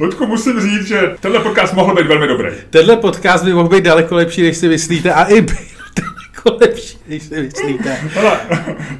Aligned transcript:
Ludku, 0.00 0.26
musím 0.26 0.60
říct, 0.60 0.86
že 0.86 1.14
tenhle 1.20 1.40
podcast 1.40 1.74
mohl 1.74 1.94
být 1.94 2.06
velmi 2.06 2.26
dobrý. 2.26 2.48
Tenhle 2.70 2.96
podcast 2.96 3.44
by 3.44 3.52
mohl 3.52 3.68
být 3.68 3.84
daleko 3.84 4.14
lepší, 4.14 4.42
než 4.42 4.56
si 4.56 4.68
myslíte, 4.68 5.12
a 5.12 5.24
i 5.24 5.40
byl 5.40 5.56
daleko 5.96 6.64
lepší, 6.64 6.98
než 7.08 7.22
si 7.22 7.42
myslíte. 7.42 7.90
Hele, 7.90 8.40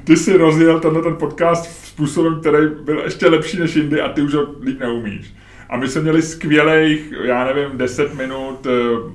ty 0.04 0.17
si 0.17 0.37
rozjel 0.37 0.80
tenhle 0.80 1.03
ten 1.03 1.17
podcast 1.17 1.87
způsobem, 1.87 2.41
který 2.41 2.67
byl 2.85 3.03
ještě 3.04 3.27
lepší 3.27 3.61
než 3.61 3.77
jindy 3.77 4.01
a 4.01 4.09
ty 4.09 4.23
už 4.23 4.35
ho 4.35 4.46
líp 4.62 4.80
neumíš. 4.80 5.35
A 5.69 5.77
my 5.77 5.89
jsme 5.89 6.01
měli 6.01 6.23
skvělých, 6.23 7.13
já 7.23 7.45
nevím, 7.45 7.79
10 7.79 8.15
minut 8.15 8.67
uh, 8.67 9.13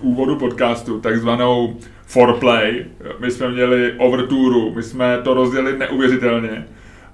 úvodu 0.00 0.36
podcastu, 0.36 1.00
takzvanou 1.00 1.76
foreplay. 2.06 2.84
My 3.20 3.30
jsme 3.30 3.50
měli 3.50 3.94
overturu, 3.98 4.72
my 4.74 4.82
jsme 4.82 5.18
to 5.24 5.34
rozdělili 5.34 5.78
neuvěřitelně 5.78 6.66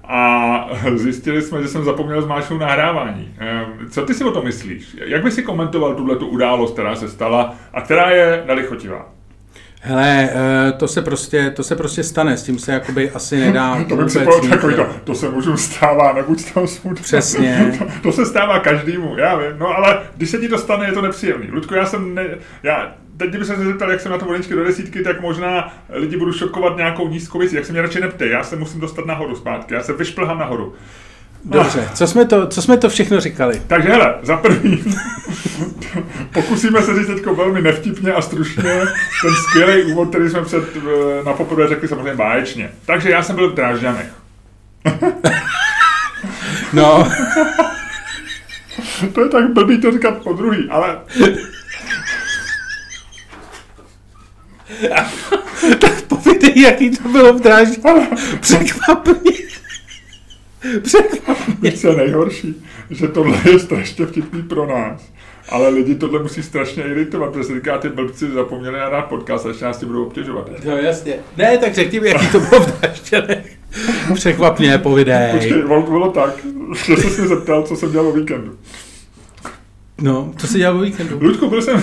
a 0.03 0.67
zjistili 0.95 1.41
jsme, 1.41 1.61
že 1.61 1.67
jsem 1.67 1.83
zapomněl 1.83 2.21
zmáčknout 2.21 2.61
nahrávání. 2.61 3.35
Ehm, 3.37 3.89
co 3.89 4.05
ty 4.05 4.13
si 4.13 4.23
o 4.23 4.31
tom 4.31 4.45
myslíš? 4.45 4.97
Jak 5.05 5.23
by 5.23 5.31
si 5.31 5.43
komentoval 5.43 5.95
tuhle 5.95 6.15
tu 6.15 6.27
událost, 6.27 6.73
která 6.73 6.95
se 6.95 7.09
stala 7.09 7.55
a 7.73 7.81
která 7.81 8.09
je 8.09 8.43
nelichotivá? 8.47 9.09
Hele, 9.85 10.29
eh, 10.31 10.71
to 10.71 10.87
se 10.87 11.01
prostě, 11.01 11.51
to 11.51 11.63
se 11.63 11.75
prostě 11.75 12.03
stane, 12.03 12.37
s 12.37 12.43
tím 12.43 12.59
se 12.59 12.71
jakoby 12.71 13.11
asi 13.11 13.37
nedá 13.37 13.83
To 13.89 14.09
si 14.09 14.19
povedal 14.19 14.49
takový 14.49 14.75
to, 14.75 14.87
to 15.03 15.15
se 15.15 15.29
můžu 15.29 15.57
stává, 15.57 16.13
nebuď 16.13 16.53
tam 16.53 16.67
smutný. 16.67 17.03
Přesně. 17.03 17.73
To, 17.79 17.85
to, 18.01 18.11
se 18.11 18.25
stává 18.25 18.59
každému, 18.59 19.17
já 19.17 19.37
vím, 19.37 19.59
no 19.59 19.67
ale 19.77 19.99
když 20.17 20.29
se 20.29 20.37
ti 20.37 20.49
to 20.49 20.57
stane, 20.57 20.85
je 20.85 20.91
to 20.91 21.01
nepříjemný. 21.01 21.47
Ludku, 21.51 21.73
já 21.73 21.85
jsem, 21.85 22.15
ne, 22.15 22.23
já, 22.63 22.95
teď 23.17 23.29
kdyby 23.29 23.45
se 23.45 23.55
zeptal, 23.55 23.91
jak 23.91 24.01
jsem 24.01 24.11
na 24.11 24.17
to 24.17 24.25
vodničky 24.25 24.53
do 24.53 24.63
desítky, 24.63 25.03
tak 25.03 25.21
možná 25.21 25.73
lidi 25.89 26.17
budou 26.17 26.31
šokovat 26.31 26.77
nějakou 26.77 27.07
nízkou 27.07 27.39
věcí, 27.39 27.55
jak 27.55 27.65
se 27.65 27.71
mě 27.71 27.81
radši 27.81 27.99
neptej, 27.99 28.29
já 28.29 28.43
se 28.43 28.55
musím 28.55 28.79
dostat 28.79 29.05
nahoru 29.05 29.35
zpátky, 29.35 29.73
já 29.73 29.83
se 29.83 29.93
vyšplhám 29.93 30.39
nahoru. 30.39 30.73
Dobře, 31.45 31.89
co 31.93 32.07
jsme, 32.07 32.25
to, 32.25 32.47
co 32.47 32.61
jsme 32.61 32.77
to 32.77 32.89
všechno 32.89 33.19
říkali? 33.19 33.61
Takže 33.67 33.89
hele, 33.89 34.15
za 34.21 34.37
první, 34.37 34.83
pokusíme 36.33 36.81
se 36.81 36.95
říct 36.95 37.07
teď 37.07 37.25
velmi 37.25 37.61
nevtipně 37.61 38.13
a 38.13 38.21
stručně 38.21 38.63
ten 39.21 39.35
skvělý 39.49 39.83
úvod, 39.83 40.09
který 40.09 40.29
jsme 40.29 40.41
před, 40.41 40.63
eh, 40.77 41.23
na 41.25 41.33
poprvé 41.33 41.67
řekli 41.67 41.87
samozřejmě 41.87 42.15
báječně. 42.15 42.71
Takže 42.85 43.09
já 43.09 43.23
jsem 43.23 43.35
byl 43.35 43.51
v 43.51 43.55
Drážďanech. 43.55 44.11
no. 46.73 47.03
to 49.13 49.21
je 49.21 49.29
tak 49.29 49.53
blbý 49.53 49.81
to 49.81 49.91
říkat 49.91 50.17
po 50.23 50.33
druhý, 50.33 50.69
ale... 50.69 50.97
tak 55.79 56.01
povídej, 56.01 56.61
jaký 56.61 56.89
to 56.89 57.09
bylo 57.09 57.33
v 57.33 57.41
Drážďanech. 57.41 58.09
Překvapně. 58.39 59.31
Překvapně. 60.81 61.55
Víš, 61.71 61.81
co 61.81 61.87
je 61.87 61.95
nejhorší? 61.95 62.63
Že 62.89 63.07
tohle 63.07 63.37
je 63.51 63.59
strašně 63.59 64.05
vtipný 64.05 64.43
pro 64.43 64.67
nás. 64.67 65.01
Ale 65.49 65.69
lidi 65.69 65.95
tohle 65.95 66.23
musí 66.23 66.43
strašně 66.43 66.83
iritovat, 66.83 67.31
protože 67.31 67.43
se 67.43 67.55
říká, 67.55 67.77
ty 67.77 67.89
blbci 67.89 68.31
zapomněli 68.31 68.79
na 68.79 68.89
dát 68.89 69.01
podcast, 69.01 69.45
až 69.45 69.59
nás 69.59 69.77
ti 69.77 69.85
budou 69.85 70.05
obtěžovat. 70.05 70.49
No 70.65 70.77
jasně. 70.77 71.13
Ne, 71.37 71.57
tak 71.57 71.73
řekni 71.73 71.99
mi, 71.99 72.09
jaký 72.09 72.27
to 72.27 72.39
bylo 72.39 72.61
v 72.61 72.81
Daštěnech. 72.81 73.57
Překvapně, 74.13 74.77
povidej. 74.77 75.31
Počkej, 75.31 75.61
bylo 75.61 76.11
tak, 76.11 76.33
že 76.85 76.95
jsi 76.95 77.21
mi 77.21 77.27
zeptal, 77.27 77.63
co 77.63 77.75
jsem 77.75 77.91
dělal 77.91 78.07
o 78.07 78.11
víkendu. 78.11 78.57
No, 80.01 80.33
co 80.37 80.47
jsi 80.47 80.57
dělal 80.57 80.77
o 80.77 80.81
víkendu? 80.81 81.19
Ludku, 81.21 81.49
byl 81.49 81.61
jsem... 81.61 81.81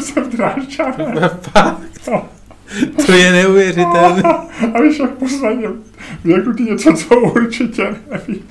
jsem. 0.00 0.30
Fakt? 1.40 1.80
No. 2.10 2.28
To 3.06 3.12
je 3.12 3.32
neuvěřitelné. 3.32 4.22
A 4.74 4.80
víš, 4.82 4.98
jak 4.98 5.10
posledně 5.10 5.68
řeknu 6.24 6.54
ti 6.54 6.62
něco, 6.62 6.92
co 6.92 7.20
určitě 7.20 7.96
neví. 8.10 8.44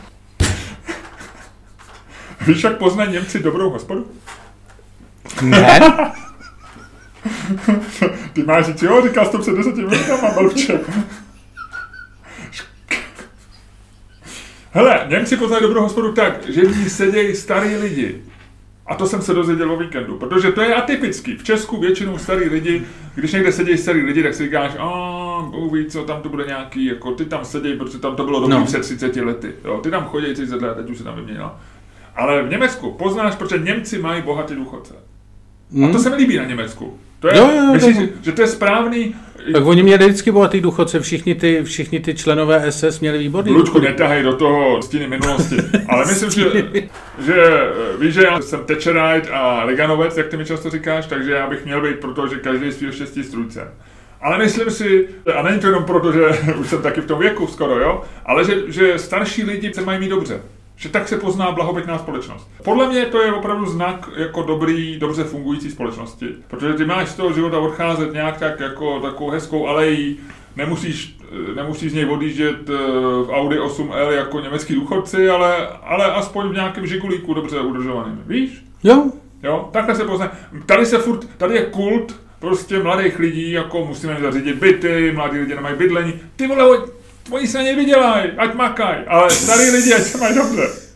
Víš, 2.47 2.63
jak 2.63 2.77
poznají 2.77 3.11
Němci 3.11 3.39
dobrou 3.39 3.69
hospodu? 3.69 4.07
Ne. 5.41 5.79
Ty 8.33 8.43
máš 8.43 8.65
říct, 8.65 8.81
jo, 8.81 9.01
říkal 9.07 9.25
jsi 9.25 9.31
to 9.31 9.37
před 9.39 9.55
deseti 9.55 9.81
minutama, 9.81 10.31
blbče. 10.39 10.79
Hele, 14.71 15.05
Němci 15.09 15.37
poznají 15.37 15.63
dobrou 15.63 15.81
hospodu 15.81 16.13
tak, 16.13 16.49
že 16.49 16.61
v 16.61 16.77
ní 16.77 16.89
sedějí 16.89 17.35
starý 17.35 17.75
lidi. 17.75 18.21
A 18.91 18.95
to 18.95 19.07
jsem 19.07 19.21
se 19.21 19.33
dozvěděl 19.33 19.71
o 19.71 19.77
víkendu, 19.77 20.17
protože 20.17 20.51
to 20.51 20.61
je 20.61 20.75
atypický. 20.75 21.37
V 21.37 21.43
Česku 21.43 21.79
většinou 21.79 22.17
starý 22.17 22.49
lidi, 22.49 22.83
když 23.15 23.33
někde 23.33 23.51
sedějí 23.51 23.77
starý 23.77 24.01
lidi, 24.01 24.23
tak 24.23 24.33
si 24.33 24.43
říkáš, 24.43 24.71
a 24.79 24.89
ví, 25.73 25.85
co 25.85 26.03
tam 26.03 26.21
to 26.21 26.29
bude 26.29 26.45
nějaký, 26.45 26.85
jako 26.85 27.11
ty 27.11 27.25
tam 27.25 27.45
sedějí, 27.45 27.77
protože 27.77 27.97
tam 27.97 28.15
to 28.15 28.25
bylo 28.25 28.39
dobrý 28.39 28.55
no. 28.55 28.65
před 28.65 28.81
30 28.81 29.15
lety. 29.15 29.53
Jo, 29.65 29.79
ty 29.83 29.91
tam 29.91 30.05
chodí 30.05 30.33
30 30.33 30.61
let, 30.61 30.75
teď 30.77 30.89
už 30.89 30.97
se 30.97 31.03
tam 31.03 31.15
vyměnila. 31.15 31.59
Ale 32.15 32.43
v 32.43 32.49
Německu 32.49 32.91
poznáš, 32.91 33.35
protože 33.35 33.57
Němci 33.57 33.99
mají 33.99 34.21
bohatý 34.21 34.55
důchodce. 34.55 34.93
Hmm. 35.71 35.83
A 35.83 35.91
to 35.91 35.99
se 35.99 36.09
mi 36.09 36.15
líbí 36.15 36.37
na 36.37 36.45
Německu. 36.45 36.97
To 37.19 37.27
je, 37.27 37.37
jo, 37.37 37.51
jo, 37.55 37.73
myslíš, 37.73 37.97
to... 37.97 38.03
že 38.21 38.31
to 38.31 38.41
je 38.41 38.47
správný? 38.47 39.15
Tak 39.53 39.65
oni 39.65 39.83
měli 39.83 40.05
vždycky 40.05 40.31
bohatý 40.31 40.61
důchodce, 40.61 40.99
všichni 40.99 41.35
ty, 41.35 41.63
všichni 41.63 41.99
ty 41.99 42.15
členové 42.15 42.71
SS 42.71 42.99
měli 42.99 43.17
výborný 43.17 43.51
Lučku, 43.51 43.79
netahej 43.79 44.23
do 44.23 44.33
toho 44.33 44.81
stíny 44.81 45.07
minulosti. 45.07 45.55
Ale 45.87 46.05
myslím, 46.05 46.29
že, 46.29 46.63
že 47.25 47.59
víš, 47.99 48.13
že 48.13 48.23
já 48.23 48.41
jsem 48.41 48.59
Thatcherite 48.59 49.29
a 49.29 49.65
Reaganovec, 49.65 50.17
jak 50.17 50.27
ty 50.27 50.37
mi 50.37 50.45
často 50.45 50.69
říkáš, 50.69 51.05
takže 51.05 51.31
já 51.31 51.49
bych 51.49 51.65
měl 51.65 51.81
být 51.81 51.99
proto, 51.99 52.27
že 52.27 52.35
každý 52.35 52.71
svýho 52.71 52.93
štěstí 52.93 53.23
strůjce. 53.23 53.67
Ale 54.21 54.37
myslím 54.37 54.69
si, 54.69 55.07
a 55.35 55.41
není 55.41 55.59
to 55.59 55.67
jenom 55.67 55.83
proto, 55.83 56.11
že 56.11 56.21
už 56.59 56.67
jsem 56.67 56.81
taky 56.81 57.01
v 57.01 57.05
tom 57.05 57.19
věku 57.19 57.47
skoro, 57.47 57.79
jo, 57.79 58.01
ale 58.25 58.45
že, 58.45 58.55
že 58.67 58.99
starší 58.99 59.43
lidi 59.43 59.73
se 59.73 59.81
mají 59.81 59.99
mít 59.99 60.09
dobře. 60.09 60.41
Že 60.81 60.89
tak 60.89 61.07
se 61.07 61.17
pozná 61.17 61.51
blahobytná 61.51 61.97
společnost. 61.97 62.49
Podle 62.63 62.89
mě 62.89 63.05
to 63.05 63.21
je 63.21 63.33
opravdu 63.33 63.65
znak 63.65 64.09
jako 64.17 64.43
dobrý, 64.43 64.99
dobře 64.99 65.23
fungující 65.23 65.71
společnosti. 65.71 66.27
Protože 66.47 66.73
ty 66.73 66.85
máš 66.85 67.09
z 67.09 67.15
toho 67.15 67.33
života 67.33 67.59
odcházet 67.59 68.13
nějak 68.13 68.37
tak 68.37 68.59
jako 68.59 68.99
takovou 68.99 69.29
hezkou 69.29 69.67
alejí, 69.67 70.19
nemusíš, 70.55 71.17
nemusíš 71.55 71.91
z 71.91 71.95
něj 71.95 72.05
odjíždět 72.05 72.69
eh, 72.69 72.73
v 73.23 73.29
Audi 73.31 73.59
8L 73.59 74.09
jako 74.09 74.39
německý 74.39 74.75
důchodci, 74.75 75.29
ale, 75.29 75.67
ale 75.67 76.13
aspoň 76.13 76.49
v 76.49 76.53
nějakém 76.53 76.87
žigulíku 76.87 77.33
dobře 77.33 77.59
udržovaným. 77.59 78.23
Víš? 78.27 78.65
Jo. 78.83 79.11
Jo, 79.43 79.69
takhle 79.71 79.95
se 79.95 80.05
pozná. 80.05 80.31
Tady 80.65 80.85
se 80.85 80.97
furt, 80.97 81.37
tady 81.37 81.55
je 81.55 81.65
kult 81.65 82.19
prostě 82.39 82.79
mladých 82.79 83.19
lidí, 83.19 83.51
jako 83.51 83.85
musíme 83.85 84.17
zařídit 84.21 84.55
byty, 84.55 85.11
mladí 85.15 85.39
lidi 85.39 85.55
nemají 85.55 85.75
bydlení. 85.75 86.13
Ty 86.35 86.47
vole, 86.47 86.79
Oni 87.29 87.47
se 87.47 87.59
ani 87.59 87.75
vydělají, 87.75 88.31
ať 88.37 88.53
makaj, 88.53 88.97
ale 89.07 89.29
starý 89.29 89.69
lidi, 89.69 89.93
ať 89.93 90.01
se 90.01 90.17
mají 90.17 90.35
dobře. 90.35 90.91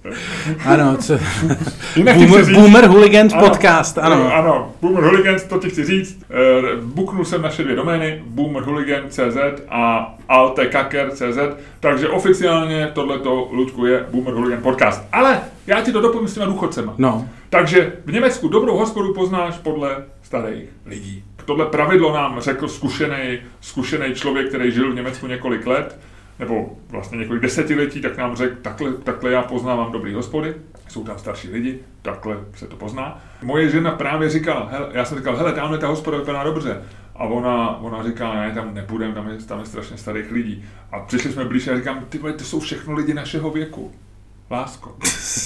Ano, 0.65 0.97
co? 0.97 1.13
Boomer, 1.95 2.45
říct, 2.45 2.55
Boomer 2.55 2.85
Hooligans 2.85 3.33
ano, 3.33 3.49
podcast, 3.49 3.97
ano. 3.97 4.33
Ano, 4.33 4.73
Boomer 4.81 5.03
Hooligans, 5.03 5.43
to 5.43 5.59
ti 5.59 5.69
chci 5.69 5.85
říct. 5.85 6.25
Uh, 6.29 6.81
buknul 6.81 7.25
jsem 7.25 7.41
naše 7.41 7.63
dvě 7.63 7.75
domény, 7.75 8.23
boomerhooligan.cz 8.25 9.37
a 9.69 10.15
altekaker.cz, 10.29 11.37
takže 11.79 12.09
oficiálně 12.09 12.91
tohleto, 12.93 13.49
Ludku, 13.51 13.85
je 13.85 14.05
Boomer 14.11 14.33
Hooligan 14.33 14.61
podcast. 14.61 15.03
Ale 15.11 15.41
já 15.67 15.81
ti 15.81 15.91
to 15.91 16.01
dopovím 16.01 16.27
s 16.27 16.33
těma 16.33 16.45
důchodcema. 16.45 16.93
No. 16.97 17.29
Takže 17.49 17.93
v 18.05 18.11
Německu 18.11 18.47
dobrou 18.47 18.77
hospodu 18.77 19.13
poznáš 19.13 19.57
podle 19.57 20.03
starých 20.23 20.69
lidí. 20.85 21.23
Tohle 21.45 21.65
pravidlo 21.65 22.13
nám 22.13 22.39
řekl 22.39 22.67
zkušený, 22.67 23.39
zkušený 23.61 24.13
člověk, 24.13 24.49
který 24.49 24.71
žil 24.71 24.91
v 24.91 24.95
Německu 24.95 25.27
několik 25.27 25.67
let 25.67 25.97
nebo 26.39 26.77
vlastně 26.89 27.17
několik 27.17 27.41
desetiletí, 27.41 28.01
tak 28.01 28.17
nám 28.17 28.35
řekl, 28.35 28.55
takhle, 28.61 28.93
takhle 28.93 29.31
já 29.31 29.41
poznávám 29.41 29.91
dobrý 29.91 30.13
hospody, 30.13 30.53
jsou 30.87 31.03
tam 31.03 31.19
starší 31.19 31.49
lidi, 31.49 31.79
takhle 32.01 32.37
se 32.55 32.67
to 32.67 32.75
pozná. 32.75 33.23
Moje 33.43 33.69
žena 33.69 33.91
právě 33.91 34.29
říkala, 34.29 34.67
hele, 34.71 34.89
já 34.91 35.05
jsem 35.05 35.17
říkal, 35.17 35.37
hele, 35.37 35.53
tamhle 35.53 35.77
ta 35.77 35.87
hospoda 35.87 36.17
vypadá 36.17 36.43
dobře. 36.43 36.81
A 37.15 37.23
ona, 37.23 37.77
ona 37.81 38.03
říká, 38.03 38.33
ne, 38.33 38.51
tam 38.51 38.73
nepůjdeme, 38.73 39.13
tam 39.13 39.29
je, 39.29 39.37
tam 39.37 39.59
je 39.59 39.65
strašně 39.65 39.97
starých 39.97 40.31
lidí. 40.31 40.65
A 40.91 40.99
přišli 40.99 41.31
jsme 41.31 41.45
blíž 41.45 41.67
a 41.67 41.75
říkám, 41.75 42.05
ty 42.09 42.19
to 42.19 42.43
jsou 42.43 42.59
všechno 42.59 42.93
lidi 42.93 43.13
našeho 43.13 43.49
věku. 43.49 43.91
Lásko. 44.51 44.95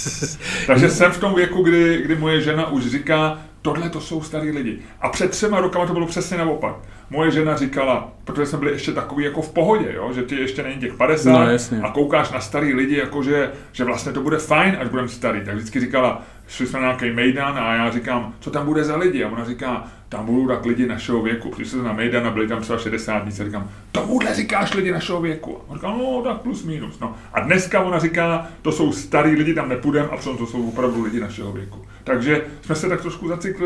Takže 0.67 0.89
jsem 0.89 1.11
v 1.11 1.19
tom 1.19 1.35
věku, 1.35 1.63
kdy, 1.63 2.01
kdy 2.01 2.15
moje 2.15 2.41
žena 2.41 2.67
už 2.67 2.87
říká, 2.87 3.41
tohle 3.61 3.89
to 3.89 4.01
jsou 4.01 4.21
starý 4.21 4.51
lidi. 4.51 4.79
A 5.01 5.09
před 5.09 5.31
třema 5.31 5.59
rokama 5.59 5.85
to 5.85 5.93
bylo 5.93 6.07
přesně 6.07 6.37
naopak 6.37 6.75
moje 7.09 7.31
žena 7.31 7.57
říkala, 7.57 8.11
protože 8.23 8.45
jsme 8.45 8.57
byli 8.57 8.71
ještě 8.71 8.91
takový 8.91 9.23
jako 9.25 9.41
v 9.41 9.51
pohodě, 9.53 9.93
jo? 9.95 10.13
že 10.13 10.23
ty 10.23 10.35
ještě 10.35 10.63
není 10.63 10.81
těch 10.81 10.93
50 10.93 11.31
no, 11.71 11.87
a 11.87 11.91
koukáš 11.91 12.31
na 12.31 12.41
starý 12.41 12.73
lidi, 12.73 12.97
jako 12.97 13.23
že, 13.23 13.51
že 13.71 13.83
vlastně 13.83 14.11
to 14.11 14.21
bude 14.21 14.37
fajn, 14.37 14.77
až 14.81 14.87
budeme 14.87 15.07
starý. 15.07 15.41
Tak 15.45 15.55
vždycky 15.55 15.79
říkala, 15.79 16.21
šli 16.49 16.67
jsme 16.67 16.79
na 16.79 16.85
nějaký 16.85 17.11
mejdan 17.11 17.57
a 17.57 17.75
já 17.75 17.91
říkám, 17.91 18.33
co 18.39 18.51
tam 18.51 18.65
bude 18.65 18.83
za 18.83 18.97
lidi? 18.97 19.23
A 19.23 19.29
ona 19.29 19.45
říká, 19.45 19.87
tam 20.09 20.25
budou 20.25 20.47
tak 20.47 20.65
lidi 20.65 20.87
našeho 20.87 21.21
věku. 21.21 21.49
Přišli 21.49 21.71
jsme 21.71 21.83
na 21.83 21.93
mejdan 21.93 22.27
a 22.27 22.31
byli 22.31 22.47
tam 22.47 22.61
třeba 22.61 22.79
60 22.79 23.19
dní. 23.19 23.31
A 23.41 23.45
říkám, 23.45 23.69
tomuhle 23.91 24.35
říkáš 24.35 24.73
lidi 24.73 24.91
našeho 24.91 25.21
věku? 25.21 25.57
A 25.57 25.71
on 25.71 25.77
říká, 25.77 25.87
no 25.87 26.21
tak 26.23 26.41
plus 26.41 26.63
minus. 26.63 26.99
No. 26.99 27.15
A 27.33 27.39
dneska 27.39 27.81
ona 27.81 27.99
říká, 27.99 28.47
to 28.61 28.71
jsou 28.71 28.91
starý 28.91 29.35
lidi, 29.35 29.53
tam 29.53 29.69
nepůjdem 29.69 30.07
a 30.11 30.17
přitom 30.17 30.37
to 30.37 30.45
jsou 30.45 30.69
opravdu 30.69 31.03
lidi 31.03 31.19
našeho 31.19 31.51
věku. 31.51 31.85
Takže 32.09 32.41
jsme 32.61 32.75
se 32.75 32.89
tak 32.89 33.01
trošku 33.01 33.29
recykl, 33.29 33.65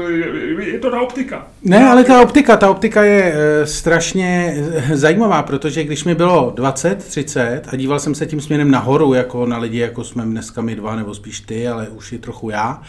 je, 0.60 0.80
to 0.80 0.92
ta 0.92 1.02
optika. 1.02 1.48
Ne, 1.62 1.90
ale 1.90 2.04
ta 2.04 2.22
optika, 2.22 2.58
ta 2.58 2.70
optika 2.70 3.04
je 3.04 3.34
e, 3.36 3.68
strašně 3.68 4.56
e, 4.92 4.98
zajímavá, 4.98 5.44
protože 5.44 5.84
když 5.84 6.04
mi 6.04 6.16
bylo 6.16 6.54
20, 6.56 6.96
30 6.96 7.62
a 7.68 7.76
díval 7.76 8.00
jsem 8.00 8.16
se 8.16 8.26
tím 8.26 8.42
směrem 8.42 8.72
nahoru, 8.72 9.14
jako 9.14 9.46
na 9.46 9.58
lidi, 9.58 9.78
jako 9.78 10.04
jsme 10.04 10.24
dneska 10.24 10.62
my 10.62 10.76
dva, 10.76 10.96
nebo 10.96 11.14
spíš 11.16 11.40
ty, 11.40 11.68
ale 11.68 11.88
už 11.88 12.12
i 12.12 12.18
trochu 12.18 12.50
já, 12.50 12.82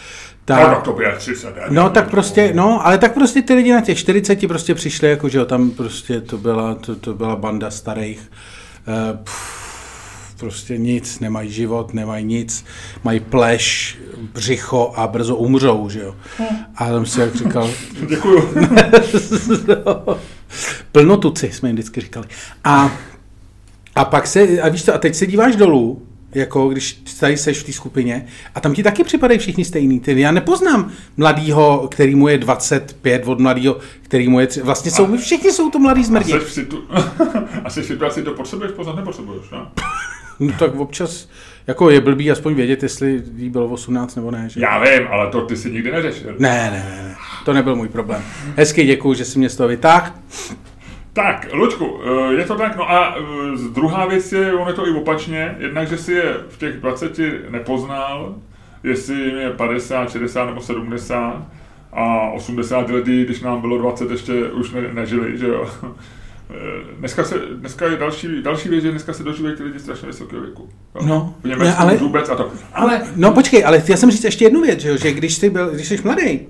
tak, 0.44 0.60
no, 0.60 0.74
tak 0.74 0.82
to 0.82 0.92
bude 0.92 1.14
30. 1.18 1.54
No, 1.70 1.90
tak 1.90 2.10
prostě, 2.10 2.52
no, 2.54 2.86
ale 2.86 2.98
tak 2.98 3.14
prostě 3.14 3.42
ty 3.42 3.54
lidi 3.54 3.72
na 3.72 3.80
těch 3.80 3.98
40 3.98 4.48
prostě 4.48 4.74
přišli, 4.74 5.10
jako 5.10 5.28
že 5.28 5.38
jo, 5.38 5.44
tam 5.44 5.70
prostě 5.70 6.20
to 6.20 6.38
byla, 6.38 6.74
to, 6.74 6.96
to 6.96 7.14
byla 7.14 7.36
banda 7.36 7.70
starých, 7.70 8.30
uh, 8.88 9.18
pff, 9.24 9.63
prostě 10.44 10.78
nic, 10.78 11.20
nemají 11.20 11.50
život, 11.50 11.94
nemají 11.94 12.24
nic, 12.24 12.64
mají 13.04 13.20
pleš, 13.20 13.98
břicho 14.32 14.92
a 14.96 15.06
brzo 15.06 15.36
umřou, 15.36 15.88
že 15.88 16.00
jo. 16.00 16.14
A 16.76 16.88
tam 16.88 17.06
si 17.06 17.20
jak 17.20 17.36
říkal... 17.36 17.70
Děkuju. 18.08 18.48
Plnotuci 20.92 21.52
jsme 21.52 21.68
jim 21.68 21.76
vždycky 21.76 22.00
říkali. 22.00 22.26
A, 22.64 22.92
a 23.94 24.04
pak 24.04 24.26
se, 24.26 24.60
a 24.60 24.68
víš 24.68 24.84
co, 24.84 24.94
a 24.94 24.98
teď 24.98 25.14
se 25.14 25.26
díváš 25.26 25.56
dolů, 25.56 26.02
jako 26.34 26.68
když 26.68 26.92
tady 27.20 27.36
seš 27.36 27.58
v 27.58 27.64
té 27.64 27.72
skupině 27.72 28.26
a 28.54 28.60
tam 28.60 28.74
ti 28.74 28.82
taky 28.82 29.04
připadají 29.04 29.38
všichni 29.38 29.64
stejný. 29.64 30.00
Ty, 30.00 30.20
já 30.20 30.32
nepoznám 30.32 30.92
mladýho, 31.16 31.88
který 31.90 32.14
mu 32.14 32.28
je 32.28 32.38
25 32.38 33.28
od 33.28 33.40
mladýho, 33.40 33.78
který 34.02 34.28
mu 34.28 34.40
je 34.40 34.46
tři... 34.46 34.62
Vlastně 34.62 34.90
jsou, 34.90 35.14
a, 35.14 35.16
všichni 35.16 35.52
jsou 35.52 35.70
to 35.70 35.78
mladý 35.78 36.04
zmrdí. 36.04 36.32
A, 36.34 36.40
situ... 36.40 36.82
a 37.64 37.70
jsi 37.70 37.82
v 37.82 37.86
situaci, 37.86 38.22
to 38.22 38.34
potřebuješ 38.34 38.72
poznat, 38.72 38.96
nepotřebuješ, 38.96 39.50
ne? 39.50 39.58
No 40.40 40.52
tak 40.58 40.74
občas 40.74 41.28
jako 41.66 41.90
je 41.90 42.00
blbý 42.00 42.30
aspoň 42.30 42.54
vědět, 42.54 42.82
jestli 42.82 43.22
jí 43.36 43.50
bylo 43.50 43.66
18 43.66 44.16
nebo 44.16 44.30
ne. 44.30 44.48
Že? 44.48 44.60
Já 44.60 44.78
vím, 44.78 45.08
ale 45.10 45.30
to 45.30 45.40
ty 45.40 45.56
si 45.56 45.70
nikdy 45.70 45.92
neřešil. 45.92 46.34
Ne, 46.38 46.70
ne, 46.70 47.02
ne, 47.04 47.14
to 47.44 47.52
nebyl 47.52 47.76
můj 47.76 47.88
problém. 47.88 48.22
Hezky 48.56 48.84
děkuju, 48.84 49.14
že 49.14 49.24
jsi 49.24 49.38
mě 49.38 49.48
z 49.48 49.56
toho 49.56 49.68
vytáhl. 49.68 50.12
Tak, 51.12 51.48
Luďku, 51.52 52.00
eh, 52.04 52.34
je 52.34 52.44
to 52.44 52.54
tak, 52.54 52.76
no 52.76 52.90
a 52.90 53.16
eh, 53.18 53.22
druhá 53.74 54.06
věc 54.06 54.32
je, 54.32 54.52
on 54.54 54.68
je 54.68 54.74
to 54.74 54.88
i 54.88 54.90
opačně, 54.90 55.56
jednak, 55.58 55.88
že 55.88 55.98
si 55.98 56.12
je 56.12 56.34
v 56.48 56.58
těch 56.58 56.80
20 56.80 57.18
nepoznal, 57.50 58.34
jestli 58.82 59.14
jim 59.14 59.36
je 59.36 59.50
50, 59.50 60.10
60 60.10 60.44
nebo 60.44 60.60
70 60.60 61.46
a 61.92 62.30
80 62.30 62.90
lidí, 62.90 63.24
když 63.24 63.40
nám 63.40 63.60
bylo 63.60 63.78
20, 63.78 64.10
ještě 64.10 64.44
už 64.44 64.70
ne, 64.70 64.80
nežili, 64.92 65.38
že 65.38 65.46
jo. 65.46 65.70
Eh, 66.54 66.94
dneska, 66.98 67.24
se, 67.24 67.34
dneska 67.54 67.86
je 67.86 67.96
další, 67.96 68.42
další 68.42 68.68
věc, 68.68 68.82
že 68.82 68.90
dneska 68.90 69.12
se 69.12 69.22
dožívají 69.22 69.56
ty 69.56 69.62
lidi 69.62 69.78
strašně 69.78 70.06
vysokého 70.06 70.42
věku. 70.42 70.68
Jo? 70.94 71.02
No, 71.06 71.34
v 71.42 71.48
Německu 71.48 71.80
ale, 71.80 71.96
vůbec 71.96 72.28
a 72.28 72.34
to. 72.34 72.50
Ale, 72.72 73.02
no 73.16 73.32
počkej, 73.32 73.64
ale 73.64 73.82
já 73.88 73.96
jsem 73.96 74.10
říct 74.10 74.24
ještě 74.24 74.44
jednu 74.44 74.60
věc, 74.60 74.80
že, 74.80 74.88
jo, 74.88 74.96
že 74.96 75.12
když 75.12 75.34
jsi, 75.34 75.50
byl, 75.50 75.70
když 75.70 75.88
jsi 75.88 76.00
mladý, 76.04 76.40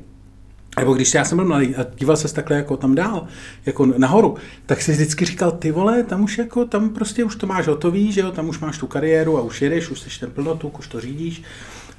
nebo 0.79 0.95
když 0.95 1.15
já 1.15 1.25
jsem 1.25 1.39
byl 1.39 1.47
mladý 1.47 1.77
a 1.77 1.87
díval 1.97 2.17
se 2.17 2.35
takhle 2.35 2.57
jako 2.57 2.77
tam 2.77 2.95
dál, 2.95 3.27
jako 3.67 3.87
nahoru, 3.87 4.37
tak 4.67 4.83
si 4.83 4.93
vždycky 4.93 5.25
říkal, 5.25 5.53
ty 5.53 5.73
vole, 5.73 6.03
tam 6.03 6.25
už 6.25 6.39
jako, 6.39 6.65
tam 6.65 6.89
prostě 6.89 7.25
už 7.25 7.37
to 7.37 7.47
máš 7.47 7.67
hotový, 7.67 8.13
že 8.13 8.21
jo, 8.21 8.33
tam 8.33 8.49
už 8.49 8.59
máš 8.59 8.79
tu 8.79 8.87
kariéru 8.87 9.39
a 9.39 9.43
už 9.43 9.63
jedeš, 9.63 9.91
už 9.91 10.01
jsi 10.01 10.21
ten 10.21 10.31
plnotuk, 10.31 10.79
už 10.79 10.89
to 10.89 11.01
řídíš 11.01 11.43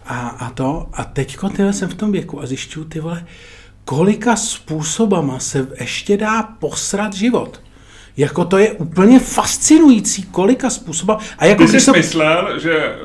a, 0.05 0.27
a 0.27 0.49
to. 0.49 0.89
A 0.93 1.03
teďko, 1.03 1.49
ty 1.49 1.73
jsem 1.73 1.89
v 1.89 1.95
tom 1.95 2.11
věku 2.11 2.41
a 2.41 2.45
zjišťuju, 2.45 2.85
ty 2.85 2.99
vole, 2.99 3.25
kolika 3.85 4.35
způsobama 4.35 5.39
se 5.39 5.67
ještě 5.79 6.17
dá 6.17 6.43
posrat 6.43 7.13
život. 7.13 7.64
Jako 8.17 8.45
to 8.45 8.57
je 8.57 8.71
úplně 8.71 9.19
fascinující, 9.19 10.23
kolika 10.23 10.69
způsobů. 10.69 11.13
A 11.37 11.45
jako 11.45 11.63
Ty 11.63 11.69
jsi 11.69 11.79
jsem... 11.79 11.95
myslel, 11.95 12.59
že 12.59 12.73
eh, 12.73 12.95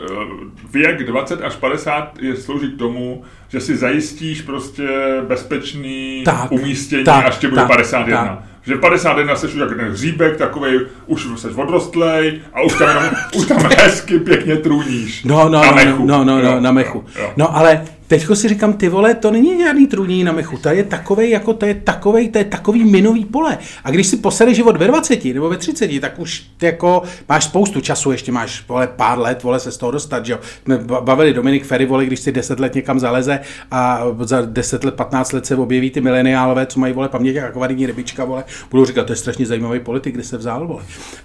věk 0.72 1.06
20 1.06 1.42
až 1.42 1.56
50 1.56 2.18
je 2.20 2.36
slouží 2.36 2.72
k 2.72 2.78
tomu, 2.78 3.22
že 3.48 3.60
si 3.60 3.76
zajistíš 3.76 4.42
prostě 4.42 4.88
bezpečný 5.28 6.22
tak, 6.24 6.52
umístění, 6.52 7.04
tak, 7.04 7.26
až 7.26 7.38
tě 7.38 7.48
bude 7.48 7.60
tak, 7.60 7.70
51. 7.70 8.24
Tak. 8.24 8.44
Že 8.66 8.76
51 8.76 9.36
jsi 9.36 9.46
už 9.46 9.54
jak 9.54 9.68
ten 9.68 9.90
hříbek, 9.90 10.36
takový 10.36 10.78
už 11.06 11.26
jsi 11.36 11.48
odrostlej 11.48 12.40
a 12.54 12.62
už 12.62 12.78
tam, 12.78 12.88
už 13.36 13.46
tam 13.46 13.58
hezky 13.78 14.18
pěkně 14.18 14.56
trůníš. 14.56 15.24
No, 15.24 15.48
no, 15.48 15.50
na 15.50 15.70
no, 15.70 15.74
mechu. 15.74 16.06
no, 16.06 16.24
no, 16.24 16.42
no, 16.42 16.60
na 16.60 16.72
mechu. 16.72 17.04
Jo, 17.16 17.22
jo. 17.22 17.32
No, 17.36 17.56
ale 17.56 17.84
Teďko 18.10 18.36
si 18.36 18.48
říkám, 18.48 18.72
ty 18.72 18.88
vole, 18.88 19.14
to 19.14 19.30
není 19.30 19.62
žádný 19.62 19.86
trůní 19.86 20.24
na 20.24 20.32
mechu, 20.32 20.58
to 20.58 20.68
je 20.68 20.84
takovej, 20.84 21.30
jako 21.30 21.54
to 21.54 21.66
je 21.66 21.74
takovej, 21.74 22.28
to 22.28 22.38
je 22.38 22.44
takový 22.44 22.84
minový 22.84 23.24
pole. 23.24 23.58
A 23.84 23.90
když 23.90 24.06
si 24.06 24.16
posereš 24.16 24.56
život 24.56 24.76
ve 24.76 24.86
20 24.86 25.24
nebo 25.24 25.48
ve 25.48 25.56
30, 25.56 26.00
tak 26.00 26.18
už 26.18 26.46
jako 26.62 27.02
máš 27.28 27.44
spoustu 27.44 27.80
času, 27.80 28.12
ještě 28.12 28.32
máš 28.32 28.64
vole, 28.68 28.86
pár 28.86 29.18
let, 29.18 29.42
vole, 29.42 29.60
se 29.60 29.72
z 29.72 29.76
toho 29.76 29.92
dostat, 29.92 30.26
že 30.26 30.32
jo. 30.32 30.38
Jsme 30.64 30.78
bavili 30.78 31.34
Dominik 31.34 31.64
Ferry, 31.64 31.86
vole, 31.86 32.06
když 32.06 32.20
si 32.20 32.32
10 32.32 32.60
let 32.60 32.74
někam 32.74 33.00
zaleze 33.00 33.40
a 33.70 34.02
za 34.20 34.42
10 34.42 34.84
let, 34.84 34.94
15 34.94 35.32
let 35.32 35.46
se 35.46 35.56
objeví 35.56 35.90
ty 35.90 36.00
mileniálové, 36.00 36.66
co 36.66 36.80
mají, 36.80 36.92
vole, 36.92 37.08
paměť 37.08 37.34
jako 37.34 37.48
akvadní 37.48 37.86
rybička, 37.86 38.24
vole, 38.24 38.44
budou 38.70 38.84
říkat, 38.84 39.06
to 39.06 39.12
je 39.12 39.16
strašně 39.16 39.46
zajímavý 39.46 39.80
politik, 39.80 40.14
kde 40.14 40.24
se 40.24 40.36
vzal, 40.36 40.66
vole. 40.66 40.82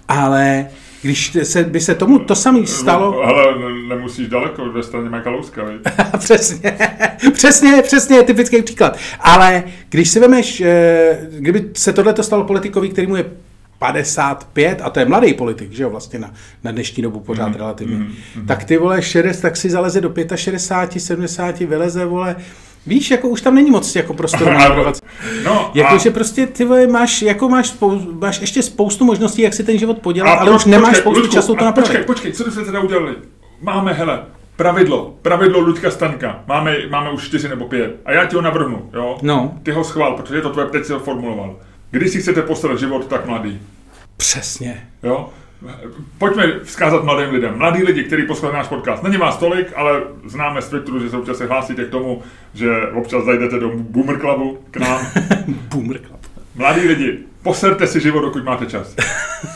Ale 0.08 0.66
když 1.02 1.36
se, 1.42 1.64
by 1.64 1.80
se 1.80 1.94
tomu 1.94 2.18
to 2.18 2.34
samé 2.34 2.66
stalo... 2.66 3.10
No, 3.10 3.20
ale 3.20 3.58
nemusíš 3.88 4.28
daleko, 4.28 4.72
ve 4.72 4.82
straně 4.82 5.10
má 5.10 5.20
Kalouska, 5.20 5.62
Přesně, 6.18 6.78
přesně, 7.32 7.82
přesně, 7.82 8.22
typický 8.22 8.62
příklad. 8.62 8.98
Ale 9.20 9.64
když 9.88 10.10
si 10.10 10.20
vemeš, 10.20 10.60
eh, 10.60 11.18
kdyby 11.30 11.70
se 11.72 11.92
tohle 11.92 12.14
stalo 12.22 12.44
politikovi, 12.44 12.88
který 12.88 13.06
mu 13.06 13.16
je 13.16 13.30
55, 13.78 14.80
a 14.82 14.90
to 14.90 15.00
je 15.00 15.06
mladý 15.06 15.34
politik, 15.34 15.72
že 15.72 15.82
jo, 15.82 15.90
vlastně 15.90 16.18
na, 16.18 16.34
na 16.64 16.72
dnešní 16.72 17.02
dobu 17.02 17.20
pořád 17.20 17.48
mm, 17.48 17.54
relativně, 17.54 17.96
mm, 17.96 18.12
mm. 18.36 18.46
tak 18.46 18.64
ty 18.64 18.76
vole 18.76 19.02
60, 19.02 19.42
tak 19.42 19.56
si 19.56 19.70
zaleze 19.70 20.00
do 20.00 20.14
65, 20.34 21.00
70, 21.00 21.60
vyleze, 21.60 22.04
vole, 22.04 22.36
Víš, 22.86 23.10
jako 23.10 23.28
už 23.28 23.40
tam 23.40 23.54
není 23.54 23.70
moc 23.70 23.96
jako 23.96 24.14
prostoru 24.14 24.50
manipulovat. 24.52 24.96
No, 25.44 25.70
Jakože 25.74 26.10
prostě 26.10 26.46
ty 26.46 26.64
vole, 26.64 26.86
máš, 26.86 27.22
jako 27.22 27.48
máš, 27.48 27.66
spou, 27.68 28.00
máš 28.12 28.40
ještě 28.40 28.62
spoustu 28.62 29.04
možností, 29.04 29.42
jak 29.42 29.54
si 29.54 29.64
ten 29.64 29.78
život 29.78 29.98
podělat, 29.98 30.34
ale 30.34 30.50
už 30.50 30.64
nemáš 30.64 30.86
počkej, 30.88 31.00
spoustu 31.00 31.20
Ludku, 31.20 31.34
času 31.34 31.54
to 31.54 31.64
napravit. 31.64 31.88
Počkej, 31.90 32.04
počkej, 32.04 32.32
co 32.32 32.52
jste 32.52 32.64
teda 32.64 32.80
udělali? 32.80 33.14
Máme, 33.62 33.92
hele, 33.92 34.22
pravidlo, 34.56 35.14
pravidlo 35.22 35.60
Ludka 35.60 35.90
Stanka. 35.90 36.42
Máme, 36.46 36.76
máme 36.90 37.10
už 37.10 37.24
čtyři 37.24 37.48
nebo 37.48 37.64
pět. 37.64 37.96
A 38.04 38.12
já 38.12 38.24
ti 38.26 38.36
ho 38.36 38.42
navrhnu, 38.42 38.90
jo? 38.94 39.18
No. 39.22 39.54
Ty 39.62 39.70
ho 39.70 39.84
schvál, 39.84 40.16
protože 40.16 40.40
to 40.40 40.50
tvoje, 40.50 40.66
teď 40.66 40.84
si 40.84 40.92
ho 40.92 40.98
formuloval. 40.98 41.56
Když 41.90 42.12
si 42.12 42.20
chcete 42.20 42.42
postarat 42.42 42.78
život 42.78 43.06
tak 43.06 43.26
mladý? 43.26 43.60
Přesně. 44.16 44.88
Jo? 45.02 45.28
Pojďme 46.18 46.60
vzkázat 46.62 47.04
mladým 47.04 47.34
lidem. 47.34 47.58
Mladí 47.58 47.82
lidi, 47.82 48.04
kteří 48.04 48.26
poslouchají 48.26 48.58
náš 48.58 48.68
podcast. 48.68 49.02
Není 49.02 49.16
vás 49.16 49.36
tolik, 49.36 49.72
ale 49.76 50.02
známe 50.24 50.62
z 50.62 50.68
Twitteru, 50.68 51.00
že 51.00 51.10
se 51.10 51.16
občas 51.16 51.38
se 51.38 51.46
hlásíte 51.46 51.84
k 51.84 51.90
tomu, 51.90 52.22
že 52.54 52.88
občas 52.94 53.24
zajdete 53.24 53.58
do 53.58 53.70
Boomer 53.74 54.20
Clubu 54.20 54.58
k 54.70 54.76
nám. 54.76 55.06
Boomer 55.46 55.98
Club. 55.98 56.20
Mladí 56.54 56.80
lidi, 56.80 57.18
poserte 57.42 57.86
si 57.86 58.00
život, 58.00 58.20
dokud 58.20 58.44
máte 58.44 58.66
čas. 58.66 58.96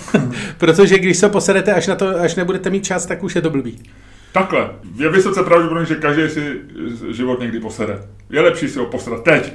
Protože 0.58 0.98
když 0.98 1.16
se 1.16 1.28
poserete, 1.28 1.74
až, 1.74 1.86
na 1.86 1.94
to, 1.94 2.20
až 2.20 2.34
nebudete 2.34 2.70
mít 2.70 2.84
čas, 2.84 3.06
tak 3.06 3.22
už 3.22 3.36
je 3.36 3.42
to 3.42 3.50
blbý. 3.50 3.82
Takhle. 4.32 4.70
Je 4.96 5.08
vysoce 5.08 5.42
pravděpodobné, 5.42 5.86
že 5.86 5.94
každý 5.94 6.28
si 6.28 6.60
život 7.10 7.40
někdy 7.40 7.60
posere. 7.60 7.98
Je 8.30 8.40
lepší 8.40 8.68
si 8.68 8.78
ho 8.78 8.86
poserat 8.86 9.24
teď, 9.24 9.52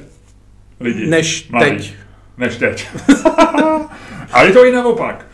lidi. 0.80 1.06
Než 1.06 1.48
mladí. 1.48 1.70
teď. 1.70 1.94
Než 2.38 2.56
teď. 2.56 2.88
A 4.32 4.42
je 4.42 4.52
to 4.52 4.66
i 4.66 4.72
naopak 4.72 5.26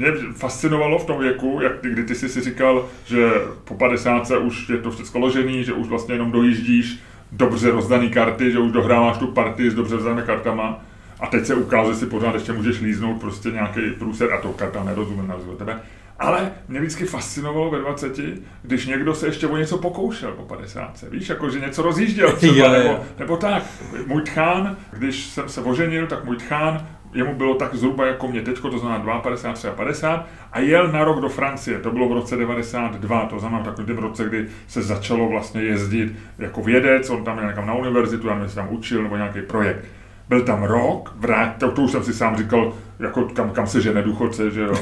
mě 0.00 0.12
fascinovalo 0.32 0.98
v 0.98 1.04
tom 1.04 1.18
věku, 1.18 1.60
jak 1.62 1.78
ty, 1.78 1.90
kdy 1.90 2.04
ty 2.04 2.14
jsi 2.14 2.28
si 2.28 2.40
říkal, 2.40 2.88
že 3.04 3.30
po 3.64 3.74
50 3.74 4.30
už 4.30 4.68
je 4.68 4.78
to 4.78 4.90
všechno 4.90 5.20
ložený, 5.20 5.64
že 5.64 5.72
už 5.72 5.88
vlastně 5.88 6.14
jenom 6.14 6.32
dojíždíš 6.32 6.98
dobře 7.32 7.70
rozdaný 7.70 8.10
karty, 8.10 8.52
že 8.52 8.58
už 8.58 8.72
dohráváš 8.72 9.18
tu 9.18 9.26
partii 9.26 9.70
s 9.70 9.74
dobře 9.74 9.94
rozdanými 9.94 10.26
kartama 10.26 10.84
a 11.20 11.26
teď 11.26 11.46
se 11.46 11.54
ukáže, 11.54 11.90
že 11.90 11.96
si 11.96 12.06
pořád 12.06 12.34
ještě 12.34 12.52
můžeš 12.52 12.80
líznout 12.80 13.20
prostě 13.20 13.50
nějaký 13.50 13.80
průser 13.98 14.32
a 14.32 14.40
to 14.40 14.48
karta 14.48 14.84
nerozumím 14.84 15.28
na 15.28 15.36
tebe. 15.58 15.80
Ale 16.18 16.52
mě 16.68 16.80
vždycky 16.80 17.04
fascinovalo 17.04 17.70
ve 17.70 17.78
20, 17.78 18.20
když 18.62 18.86
někdo 18.86 19.14
se 19.14 19.26
ještě 19.26 19.46
o 19.46 19.56
něco 19.56 19.78
pokoušel 19.78 20.32
po 20.32 20.42
50. 20.42 21.04
Víš, 21.10 21.28
jako 21.28 21.50
že 21.50 21.60
něco 21.60 21.82
rozjížděl 21.82 22.32
třeba. 22.32 22.68
Nebo, 22.68 23.00
nebo 23.18 23.36
tak. 23.36 23.62
Můj 24.06 24.22
tchán, 24.22 24.76
když 24.92 25.26
jsem 25.26 25.48
se 25.48 25.60
oženil, 25.60 26.06
tak 26.06 26.24
můj 26.24 26.36
tchán 26.36 26.86
jemu 27.12 27.34
bylo 27.34 27.54
tak 27.54 27.74
zhruba 27.74 28.06
jako 28.06 28.28
mě 28.28 28.42
teďko, 28.42 28.70
to 28.70 28.78
znamená 28.78 29.20
52, 29.20 29.74
50 29.74 30.26
a 30.52 30.60
jel 30.60 30.88
na 30.88 31.04
rok 31.04 31.20
do 31.20 31.28
Francie, 31.28 31.78
to 31.78 31.90
bylo 31.90 32.08
v 32.08 32.12
roce 32.12 32.36
92, 32.36 33.26
to 33.26 33.40
znamená 33.40 33.64
takový 33.64 33.92
v 33.92 33.98
roce, 33.98 34.24
kdy 34.24 34.46
se 34.68 34.82
začalo 34.82 35.28
vlastně 35.28 35.62
jezdit 35.62 36.12
jako 36.38 36.62
vědec, 36.62 37.10
on 37.10 37.24
tam 37.24 37.36
měl 37.36 37.48
někam 37.48 37.66
na 37.66 37.74
univerzitu, 37.74 38.28
já 38.28 38.34
nevím, 38.34 38.54
tam 38.54 38.68
učil 38.70 39.02
nebo 39.02 39.16
nějaký 39.16 39.42
projekt. 39.42 39.84
Byl 40.28 40.42
tam 40.42 40.62
rok, 40.62 41.14
vrát, 41.16 41.56
to, 41.58 41.70
to 41.70 41.82
už 41.82 41.90
jsem 41.90 42.04
si 42.04 42.14
sám 42.14 42.36
říkal, 42.36 42.72
jako 42.98 43.24
kam, 43.24 43.50
kam 43.50 43.66
se 43.66 43.80
žene 43.80 44.02
důchodce, 44.02 44.50
že 44.50 44.60
jo. 44.60 44.74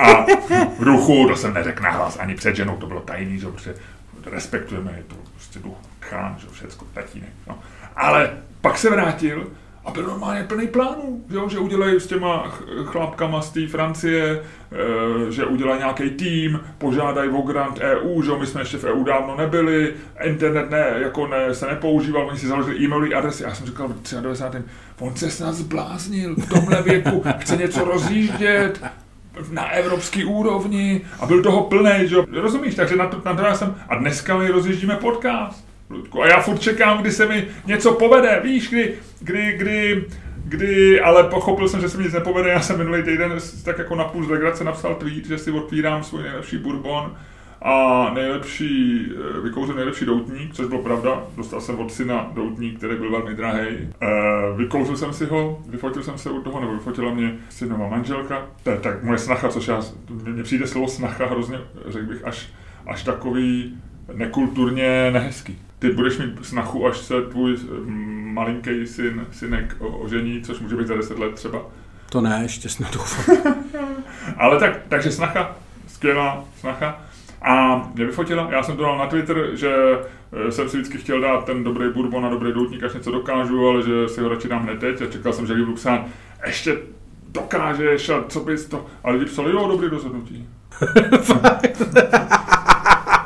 A 0.00 0.26
v 0.78 0.84
duchu, 0.84 1.28
to 1.28 1.36
jsem 1.36 1.54
neřekl 1.54 1.82
nahlas 1.82 2.18
ani 2.18 2.34
před 2.34 2.56
ženou, 2.56 2.76
to 2.76 2.86
bylo 2.86 3.00
tajný, 3.00 3.38
že 3.38 3.46
protože 3.46 3.74
respektujeme, 4.26 4.94
je 4.96 5.02
to 5.02 5.14
prostě 5.34 5.58
duch 5.58 5.76
chán, 6.00 6.34
že 6.38 6.46
jo, 6.46 6.52
všecko, 6.52 6.86
tatínek. 6.94 7.30
No. 7.48 7.58
Ale 7.96 8.30
pak 8.60 8.78
se 8.78 8.90
vrátil 8.90 9.46
a 9.84 9.90
byl 9.90 10.02
normálně 10.02 10.44
plný 10.44 10.66
plánů, 10.66 11.24
jo, 11.30 11.48
že 11.48 11.58
udělají 11.58 12.00
s 12.00 12.06
těma 12.06 12.52
chlapkama 12.84 13.42
z 13.42 13.50
té 13.50 13.66
Francie, 13.66 14.42
e, 15.28 15.32
že 15.32 15.44
udělají 15.44 15.78
nějaký 15.78 16.10
tým, 16.10 16.60
požádají 16.78 17.30
o 17.30 17.42
grant 17.42 17.78
EU, 17.78 18.22
že 18.22 18.32
my 18.40 18.46
jsme 18.46 18.60
ještě 18.60 18.78
v 18.78 18.84
EU 18.84 19.04
dávno 19.04 19.36
nebyli, 19.36 19.94
internet 20.24 20.70
ne, 20.70 20.94
jako 20.96 21.26
ne, 21.26 21.54
se 21.54 21.66
nepoužíval, 21.66 22.28
oni 22.28 22.38
si 22.38 22.46
založili 22.46 22.84
e-mailové 22.84 23.14
adresy. 23.14 23.42
Já 23.42 23.54
jsem 23.54 23.66
říkal 23.66 23.88
v 23.88 24.22
93. 24.22 24.62
on 25.00 25.16
se 25.16 25.30
snad 25.30 25.54
zbláznil 25.54 26.36
v 26.36 26.48
tomhle 26.48 26.82
věku, 26.82 27.22
chce 27.38 27.56
něco 27.56 27.84
rozjíždět, 27.84 28.82
na 29.50 29.68
evropský 29.68 30.24
úrovni 30.24 31.00
a 31.20 31.26
byl 31.26 31.42
toho 31.42 31.62
plný, 31.62 32.08
že 32.08 32.16
rozumíš, 32.32 32.74
takže 32.74 32.96
na 32.96 33.06
to, 33.06 33.22
na 33.24 33.34
to 33.34 33.42
já 33.42 33.54
jsem, 33.54 33.74
a 33.88 33.94
dneska 33.94 34.36
my 34.36 34.48
rozjíždíme 34.48 34.96
podcast. 34.96 35.69
Ludku. 35.90 36.22
A 36.22 36.26
já 36.26 36.40
furt 36.40 36.58
čekám, 36.58 36.98
kdy 36.98 37.12
se 37.12 37.26
mi 37.26 37.48
něco 37.66 37.92
povede, 37.92 38.40
víš, 38.44 38.68
kdy, 38.68 38.94
kdy, 39.20 39.52
kdy, 39.52 40.04
kdy, 40.44 41.00
ale 41.00 41.24
pochopil 41.24 41.68
jsem, 41.68 41.80
že 41.80 41.88
se 41.88 41.98
mi 41.98 42.04
nic 42.04 42.12
nepovede, 42.12 42.50
já 42.50 42.60
jsem 42.60 42.78
minulý 42.78 43.02
týden 43.02 43.32
tak 43.64 43.78
jako 43.78 43.94
na 43.94 44.04
půl 44.04 44.24
z 44.24 44.64
napsal 44.64 44.94
tweet, 44.94 45.26
že 45.26 45.38
si 45.38 45.50
otvírám 45.50 46.02
svůj 46.02 46.22
nejlepší 46.22 46.58
bourbon 46.58 47.14
a 47.62 48.10
nejlepší, 48.14 49.06
eh, 49.36 49.40
vykouřil 49.40 49.74
nejlepší 49.74 50.04
doutník, 50.04 50.54
což 50.54 50.66
bylo 50.66 50.82
pravda, 50.82 51.22
dostal 51.36 51.60
jsem 51.60 51.78
od 51.78 51.92
syna 51.92 52.30
doutník, 52.34 52.78
který 52.78 52.96
byl 52.96 53.10
velmi 53.10 53.34
drahý. 53.34 53.66
E, 53.68 54.08
vykouřil 54.56 54.96
jsem 54.96 55.12
si 55.12 55.26
ho, 55.26 55.62
vyfotil 55.68 56.02
jsem 56.02 56.18
se 56.18 56.30
u 56.30 56.42
toho, 56.42 56.60
nebo 56.60 56.72
vyfotila 56.72 57.14
mě 57.14 57.34
synová 57.48 57.88
manželka, 57.88 58.46
tak, 58.62 58.80
tak 58.80 59.02
moje 59.02 59.18
snacha, 59.18 59.48
což 59.48 59.68
já, 59.68 59.80
mně 60.24 60.42
přijde 60.42 60.66
slovo 60.66 60.88
snacha 60.88 61.26
hrozně, 61.26 61.58
řekl 61.88 62.06
bych, 62.06 62.24
až, 62.24 62.48
až 62.86 63.02
takový 63.02 63.78
nekulturně 64.14 65.10
nehezký 65.10 65.58
ty 65.80 65.92
budeš 65.92 66.18
mít 66.18 66.46
snachu, 66.46 66.86
až 66.86 66.98
se 66.98 67.22
tvůj 67.22 67.56
mm, 67.84 68.30
malinký 68.34 68.86
syn, 68.86 69.26
synek 69.32 69.76
ožení, 69.80 70.42
což 70.42 70.60
může 70.60 70.76
být 70.76 70.86
za 70.86 70.96
10 70.96 71.18
let 71.18 71.34
třeba. 71.34 71.62
To 72.10 72.20
ne, 72.20 72.38
ještě 72.42 72.68
snad 72.68 72.94
doufám. 72.94 73.36
Ale 74.36 74.58
tak, 74.58 74.80
takže 74.88 75.12
snacha, 75.12 75.56
skvělá 75.86 76.44
snacha. 76.60 77.02
A 77.42 77.76
mě 77.94 78.04
vyfotila, 78.04 78.48
já 78.50 78.62
jsem 78.62 78.76
to 78.76 78.82
dal 78.82 78.98
na 78.98 79.06
Twitter, 79.06 79.50
že 79.52 79.74
eh, 80.48 80.52
jsem 80.52 80.68
si 80.68 80.76
vždycky 80.76 80.98
chtěl 80.98 81.20
dát 81.20 81.44
ten 81.44 81.64
dobrý 81.64 81.92
bourbon 81.92 82.26
a 82.26 82.30
dobrý 82.30 82.52
doutník, 82.52 82.82
až 82.82 82.94
něco 82.94 83.10
dokážu, 83.10 83.68
ale 83.68 83.82
že 83.82 84.08
si 84.08 84.20
ho 84.20 84.28
radši 84.28 84.48
dám 84.48 84.62
hned 84.62 84.78
teď 84.78 85.02
a 85.02 85.06
čekal 85.06 85.32
jsem, 85.32 85.46
že 85.46 85.54
budu 85.54 85.74
psát, 85.74 86.06
ještě 86.46 86.78
dokážeš 87.28 88.08
a 88.08 88.24
co 88.28 88.40
bys 88.40 88.66
to... 88.66 88.86
A 89.04 89.10
lidi 89.10 89.24
psali, 89.24 89.52
jo, 89.52 89.68
dobrý 89.68 89.88
rozhodnutí. 89.88 90.48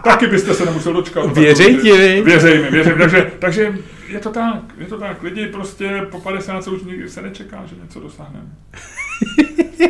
Taky 0.04 0.26
byste 0.26 0.54
se 0.54 0.64
nemusel 0.64 0.92
dočkat. 0.92 1.34
Věřej 1.34 1.76
ti, 1.76 2.22
Věřej 2.22 2.62
mi, 2.62 2.70
věřej 2.70 2.94
takže, 2.98 3.32
takže 3.38 3.78
je 4.08 4.18
to 4.18 4.30
tak, 4.30 4.62
je 4.78 4.86
to 4.86 4.98
tak. 4.98 5.22
Lidi 5.22 5.46
prostě 5.46 6.06
po 6.10 6.20
50 6.20 6.66
už 6.68 6.82
nikdy 6.82 7.08
se 7.08 7.22
nečeká, 7.22 7.62
že 7.66 7.76
něco 7.82 8.00
dosáhneme. 8.00 8.46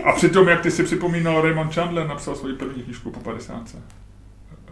A 0.04 0.12
přitom, 0.12 0.48
jak 0.48 0.60
ty 0.60 0.70
si 0.70 0.82
připomínal, 0.82 1.42
Raymond 1.42 1.74
Chandler 1.74 2.06
napsal 2.06 2.34
svoji 2.34 2.54
první 2.54 2.82
knížku 2.82 3.10
po 3.10 3.20
50. 3.20 3.62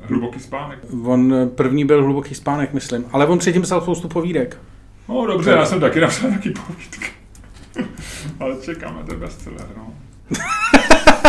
Hluboký 0.02 0.40
spánek. 0.40 0.78
On 1.04 1.34
první 1.54 1.84
byl 1.84 2.04
hluboký 2.04 2.34
spánek, 2.34 2.72
myslím, 2.72 3.04
ale 3.12 3.26
on 3.26 3.38
předtím 3.38 3.62
psal 3.62 3.80
spoustu 3.80 4.08
povídek. 4.08 4.58
No 5.08 5.26
dobře, 5.26 5.50
já 5.50 5.66
jsem 5.66 5.80
taky 5.80 6.00
napsal 6.00 6.28
nějaký 6.30 6.50
povídky. 6.50 7.06
ale 8.40 8.56
čekáme 8.60 9.02
ten 9.04 9.18
bestseller, 9.18 9.66
no. 9.76 9.94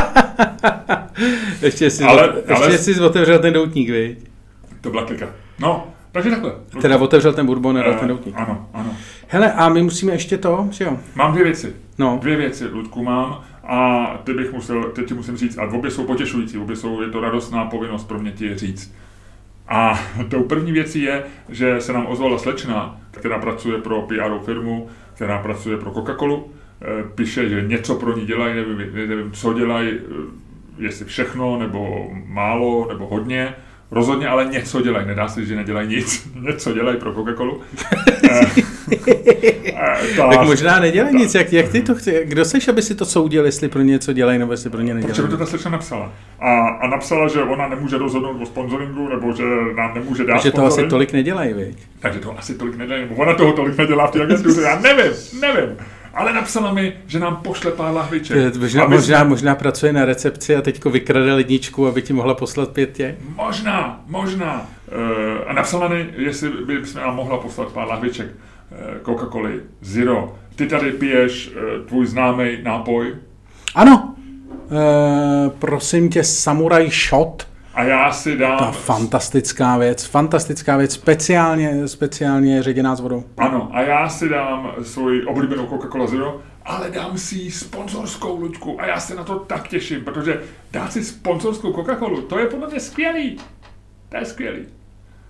ještě 1.61 1.89
si, 1.89 2.03
ale, 2.03 2.33
ještě 2.47 2.65
ale... 2.65 2.77
si 2.77 2.99
otevřel 2.99 3.39
ten 3.39 3.53
doutník, 3.53 3.89
viď? 3.89 4.19
To 4.81 4.89
byla 4.89 5.05
klika. 5.05 5.29
No, 5.59 5.87
takže 6.11 6.29
takhle. 6.29 6.51
Teda 6.81 6.97
otevřel 6.97 7.33
ten 7.33 7.45
bourbon 7.45 7.77
a 7.77 7.87
uh, 7.87 7.95
ten 7.95 8.07
doutník. 8.07 8.35
Ano, 8.37 8.69
ano. 8.73 8.95
Hele, 9.27 9.53
a 9.53 9.69
my 9.69 9.83
musíme 9.83 10.11
ještě 10.11 10.37
to, 10.37 10.67
že 10.71 10.83
jo? 10.83 10.99
Mám 11.15 11.31
dvě 11.31 11.43
věci. 11.43 11.73
No. 11.97 12.19
Dvě 12.21 12.37
věci, 12.37 12.67
Ludku, 12.67 13.03
mám. 13.03 13.43
A 13.63 14.07
ty 14.23 14.33
bych 14.33 14.53
musel, 14.53 14.83
teď 14.83 15.07
ti 15.07 15.13
musím 15.13 15.37
říct, 15.37 15.57
a 15.57 15.63
obě 15.63 15.91
jsou 15.91 16.03
potěšující, 16.03 16.57
obě 16.57 16.75
jsou, 16.75 17.01
je 17.01 17.07
to 17.07 17.19
radostná 17.19 17.65
povinnost 17.65 18.07
pro 18.07 18.19
mě 18.19 18.31
ti 18.31 18.57
říct. 18.57 18.93
A 19.67 19.99
tou 20.29 20.43
první 20.43 20.71
věcí 20.71 21.01
je, 21.01 21.23
že 21.49 21.81
se 21.81 21.93
nám 21.93 22.05
ozvala 22.05 22.37
slečna, 22.37 23.01
která 23.11 23.39
pracuje 23.39 23.81
pro 23.81 24.01
PR 24.01 24.45
firmu, 24.45 24.87
která 25.13 25.37
pracuje 25.37 25.77
pro 25.77 25.91
Coca-Colu, 25.91 26.43
Eh, 26.43 26.62
píše, 27.15 27.49
že 27.49 27.61
něco 27.61 27.95
pro 27.95 28.17
ní 28.17 28.25
dělají, 28.25 28.55
nevím, 28.55 28.77
nevím 28.93 29.31
co 29.31 29.53
dělají, 29.53 29.89
eh, 29.89 30.43
jestli 30.77 31.05
všechno, 31.05 31.59
nebo 31.59 32.09
málo, 32.25 32.87
nebo 32.89 33.07
hodně. 33.07 33.55
Rozhodně 33.91 34.27
ale 34.27 34.45
něco 34.45 34.81
dělají, 34.81 35.07
nedá 35.07 35.27
se, 35.27 35.45
že 35.45 35.55
nedělají 35.55 35.87
nic, 35.89 36.29
něco 36.39 36.73
dělají 36.73 36.97
pro 36.97 37.13
Coca-Colu. 37.13 37.59
Eh, 38.29 38.45
tak 40.17 40.45
možná 40.45 40.79
nedělají 40.79 41.15
nic, 41.15 41.35
jak, 41.35 41.53
jak 41.53 41.69
ty 41.69 41.81
to 41.81 41.95
chci, 41.95 42.21
kdo 42.25 42.45
seš, 42.45 42.67
aby 42.67 42.81
si 42.81 42.95
to 42.95 43.05
soudil, 43.05 43.45
jestli 43.45 43.69
pro 43.69 43.81
něco 43.81 44.13
dělají, 44.13 44.39
nebo 44.39 44.51
jestli 44.51 44.69
pro 44.69 44.81
ně 44.81 44.93
nedělají? 44.93 45.15
Proč 45.15 45.25
by 45.25 45.31
to 45.31 45.37
ta 45.37 45.45
slečna 45.45 45.71
napsala? 45.71 46.11
A, 46.39 46.67
a 46.67 46.87
napsala, 46.87 47.27
že 47.27 47.43
ona 47.43 47.67
nemůže 47.67 47.97
rozhodnout 47.97 48.41
o 48.41 48.45
sponsoringu, 48.45 49.09
nebo 49.09 49.33
že 49.33 49.43
nám 49.75 49.93
nemůže 49.93 50.23
dát 50.23 50.33
Takže 50.33 50.51
to 50.51 50.65
asi 50.65 50.87
tolik 50.87 51.13
nedělají, 51.13 51.53
viď? 51.53 51.77
Takže 51.99 52.19
to 52.19 52.39
asi 52.39 52.55
tolik 52.55 52.75
nedělají, 52.75 53.03
nebo 53.03 53.15
ona 53.15 53.33
toho 53.33 53.53
tolik 53.53 53.77
nedělá 53.77 54.07
v 54.07 54.11
té 54.11 54.21
agentuře, 54.21 54.61
já 54.61 54.79
nevím, 54.79 55.13
nevím 55.41 55.77
ale 56.13 56.33
napsala 56.33 56.73
mi, 56.73 56.93
že 57.07 57.19
nám 57.19 57.35
pošle 57.35 57.71
pár 57.71 57.93
lahviček. 57.93 58.55
Možná, 58.55 58.87
možná, 58.87 59.19
jsme... 59.19 59.29
možná 59.29 59.55
pracuje 59.55 59.93
na 59.93 60.05
recepci 60.05 60.55
a 60.55 60.61
teďko 60.61 60.89
vykrade 60.89 61.33
ledničku, 61.33 61.87
aby 61.87 62.01
ti 62.01 62.13
mohla 62.13 62.33
poslat 62.33 62.69
pět 62.69 62.91
tě? 62.91 63.17
Možná, 63.35 64.01
možná. 64.07 64.67
E, 64.91 65.45
a 65.45 65.53
napsala 65.53 65.87
mi, 65.87 66.09
jestli 66.17 66.49
by 66.49 66.85
jsme 66.85 67.01
nám 67.01 67.15
mohla 67.15 67.37
poslat 67.37 67.71
pár 67.71 67.87
lahviček 67.87 68.27
e, 68.27 68.99
Coca-Coly 69.05 69.61
Zero. 69.81 70.35
Ty 70.55 70.67
tady 70.67 70.91
piješ 70.91 71.51
e, 71.55 71.79
tvůj 71.85 72.05
známý 72.05 72.57
nápoj? 72.63 73.15
Ano. 73.75 74.15
E, 74.71 75.49
prosím 75.49 76.09
tě, 76.09 76.23
Samurai 76.23 76.89
Shot 76.89 77.47
a 77.73 77.83
já 77.83 78.11
si 78.11 78.37
dám... 78.37 78.59
Ta 78.59 78.71
fantastická 78.71 79.77
věc, 79.77 80.05
fantastická 80.05 80.77
věc, 80.77 80.93
speciálně, 80.93 81.87
speciálně 81.87 82.63
ředěná 82.63 82.95
s 82.95 82.99
vodou. 82.99 83.23
Ano, 83.37 83.69
a 83.73 83.81
já 83.81 84.09
si 84.09 84.29
dám 84.29 84.71
svoji 84.81 85.23
oblíbenou 85.23 85.65
Coca-Cola 85.65 86.07
Zero, 86.07 86.41
ale 86.65 86.89
dám 86.89 87.17
si 87.17 87.51
sponzorskou 87.51 88.39
luďku 88.39 88.81
a 88.81 88.85
já 88.85 88.99
se 88.99 89.15
na 89.15 89.23
to 89.23 89.35
tak 89.35 89.67
těším, 89.67 90.01
protože 90.01 90.41
dát 90.71 90.93
si 90.93 91.03
sponzorskou 91.03 91.71
Coca-Colu, 91.71 92.21
to 92.21 92.39
je 92.39 92.45
podle 92.45 92.67
mě 92.67 92.79
skvělý. 92.79 93.37
To 94.09 94.17
je 94.17 94.25
skvělý. 94.25 94.65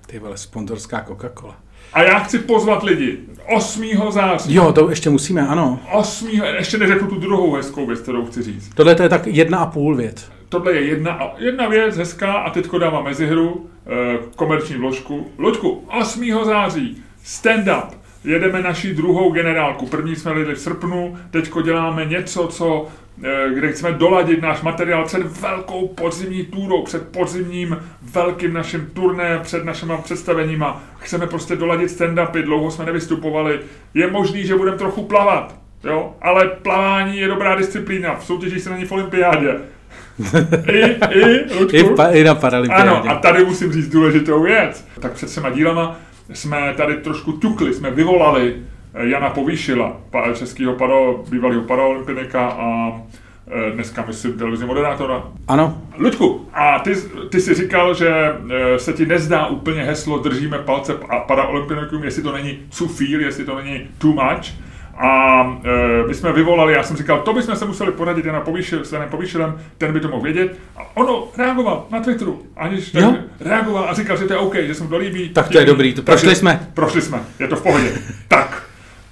Ty 0.05 0.19
vole, 0.19 0.37
sponzorská 0.37 1.05
Coca-Cola. 1.09 1.53
A 1.93 2.03
já 2.03 2.19
chci 2.19 2.39
pozvat 2.39 2.83
lidi 2.83 3.19
8. 3.55 3.83
září. 4.09 4.53
Jo, 4.53 4.73
to 4.73 4.89
ještě 4.89 5.09
musíme, 5.09 5.47
ano. 5.47 5.79
8. 5.91 6.29
ještě 6.57 6.77
neřeknu 6.77 7.07
tu 7.07 7.19
druhou 7.19 7.53
hezkou 7.53 7.85
věc, 7.85 7.99
kterou 7.99 8.25
chci 8.25 8.41
říct. 8.41 8.69
Tohle 8.75 8.95
to 8.95 9.03
je 9.03 9.09
tak 9.09 9.27
jedna 9.27 9.57
a 9.57 9.65
půl 9.65 9.95
věc 9.95 10.31
tohle 10.53 10.73
je 10.73 10.81
jedna, 10.81 11.19
jedna 11.37 11.67
věc 11.67 11.97
hezká 11.97 12.33
a 12.33 12.49
teďko 12.49 12.77
dávám 12.77 13.03
mezihru, 13.03 13.69
e, 13.87 14.17
komerční 14.35 14.75
vložku. 14.75 15.31
Loďku, 15.37 15.87
8. 15.99 16.45
září, 16.45 17.03
stand 17.23 17.67
up. 17.67 17.97
Jedeme 18.23 18.61
naši 18.61 18.93
druhou 18.93 19.31
generálku. 19.31 19.85
První 19.85 20.15
jsme 20.15 20.31
lidli 20.31 20.55
v 20.55 20.59
srpnu, 20.59 21.17
teďko 21.31 21.61
děláme 21.61 22.05
něco, 22.05 22.47
co, 22.47 22.87
e, 23.23 23.53
kde 23.53 23.71
chceme 23.71 23.97
doladit 23.97 24.41
náš 24.41 24.61
materiál 24.61 25.05
před 25.05 25.41
velkou 25.41 25.87
podzimní 25.87 26.45
túrou, 26.45 26.83
před 26.83 27.07
podzimním 27.07 27.77
velkým 28.01 28.53
naším 28.53 28.89
turné, 28.93 29.39
před 29.43 29.65
našimi 29.65 29.93
představeníma. 30.03 30.83
Chceme 30.99 31.27
prostě 31.27 31.55
doladit 31.55 31.89
stand-upy, 31.89 32.43
dlouho 32.43 32.71
jsme 32.71 32.85
nevystupovali. 32.85 33.59
Je 33.93 34.11
možný, 34.11 34.45
že 34.45 34.55
budeme 34.55 34.77
trochu 34.77 35.03
plavat, 35.03 35.55
jo? 35.83 36.15
ale 36.21 36.47
plavání 36.47 37.17
je 37.17 37.27
dobrá 37.27 37.55
disciplína, 37.55 38.15
v 38.15 38.25
soutěži 38.25 38.59
se 38.59 38.69
není 38.69 38.85
v 38.85 38.91
olympiádě. 38.91 39.72
I, 40.71 40.79
i, 41.11 41.53
Ludku, 41.59 41.75
I, 41.75 41.83
pa, 41.83 42.07
I 42.07 42.23
na 42.23 42.35
paralympiádě. 42.35 42.89
Ano, 42.89 43.09
a 43.09 43.15
tady 43.15 43.45
musím 43.45 43.73
říct 43.73 43.89
důležitou 43.89 44.43
věc. 44.43 44.87
Tak 44.99 45.11
před 45.11 45.33
těma 45.33 45.49
dílama 45.49 45.99
jsme 46.33 46.73
tady 46.77 46.95
trošku 46.97 47.31
ťukli, 47.31 47.73
jsme 47.73 47.91
vyvolali 47.91 48.55
eh, 48.93 49.07
Jana 49.07 49.29
Povýšila, 49.29 49.97
českého 50.35 50.73
paro, 50.73 51.23
bývalého 51.29 51.61
paraolympinika 51.61 52.47
a 52.47 52.91
eh, 53.47 53.71
dneska 53.71 54.03
myslím 54.07 54.33
televizní 54.33 54.67
moderátora. 54.67 55.23
Ano. 55.47 55.81
Luďku, 55.97 56.49
a 56.53 56.79
ty, 56.79 56.95
ty 57.29 57.41
jsi 57.41 57.53
říkal, 57.53 57.93
že 57.93 58.09
eh, 58.09 58.79
se 58.79 58.93
ti 58.93 59.05
nezdá 59.05 59.47
úplně 59.47 59.83
heslo 59.83 60.17
držíme 60.17 60.57
palce 60.57 60.93
paraolympinikům, 61.27 62.03
jestli 62.03 62.23
to 62.23 62.31
není 62.31 62.59
too 62.77 62.87
feel, 62.87 63.21
jestli 63.21 63.45
to 63.45 63.55
není 63.55 63.81
too 63.97 64.11
much. 64.11 64.45
A 64.97 65.41
e, 66.03 66.07
my 66.07 66.13
jsme 66.13 66.33
vyvolali, 66.33 66.73
já 66.73 66.83
jsem 66.83 66.97
říkal, 66.97 67.21
to 67.21 67.33
bychom 67.33 67.55
se 67.55 67.65
museli 67.65 67.91
poradit 67.91 68.25
na 68.25 68.41
povýšil, 68.41 68.85
s 68.85 68.91
Janem 68.91 69.09
Povýšilem, 69.09 69.59
ten 69.77 69.93
by 69.93 69.99
to 69.99 70.07
mohl 70.07 70.23
vědět. 70.23 70.59
A 70.77 70.97
ono 70.97 71.27
reagoval 71.37 71.85
na 71.89 71.99
Twitteru, 71.99 72.41
aniž 72.55 72.91
tak 72.91 73.15
reagoval 73.39 73.89
a 73.89 73.93
říkal, 73.93 74.17
že 74.17 74.25
to 74.25 74.33
je 74.33 74.39
OK, 74.39 74.55
že 74.55 74.75
se 74.75 74.83
mu 74.83 74.89
to 74.89 74.97
líbí. 74.97 75.29
Tak 75.29 75.49
to 75.49 75.59
je 75.59 75.65
dobrý, 75.65 75.93
to 75.93 76.01
prošli 76.01 76.27
Takže, 76.27 76.39
jsme. 76.39 76.67
Prošli 76.73 77.01
jsme, 77.01 77.19
je 77.39 77.47
to 77.47 77.55
v 77.55 77.61
pohodě. 77.61 77.91
tak, 78.27 78.63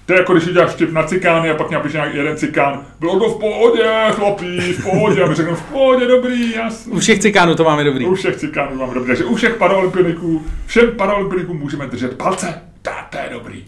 to 0.06 0.14
je 0.14 0.20
jako 0.20 0.34
když 0.34 0.48
uděláš 0.48 0.72
vtip 0.72 0.92
na 0.92 1.04
cikány 1.04 1.50
a 1.50 1.54
pak 1.54 1.72
napíše 1.72 1.98
nějaký 1.98 2.18
jeden 2.18 2.38
cikán. 2.38 2.86
Bylo 3.00 3.20
to 3.20 3.30
v 3.30 3.40
pohodě, 3.40 3.84
chlapí, 4.12 4.60
v 4.60 4.84
pohodě. 4.84 5.24
A 5.24 5.28
my 5.28 5.36
řekneme 5.36 5.58
v 5.58 5.62
pohodě, 5.62 6.08
dobrý, 6.08 6.52
jasný. 6.52 6.94
U 6.94 7.00
všech 7.00 7.20
cikánů 7.20 7.56
to 7.56 7.64
máme 7.64 7.84
dobrý. 7.84 8.06
U 8.06 8.16
všech 8.16 8.36
cikánů 8.36 8.76
máme 8.76 8.94
dobrý. 8.94 9.08
Takže 9.08 9.26
u 9.26 9.36
všech 9.36 9.56
paraolympiniků, 9.56 10.46
všem 10.66 10.92
paraolympinikům 10.92 11.60
můžeme 11.60 11.88
držet 11.88 12.18
palce. 12.18 12.62
Ta, 12.82 13.08
to 13.10 13.18
je 13.18 13.30
dobrý. 13.34 13.64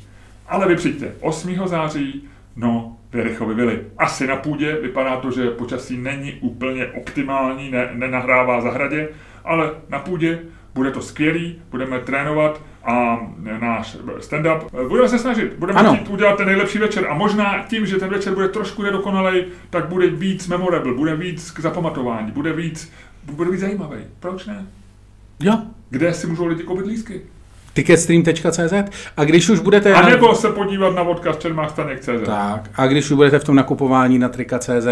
Ale 0.47 0.67
vy 0.67 0.75
přijďte 0.75 1.11
8. 1.21 1.67
září 1.67 2.29
No, 2.55 2.97
Věrychovi 3.13 3.55
Vili. 3.55 3.81
Asi 3.97 4.27
na 4.27 4.35
půdě 4.35 4.77
vypadá 4.81 5.17
to, 5.17 5.31
že 5.31 5.49
počasí 5.49 5.97
není 5.97 6.33
úplně 6.33 6.87
optimální, 6.87 7.71
ne, 7.71 7.89
nenahrává 7.93 8.61
zahradě, 8.61 9.09
ale 9.43 9.71
na 9.89 9.99
půdě 9.99 10.39
bude 10.73 10.91
to 10.91 11.01
skvělý, 11.01 11.61
budeme 11.71 11.99
trénovat 11.99 12.61
a 12.83 13.19
náš 13.59 13.97
stand-up. 14.19 14.87
Budeme 14.87 15.09
se 15.09 15.19
snažit, 15.19 15.53
budeme 15.53 15.79
ano. 15.79 15.95
chtít 15.95 16.09
udělat 16.09 16.37
ten 16.37 16.45
nejlepší 16.45 16.77
večer 16.77 17.07
a 17.09 17.13
možná 17.13 17.65
tím, 17.67 17.85
že 17.85 17.97
ten 17.97 18.09
večer 18.09 18.33
bude 18.33 18.47
trošku 18.47 18.83
nedokonalý, 18.83 19.43
tak 19.69 19.87
bude 19.87 20.07
víc 20.07 20.47
memorable, 20.47 20.93
bude 20.93 21.15
víc 21.15 21.51
k 21.51 21.59
zapamatování, 21.59 22.31
bude 22.31 22.53
víc, 22.53 22.93
bude 23.23 23.51
víc 23.51 23.59
zajímavý. 23.59 23.97
Proč 24.19 24.45
ne? 24.45 24.65
Jo. 25.39 25.59
Kde 25.89 26.13
si 26.13 26.27
můžou 26.27 26.45
lidi 26.45 26.63
koupit 26.63 26.85
lísky? 26.85 27.21
ticketstream.cz 27.73 28.73
a 29.17 29.23
když 29.23 29.49
už 29.49 29.59
budete... 29.59 29.93
A 29.93 30.09
nebo 30.09 30.35
se 30.35 30.49
podívat 30.49 30.95
na 30.95 31.05
podcast 31.05 31.39
čermástanek.cz 31.39 32.25
Tak, 32.25 32.69
a 32.75 32.87
když 32.87 33.05
už 33.05 33.15
budete 33.15 33.39
v 33.39 33.43
tom 33.43 33.55
nakupování 33.55 34.19
na 34.19 34.29
trika.cz, 34.29 34.87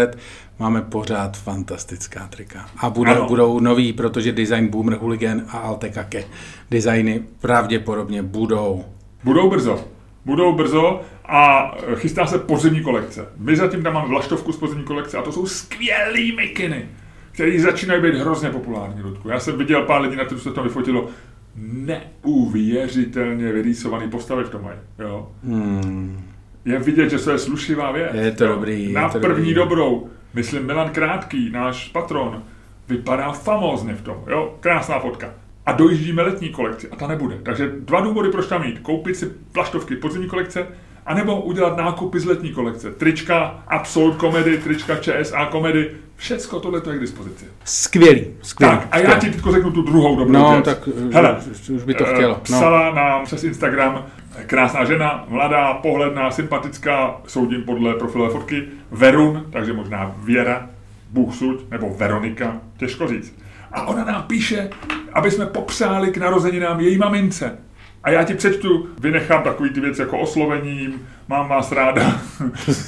máme 0.58 0.82
pořád 0.82 1.36
fantastická 1.36 2.26
trika. 2.26 2.66
A 2.78 2.90
budou, 2.90 3.26
budou 3.26 3.60
nový, 3.60 3.92
protože 3.92 4.32
Design 4.32 4.68
Boomer 4.68 4.98
Hooligan 4.98 5.42
a 5.48 5.58
Altekake 5.58 6.24
designy 6.70 7.22
pravděpodobně 7.40 8.22
budou. 8.22 8.84
Budou 9.24 9.50
brzo. 9.50 9.84
Budou 10.24 10.52
brzo 10.52 11.00
a 11.24 11.70
chystá 11.94 12.26
se 12.26 12.38
podzimní 12.38 12.82
kolekce. 12.82 13.26
My 13.36 13.56
zatím 13.56 13.82
tam 13.82 13.92
máme 13.94 14.08
vlaštovku 14.08 14.52
z 14.52 14.56
podzimní 14.56 14.84
kolekce 14.84 15.18
a 15.18 15.22
to 15.22 15.32
jsou 15.32 15.46
skvělý 15.46 16.36
mikiny, 16.36 16.88
které 17.32 17.60
začínají 17.60 18.02
být 18.02 18.14
hrozně 18.14 18.50
populární, 18.50 19.02
Ludku. 19.02 19.28
Já 19.28 19.40
jsem 19.40 19.58
viděl 19.58 19.82
pár 19.82 20.00
lidí, 20.00 20.16
na 20.16 20.24
kterých 20.24 20.42
se 20.42 20.50
to 20.50 20.62
vyfotilo 20.62 21.08
neuvěřitelně 21.56 23.52
vyrýsovaný 23.52 24.10
postavy 24.10 24.44
v 24.44 24.50
tom 24.50 24.62
mají. 24.62 24.78
Jo? 24.98 25.28
Hmm. 25.44 26.24
Je 26.64 26.78
vidět, 26.78 27.10
že 27.10 27.18
to 27.18 27.30
je 27.30 27.38
slušivá 27.38 27.92
věc. 27.92 28.10
Je 28.14 28.30
to 28.32 28.44
jo? 28.44 28.52
dobrý. 28.54 28.92
Na 28.92 29.02
je 29.02 29.10
to 29.10 29.20
první 29.20 29.54
dobrý. 29.54 29.54
dobrou, 29.54 30.08
myslím 30.34 30.66
Milan 30.66 30.90
Krátký, 30.90 31.50
náš 31.50 31.88
patron, 31.88 32.42
vypadá 32.88 33.32
famózně 33.32 33.94
v 33.94 34.02
tom. 34.02 34.24
Jo? 34.26 34.54
Krásná 34.60 34.98
fotka. 34.98 35.34
A 35.66 35.72
dojíždíme 35.72 36.22
letní 36.22 36.48
kolekci 36.48 36.88
a 36.88 36.96
ta 36.96 37.06
nebude. 37.06 37.38
Takže 37.42 37.72
dva 37.78 38.00
důvody, 38.00 38.30
proč 38.30 38.46
tam 38.46 38.64
jít. 38.64 38.78
Koupit 38.78 39.16
si 39.16 39.26
plaštovky 39.52 39.96
podzimní 39.96 40.28
kolekce, 40.28 40.66
anebo 41.06 41.40
udělat 41.40 41.76
nákupy 41.76 42.20
z 42.20 42.24
letní 42.24 42.52
kolekce. 42.52 42.92
Trička 42.92 43.64
Absolut 43.68 44.20
Comedy, 44.20 44.58
trička 44.58 44.96
ČSA 44.96 45.48
Comedy, 45.52 45.90
Všecko 46.22 46.60
tohle 46.60 46.80
to 46.80 46.90
je 46.90 46.96
k 46.96 47.00
dispozici. 47.00 47.44
Skvělý, 47.64 48.26
skvělý. 48.42 48.76
Tak 48.76 48.88
a 48.90 48.98
já 48.98 49.18
ti 49.18 49.30
teď 49.30 49.40
řeknu 49.50 49.70
tu 49.70 49.82
druhou 49.82 50.16
dobrou 50.16 50.32
No, 50.32 50.50
věc. 50.52 50.64
tak 50.64 50.88
Hele, 51.12 51.36
už 51.74 51.82
by 51.84 51.94
to 51.94 52.04
chtělo. 52.04 52.32
No. 52.34 52.40
Psala 52.42 52.94
nám 52.94 53.24
přes 53.24 53.44
Instagram 53.44 54.06
krásná 54.46 54.84
žena, 54.84 55.24
mladá, 55.28 55.74
pohledná, 55.74 56.30
sympatická, 56.30 57.16
soudím 57.26 57.62
podle 57.62 57.94
profilové 57.94 58.30
fotky, 58.30 58.62
Verun, 58.90 59.46
takže 59.50 59.72
možná 59.72 60.14
Věra, 60.24 60.70
Bůh 61.10 61.34
suď, 61.34 61.60
nebo 61.70 61.94
Veronika, 61.96 62.56
těžko 62.76 63.08
říct. 63.08 63.34
A 63.72 63.82
ona 63.86 64.04
nám 64.04 64.22
píše, 64.22 64.70
aby 65.12 65.30
jsme 65.30 65.46
popřáli 65.46 66.10
k 66.10 66.16
narozeninám 66.16 66.80
její 66.80 66.98
mamince. 66.98 67.58
A 68.04 68.10
já 68.10 68.24
ti 68.24 68.34
přečtu, 68.34 68.88
vynechám 69.00 69.42
takový 69.42 69.70
ty 69.70 69.80
věci 69.80 70.00
jako 70.00 70.18
oslovením, 70.18 71.06
mám 71.28 71.48
vás 71.48 71.72
ráda, 71.72 72.20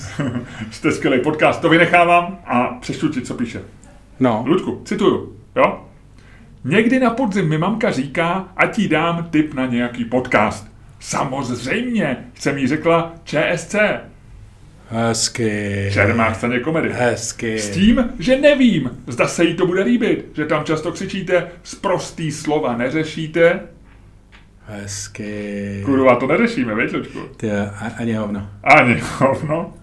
jste 0.70 0.92
skvělý 0.92 1.20
podcast, 1.20 1.60
to 1.60 1.68
vynechávám 1.68 2.38
a 2.44 2.64
přečtu 2.80 3.08
ti, 3.08 3.20
co 3.20 3.34
píše. 3.34 3.62
No. 4.20 4.44
Ludku, 4.46 4.82
cituju, 4.84 5.36
jo? 5.56 5.84
Někdy 6.64 7.00
na 7.00 7.10
podzim 7.10 7.48
mi 7.48 7.58
mamka 7.58 7.90
říká, 7.90 8.48
a 8.56 8.66
ti 8.66 8.88
dám 8.88 9.28
tip 9.30 9.54
na 9.54 9.66
nějaký 9.66 10.04
podcast. 10.04 10.68
Samozřejmě, 11.00 12.16
jsem 12.34 12.58
jí 12.58 12.66
řekla 12.66 13.12
ČSC. 13.24 13.74
Hezky. 14.88 15.90
Čermák 15.92 16.36
staně 16.36 16.60
komedy. 16.60 16.90
Hezky. 16.92 17.58
S 17.58 17.70
tím, 17.70 18.10
že 18.18 18.36
nevím, 18.40 18.90
zda 19.06 19.28
se 19.28 19.44
jí 19.44 19.54
to 19.54 19.66
bude 19.66 19.82
líbit, 19.82 20.26
že 20.34 20.46
tam 20.46 20.64
často 20.64 20.92
křičíte, 20.92 21.48
z 21.62 21.74
prostý 21.74 22.32
slova 22.32 22.76
neřešíte, 22.76 23.60
Hezky. 24.66 25.82
Kurva, 25.84 26.16
to 26.16 26.26
neřešíme, 26.26 26.74
víš, 26.74 26.92
Lučku? 26.92 27.18
Ty, 27.36 27.50
ani 27.98 28.12
hovno. 28.12 28.48
Ani 28.64 29.02
hovno. 29.18 29.74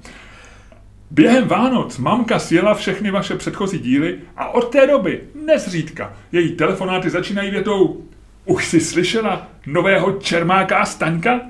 Během 1.12 1.48
Vánoc 1.48 1.98
mamka 1.98 2.40
sjela 2.40 2.74
všechny 2.74 3.12
vaše 3.12 3.36
předchozí 3.36 3.80
díly 3.80 4.16
a 4.38 4.48
od 4.54 4.72
té 4.72 4.88
doby, 4.88 5.22
nezřídka, 5.46 6.14
její 6.32 6.52
telefonáty 6.56 7.10
začínají 7.10 7.52
větou 7.52 8.02
Už 8.46 8.68
jsi 8.68 8.80
slyšela 8.80 9.48
nového 9.68 10.12
Čermáka 10.12 10.78
a 10.78 10.86
Staňka? 10.86 11.42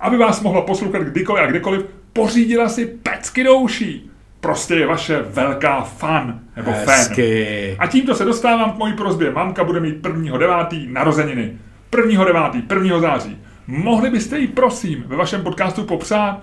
Aby 0.00 0.16
vás 0.16 0.40
mohla 0.40 0.60
poslouchat 0.62 1.02
kdykoliv 1.02 1.44
a 1.44 1.46
kdekoliv, 1.46 1.84
pořídila 2.12 2.68
si 2.68 2.86
pecky 2.86 3.44
douší. 3.44 4.10
Prostě 4.40 4.74
je 4.74 4.86
vaše 4.86 5.22
velká 5.22 5.82
fan, 5.82 6.40
nebo 6.56 6.70
Hezky. 6.70 7.74
fan. 7.76 7.86
A 7.86 7.90
tímto 7.90 8.14
se 8.14 8.24
dostávám 8.24 8.72
k 8.72 8.76
mojí 8.76 8.92
prozbě. 8.92 9.30
Mamka 9.30 9.64
bude 9.64 9.80
mít 9.80 10.02
1.9. 10.06 10.92
narozeniny. 10.92 11.58
1.9., 11.96 12.62
1. 12.74 13.00
září. 13.00 13.38
Mohli 13.66 14.10
byste 14.10 14.38
jí, 14.38 14.46
prosím, 14.46 15.04
ve 15.06 15.16
vašem 15.16 15.42
podcastu 15.42 15.84
popsat? 15.84 16.40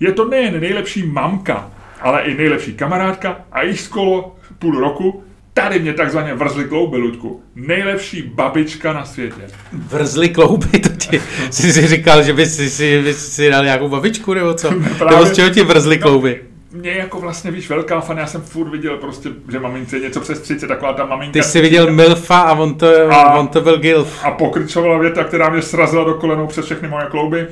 Je 0.00 0.12
to 0.12 0.28
nejen 0.28 0.60
nejlepší 0.60 1.06
mamka, 1.06 1.70
ale 2.00 2.22
i 2.22 2.34
nejlepší 2.34 2.74
kamarádka 2.74 3.40
a 3.52 3.62
již 3.62 3.80
skoro 3.80 4.36
půl 4.58 4.80
roku 4.80 5.24
Tady 5.54 5.78
mě 5.78 5.92
takzvaně 5.92 6.34
vrzli 6.34 6.64
klouby, 6.64 6.96
Luďku. 6.96 7.42
Nejlepší 7.54 8.22
babička 8.22 8.92
na 8.92 9.04
světě. 9.04 9.42
Vrzli 9.72 10.28
klouby? 10.28 10.78
To 10.78 10.88
ti, 10.88 11.20
jsi 11.50 11.72
si 11.72 11.86
říkal, 11.86 12.22
že 12.22 12.32
bys 12.32 12.56
si, 12.56 12.70
si, 12.70 13.02
bys 13.02 13.32
si 13.34 13.50
dal 13.50 13.64
nějakou 13.64 13.88
babičku, 13.88 14.34
nebo 14.34 14.54
co? 14.54 14.68
Právě, 14.68 15.10
nebo 15.10 15.26
z 15.26 15.32
čeho 15.32 15.50
ti 15.50 15.62
vrzli 15.62 15.98
no, 15.98 16.02
klouby? 16.02 16.40
Mě 16.72 16.90
jako 16.90 17.20
vlastně, 17.20 17.50
víš, 17.50 17.68
velká 17.68 18.00
fan, 18.00 18.18
já 18.18 18.26
jsem 18.26 18.42
furt 18.42 18.70
viděl 18.70 18.96
prostě, 18.96 19.28
že 19.50 19.60
mamince 19.60 19.96
je 19.96 20.02
něco 20.02 20.20
přes 20.20 20.40
30, 20.40 20.66
taková 20.66 20.92
ta 20.92 21.06
maminka. 21.06 21.32
Ty 21.32 21.42
jsi 21.42 21.60
viděl 21.60 21.92
Milfa 21.92 22.40
a 22.40 22.52
on 22.52 22.74
to, 22.74 23.12
a, 23.12 23.34
on 23.34 23.48
to 23.48 23.60
byl 23.60 23.78
Gilf. 23.78 24.24
A 24.24 24.30
pokryčovala 24.30 24.98
věta, 24.98 25.24
která 25.24 25.50
mě 25.50 25.62
srazila 25.62 26.04
do 26.04 26.14
kolenou 26.14 26.46
přes 26.46 26.64
všechny 26.64 26.88
moje 26.88 27.06
klouby. 27.06 27.46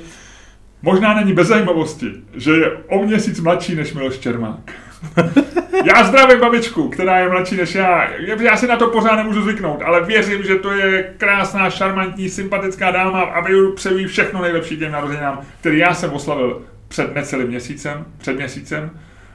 Možná 0.83 1.15
není 1.15 1.33
bez 1.33 1.49
zajímavosti, 1.49 2.07
že 2.35 2.51
je 2.51 2.71
o 2.89 3.05
měsíc 3.05 3.41
mladší 3.41 3.75
než 3.75 3.93
Miloš 3.95 4.19
Čermák. 4.19 4.73
Já 5.85 6.05
zdravím 6.05 6.41
babičku, 6.41 6.89
která 6.89 7.19
je 7.19 7.29
mladší 7.29 7.57
než 7.57 7.75
já. 7.75 8.09
Já 8.41 8.57
si 8.57 8.67
na 8.67 8.77
to 8.77 8.87
pořád 8.87 9.17
nemůžu 9.17 9.43
zvyknout, 9.43 9.83
ale 9.83 10.05
věřím, 10.05 10.43
že 10.43 10.57
to 10.57 10.73
je 10.73 11.15
krásná, 11.19 11.71
šarmantní, 11.71 12.29
sympatická 12.29 12.91
dáma 12.91 13.21
a 13.21 13.41
vy 13.41 13.53
přeji 13.75 14.07
všechno 14.07 14.43
nejlepší 14.43 14.79
těm 14.79 14.93
narozeninám, 14.93 15.41
který 15.61 15.79
já 15.79 15.95
jsem 15.95 16.13
oslavil 16.13 16.63
před 16.89 17.15
necelým 17.15 17.49
měsícem, 17.49 18.05
před 18.19 18.37
měsícem. 18.37 18.91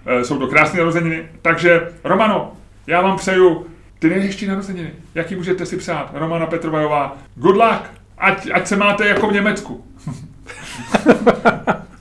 Eh, 0.05 0.23
jsou 0.23 0.37
to 0.37 0.47
krásné 0.47 0.79
narozeniny. 0.79 1.25
Takže, 1.41 1.91
Romano, 2.03 2.53
já 2.87 3.01
vám 3.01 3.17
přeju 3.17 3.65
ty 3.99 4.09
nejhezčí 4.09 4.47
narozeniny. 4.47 4.91
Jaký 5.15 5.35
můžete 5.35 5.65
si 5.65 5.77
přát? 5.77 6.11
Romana 6.13 6.45
Petrovajová, 6.45 7.17
good 7.35 7.55
luck, 7.55 7.81
ať, 8.17 8.49
ať 8.53 8.67
se 8.67 8.75
máte 8.75 9.07
jako 9.07 9.27
v 9.27 9.33
Německu. 9.33 9.85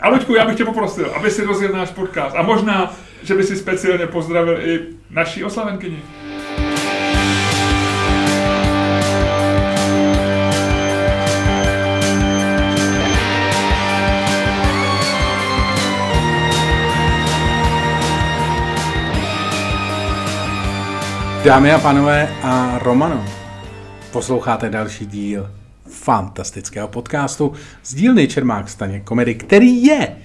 A 0.01 0.09
Luďku, 0.09 0.35
já 0.35 0.47
bych 0.47 0.57
tě 0.57 0.65
poprosil, 0.65 1.13
aby 1.17 1.31
si 1.31 1.45
rozjel 1.45 1.73
náš 1.73 1.91
podcast 1.91 2.37
a 2.37 2.43
možná, 2.43 2.93
že 3.23 3.35
by 3.35 3.45
si 3.45 3.57
speciálně 3.57 4.07
pozdravil 4.07 4.61
i 4.69 4.81
naší 5.11 5.45
oslavenkyni. 5.45 6.03
Dámy 21.45 21.73
a 21.73 21.79
pánové 21.79 22.29
a 22.43 22.79
Romano, 22.79 23.25
posloucháte 24.13 24.71
další 24.71 25.07
díl 25.07 25.51
fantastického 25.91 26.89
podcastu 26.89 27.53
z 27.83 27.95
dílny 27.95 28.29
Čermák 28.29 28.69
Staně 28.69 29.01
komedy, 29.01 29.35
který 29.35 29.85
je 29.85 30.17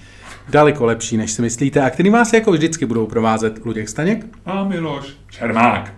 daleko 0.49 0.85
lepší, 0.85 1.17
než 1.17 1.31
si 1.31 1.41
myslíte 1.41 1.81
a 1.81 1.89
který 1.89 2.09
vás 2.09 2.33
jako 2.33 2.51
vždycky 2.51 2.85
budou 2.85 3.07
provázet 3.07 3.65
Luděk 3.65 3.89
Staněk 3.89 4.25
a 4.45 4.63
Miloš 4.63 5.05
Čermák. 5.29 5.93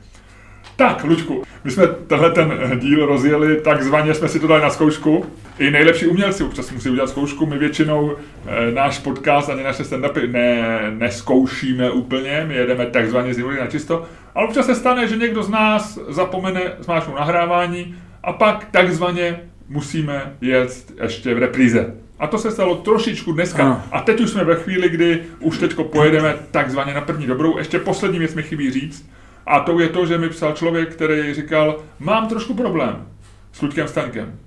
Tak, 0.81 1.03
Luďku, 1.03 1.43
my 1.63 1.71
jsme 1.71 1.87
tenhle 1.87 2.31
ten 2.31 2.79
díl 2.79 3.05
rozjeli, 3.05 3.61
takzvaně 3.61 4.13
jsme 4.13 4.27
si 4.27 4.39
to 4.39 4.47
dali 4.47 4.61
na 4.61 4.69
zkoušku. 4.69 5.25
I 5.59 5.71
nejlepší 5.71 6.07
umělci 6.07 6.43
občas 6.43 6.71
musí 6.71 6.89
udělat 6.89 7.09
zkoušku. 7.09 7.45
My 7.45 7.57
většinou 7.57 8.15
e, 8.47 8.71
náš 8.71 8.99
podcast 8.99 9.49
ani 9.49 9.63
naše 9.63 9.83
stand-upy 9.83 10.31
ne, 10.31 10.81
neskoušíme 10.97 11.91
úplně, 11.91 12.45
my 12.47 12.55
jedeme 12.55 12.85
takzvaně 12.85 13.33
z 13.33 13.43
na 13.59 13.67
čisto. 13.67 14.05
Ale 14.35 14.47
občas 14.47 14.65
se 14.65 14.75
stane, 14.75 15.07
že 15.07 15.17
někdo 15.17 15.43
z 15.43 15.49
nás 15.49 15.99
zapomene 16.07 16.61
zmáčknout 16.79 17.19
nahrávání 17.19 17.95
a 18.23 18.33
pak 18.33 18.67
takzvaně 18.71 19.39
musíme 19.69 20.33
jet 20.41 20.93
ještě 21.03 21.33
v 21.33 21.37
repríze. 21.37 21.93
A 22.19 22.27
to 22.27 22.37
se 22.37 22.51
stalo 22.51 22.75
trošičku 22.75 23.31
dneska. 23.31 23.63
Ano. 23.63 23.83
A 23.91 24.01
teď 24.01 24.21
už 24.21 24.29
jsme 24.29 24.43
ve 24.43 24.55
chvíli, 24.55 24.89
kdy 24.89 25.23
už 25.39 25.57
teďko 25.57 25.83
pojedeme 25.83 26.35
takzvaně 26.51 26.93
na 26.93 27.01
první 27.01 27.27
dobrou. 27.27 27.57
Ještě 27.57 27.79
poslední 27.79 28.19
věc 28.19 28.33
mi 28.33 28.43
chybí 28.43 28.71
říct. 28.71 29.05
A 29.45 29.59
to 29.59 29.79
je 29.79 29.89
to, 29.89 30.05
že 30.05 30.17
mi 30.17 30.29
psal 30.29 30.53
člověk, 30.53 30.93
který 30.93 31.33
říkal, 31.33 31.83
mám 31.99 32.27
trošku 32.27 32.53
problém 32.53 33.07
s 33.51 33.61
Luďkem 33.61 33.87
Stankem. 33.87 34.39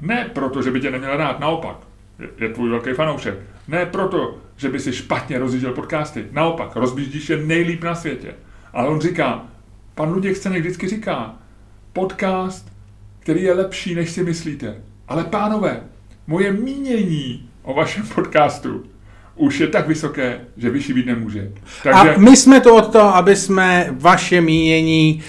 Ne 0.00 0.30
proto, 0.34 0.62
že 0.62 0.70
by 0.70 0.80
tě 0.80 0.90
neměl 0.90 1.16
rád, 1.16 1.40
naopak. 1.40 1.76
Je, 2.18 2.28
je 2.38 2.48
tvůj 2.48 2.70
velký 2.70 2.92
fanoušek. 2.92 3.38
Ne 3.68 3.86
proto, 3.86 4.38
že 4.56 4.68
by 4.68 4.80
si 4.80 4.92
špatně 4.92 5.38
rozjížděl 5.38 5.72
podcasty. 5.72 6.26
Naopak, 6.32 6.76
rozbíždíš 6.76 7.30
je 7.30 7.36
nejlíp 7.36 7.84
na 7.84 7.94
světě. 7.94 8.34
Ale 8.72 8.88
on 8.88 9.00
říká, 9.00 9.44
pan 9.94 10.12
Luděk 10.12 10.36
Scenek 10.36 10.60
vždycky 10.60 10.88
říká, 10.88 11.34
podcast, 11.92 12.72
který 13.20 13.42
je 13.42 13.54
lepší, 13.54 13.94
než 13.94 14.10
si 14.10 14.22
myslíte. 14.22 14.76
Ale 15.08 15.24
pánové, 15.24 15.80
moje 16.26 16.52
mínění 16.52 17.50
o 17.62 17.74
vašem 17.74 18.06
podcastu 18.14 18.84
už 19.36 19.60
je 19.60 19.66
tak 19.66 19.88
vysoké, 19.88 20.40
že 20.56 20.70
vyšší 20.70 20.92
být 20.92 21.06
nemůže. 21.06 21.50
Takže... 21.82 22.14
A 22.14 22.18
my 22.18 22.36
jsme 22.36 22.60
to 22.60 22.76
od 22.76 22.92
toho, 22.92 23.14
aby 23.14 23.36
jsme 23.36 23.88
vaše 23.90 24.40
mínění 24.40 25.22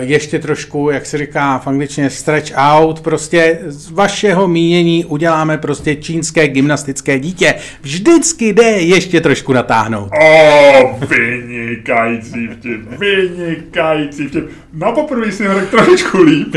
ještě 0.00 0.38
trošku, 0.38 0.90
jak 0.90 1.06
se 1.06 1.18
říká 1.18 1.58
v 1.58 1.66
angličtině, 1.66 2.10
stretch 2.10 2.52
out, 2.56 3.00
prostě 3.00 3.58
z 3.66 3.90
vašeho 3.90 4.48
mínění 4.48 5.04
uděláme 5.04 5.58
prostě 5.58 5.96
čínské 5.96 6.48
gymnastické 6.48 7.18
dítě. 7.18 7.54
Vždycky 7.82 8.52
jde 8.52 8.62
ještě 8.62 9.20
trošku 9.20 9.52
natáhnout. 9.52 10.10
O, 10.22 10.98
vynikající 11.06 12.48
vtip, 12.48 12.80
vynikající 12.98 14.28
vtip. 14.28 14.50
Na 14.72 14.92
poprvé 14.92 15.32
si 15.32 15.46
ho 15.46 15.60
trošičku 15.60 16.22
líp, 16.22 16.56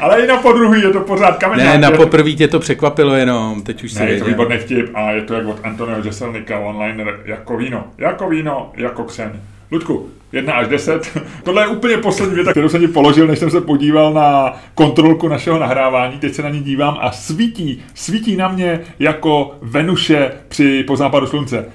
ale 0.00 0.20
i 0.20 0.26
na 0.26 0.36
podruhý 0.36 0.82
je 0.82 0.90
to 0.90 1.00
pořád 1.00 1.38
kamená. 1.38 1.64
Ne, 1.64 1.78
na 1.78 1.90
poprvé 1.90 2.32
tě 2.32 2.48
to 2.48 2.58
překvapilo 2.58 3.14
jenom, 3.14 3.62
teď 3.62 3.84
už 3.84 3.92
si 3.92 3.98
Ne, 3.98 4.10
je 4.10 4.18
to 4.18 4.24
výborný 4.24 4.58
vtip 4.58 4.90
a 4.94 5.10
je 5.10 5.22
to 5.22 5.34
jak 5.34 5.46
od 5.46 5.60
Antonio 5.62 6.04
Jeselnika 6.04 6.58
online 6.58 7.04
jako 7.24 7.56
víno, 7.56 7.84
jako 7.98 8.28
víno, 8.28 8.72
jako 8.76 9.04
ksen. 9.04 9.40
Ludku, 9.72 10.08
1 10.32 10.54
až 10.54 10.68
10. 10.68 11.18
Tohle 11.44 11.62
je 11.62 11.66
úplně 11.66 11.96
poslední 11.96 12.34
věta, 12.34 12.50
kterou 12.50 12.68
jsem 12.68 12.80
ti 12.80 12.88
položil, 12.88 13.26
než 13.26 13.38
jsem 13.38 13.50
se 13.50 13.60
podíval 13.60 14.12
na 14.12 14.56
kontrolku 14.74 15.28
našeho 15.28 15.58
nahrávání. 15.58 16.18
Teď 16.18 16.34
se 16.34 16.42
na 16.42 16.48
ní 16.48 16.60
dívám 16.60 16.98
a 17.00 17.12
svítí, 17.12 17.82
svítí 17.94 18.36
na 18.36 18.48
mě 18.48 18.80
jako 18.98 19.54
Venuše 19.62 20.32
při 20.48 20.84
po 20.86 20.96
západu 20.96 21.26
slunce. 21.26 21.66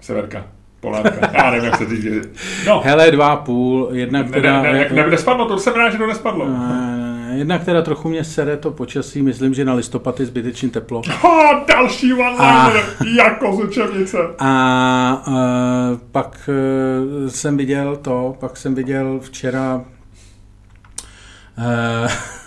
Severka. 0.00 0.44
Polárka. 0.80 1.30
Já 1.32 1.50
nevím, 1.50 1.64
jak 1.64 1.76
se 1.76 1.86
říct. 1.86 2.28
No. 2.66 2.82
Hele, 2.84 3.10
dva 3.10 3.36
půl, 3.36 3.88
jedna, 3.92 4.24
která... 4.24 4.62
Ne, 4.62 4.72
ne, 4.72 4.78
ne, 4.78 4.88
ne, 4.92 5.06
nespadlo, 5.06 5.48
to 5.48 5.58
jsem 5.58 5.74
rád, 5.74 5.90
že 5.90 5.98
to 5.98 6.06
nespadlo. 6.06 6.48
Ne, 6.48 7.11
jedna, 7.32 7.58
která 7.58 7.82
trochu 7.82 8.08
mě 8.08 8.24
sere 8.24 8.56
to 8.56 8.70
počasí, 8.70 9.22
myslím, 9.22 9.54
že 9.54 9.64
na 9.64 9.74
listopad 9.74 10.20
je 10.20 10.26
zbytečně 10.26 10.68
teplo. 10.68 11.02
Ha, 11.06 11.64
další 11.68 12.12
one 12.12 12.36
a, 12.38 12.72
jako 13.16 13.56
z 13.56 13.60
učebnice. 13.64 14.18
A, 14.38 14.52
a 15.26 15.32
pak 16.12 16.48
uh, 16.48 17.28
jsem 17.28 17.56
viděl 17.56 17.96
to, 17.96 18.36
pak 18.40 18.56
jsem 18.56 18.74
viděl 18.74 19.20
včera 19.22 19.84
uh, 21.58 22.12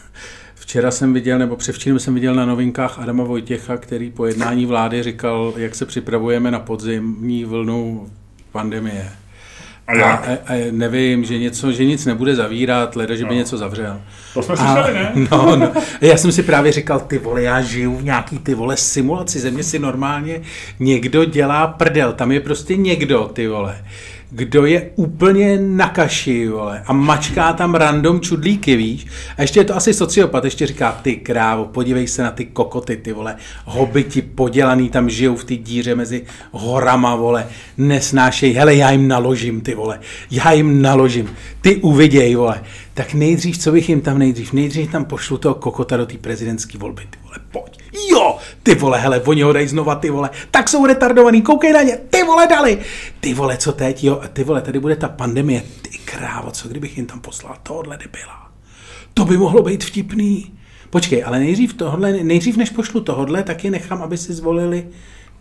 Včera 0.65 0.91
jsem 0.91 1.13
viděl, 1.13 1.39
nebo 1.39 1.56
převčírem 1.56 2.00
jsem 2.00 2.13
viděl 2.13 2.36
na 2.36 2.45
novinkách 2.45 3.00
Adama 3.00 3.24
Vojtěcha, 3.24 3.78
který 3.78 4.12
po 4.12 4.26
jednání 4.26 4.65
vlády 4.65 5.04
říkal, 5.04 5.54
jak 5.58 5.76
se 5.76 5.86
připravujeme 5.86 6.52
na 6.52 6.60
podzimní 6.60 7.45
vlnu 7.45 8.10
pandemie. 8.52 9.12
A, 9.88 10.12
a, 10.12 10.38
a 10.45 10.67
nevím, 10.71 11.24
že, 11.24 11.39
něco, 11.39 11.71
že 11.71 11.86
nic 11.86 12.06
nebude 12.06 12.36
zavírat, 12.36 12.95
leda, 12.95 13.15
že 13.15 13.24
by 13.24 13.30
no. 13.30 13.36
něco 13.36 13.58
zavřel. 13.58 14.02
To 14.34 14.43
jsme 14.43 14.58
slyšeli, 14.58 14.93
ne? 14.93 15.12
No, 15.32 15.56
no. 15.56 15.71
Já 16.02 16.17
jsem 16.17 16.32
si 16.32 16.43
právě 16.43 16.71
říkal, 16.71 17.00
ty 17.00 17.17
vole, 17.17 17.41
já 17.41 17.62
žiju 17.62 17.95
v 17.95 18.04
nějaký 18.04 18.39
ty 18.39 18.54
vole 18.54 18.78
simulaci, 18.78 19.39
země 19.39 19.63
si 19.63 19.80
normálně 19.80 20.41
někdo 20.80 21.26
dělá 21.26 21.67
prdel, 21.67 22.13
tam 22.13 22.32
je 22.32 22.39
prostě 22.39 22.78
někdo, 22.78 23.30
ty 23.34 23.48
vole 23.48 23.78
kdo 24.36 24.65
je 24.65 24.89
úplně 24.95 25.58
na 25.62 25.89
kaši, 25.89 26.48
vole, 26.48 26.84
a 26.86 26.93
mačká 26.93 27.54
tam 27.54 27.76
random 27.76 28.21
čudlíky, 28.21 28.76
víš? 28.76 29.08
A 29.38 29.41
ještě 29.41 29.60
je 29.60 29.63
to 29.63 29.76
asi 29.76 29.93
sociopat, 29.93 30.45
ještě 30.45 30.67
říká, 30.67 31.00
ty 31.02 31.15
krávo, 31.15 31.65
podívej 31.65 32.08
se 32.08 32.24
na 32.24 32.32
ty 32.32 32.45
kokoty, 32.45 32.98
ty 32.98 33.13
vole, 33.13 33.36
hobiti 33.65 34.21
podělaný 34.21 34.89
tam 34.89 35.10
žijou 35.10 35.36
v 35.36 35.43
té 35.43 35.56
díře 35.56 35.95
mezi 35.95 36.24
horama, 36.52 37.15
vole, 37.15 37.48
nesnášej, 37.78 38.54
hele, 38.54 38.76
já 38.76 38.91
jim 38.91 39.08
naložím, 39.08 39.62
ty 39.62 39.76
vole, 39.76 40.00
já 40.32 40.52
jim 40.52 40.82
naložím, 40.82 41.30
ty 41.62 41.76
uviděj, 41.76 42.36
vole. 42.36 42.62
Tak 42.95 43.13
nejdřív, 43.13 43.58
co 43.58 43.71
bych 43.71 43.89
jim 43.89 44.01
tam 44.01 44.19
nejdřív, 44.19 44.53
nejdřív 44.53 44.91
tam 44.91 45.05
pošlu 45.05 45.38
toho 45.38 45.55
kokota 45.55 45.97
do 45.97 46.05
té 46.05 46.17
prezidentské 46.17 46.77
volby, 46.77 47.08
ty 47.10 47.17
vole, 47.23 47.36
pojď. 47.51 47.79
Jo, 48.12 48.38
ty 48.63 48.75
vole, 48.75 48.99
hele, 48.99 49.19
oni 49.19 49.41
ho 49.41 49.53
dají 49.53 49.67
znova, 49.67 49.95
ty 49.95 50.10
vole, 50.10 50.29
tak 50.51 50.69
jsou 50.69 50.86
retardovaný, 50.86 51.41
koukej 51.41 51.73
na 51.73 51.81
ně, 51.81 51.97
ty 52.10 52.23
vole, 52.23 52.47
dali. 52.47 52.79
Ty 53.19 53.34
vole, 53.34 53.58
co 53.58 53.71
teď, 53.71 54.03
jo, 54.03 54.21
ty 54.34 54.43
vole, 54.43 54.62
tady 54.62 54.79
bude 54.79 54.95
ta 54.95 55.10
pandemie, 55.10 55.63
ty 55.81 55.97
krávo, 55.97 56.51
co 56.51 56.67
kdybych 56.67 56.97
jim 56.97 57.05
tam 57.05 57.19
poslal 57.19 57.58
tohle 57.63 57.97
debila. 57.97 58.51
To 59.13 59.25
by 59.25 59.38
mohlo 59.38 59.62
být 59.62 59.84
vtipný. 59.84 60.53
Počkej, 60.89 61.23
ale 61.23 61.39
nejdřív 61.39 61.73
tohle, 61.73 62.13
nejdřív 62.23 62.58
než 62.58 62.69
pošlu 62.69 63.01
tohle, 63.01 63.43
tak 63.43 63.63
je 63.63 63.71
nechám, 63.71 64.03
aby 64.03 64.17
si 64.17 64.34
zvolili 64.34 64.88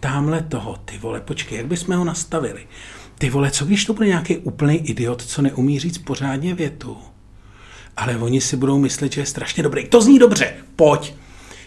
tamhle 0.01 0.43
toho, 0.43 0.77
ty 0.85 0.99
vole, 0.99 1.21
počkej, 1.21 1.59
jak 1.59 1.67
bychom 1.67 1.97
ho 1.97 2.05
nastavili? 2.05 2.67
Ty 3.19 3.31
vole, 3.31 3.51
co 3.51 3.65
když 3.65 3.85
to 3.85 3.95
bude 3.95 4.07
nějaký 4.07 4.37
úplný 4.37 4.77
idiot, 4.77 5.23
co 5.23 5.43
neumí 5.43 5.79
říct 5.79 5.99
pořádně 5.99 6.55
větu? 6.55 6.97
Ale 7.97 8.17
oni 8.17 8.41
si 8.41 8.57
budou 8.57 8.79
myslet, 8.79 9.13
že 9.13 9.21
je 9.21 9.27
strašně 9.27 9.63
dobrý. 9.63 9.89
To 9.89 10.01
zní 10.01 10.19
dobře, 10.19 10.55
pojď. 10.77 11.15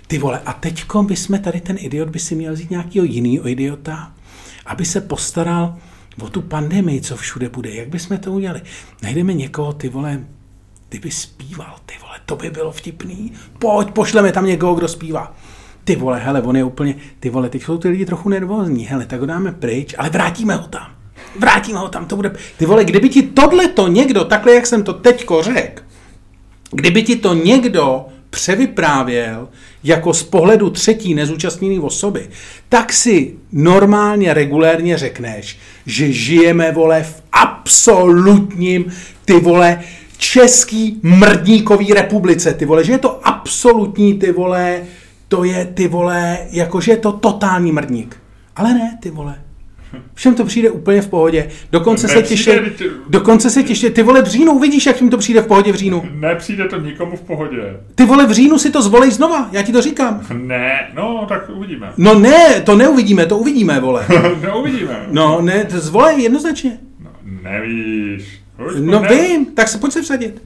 Ty 0.07 0.17
vole, 0.17 0.41
a 0.45 0.53
teďko 0.53 1.03
by 1.03 1.15
jsme 1.15 1.39
tady 1.39 1.61
ten 1.61 1.77
idiot 1.79 2.09
by 2.09 2.19
si 2.19 2.35
měl 2.35 2.53
vzít 2.53 2.69
nějakého 2.69 3.05
jiného 3.05 3.47
idiota, 3.47 4.11
aby 4.65 4.85
se 4.85 5.01
postaral 5.01 5.77
o 6.21 6.29
tu 6.29 6.41
pandemii, 6.41 7.01
co 7.01 7.15
všude 7.15 7.49
bude. 7.49 7.69
Jak 7.69 7.89
bychom 7.89 8.17
to 8.17 8.31
udělali? 8.31 8.61
Najdeme 9.03 9.33
někoho, 9.33 9.73
ty 9.73 9.89
vole, 9.89 10.19
ty 10.89 10.99
by 10.99 11.11
zpíval, 11.11 11.75
ty 11.85 11.93
vole, 12.01 12.19
to 12.25 12.35
by 12.35 12.49
bylo 12.49 12.71
vtipný. 12.71 13.31
Pojď, 13.59 13.91
pošleme 13.91 14.31
tam 14.31 14.45
někoho, 14.45 14.75
kdo 14.75 14.87
zpívá. 14.87 15.35
Ty 15.83 15.95
vole, 15.95 16.19
hele, 16.19 16.41
on 16.41 16.57
je 16.57 16.63
úplně, 16.63 16.95
ty 17.19 17.29
vole, 17.29 17.49
teď 17.49 17.63
jsou 17.63 17.77
ty 17.77 17.89
lidi 17.89 18.05
trochu 18.05 18.29
nervózní, 18.29 18.85
hele, 18.85 19.05
tak 19.05 19.19
ho 19.19 19.25
dáme 19.25 19.51
pryč, 19.51 19.95
ale 19.97 20.09
vrátíme 20.09 20.55
ho 20.55 20.67
tam. 20.67 20.87
Vrátíme 21.39 21.79
ho 21.79 21.87
tam, 21.87 22.05
to 22.05 22.15
bude, 22.15 22.31
ty 22.57 22.65
vole, 22.65 22.85
kdyby 22.85 23.09
ti 23.09 23.21
tohle 23.21 23.67
to 23.67 23.87
někdo, 23.87 24.25
takhle 24.25 24.53
jak 24.53 24.67
jsem 24.67 24.83
to 24.83 24.93
teďko 24.93 25.43
řekl, 25.43 25.83
kdyby 26.71 27.03
ti 27.03 27.15
to 27.15 27.33
někdo 27.33 28.05
převyprávěl 28.29 29.49
jako 29.83 30.13
z 30.13 30.23
pohledu 30.23 30.69
třetí 30.69 31.13
nezúčastněné 31.13 31.81
osoby, 31.81 32.29
tak 32.69 32.93
si 32.93 33.33
normálně, 33.51 34.33
regulérně 34.33 34.97
řekneš, 34.97 35.57
že 35.85 36.11
žijeme, 36.11 36.71
vole, 36.71 37.03
v 37.03 37.23
absolutním, 37.31 38.85
ty 39.25 39.39
vole, 39.39 39.79
český 40.17 40.99
mrdníkový 41.03 41.93
republice, 41.93 42.53
ty 42.53 42.65
vole, 42.65 42.83
že 42.83 42.91
je 42.91 42.97
to 42.97 43.27
absolutní, 43.27 44.13
ty 44.13 44.31
vole, 44.31 44.83
to 45.27 45.43
je, 45.43 45.65
ty 45.65 45.87
vole, 45.87 46.37
jakože 46.51 46.91
je 46.91 46.97
to 46.97 47.11
totální 47.11 47.71
mrdník. 47.71 48.17
Ale 48.55 48.73
ne, 48.73 48.97
ty 49.01 49.09
vole. 49.09 49.46
Všem 50.13 50.35
to 50.35 50.45
přijde 50.45 50.69
úplně 50.69 51.01
v 51.01 51.07
pohodě. 51.07 51.49
Dokonce 51.71 52.07
se 52.07 52.21
těší, 52.21 52.51
dokonce 53.09 53.49
se 53.49 53.63
těší. 53.63 53.89
Ty 53.89 54.03
vole 54.03 54.21
v 54.21 54.25
říjnu, 54.27 54.51
uvidíš, 54.51 54.85
jak 54.85 55.01
jim 55.01 55.09
to 55.09 55.17
přijde 55.17 55.41
v 55.41 55.47
pohodě 55.47 55.71
v 55.71 55.75
říjnu. 55.75 56.03
Nepřijde 56.11 56.67
to 56.67 56.79
nikomu 56.79 57.17
v 57.17 57.21
pohodě. 57.21 57.77
Ty 57.95 58.05
vole 58.05 58.27
v 58.27 58.31
říjnu 58.31 58.57
si 58.57 58.71
to 58.71 58.81
zvolej 58.81 59.11
znova, 59.11 59.49
já 59.51 59.61
ti 59.61 59.71
to 59.71 59.81
říkám. 59.81 60.21
Ne, 60.33 60.89
no 60.95 61.25
tak 61.29 61.49
uvidíme. 61.53 61.91
No 61.97 62.19
ne, 62.19 62.61
to 62.61 62.75
neuvidíme, 62.75 63.25
to 63.25 63.37
uvidíme, 63.37 63.79
vole. 63.79 64.05
neuvidíme. 64.41 65.05
No 65.11 65.41
ne, 65.41 65.65
to 65.65 65.79
zvolej 65.79 66.21
jednoznačně. 66.21 66.77
No, 67.03 67.09
nevíš. 67.41 68.41
Už, 68.67 68.73
no 68.79 68.99
ne. 68.99 69.07
vím, 69.09 69.45
tak 69.45 69.67
se 69.67 69.77
pojď 69.77 69.93
se 69.93 70.01
vsadit. 70.01 70.41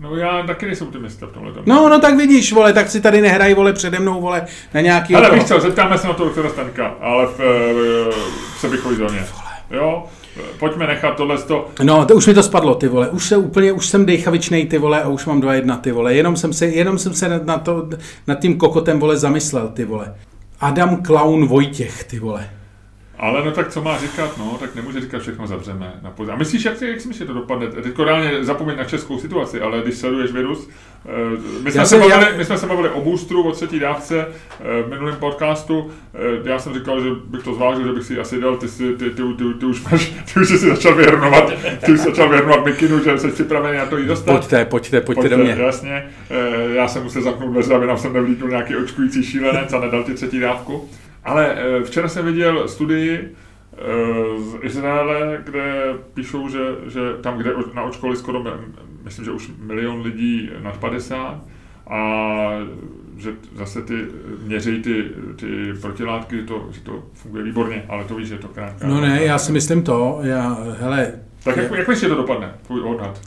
No 0.00 0.16
já 0.16 0.42
taky 0.46 0.66
nejsem 0.66 0.86
optimista 0.86 1.26
v 1.26 1.32
tomhle. 1.32 1.52
Tom. 1.52 1.62
No, 1.66 1.88
no 1.88 2.00
tak 2.00 2.16
vidíš, 2.16 2.52
vole, 2.52 2.72
tak 2.72 2.90
si 2.90 3.00
tady 3.00 3.20
nehrají, 3.20 3.54
vole, 3.54 3.72
přede 3.72 3.98
mnou, 3.98 4.20
vole, 4.20 4.46
na 4.74 4.80
nějaký... 4.80 5.14
Ale 5.14 5.30
víš 5.30 5.44
co, 5.44 5.60
zeptáme 5.60 5.98
se 5.98 6.06
na 6.06 6.12
to 6.12 6.24
doktora 6.24 6.50
Stanka, 6.50 6.94
ale 7.00 7.26
v, 7.26 7.38
v, 7.38 8.10
v 8.54 8.58
přebychový 8.58 8.96
zóně. 8.96 9.26
Jo, 9.70 10.04
pojďme 10.58 10.86
nechat 10.86 11.16
tohle 11.16 11.38
to. 11.38 11.68
No, 11.82 12.04
to 12.04 12.14
už 12.14 12.26
mi 12.26 12.34
to 12.34 12.42
spadlo, 12.42 12.74
ty 12.74 12.88
vole. 12.88 13.08
Už 13.08 13.24
se 13.24 13.36
úplně, 13.36 13.72
už 13.72 13.86
jsem 13.86 14.06
dejchavičnej, 14.06 14.66
ty 14.66 14.78
vole, 14.78 15.02
a 15.02 15.08
už 15.08 15.26
mám 15.26 15.40
dva 15.40 15.54
jedna, 15.54 15.76
ty 15.76 15.92
vole. 15.92 16.14
Jenom 16.14 16.36
jsem 16.36 16.52
se, 16.52 16.66
jenom 16.66 16.98
jsem 16.98 17.14
se 17.14 17.40
na, 17.44 17.58
to, 17.58 17.88
nad 18.26 18.40
tím 18.40 18.58
kokotem, 18.58 19.00
vole, 19.00 19.16
zamyslel, 19.16 19.68
ty 19.68 19.84
vole. 19.84 20.14
Adam 20.60 21.02
Clown 21.02 21.46
Vojtěch, 21.46 22.04
ty 22.04 22.18
vole. 22.18 22.50
Ale 23.18 23.44
no 23.44 23.50
tak 23.50 23.68
co 23.68 23.82
má 23.82 23.98
říkat, 23.98 24.38
no, 24.38 24.56
tak 24.60 24.74
nemůže 24.74 25.00
říkat 25.00 25.22
všechno 25.22 25.46
zavřeme. 25.46 25.92
Na 26.02 26.10
poz... 26.10 26.28
A 26.28 26.36
myslíš, 26.36 26.64
jak, 26.64 26.82
jak 26.82 27.00
si 27.00 27.08
myslíš, 27.08 27.16
že 27.16 27.24
to 27.24 27.34
dopadne? 27.34 27.66
Teď 27.66 27.98
reálně 27.98 28.44
zapomeň 28.44 28.76
na 28.76 28.84
českou 28.84 29.18
situaci, 29.18 29.60
ale 29.60 29.82
když 29.82 29.94
sleduješ 29.94 30.32
virus, 30.32 30.68
eh, 31.06 31.10
my 31.62 31.72
jsme, 31.72 31.86
se 31.86 31.98
bavili, 31.98 32.24
já... 32.24 32.36
my 32.36 32.44
jsme 32.44 32.58
se 32.58 32.66
bavili 32.66 32.88
o 32.88 33.00
boostru, 33.00 33.42
o 33.42 33.52
třetí 33.52 33.78
dávce 33.78 34.26
eh, 34.60 34.82
v 34.82 34.90
minulém 34.90 35.16
podcastu. 35.16 35.90
Eh, 36.14 36.48
já 36.48 36.58
jsem 36.58 36.74
říkal, 36.74 37.00
že 37.00 37.08
bych 37.24 37.42
to 37.44 37.54
zvážil, 37.54 37.86
že 37.86 37.92
bych 37.92 38.04
si 38.04 38.18
asi 38.18 38.40
dal, 38.40 38.56
ty, 38.56 38.66
ty, 38.68 38.92
ty, 38.92 39.10
ty, 39.10 39.22
ty, 39.38 39.54
ty 39.60 39.66
už 39.66 39.82
máš, 39.82 40.06
ty 40.34 40.40
už 40.40 40.48
jsi 40.48 40.58
začal 40.58 40.94
vyhrnovat, 40.94 41.52
ty 41.86 41.92
už 41.92 41.98
začal 41.98 42.28
vyhrnovat 42.28 42.64
mikinu, 42.64 43.04
že 43.04 43.18
jsi 43.18 43.28
připravený 43.28 43.78
na 43.78 43.86
to 43.86 43.98
jít 43.98 44.06
dostat. 44.06 44.32
Pojďte, 44.32 44.64
pojďte, 44.64 45.00
pojďte, 45.00 45.20
pojďte 45.20 45.36
do 45.36 45.44
mě. 45.44 45.56
Jasně, 45.58 46.06
já 46.72 46.88
jsem 46.88 47.02
musel 47.02 47.22
zapnout 47.22 47.52
dveře, 47.52 47.74
aby 47.74 47.86
nám 47.86 47.98
sem 47.98 48.12
nevlítnul 48.12 48.50
nějaký 48.50 48.76
očkující 48.76 49.22
šílenec 49.22 49.72
a 49.72 49.80
nedal 49.80 50.04
ti 50.04 50.14
třetí 50.14 50.40
dávku. 50.40 50.88
Ale 51.26 51.54
eh, 51.54 51.84
včera 51.84 52.08
jsem 52.08 52.24
viděl 52.24 52.68
studii 52.68 53.18
eh, 53.22 53.82
z 54.38 54.56
Izraele, 54.62 55.42
kde 55.44 55.94
píšou, 56.14 56.48
že, 56.48 56.58
že 56.86 57.00
tam, 57.20 57.38
kde 57.38 57.50
naočkovali 57.74 58.16
skoro, 58.16 58.44
myslím, 59.04 59.24
že 59.24 59.30
už 59.30 59.50
milion 59.58 60.02
lidí 60.02 60.50
nad 60.62 60.76
50 60.76 61.40
a 61.90 62.00
že 63.16 63.32
zase 63.54 63.82
ty 63.82 63.94
měří 64.42 64.82
ty, 64.82 65.04
ty 65.36 65.72
protilátky, 65.80 66.36
že 66.36 66.42
to, 66.42 66.68
že 66.70 66.80
to 66.80 67.02
funguje 67.14 67.44
výborně, 67.44 67.84
ale 67.88 68.04
to 68.04 68.14
víš, 68.14 68.28
že 68.28 68.38
to 68.38 68.48
krátká. 68.48 68.86
No 68.86 69.00
ne, 69.00 69.24
já 69.24 69.38
si 69.38 69.52
myslím 69.52 69.82
to, 69.82 70.20
já, 70.22 70.58
hele... 70.78 71.12
Tak 71.44 71.56
jak, 71.56 71.72
jak 71.72 71.88
myslíš, 71.88 72.00
že 72.00 72.08
to 72.08 72.14
dopadne, 72.14 72.54
tvůj 72.66 72.80
odhad? 72.80 73.20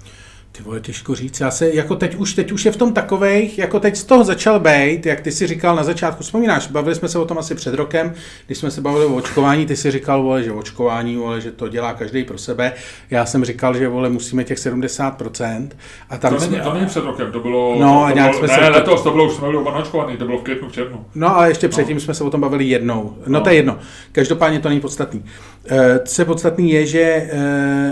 Ty 0.52 0.64
vole, 0.64 0.80
těžko 0.80 1.16
říct. 1.16 1.40
Já 1.40 1.52
se, 1.52 1.74
jako 1.74 1.96
teď 1.96 2.16
už, 2.16 2.34
teď 2.34 2.52
už 2.52 2.66
je 2.66 2.72
v 2.72 2.78
tom 2.78 2.94
takovej, 2.94 3.52
jako 3.58 3.80
teď 3.80 3.96
z 3.96 4.04
toho 4.04 4.24
začal 4.24 4.60
být, 4.60 5.06
jak 5.06 5.22
ty 5.22 5.32
si 5.32 5.48
říkal 5.48 5.76
na 5.76 5.84
začátku, 5.84 6.24
vzpomínáš, 6.24 6.68
bavili 6.68 6.96
jsme 6.96 7.08
se 7.08 7.20
o 7.20 7.26
tom 7.26 7.38
asi 7.38 7.56
před 7.56 7.74
rokem, 7.74 8.14
když 8.46 8.58
jsme 8.58 8.72
se 8.72 8.82
bavili 8.82 9.06
o 9.06 9.16
očkování, 9.16 9.66
ty 9.66 9.76
si 9.76 9.92
říkal, 9.92 10.24
vole, 10.24 10.44
že 10.44 10.52
očkování, 10.52 11.16
vole, 11.16 11.42
že 11.42 11.52
to 11.52 11.68
dělá 11.68 11.94
každý 11.94 12.24
pro 12.24 12.38
sebe. 12.38 12.74
Já 13.10 13.26
jsem 13.26 13.46
říkal, 13.46 13.78
že 13.78 13.88
vole, 13.88 14.10
musíme 14.10 14.44
těch 14.44 14.58
70%. 14.58 15.70
A 16.10 16.18
tam 16.18 16.36
to, 16.36 16.40
není, 16.40 16.60
to 16.64 16.74
není 16.74 16.86
před 16.86 17.04
rokem, 17.04 17.32
to 17.32 17.40
bylo, 17.40 17.76
no, 17.80 18.06
to, 18.10 18.16
nějak 18.16 18.32
bylo, 18.32 18.40
jsme 18.40 18.48
ne, 18.48 18.66
se 18.66 18.70
letos, 18.70 19.02
to 19.02 19.12
bylo 19.12 19.28
už 19.28 19.34
jsme 19.34 19.48
byli 19.48 19.58
oba 19.58 19.72
naočkovaný, 19.72 20.18
to 20.18 20.26
bylo 20.26 20.38
v 20.38 20.44
květnu, 20.44 20.70
v 20.70 20.72
červnu. 20.72 21.06
No 21.16 21.38
a 21.38 21.48
ještě 21.48 21.68
předtím 21.68 21.96
no. 21.96 22.02
jsme 22.02 22.14
se 22.14 22.24
o 22.24 22.30
tom 22.30 22.42
bavili 22.42 22.66
jednou. 22.66 23.16
No, 23.18 23.40
no. 23.40 23.42
to 23.42 23.50
je 23.50 23.56
jedno. 23.56 23.78
Každopádně 24.12 24.60
to 24.60 24.70
není 24.70 24.82
podstatný. 24.82 25.24
Uh, 25.72 25.78
co 26.06 26.22
je 26.22 26.26
podstatný 26.26 26.72
je, 26.72 26.86
že 26.86 27.30
uh, 27.34 27.40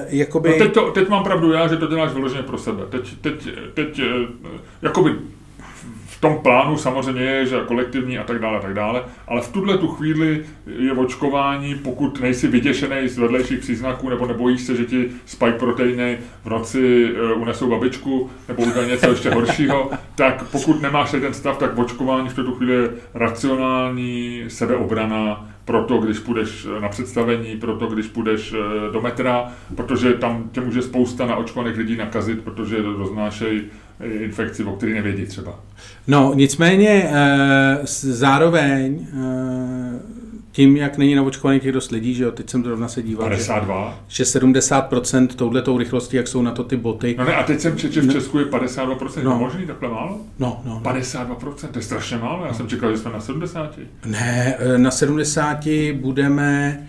jakoby... 0.09 0.49
No 0.49 0.57
teď, 0.57 0.73
to, 0.73 0.91
teď 0.91 1.09
mám 1.09 1.23
pravdu 1.23 1.51
já, 1.51 1.67
že 1.67 1.77
to 1.77 1.87
děláš 1.87 2.11
vyloženě 2.11 2.43
pro 2.47 2.57
sebe. 2.57 2.83
Teď, 2.89 3.17
teď, 3.21 3.47
teď 3.73 3.99
uh, 3.99 4.49
jakoby 4.81 5.15
v 6.17 6.21
tom 6.21 6.37
plánu 6.43 6.77
samozřejmě 6.77 7.21
je, 7.21 7.45
že 7.45 7.57
kolektivní 7.67 8.17
a 8.17 8.23
tak 8.23 8.39
dále, 8.39 8.57
a 8.57 8.61
tak 8.61 8.73
dále, 8.73 9.03
ale 9.27 9.41
v 9.41 9.51
tuhle 9.51 9.77
tu 9.77 9.87
chvíli 9.87 10.45
je 10.79 10.91
očkování, 10.91 11.75
pokud 11.75 12.19
nejsi 12.19 12.47
vyděšený 12.47 13.07
z 13.07 13.17
vedlejších 13.17 13.59
příznaků 13.59 14.09
nebo 14.09 14.27
nebojíš 14.27 14.61
se, 14.61 14.75
že 14.75 14.85
ti 14.85 15.09
spike 15.25 15.51
proteiny 15.59 16.17
v 16.45 16.49
noci 16.49 17.13
unesou 17.35 17.69
babičku 17.69 18.29
nebo 18.47 18.63
udělají 18.63 18.89
něco 18.89 19.09
ještě 19.09 19.29
horšího, 19.29 19.91
tak 20.15 20.43
pokud 20.51 20.81
nemáš 20.81 21.11
ten 21.11 21.33
stav, 21.33 21.57
tak 21.57 21.77
očkování 21.77 22.29
v 22.29 22.33
tuto 22.33 22.51
chvíli 22.51 22.73
je 22.73 22.89
racionální 23.13 24.43
sebeobrana 24.47 25.49
proto, 25.67 25.97
když 25.97 26.19
půjdeš 26.19 26.67
na 26.81 26.89
představení, 26.89 27.57
proto, 27.57 27.87
když 27.87 28.07
půjdeš 28.07 28.53
eh, 28.53 28.91
do 28.91 29.01
metra, 29.01 29.51
protože 29.75 30.13
tam 30.13 30.49
tě 30.51 30.61
může 30.61 30.81
spousta 30.81 31.25
naočkovaných 31.25 31.77
lidí 31.77 31.95
nakazit, 31.95 32.41
protože 32.41 32.81
roznášejí 32.81 33.61
infekci, 34.19 34.63
o 34.63 34.75
které 34.75 34.93
nevědí 34.93 35.25
třeba. 35.25 35.59
No, 36.07 36.31
nicméně 36.35 37.09
eh, 37.11 37.77
zároveň 37.85 39.07
eh, 39.13 40.16
tím, 40.57 40.77
jak 40.77 40.97
není 40.97 41.15
naočkovaný 41.15 41.59
těch 41.59 41.71
dost 41.71 41.91
lidí, 41.91 42.13
že 42.13 42.23
jo, 42.23 42.31
teď 42.31 42.49
jsem 42.49 42.63
to 42.63 42.69
rovna 42.69 42.87
se 42.87 43.03
díval, 43.03 43.29
52. 43.29 43.99
Že, 44.07 44.25
že 44.25 44.39
70% 44.39 45.27
touhletou 45.27 45.77
rychlostí, 45.77 46.17
jak 46.17 46.27
jsou 46.27 46.41
na 46.41 46.51
to 46.51 46.63
ty 46.63 46.77
boty. 46.77 47.15
No 47.17 47.25
ne, 47.25 47.35
a 47.35 47.43
teď 47.43 47.59
jsem 47.59 47.77
četl, 47.77 47.93
že 47.93 48.01
v 48.01 48.11
Česku 48.11 48.39
je 48.39 48.45
52%, 48.45 49.23
no. 49.23 49.39
možný 49.39 49.65
takhle 49.65 49.89
málo? 49.89 50.19
No, 50.39 50.61
no, 50.65 50.81
no. 50.83 50.91
52%, 50.91 51.67
to 51.67 51.79
je 51.79 51.83
strašně 51.83 52.17
málo, 52.17 52.45
já 52.45 52.51
no. 52.51 52.57
jsem 52.57 52.67
čekal, 52.67 52.91
že 52.91 52.97
jsme 52.97 53.11
na 53.11 53.19
70. 53.19 53.79
Ne, 54.05 54.55
eh, 54.59 54.77
na 54.77 54.91
70 54.91 55.67
budeme 55.93 56.79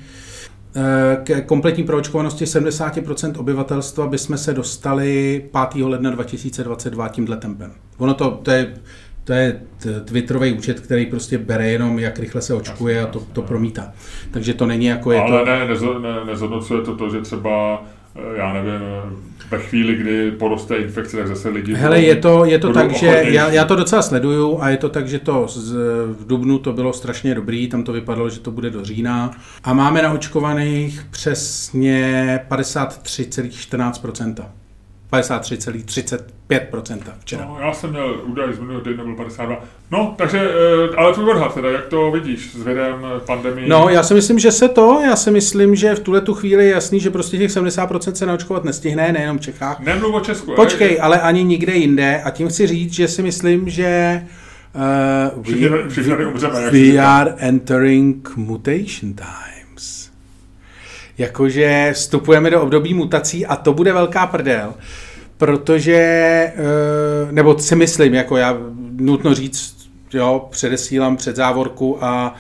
eh, 0.77 1.17
k 1.25 1.47
kompletní 1.47 1.85
proočkovanosti 1.85 2.45
70% 2.45 3.41
obyvatelstva 3.41 4.07
bychom 4.07 4.39
se 4.39 4.55
dostali 4.55 5.43
5. 5.73 5.85
ledna 5.85 6.11
2022 6.11 7.09
tímhle 7.09 7.37
tempem. 7.37 7.73
Ono 7.99 8.15
to, 8.15 8.41
to 8.43 8.51
je 8.51 8.75
to 9.29 9.35
je 9.35 9.61
Twitterový 10.05 10.53
účet, 10.53 10.81
který 10.81 11.07
prostě 11.07 11.39
bere 11.39 11.71
jenom, 11.71 11.99
jak 11.99 12.19
rychle 12.19 12.43
se 12.43 12.55
očkuje 12.55 13.03
a 13.03 13.07
to, 13.07 13.21
to 13.33 13.43
promítá. 13.43 13.93
Takže 14.31 14.55
to 14.55 14.67
není 14.67 14.87
jako 14.87 15.13
je 15.13 15.21
Ale 15.21 15.39
to... 15.39 15.45
ne, 15.45 15.69
nezo, 15.69 15.99
ne, 15.99 16.25
nezhodnocuje 16.27 16.83
to 16.83 16.97
to, 16.97 17.11
že 17.11 17.21
třeba 17.21 17.85
eh, 18.17 18.39
já 18.39 18.53
nevím, 18.53 18.81
ve 19.51 19.59
chvíli, 19.59 19.95
kdy 19.95 20.31
poroste 20.31 20.77
infekce, 20.77 21.17
tak 21.17 21.29
zase 21.29 21.49
lidi... 21.49 21.75
Hele, 21.75 22.01
je 22.01 22.17
to, 22.17 22.45
je 22.45 22.59
to 22.59 22.73
tak, 22.73 22.93
že 22.95 23.07
já, 23.27 23.51
já 23.51 23.65
to 23.65 23.77
docela 23.77 24.03
sleduju 24.03 24.63
a 24.63 24.69
je 24.69 24.77
to 24.77 24.89
tak, 24.89 25.09
že 25.09 25.19
to 25.19 25.49
z, 25.49 25.73
v 26.07 26.27
Dubnu 26.27 26.59
to 26.59 26.73
bylo 26.73 26.93
strašně 26.93 27.35
dobrý, 27.35 27.69
tam 27.69 27.83
to 27.83 27.93
vypadalo, 27.93 28.31
že 28.31 28.41
to 28.41 28.51
bude 28.51 28.71
do 28.71 28.85
října 28.85 29.31
a 29.65 29.73
máme 29.73 30.03
naočkovaných 30.03 31.07
přesně 31.11 32.41
53,14%. 32.51 34.45
53,35% 36.51 37.13
včera. 37.21 37.45
No, 37.45 37.57
já 37.61 37.73
jsem 37.73 37.91
měl 37.91 38.21
údaj 38.25 38.53
z 38.53 38.59
minulého 38.59 38.81
týdne, 38.81 39.05
byl 39.05 39.15
52. 39.15 39.65
No, 39.91 40.15
takže, 40.19 40.39
eh, 40.39 40.97
ale 40.97 41.15
tvůj 41.15 41.31
odhad 41.31 41.55
teda, 41.55 41.71
jak 41.71 41.87
to 41.87 42.11
vidíš 42.11 42.51
s 42.53 42.63
vědem 42.63 43.07
pandemii? 43.27 43.69
No, 43.69 43.89
já 43.89 44.03
si 44.03 44.15
myslím, 44.15 44.39
že 44.39 44.53
se 44.53 44.69
to, 44.69 45.01
já 45.05 45.17
si 45.17 45.31
myslím, 45.31 45.75
že 45.75 45.95
v 45.95 46.01
tuhle 46.01 46.21
tu 46.21 46.35
chvíli 46.35 46.65
je 46.65 46.71
jasný, 46.71 47.01
že 47.01 47.11
prostě 47.11 47.39
těch 47.39 47.51
70% 47.51 48.13
se 48.13 48.27
naočkovat 48.27 48.65
nestihne, 48.65 49.13
nejenom 49.13 49.39
v 49.39 49.41
Čechách. 49.41 49.81
Nemluv 49.81 50.15
o 50.15 50.21
Česku. 50.21 50.55
Počkej, 50.55 50.99
ale, 51.01 51.17
ale 51.17 51.21
ani 51.21 51.45
nikde 51.45 51.75
jinde 51.75 52.23
a 52.23 52.31
tím 52.31 52.49
chci 52.49 52.67
říct, 52.67 52.93
že 52.93 53.09
si 53.09 53.23
myslím, 53.23 53.69
že 53.69 54.23
uh, 55.37 55.43
všichni, 55.43 55.69
we, 55.69 55.89
všichni 55.89 56.27
umřeme, 56.27 56.71
we 56.71 56.99
are 56.99 57.35
entering 57.39 58.37
mutation 58.37 59.15
time 59.15 59.59
jakože 61.19 61.91
vstupujeme 61.93 62.51
do 62.51 62.63
období 62.63 62.95
mutací 62.95 63.47
a 63.47 63.57
to 63.57 63.73
bude 63.73 63.93
velká 63.93 64.27
prdel, 64.27 64.75
protože, 65.39 65.95
eh, 65.95 66.53
nebo 67.31 67.59
si 67.59 67.77
myslím, 67.77 68.15
jako 68.15 68.37
já 68.37 68.57
nutno 68.97 69.35
říct, 69.35 69.91
jo, 70.13 70.49
předesílám 70.51 71.17
před 71.17 71.37
závorku 71.37 72.05
a 72.05 72.35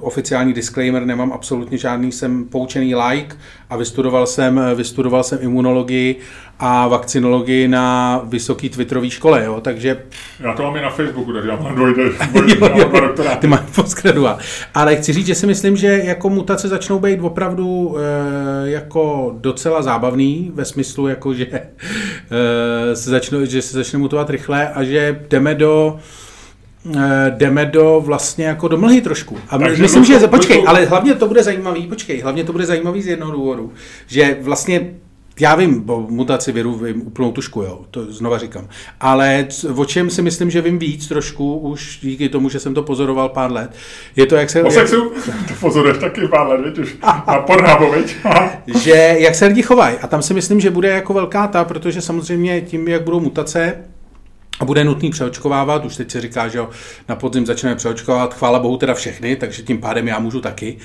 oficiální 0.00 0.52
disclaimer, 0.52 1.06
nemám 1.06 1.32
absolutně 1.32 1.78
žádný, 1.78 2.12
jsem 2.12 2.44
poučený 2.44 2.94
like 2.94 3.36
a 3.70 3.76
vystudoval 3.76 4.26
jsem, 4.26 4.60
vystudoval 4.74 5.24
jsem 5.24 5.38
imunologii 5.42 6.16
a 6.58 6.88
vakcinologii 6.88 7.68
na 7.68 8.20
vysoký 8.24 8.68
twitterový 8.68 9.10
škole, 9.10 9.44
jo, 9.44 9.60
takže... 9.60 10.02
Já 10.40 10.52
to 10.52 10.62
mám 10.62 10.76
i 10.76 10.80
na 10.80 10.90
Facebooku, 10.90 11.32
takže 11.32 11.50
já 11.50 11.56
mám 11.56 11.74
dvojde, 11.74 12.02
dvojde 12.32 13.36
Ty 13.38 13.46
máš 13.46 13.60
postgradua. 13.74 14.38
Ale 14.74 14.96
chci 14.96 15.12
říct, 15.12 15.26
že 15.26 15.34
si 15.34 15.46
myslím, 15.46 15.76
že 15.76 16.02
jako 16.04 16.30
mutace 16.30 16.68
začnou 16.68 16.98
být 16.98 17.20
opravdu 17.20 17.96
e, 17.98 18.70
jako 18.70 19.34
docela 19.38 19.82
zábavný, 19.82 20.50
ve 20.54 20.64
smyslu 20.64 21.08
jako, 21.08 21.34
že, 21.34 21.46
e, 21.50 22.96
se, 22.96 23.10
začnou, 23.10 23.44
že 23.44 23.62
se 23.62 23.76
začne 23.76 23.98
mutovat 23.98 24.30
rychle 24.30 24.68
a 24.68 24.84
že 24.84 25.20
jdeme 25.28 25.54
do 25.54 25.98
Eh, 25.98 26.21
jdeme 27.30 27.66
do 27.66 28.02
vlastně 28.04 28.44
jako 28.44 28.68
do 28.68 28.78
mlhy 28.78 29.00
trošku. 29.00 29.38
A 29.48 29.58
Takže 29.58 29.82
myslím, 29.82 30.04
že, 30.04 30.18
počkej, 30.18 30.64
ale 30.66 30.84
hlavně 30.84 31.14
to 31.14 31.26
bude 31.26 31.42
zajímavý, 31.42 31.86
počkej, 31.86 32.20
hlavně 32.20 32.44
to 32.44 32.52
bude 32.52 32.66
zajímavý 32.66 33.02
z 33.02 33.06
jednoho 33.06 33.32
důvodu, 33.32 33.72
že 34.06 34.36
vlastně 34.40 34.90
já 35.40 35.54
vím 35.54 35.90
o 35.90 36.06
mutaci 36.08 36.52
viru, 36.52 36.74
vím 36.74 37.06
úplnou 37.06 37.32
tušku, 37.32 37.62
jo, 37.62 37.80
to 37.90 38.12
znova 38.12 38.38
říkám. 38.38 38.68
Ale 39.00 39.46
o 39.76 39.84
čem 39.84 40.10
si 40.10 40.22
myslím, 40.22 40.50
že 40.50 40.60
vím 40.60 40.78
víc 40.78 41.08
trošku, 41.08 41.56
už 41.58 41.98
díky 42.02 42.28
tomu, 42.28 42.48
že 42.48 42.60
jsem 42.60 42.74
to 42.74 42.82
pozoroval 42.82 43.28
pár 43.28 43.52
let, 43.52 43.70
je 44.16 44.26
to, 44.26 44.36
jak 44.36 44.50
se... 44.50 44.62
O 44.62 44.70
sexu? 44.70 45.12
To 45.48 45.54
pozoruješ 45.60 45.98
taky 45.98 46.28
pár 46.28 46.48
let, 46.48 46.78
víš, 46.78 46.78
už 46.78 46.96
na 47.26 47.38
Pornhubu, 47.38 47.94
že 48.78 49.16
jak 49.18 49.34
se 49.34 49.46
lidi 49.46 49.62
chovají. 49.62 49.96
A 50.02 50.06
tam 50.06 50.22
si 50.22 50.34
myslím, 50.34 50.60
že 50.60 50.70
bude 50.70 50.88
jako 50.88 51.14
velká 51.14 51.46
ta, 51.46 51.64
protože 51.64 52.00
samozřejmě 52.00 52.60
tím, 52.60 52.88
jak 52.88 53.02
budou 53.02 53.20
mutace, 53.20 53.74
a 54.62 54.64
bude 54.64 54.84
nutný 54.84 55.10
přeočkovávat, 55.10 55.84
už 55.84 55.96
teď 55.96 56.10
se 56.10 56.20
říká, 56.20 56.48
že 56.48 56.60
na 57.08 57.16
podzim 57.16 57.46
začneme 57.46 57.76
přeočkovávat, 57.76 58.34
chvála 58.34 58.58
bohu 58.58 58.76
teda 58.76 58.94
všechny, 58.94 59.36
takže 59.36 59.62
tím 59.62 59.78
pádem 59.78 60.08
já 60.08 60.18
můžu 60.18 60.40
taky, 60.40 60.76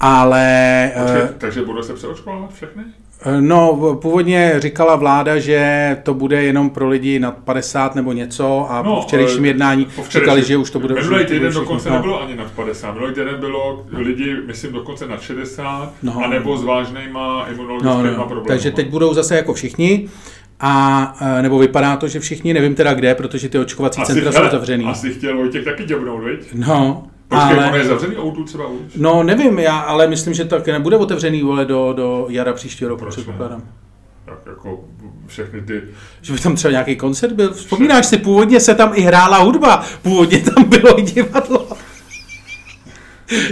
ale... 0.00 0.92
Počkej, 1.02 1.22
uh, 1.22 1.28
takže 1.38 1.62
bude 1.62 1.82
se 1.82 1.94
přeočkovávat 1.94 2.54
všechny? 2.54 2.82
Eh, 3.24 3.40
no, 3.40 3.78
původně 4.02 4.54
říkala 4.58 4.96
vláda, 4.96 5.38
že 5.38 5.96
to 6.02 6.14
bude 6.14 6.42
jenom 6.42 6.70
pro 6.70 6.88
lidi 6.88 7.18
nad 7.18 7.36
50 7.38 7.94
nebo 7.94 8.12
něco 8.12 8.66
a 8.70 8.82
no, 8.82 8.96
po 8.96 9.02
včerejším 9.02 9.44
jednání 9.44 9.84
po 9.84 9.90
včerejším, 9.90 10.20
říkali, 10.20 10.42
že 10.42 10.56
už 10.56 10.70
to 10.70 10.80
bude... 10.80 10.94
Minulý 10.94 11.24
týden 11.26 11.52
dokonce 11.52 11.90
no. 11.90 11.94
nebylo 11.94 12.22
ani 12.22 12.36
nad 12.36 12.50
50, 12.50 12.94
minulý 12.94 13.14
týden 13.14 13.40
bylo 13.40 13.86
lidi, 13.92 14.36
myslím, 14.46 14.72
dokonce 14.72 15.06
nad 15.06 15.22
60, 15.22 15.92
no. 16.02 16.20
anebo 16.24 16.56
s 16.56 16.64
vážnýma 16.64 17.46
imunologickými 17.52 18.10
no, 18.10 18.16
no. 18.16 18.26
problémy. 18.26 18.48
Takže 18.48 18.70
teď 18.70 18.88
budou 18.88 19.14
zase 19.14 19.36
jako 19.36 19.54
všichni 19.54 20.08
a 20.64 21.14
nebo 21.42 21.58
vypadá 21.58 21.96
to, 21.96 22.08
že 22.08 22.20
všichni, 22.20 22.54
nevím 22.54 22.74
teda 22.74 22.94
kde, 22.94 23.14
protože 23.14 23.48
ty 23.48 23.58
očkovací 23.58 24.00
asi, 24.00 24.12
centra 24.12 24.30
hele, 24.30 24.50
jsou 24.50 24.52
zavřený. 24.56 24.84
Asi 24.84 25.10
chtěl 25.10 25.36
Vojtěch 25.36 25.64
taky 25.64 25.84
děbnout, 25.84 26.24
viď? 26.24 26.48
No. 26.54 27.06
Počkej, 27.28 27.58
ale... 27.58 27.78
je 27.78 27.84
zavřený 27.84 28.16
Outu 28.16 28.44
třeba 28.44 28.66
už? 28.66 28.80
No, 28.96 29.22
nevím, 29.22 29.58
já, 29.58 29.78
ale 29.78 30.06
myslím, 30.06 30.34
že 30.34 30.44
tak 30.44 30.66
nebude 30.66 30.96
otevřený, 30.96 31.42
vole, 31.42 31.64
do, 31.64 31.92
do 31.92 32.26
jara 32.28 32.52
příštího 32.52 32.90
roku, 32.90 33.04
předpokládám. 33.06 33.62
Tak 34.24 34.38
jako 34.46 34.84
všechny 35.26 35.60
ty... 35.60 35.82
Že 36.22 36.32
by 36.32 36.38
tam 36.38 36.54
třeba 36.54 36.70
nějaký 36.72 36.96
koncert 36.96 37.32
byl. 37.32 37.52
Vzpomínáš 37.52 38.06
si, 38.06 38.18
původně 38.18 38.60
se 38.60 38.74
tam 38.74 38.92
i 38.94 39.00
hrála 39.00 39.38
hudba, 39.38 39.84
původně 40.02 40.40
tam 40.40 40.64
bylo 40.64 40.98
i 40.98 41.02
divadlo 41.02 41.61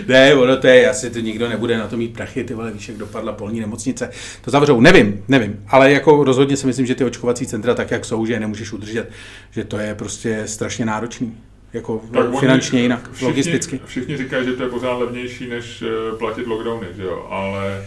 ne, 0.08 0.34
ono 0.34 0.56
to 0.56 0.66
je, 0.66 0.90
asi 0.90 1.10
to 1.10 1.20
nikdo 1.20 1.48
nebude 1.48 1.78
na 1.78 1.88
to 1.88 1.96
mít 1.96 2.12
prachy, 2.12 2.44
ty 2.44 2.54
vole, 2.54 2.70
víš, 2.70 2.88
jak 2.88 2.98
dopadla 2.98 3.32
polní 3.32 3.60
nemocnice. 3.60 4.10
To 4.40 4.50
zavřou, 4.50 4.80
nevím, 4.80 5.24
nevím, 5.28 5.64
ale 5.68 5.92
jako 5.92 6.24
rozhodně 6.24 6.56
si 6.56 6.66
myslím, 6.66 6.86
že 6.86 6.94
ty 6.94 7.04
očkovací 7.04 7.46
centra 7.46 7.74
tak, 7.74 7.90
jak 7.90 8.04
jsou, 8.04 8.26
že 8.26 8.32
je 8.32 8.40
nemůžeš 8.40 8.72
udržet, 8.72 9.10
že 9.50 9.64
to 9.64 9.78
je 9.78 9.94
prostě 9.94 10.42
strašně 10.46 10.84
náročný. 10.84 11.36
Jako 11.72 12.02
tak 12.12 12.40
finančně 12.40 12.76
oni, 12.76 12.82
jinak, 12.82 13.10
všichni, 13.12 13.28
logisticky. 13.28 13.80
Všichni 13.84 14.16
říkají, 14.16 14.44
že 14.44 14.52
to 14.52 14.62
je 14.62 14.68
pořád 14.68 14.96
levnější, 14.96 15.48
než 15.48 15.82
eh, 15.82 16.16
platit 16.16 16.46
lockdowny, 16.46 16.86
že 16.96 17.02
jo, 17.02 17.26
ale 17.30 17.84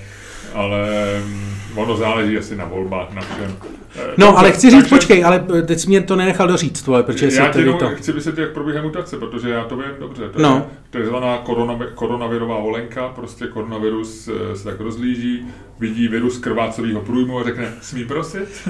ale 0.54 0.88
mm, 1.26 1.54
ono 1.76 1.98
záleží 1.98 2.38
asi 2.38 2.56
na 2.56 2.66
volbách, 2.66 3.14
na 3.14 3.22
všem. 3.22 3.56
Eh, 3.96 4.14
no, 4.18 4.38
ale 4.38 4.52
chci 4.52 4.70
říct, 4.70 4.80
takže, 4.80 4.96
počkej, 4.96 5.26
ale 5.26 5.46
eh, 5.58 5.62
teď 5.62 5.80
jsi 5.80 5.88
mě 5.88 6.02
to 6.02 6.16
nenechal 6.16 6.48
doříct, 6.48 6.86
tohle, 6.86 7.04
protože 7.04 7.26
já 7.26 7.48
ti 7.48 7.66
to... 7.80 7.90
chci 7.90 8.12
vysvětlit, 8.12 8.42
jak 8.42 8.52
probíhá 8.52 8.82
mutace, 8.82 9.18
protože 9.18 9.50
já 9.50 9.64
to 9.64 9.78
vím 9.78 9.86
dobře. 10.00 10.30
To 10.30 10.42
no. 10.42 10.56
je 10.56 10.64
takzvaná 10.90 11.38
korona, 11.38 11.80
koronavirová 11.96 12.60
volenka, 12.60 13.08
prostě 13.08 13.48
koronavirus 13.48 14.28
eh, 14.28 14.56
se 14.56 14.64
tak 14.64 14.80
rozlíží, 14.80 15.46
vidí 15.80 16.08
virus 16.08 16.38
krvácového 16.38 17.02
průjmu 17.02 17.40
a 17.40 17.44
řekne, 17.44 17.74
smí 17.82 18.06
prosit? 18.06 18.70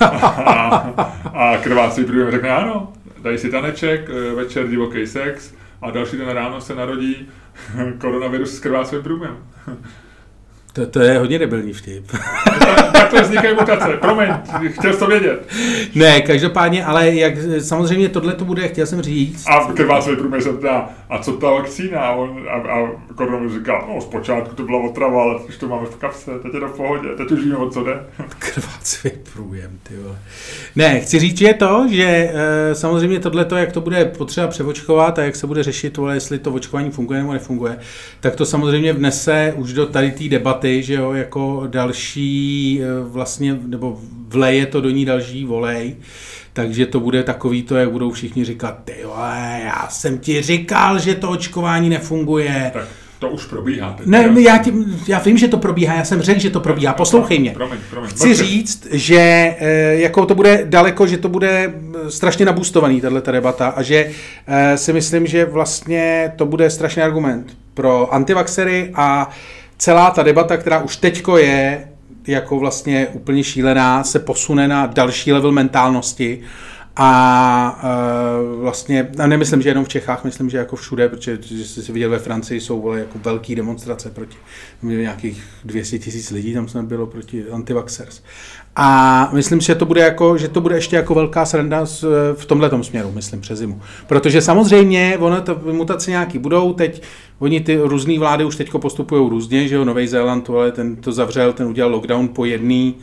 a, 0.00 0.76
a 1.34 1.56
krvácový 1.62 2.06
průjmu 2.06 2.30
řekne, 2.30 2.50
ano, 2.50 2.92
dají 3.22 3.38
si 3.38 3.50
taneček, 3.50 4.10
večer 4.34 4.68
divoký 4.68 5.06
sex 5.06 5.54
a 5.82 5.90
další 5.90 6.16
den 6.16 6.28
ráno 6.28 6.60
se 6.60 6.74
narodí 6.74 7.28
koronavirus 7.98 8.50
s 8.50 8.60
krvácovým 8.60 9.02
průjmem. 9.02 9.36
To, 10.76 10.86
to 10.86 11.00
je 11.00 11.18
hodně 11.18 11.38
debilní 11.38 11.72
vtip. 11.72 12.04
tak 12.92 13.10
to 13.10 13.22
vznikají 13.22 13.54
mutace, 13.54 13.96
promiň, 14.00 14.28
chtěl 14.68 14.92
jsi 14.92 14.98
to 14.98 15.06
vědět. 15.06 15.48
Ne, 15.94 16.20
každopádně, 16.20 16.84
ale 16.84 17.14
jak 17.14 17.34
samozřejmě 17.58 18.08
tohle 18.08 18.32
to 18.32 18.44
bude, 18.44 18.68
chtěl 18.68 18.86
jsem 18.86 19.02
říct. 19.02 19.44
A 19.48 19.72
krvásový 19.72 20.16
průměr 20.16 20.42
se 20.42 20.52
ptá, 20.52 20.88
a 21.10 21.18
co 21.18 21.32
ta 21.32 21.50
vakcína? 21.50 22.00
A, 22.00 22.14
on, 22.14 22.46
a, 22.48 22.54
a 22.54 22.90
Kordon 23.14 23.58
říká, 23.58 23.84
no 23.88 24.00
zpočátku 24.00 24.54
to 24.54 24.62
byla 24.62 24.78
otrava, 24.78 25.22
ale 25.22 25.36
už 25.48 25.56
to 25.56 25.68
máme 25.68 25.86
v 25.86 25.96
kapse, 25.96 26.30
teď 26.42 26.54
je 26.54 26.60
to 26.60 26.68
v 26.68 26.76
pohodě, 26.76 27.08
teď 27.16 27.30
už 27.30 27.40
víme, 27.40 27.56
o 27.56 27.70
co 27.70 27.84
jde. 27.84 28.00
Krvácový 28.38 29.10
průjem, 29.32 29.78
ty 29.82 29.96
vole. 29.96 30.18
Ne, 30.76 31.00
chci 31.00 31.18
říct, 31.18 31.38
že 31.38 31.46
je 31.46 31.54
to, 31.54 31.86
že 31.90 32.30
e, 32.34 32.74
samozřejmě 32.74 33.20
tohle, 33.20 33.46
jak 33.56 33.72
to 33.72 33.80
bude 33.80 34.04
potřeba 34.04 34.46
převočkovat 34.46 35.18
a 35.18 35.24
jak 35.24 35.36
se 35.36 35.46
bude 35.46 35.62
řešit, 35.62 35.96
vole, 35.96 36.14
jestli 36.14 36.38
to 36.38 36.52
očkování 36.52 36.90
funguje 36.90 37.20
nebo 37.20 37.32
nefunguje, 37.32 37.78
tak 38.20 38.36
to 38.36 38.46
samozřejmě 38.46 38.92
vnese 38.92 39.54
už 39.56 39.72
do 39.72 39.86
tady 39.86 40.10
té 40.10 40.28
debaty, 40.28 40.65
že 40.82 40.94
jo, 40.94 41.12
jako 41.12 41.64
další 41.66 42.80
e, 42.82 43.08
vlastně, 43.08 43.58
nebo 43.66 44.00
vleje 44.28 44.66
to 44.66 44.80
do 44.80 44.90
ní 44.90 45.04
další 45.04 45.44
volej. 45.44 45.96
Takže 46.52 46.86
to 46.86 47.00
bude 47.00 47.22
takový 47.22 47.62
to, 47.62 47.76
jak 47.76 47.90
budou 47.90 48.10
všichni 48.10 48.44
říkat, 48.44 48.78
ty 48.84 48.94
vole, 49.04 49.60
já 49.64 49.88
jsem 49.90 50.18
ti 50.18 50.42
říkal, 50.42 50.98
že 50.98 51.14
to 51.14 51.30
očkování 51.30 51.88
nefunguje. 51.88 52.70
Tak. 52.74 52.88
To 53.18 53.28
už 53.28 53.44
probíhá. 53.44 53.92
Teď, 53.92 54.06
ne, 54.06 54.34
já, 54.38 54.58
tě, 54.58 54.72
já 55.08 55.18
vím, 55.18 55.38
že 55.38 55.48
to 55.48 55.58
probíhá, 55.58 55.94
já 55.94 56.04
jsem 56.04 56.22
řekl, 56.22 56.40
že 56.40 56.50
to 56.50 56.60
probíhá. 56.60 56.92
Poslouchej 56.92 57.38
mě. 57.38 57.50
Promiň, 57.50 57.78
promiň, 57.90 58.10
Chci 58.10 58.18
promiň. 58.18 58.36
říct, 58.36 58.86
že 58.90 59.16
e, 59.58 59.96
jako 59.96 60.26
to 60.26 60.34
bude 60.34 60.62
daleko, 60.64 61.06
že 61.06 61.18
to 61.18 61.28
bude 61.28 61.74
eh, 61.74 62.10
strašně 62.10 62.46
nabustovaný, 62.46 63.00
tato 63.00 63.32
debata, 63.32 63.68
a 63.68 63.82
že 63.82 64.10
e, 64.46 64.78
si 64.78 64.92
myslím, 64.92 65.26
že 65.26 65.44
vlastně 65.44 66.32
to 66.36 66.46
bude 66.46 66.70
strašný 66.70 67.02
argument 67.02 67.56
pro 67.74 68.14
antivaxery 68.14 68.90
a 68.94 69.30
celá 69.78 70.10
ta 70.10 70.22
debata, 70.22 70.56
která 70.56 70.82
už 70.82 70.96
teďko 70.96 71.38
je, 71.38 71.88
jako 72.26 72.58
vlastně 72.58 73.06
úplně 73.06 73.44
šílená, 73.44 74.04
se 74.04 74.18
posune 74.18 74.68
na 74.68 74.86
další 74.86 75.32
level 75.32 75.52
mentálnosti 75.52 76.42
a 76.96 77.80
uh, 77.82 78.60
vlastně, 78.60 79.08
a 79.18 79.26
nemyslím, 79.26 79.62
že 79.62 79.68
jenom 79.68 79.84
v 79.84 79.88
Čechách, 79.88 80.24
myslím, 80.24 80.50
že 80.50 80.58
jako 80.58 80.76
všude, 80.76 81.08
protože 81.08 81.38
že 81.42 81.64
jsi 81.64 81.82
si 81.82 81.92
viděl 81.92 82.10
ve 82.10 82.18
Francii, 82.18 82.60
jsou 82.60 82.80
vole, 82.80 82.98
jako 82.98 83.18
velké 83.18 83.54
demonstrace 83.54 84.10
proti, 84.10 84.36
nějakých 84.82 85.42
200 85.64 85.98
tisíc 85.98 86.30
lidí, 86.30 86.54
tam 86.54 86.68
jsme 86.68 86.82
bylo 86.82 87.06
proti 87.06 87.44
antivaxers. 87.50 88.22
A 88.78 89.28
myslím, 89.32 89.60
že 89.60 89.74
to 89.74 89.86
bude, 89.86 90.00
jako, 90.00 90.38
že 90.38 90.48
to 90.48 90.60
bude 90.60 90.74
ještě 90.74 90.96
jako 90.96 91.14
velká 91.14 91.46
sranda 91.46 91.86
v 92.34 92.46
tomhle 92.46 92.82
směru, 92.82 93.12
myslím, 93.14 93.40
přes 93.40 93.58
zimu. 93.58 93.80
Protože 94.06 94.40
samozřejmě, 94.40 95.16
ono 95.18 95.40
to 95.40 95.60
mutace 95.72 96.10
nějaký 96.10 96.38
budou, 96.38 96.72
teď 96.72 97.02
oni 97.38 97.60
ty 97.60 97.76
různé 97.76 98.18
vlády 98.18 98.44
už 98.44 98.56
teď 98.56 98.70
postupují 98.70 99.30
různě, 99.30 99.68
že 99.68 99.74
jo, 99.74 99.84
Nový 99.84 100.08
Zéland, 100.08 100.50
ale 100.50 100.72
ten 100.72 100.96
to 100.96 101.12
zavřel, 101.12 101.52
ten 101.52 101.66
udělal 101.66 101.92
lockdown 101.92 102.28
po 102.28 102.44
jedný, 102.44 102.94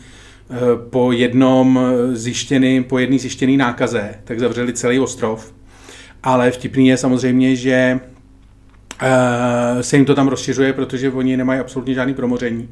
eh, 0.50 0.56
po 0.90 1.12
jednom 1.12 1.80
zjištěný, 2.14 2.84
po 2.84 3.00
jedný 3.00 3.20
zjištěný 3.20 3.58
nákaze, 3.58 4.16
tak 4.24 4.40
zavřeli 4.40 4.74
celý 4.74 5.00
ostrov. 5.00 5.54
Ale 6.24 6.52
vtipný 6.52 6.88
je 6.88 6.98
samozřejmě, 6.98 7.56
že 7.56 8.00
eh, 9.02 9.84
se 9.84 9.96
jim 9.96 10.06
to 10.06 10.16
tam 10.16 10.28
rozšiřuje, 10.28 10.74
protože 10.74 11.12
oni 11.12 11.38
nemají 11.38 11.60
absolutně 11.60 11.94
žádný 11.94 12.14
promoření. 12.14 12.70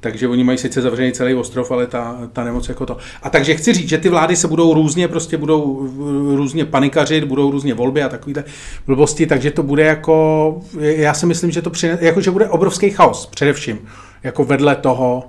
Takže 0.00 0.28
oni 0.28 0.44
mají 0.44 0.58
sice 0.58 0.82
zavřený 0.82 1.12
celý 1.12 1.34
ostrov, 1.34 1.70
ale 1.70 1.86
ta, 1.86 2.18
ta 2.32 2.44
nemoc 2.44 2.68
jako 2.68 2.86
to. 2.86 2.96
A 3.22 3.30
takže 3.30 3.54
chci 3.54 3.72
říct, 3.72 3.88
že 3.88 3.98
ty 3.98 4.08
vlády 4.08 4.36
se 4.36 4.48
budou 4.48 4.74
různě, 4.74 5.08
prostě 5.08 5.36
budou 5.36 5.88
různě 6.36 6.64
panikařit, 6.64 7.24
budou 7.24 7.50
různě 7.50 7.74
volby 7.74 8.02
a 8.02 8.08
takovýhle 8.08 8.44
blbosti, 8.86 9.26
takže 9.26 9.50
to 9.50 9.62
bude 9.62 9.82
jako, 9.82 10.60
já 10.78 11.14
si 11.14 11.26
myslím, 11.26 11.50
že 11.50 11.62
to 11.62 11.70
přine, 11.70 11.98
jako, 12.00 12.20
že 12.20 12.30
bude 12.30 12.48
obrovský 12.48 12.90
chaos 12.90 13.26
především, 13.26 13.78
jako 14.22 14.44
vedle 14.44 14.76
toho, 14.76 15.24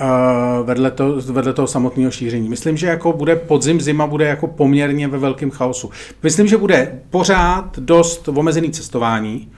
Uh, 0.00 0.66
vedle, 0.66 0.90
to, 0.90 1.20
vedle 1.20 1.52
toho 1.52 1.68
samotného 1.68 2.10
šíření. 2.10 2.48
Myslím, 2.48 2.76
že 2.76 2.86
jako 2.86 3.12
bude 3.12 3.36
podzim, 3.36 3.80
zima 3.80 4.06
bude 4.06 4.26
jako 4.26 4.46
poměrně 4.46 5.08
ve 5.08 5.18
velkém 5.18 5.50
chaosu. 5.50 5.90
Myslím, 6.22 6.46
že 6.46 6.56
bude 6.56 7.00
pořád 7.10 7.78
dost 7.78 8.28
omezený 8.28 8.70
cestování, 8.70 9.48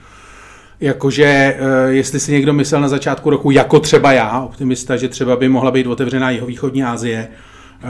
Jakože, 0.79 1.25
eh, 1.25 1.57
jestli 1.87 2.19
si 2.19 2.31
někdo 2.31 2.53
myslel 2.53 2.81
na 2.81 2.87
začátku 2.87 3.29
roku, 3.29 3.51
jako 3.51 3.79
třeba 3.79 4.11
já, 4.11 4.39
optimista, 4.41 4.97
že 4.97 5.07
třeba 5.07 5.35
by 5.35 5.49
mohla 5.49 5.71
být 5.71 5.87
otevřená 5.87 6.31
jeho 6.31 6.47
východní 6.47 6.83
Asie 6.83 7.27
eh, 7.27 7.87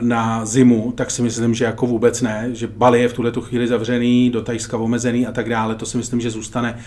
na 0.00 0.44
zimu, 0.44 0.92
tak 0.96 1.10
si 1.10 1.22
myslím, 1.22 1.54
že 1.54 1.64
jako 1.64 1.86
vůbec 1.86 2.22
ne, 2.22 2.48
že 2.52 2.66
Bali 2.66 3.00
je 3.02 3.08
v 3.08 3.12
tuhle 3.12 3.32
chvíli 3.40 3.66
zavřený, 3.66 4.30
do 4.30 4.42
Tajska 4.42 4.76
omezený 4.76 5.26
a 5.26 5.32
tak 5.32 5.48
dále, 5.48 5.74
to 5.74 5.86
si 5.86 5.96
myslím, 5.96 6.20
že 6.20 6.30
zůstane, 6.30 6.78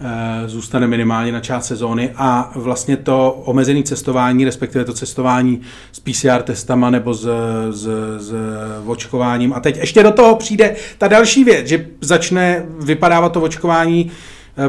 eh, 0.00 0.48
zůstane 0.48 0.86
minimálně 0.86 1.32
na 1.32 1.40
část 1.40 1.66
sezóny 1.66 2.10
a 2.16 2.52
vlastně 2.54 2.96
to 2.96 3.32
omezené 3.44 3.82
cestování, 3.82 4.44
respektive 4.44 4.84
to 4.84 4.92
cestování 4.92 5.60
s 5.92 6.00
PCR 6.00 6.42
testama 6.42 6.90
nebo 6.90 7.14
s, 7.14 7.28
s, 7.70 7.88
s 8.18 8.34
očkováním. 8.86 9.52
A 9.52 9.60
teď 9.60 9.76
ještě 9.76 10.02
do 10.02 10.10
toho 10.10 10.36
přijde 10.36 10.76
ta 10.98 11.08
další 11.08 11.44
věc, 11.44 11.66
že 11.66 11.86
začne 12.00 12.66
vypadávat 12.80 13.32
to 13.32 13.40
očkování 13.40 14.10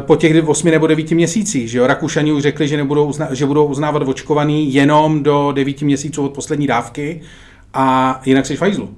po 0.00 0.16
těch 0.16 0.48
8 0.48 0.70
nebo 0.70 0.86
9 0.86 1.10
měsících. 1.10 1.70
Že 1.70 1.78
jo? 1.78 1.86
Rakušani 1.86 2.32
už 2.32 2.42
řekli, 2.42 2.68
že, 2.68 2.76
nebudou 2.76 3.04
uzna, 3.04 3.34
že 3.34 3.46
budou 3.46 3.66
uznávat 3.66 4.02
očkovaný 4.06 4.74
jenom 4.74 5.22
do 5.22 5.52
9 5.52 5.82
měsíců 5.82 6.24
od 6.24 6.32
poslední 6.32 6.66
dávky 6.66 7.20
a 7.74 8.20
jinak 8.24 8.46
si 8.46 8.56
fajzlu. 8.56 8.90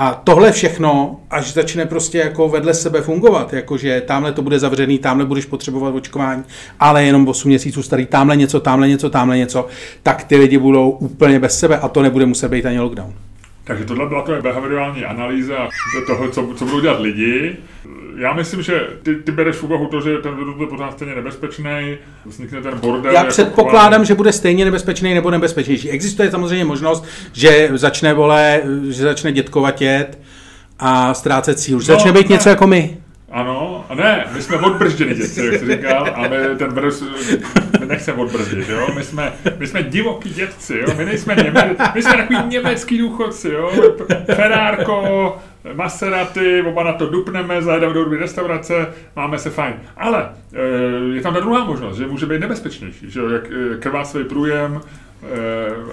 A 0.00 0.14
tohle 0.24 0.52
všechno, 0.52 1.20
až 1.30 1.52
začne 1.52 1.86
prostě 1.86 2.18
jako 2.18 2.48
vedle 2.48 2.74
sebe 2.74 3.00
fungovat, 3.00 3.52
jakože 3.52 4.00
tamhle 4.00 4.32
to 4.32 4.42
bude 4.42 4.58
zavřený, 4.58 4.98
tamhle 4.98 5.26
budeš 5.26 5.44
potřebovat 5.44 5.94
očkování, 5.94 6.44
ale 6.80 7.04
jenom 7.04 7.28
8 7.28 7.48
měsíců 7.48 7.82
starý, 7.82 8.06
tamhle 8.06 8.36
něco, 8.36 8.60
tamhle 8.60 8.88
něco, 8.88 9.10
tamhle 9.10 9.38
něco, 9.38 9.66
tak 10.02 10.24
ty 10.24 10.36
lidi 10.36 10.58
budou 10.58 10.90
úplně 10.90 11.40
bez 11.40 11.58
sebe 11.58 11.78
a 11.78 11.88
to 11.88 12.02
nebude 12.02 12.26
muset 12.26 12.48
být 12.48 12.66
ani 12.66 12.80
lockdown. 12.80 13.14
Takže 13.68 13.84
tohle 13.84 14.06
byla 14.06 14.22
to 14.22 14.42
behaviorální 14.42 15.04
analýza 15.04 15.68
toho, 16.06 16.28
co, 16.28 16.48
co 16.56 16.64
budou 16.64 16.80
dělat 16.80 17.00
lidi. 17.00 17.56
Já 18.16 18.32
myslím, 18.32 18.62
že 18.62 18.86
ty, 19.02 19.14
ty 19.14 19.32
bereš 19.32 19.56
v 19.56 19.62
úvahu 19.62 19.86
to, 19.86 20.00
že 20.00 20.18
ten 20.18 20.36
virus 20.36 20.56
bude 20.56 20.68
pořád 20.68 20.92
stejně 20.92 21.14
nebezpečný, 21.14 21.98
vznikne 22.26 22.60
ten 22.60 22.78
bordel. 22.78 23.12
Já 23.12 23.18
jako 23.18 23.28
předpokládám, 23.28 23.90
chování. 23.90 24.06
že 24.06 24.14
bude 24.14 24.32
stejně 24.32 24.64
nebezpečný 24.64 25.14
nebo 25.14 25.30
nebezpečnější. 25.30 25.90
Existuje 25.90 26.30
samozřejmě 26.30 26.64
možnost, 26.64 27.04
že 27.32 27.70
začne 27.74 28.14
vole, 28.14 28.62
že 28.88 29.02
začne 29.02 29.32
dětkovatět 29.32 30.18
a 30.78 31.14
ztrácet 31.14 31.60
sílu. 31.60 31.80
Že 31.80 31.92
no, 31.92 31.98
začne 31.98 32.12
být 32.12 32.28
ne. 32.28 32.34
něco 32.34 32.48
jako 32.48 32.66
my. 32.66 32.98
Ano, 33.30 33.84
a 33.88 33.94
ne, 33.94 34.26
my 34.34 34.42
jsme 34.42 34.56
odbržděni 34.56 35.14
děti, 35.14 35.46
jak 35.46 35.54
jsi 35.54 35.76
říkal, 35.76 36.06
a 36.14 36.22
my 36.22 36.36
ten 36.58 36.72
brz, 36.74 37.02
my 37.80 37.86
nechceme 37.86 38.22
odbrzdit, 38.22 38.68
jo, 38.68 38.88
my 38.96 39.04
jsme, 39.04 39.32
my 39.58 39.66
jsme 39.66 39.82
divoký 39.82 40.30
dětci, 40.30 40.78
jo, 40.78 40.94
my 40.96 41.04
nejsme 41.04 41.34
něme, 41.34 41.76
my 41.94 42.02
jsme 42.02 42.16
takový 42.16 42.38
německý 42.48 42.98
důchodci, 42.98 43.48
jo, 43.48 43.72
Ferárko, 44.34 45.36
Maserati, 45.74 46.62
oba 46.62 46.84
na 46.84 46.92
to 46.92 47.06
dupneme, 47.06 47.62
zajedeme 47.62 47.94
do 47.94 48.04
restaurace, 48.04 48.86
máme 49.16 49.38
se 49.38 49.50
fajn. 49.50 49.74
Ale 49.96 50.28
e, 50.54 51.14
je 51.14 51.20
tam 51.22 51.34
ta 51.34 51.40
druhá 51.40 51.64
možnost, 51.64 51.96
že 51.96 52.06
může 52.06 52.26
být 52.26 52.40
nebezpečnější, 52.40 53.10
že 53.10 53.20
jo, 53.20 53.28
jak 53.28 53.50
e, 53.50 53.78
krvásový 53.78 54.24
průjem, 54.24 54.80
Eh, 54.80 55.07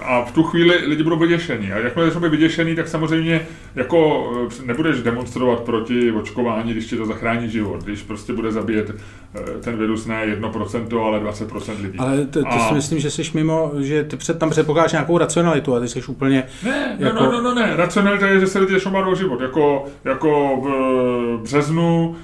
a 0.02 0.26
v 0.26 0.32
tu 0.32 0.44
chvíli 0.44 0.78
lidi 0.86 1.04
budou 1.04 1.20
vyděšení. 1.20 1.72
A 1.72 1.78
jakmile 1.78 2.12
jsou 2.12 2.20
vyděšení, 2.20 2.76
tak 2.76 2.88
samozřejmě 2.88 3.48
jako 3.76 4.32
eh, 4.62 4.66
nebudeš 4.66 5.02
demonstrovat 5.02 5.60
proti 5.60 6.12
očkování, 6.12 6.72
když 6.72 6.86
ti 6.86 6.98
to 6.98 7.06
zachrání 7.06 7.50
život. 7.50 7.84
Když 7.84 8.02
prostě 8.02 8.34
bude 8.34 8.52
zabíjet 8.52 8.92
eh, 9.36 9.40
ten 9.62 9.78
virus 9.78 10.06
ne 10.06 10.38
1%, 10.40 11.06
ale 11.06 11.20
20% 11.20 11.82
lidí. 11.82 12.00
Ale 12.00 12.26
to, 12.26 12.42
to 12.42 12.48
a... 12.48 12.68
si 12.68 12.74
myslím, 12.74 13.00
že 13.00 13.12
jsi 13.12 13.24
mimo, 13.34 13.72
že 13.80 14.04
ty 14.04 14.18
před, 14.18 14.40
tam 14.40 14.50
předpokládáš 14.50 14.92
nějakou 14.92 15.18
racionalitu 15.18 15.76
a 15.76 15.80
ty 15.80 15.88
jsi 15.88 16.04
úplně... 16.04 16.44
Ne, 16.64 16.96
jako... 17.00 17.24
no, 17.24 17.32
no, 17.32 17.42
no, 17.42 17.54
ne, 17.54 17.76
racionalita 17.76 18.28
je, 18.28 18.40
že 18.40 18.48
se 18.48 18.60
lidi 18.60 18.74
začnou 18.74 19.16
život. 19.16 19.42
Jako, 19.42 19.86
jako 20.06 20.62
v 20.64 21.44
březnu 21.44 22.16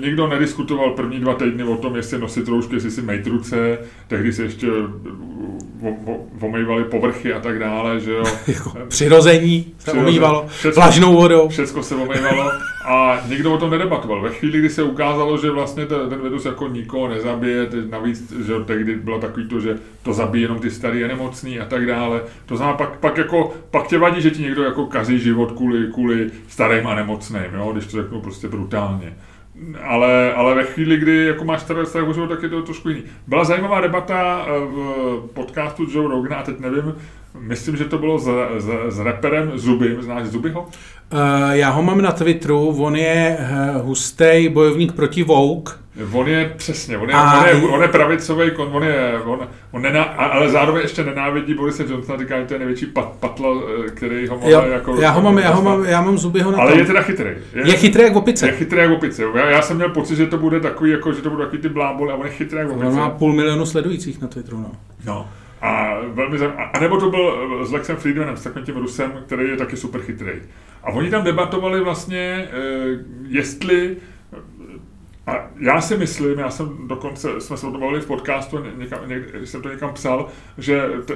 nikdo 0.00 0.28
nediskutoval 0.28 0.90
první 0.90 1.20
dva 1.20 1.34
týdny 1.34 1.64
o 1.64 1.76
tom, 1.76 1.96
jestli 1.96 2.18
nosit 2.18 2.48
roušky, 2.48 2.74
jestli 2.74 2.90
si 2.90 3.02
mejt 3.02 3.26
ruce, 3.26 3.78
tehdy 4.08 4.32
se 4.32 4.42
ještě 4.42 4.66
omývali 6.40 6.84
povrchy 6.84 7.32
a 7.32 7.40
tak 7.40 7.58
dále, 7.58 8.00
že 8.00 8.12
jo. 8.12 8.24
Jako 8.46 8.72
přirození 8.88 9.74
se 9.78 9.92
omývalo, 9.92 10.46
vlažnou 10.74 11.16
vodou. 11.16 11.48
Všecko 11.48 11.82
se 11.82 11.94
omývalo 11.94 12.50
a 12.88 13.20
nikdo 13.28 13.54
o 13.54 13.58
tom 13.58 13.70
nedebatoval. 13.70 14.20
Ve 14.20 14.30
chvíli, 14.30 14.58
kdy 14.58 14.70
se 14.70 14.82
ukázalo, 14.82 15.38
že 15.38 15.50
vlastně 15.50 15.86
ten, 15.86 16.08
ten 16.08 16.20
virus 16.22 16.44
jako 16.44 16.68
nikoho 16.68 17.08
nezabije, 17.08 17.66
teď 17.66 17.90
navíc, 17.90 18.32
že 18.46 18.52
tehdy 18.64 18.96
bylo 18.96 19.20
takový 19.20 19.48
to, 19.48 19.60
že 19.60 19.78
to 20.02 20.12
zabije 20.12 20.44
jenom 20.44 20.58
ty 20.58 20.70
starý 20.70 21.04
a 21.04 21.08
nemocný 21.08 21.60
a 21.60 21.64
tak 21.64 21.86
dále. 21.86 22.22
To 22.46 22.56
znamená, 22.56 22.78
pak, 22.78 22.98
pak, 22.98 23.18
jako, 23.18 23.54
pak 23.70 23.86
tě 23.86 23.98
vadí, 23.98 24.22
že 24.22 24.30
ti 24.30 24.42
někdo 24.42 24.62
jako 24.62 24.86
kazí 24.86 25.18
život 25.18 25.52
kvůli, 25.52 25.92
kvůli 25.92 26.30
starým 26.48 26.86
a 26.86 26.94
nemocným, 26.94 27.54
jo? 27.54 27.72
když 27.72 27.86
to 27.86 28.02
řeknu 28.02 28.20
prostě 28.20 28.48
brutálně. 28.48 29.16
Ale, 29.82 30.34
ale 30.34 30.54
ve 30.54 30.64
chvíli, 30.64 30.96
kdy 30.96 31.24
jako 31.24 31.44
máš 31.44 31.62
o 32.08 32.12
život, 32.12 32.26
tak 32.26 32.42
je 32.42 32.48
to 32.48 32.62
trošku 32.62 32.88
jiný. 32.88 33.02
Byla 33.26 33.44
zajímavá 33.44 33.80
debata 33.80 34.46
eh, 34.46 34.50
v 34.60 35.30
podcastu 35.34 35.86
Joe 35.92 36.08
Rogana, 36.08 36.36
a 36.36 36.42
teď 36.42 36.60
nevím, 36.60 36.94
myslím, 37.38 37.76
že 37.76 37.84
to 37.84 37.98
bylo 37.98 38.18
s, 38.18 38.28
s, 38.58 38.94
s 38.94 38.98
reperem 39.00 39.52
Zubym, 39.54 40.02
znáš 40.02 40.26
Zubyho? 40.26 40.60
Uh, 40.62 41.18
já 41.50 41.70
ho 41.70 41.82
mám 41.82 42.02
na 42.02 42.12
Twitteru, 42.12 42.68
on 42.68 42.96
je 42.96 43.38
uh, 43.40 43.86
hustý 43.86 44.48
bojovník 44.48 44.92
proti 44.92 45.22
Vogue. 45.22 45.74
On 46.12 46.28
je 46.28 46.54
přesně, 46.56 46.98
on 46.98 47.08
je, 47.08 47.14
a... 47.14 47.40
on 47.40 47.46
je, 47.46 47.54
on 47.54 47.82
je 47.82 47.88
pravicový, 47.88 48.50
on 48.50 48.82
je, 48.82 49.20
on, 49.24 49.48
on 49.70 49.82
nená, 49.82 50.02
ale 50.02 50.50
zároveň 50.50 50.82
ještě 50.82 51.04
nenávidí 51.04 51.54
Borise 51.54 51.84
Johnsona, 51.88 52.18
říká, 52.18 52.40
že 52.40 52.46
to 52.46 52.54
je 52.54 52.58
největší 52.58 52.86
pat, 52.86 53.12
patl, 53.20 53.68
eh, 53.86 53.90
který 53.90 54.26
ho 54.26 54.38
má 54.38 54.48
jako... 54.48 55.00
Já 55.00 55.10
ho 55.10 55.22
mám, 55.22 55.38
já 55.38 55.50
ho 55.50 55.62
mám, 55.62 55.84
já 55.84 56.00
mám 56.02 56.18
zubyho 56.18 56.50
na 56.50 56.58
Ale 56.58 56.70
tom. 56.70 56.80
je 56.80 56.86
teda 56.86 57.02
chytrý. 57.02 57.30
Je, 57.54 57.68
je 57.68 57.76
chytrý 57.76 58.02
jak 58.02 58.16
opice. 58.16 58.46
Je 58.46 58.52
chytrý 58.52 58.78
jak 58.78 58.90
opice. 58.90 59.22
Já, 59.34 59.50
já, 59.50 59.62
jsem 59.62 59.76
měl 59.76 59.88
pocit, 59.88 60.16
že 60.16 60.26
to 60.26 60.38
bude 60.38 60.60
takový, 60.60 60.90
jako, 60.90 61.12
že 61.12 61.22
to 61.22 61.30
bude 61.30 61.44
takový 61.44 61.62
ty 61.62 61.68
blábol, 61.68 62.10
a 62.10 62.14
on 62.14 62.26
je 62.26 62.32
chytrý 62.32 62.58
jak 62.58 62.70
opice. 62.70 62.86
On 62.86 62.96
má 62.96 63.10
půl 63.10 63.32
milionu 63.32 63.66
sledujících 63.66 64.20
na 64.20 64.28
Twitteru, 64.28 64.58
no. 64.58 64.70
No. 65.04 65.28
A 65.60 65.94
velmi 66.06 66.38
zajímavé. 66.38 66.70
A 66.74 66.80
nebo 66.80 67.00
to 67.00 67.10
byl 67.10 67.66
s 67.66 67.72
Lexem 67.72 67.96
Friedmanem, 67.96 68.36
s 68.36 68.42
takovým 68.42 68.66
tím 68.66 68.76
Rusem, 68.76 69.12
který 69.26 69.48
je 69.48 69.56
taky 69.56 69.76
super 69.76 70.00
chytrý. 70.00 70.32
A 70.82 70.90
oni 70.90 71.10
tam 71.10 71.24
debatovali 71.24 71.80
vlastně, 71.80 72.48
eh, 72.52 73.04
jestli 73.28 73.96
a 75.26 75.50
já 75.60 75.80
si 75.80 75.96
myslím, 75.96 76.38
já 76.38 76.50
jsem 76.50 76.88
dokonce, 76.88 77.40
jsme 77.40 77.56
se 77.56 77.66
o 77.66 77.70
tom 77.70 77.80
bavili 77.80 78.00
v 78.00 78.06
podcastu, 78.06 78.58
někam, 78.76 79.08
někde, 79.08 79.46
jsem 79.46 79.62
to 79.62 79.68
někam 79.68 79.94
psal, 79.94 80.28
že 80.58 80.88
t, 81.04 81.14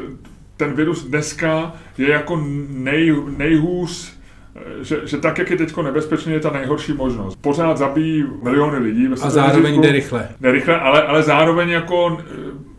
ten 0.56 0.72
virus 0.72 1.04
dneska 1.04 1.72
je 1.98 2.08
jako 2.08 2.42
nej, 2.68 3.16
nejhůř 3.36 4.22
Eh, 4.56 4.84
že, 4.84 4.96
že 5.04 5.18
tak, 5.18 5.38
jak 5.38 5.50
je 5.50 5.56
teď 5.56 5.76
nebezpečný, 5.76 6.32
je 6.32 6.40
ta 6.40 6.50
nejhorší 6.50 6.92
možnost. 6.92 7.38
Pořád 7.40 7.78
zabíjí 7.78 8.24
miliony 8.42 8.78
lidí. 8.78 9.08
A 9.22 9.30
zároveň 9.30 9.80
jde 9.80 9.92
rychle. 9.92 10.28
Jde 10.40 10.52
rychle, 10.52 10.80
ale, 10.80 11.02
ale 11.02 11.22
zároveň 11.22 11.68
jako 11.68 12.18
eh, 12.20 12.24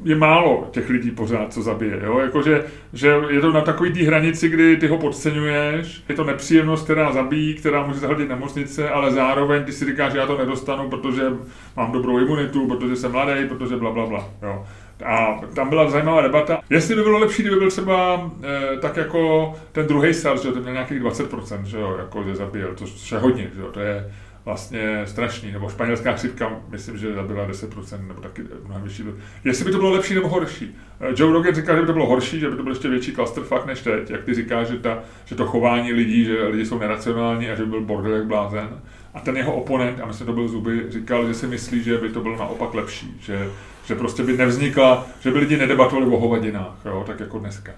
je 0.04 0.16
málo 0.16 0.68
těch 0.72 0.90
lidí 0.90 1.12
pořád, 1.12 1.54
co 1.54 1.62
zabije. 1.62 2.00
Jo? 2.04 2.20
Jako, 2.20 2.42
že, 2.42 2.64
že 2.94 3.16
je 3.30 3.42
to 3.42 3.52
na 3.52 3.62
takový 3.62 3.94
té 3.94 4.00
hranici, 4.00 4.50
kdy 4.50 4.78
ty 4.78 4.88
ho 4.88 4.98
podceňuješ, 4.98 6.04
je 6.10 6.16
to 6.16 6.24
nepříjemnost, 6.24 6.84
která 6.84 7.12
zabíjí, 7.12 7.54
která 7.54 7.86
může 7.88 8.00
zahodit 8.00 8.30
nemocnice, 8.30 8.90
ale 8.90 9.12
zároveň 9.12 9.64
ty 9.64 9.72
si 9.72 9.86
říkáš, 9.86 10.12
že 10.12 10.18
já 10.18 10.28
to 10.28 10.38
nedostanu, 10.38 10.90
protože 10.90 11.22
mám 11.76 11.92
dobrou 11.92 12.20
imunitu, 12.20 12.68
protože 12.68 12.96
jsem 12.96 13.12
mladý, 13.12 13.48
protože 13.48 13.76
bla, 13.76 13.92
bla, 13.92 14.06
bla. 14.06 14.30
Jo. 14.42 14.66
A 15.06 15.42
tam 15.56 15.70
byla 15.70 15.90
zajímavá 15.90 16.22
debata, 16.22 16.60
jestli 16.70 16.96
by 16.96 17.02
bylo 17.02 17.20
lepší, 17.20 17.42
kdyby 17.42 17.60
byl 17.60 17.70
třeba 17.70 18.32
e, 18.44 18.78
tak 18.78 18.98
jako 18.98 19.54
ten 19.72 19.88
druhý 19.88 20.14
SARS, 20.14 20.44
že 20.44 20.52
to 20.52 20.60
měl 20.60 20.74
nějakých 20.74 21.02
20%, 21.02 21.64
že 21.64 21.78
jo, 21.80 21.96
jako 22.00 22.24
že 22.24 22.36
zabíjel, 22.36 22.70
což 22.76 23.12
je 23.12 23.18
hodně, 23.18 23.50
že 23.56 23.62
jo, 23.62 23.68
to 23.72 23.80
je 23.80 24.12
vlastně 24.46 25.02
strašný, 25.06 25.52
nebo 25.52 25.70
španělská 25.70 26.14
chřipka, 26.14 26.52
myslím, 26.70 26.98
že 26.98 27.14
zabila 27.14 27.48
10%, 27.48 28.08
nebo 28.08 28.22
taky 28.22 28.42
mnohem 28.66 28.84
vyšší. 28.84 29.04
Jestli 29.44 29.66
by 29.66 29.72
to 29.72 29.78
bylo 29.78 29.92
lepší 29.92 30.16
nebo 30.16 30.30
horší. 30.30 30.76
Eh, 31.02 31.14
Joe 31.18 31.34
Rogan 31.34 31.56
říká, 31.56 31.76
že 31.76 31.82
by 31.82 31.88
to 31.88 31.94
bylo 31.94 32.08
horší, 32.08 32.40
že 32.40 32.50
by 32.50 32.56
to 32.56 32.64
byl 32.64 32.72
ještě 32.72 32.90
větší 32.90 33.14
clusterfuck 33.14 33.66
než 33.66 33.82
teď, 33.82 34.10
jak 34.10 34.24
ty 34.24 34.34
říkáš, 34.34 34.68
že, 34.68 34.78
ta, 34.78 35.00
že 35.26 35.36
to 35.36 35.46
chování 35.46 35.94
lidí, 35.94 36.26
že 36.26 36.44
lidi 36.44 36.66
jsou 36.66 36.80
neracionální 36.80 37.50
a 37.50 37.56
že 37.56 37.64
by 37.64 37.70
byl 37.70 37.82
bordel 37.82 38.14
jak 38.14 38.26
blázen. 38.26 38.70
A 39.14 39.20
ten 39.20 39.38
jeho 39.38 39.54
oponent, 39.54 40.00
a 40.00 40.06
myslím, 40.06 40.28
to 40.28 40.34
byl 40.34 40.48
Zuby, 40.48 40.86
říkal, 40.90 41.28
že 41.28 41.34
si 41.34 41.48
myslí, 41.48 41.84
že 41.84 41.98
by 41.98 42.10
to 42.10 42.22
bylo 42.22 42.38
naopak 42.38 42.74
lepší, 42.74 43.18
že 43.22 43.50
že 43.86 43.96
prostě 43.96 44.24
by 44.24 44.38
nevznikla, 44.38 45.08
že 45.20 45.32
by 45.32 45.40
lidi 45.40 45.58
nedebatovali 45.58 46.08
o 46.08 46.20
hovadinách, 46.20 46.76
jo, 46.86 47.04
tak 47.08 47.20
jako 47.20 47.40
dneska. 47.40 47.72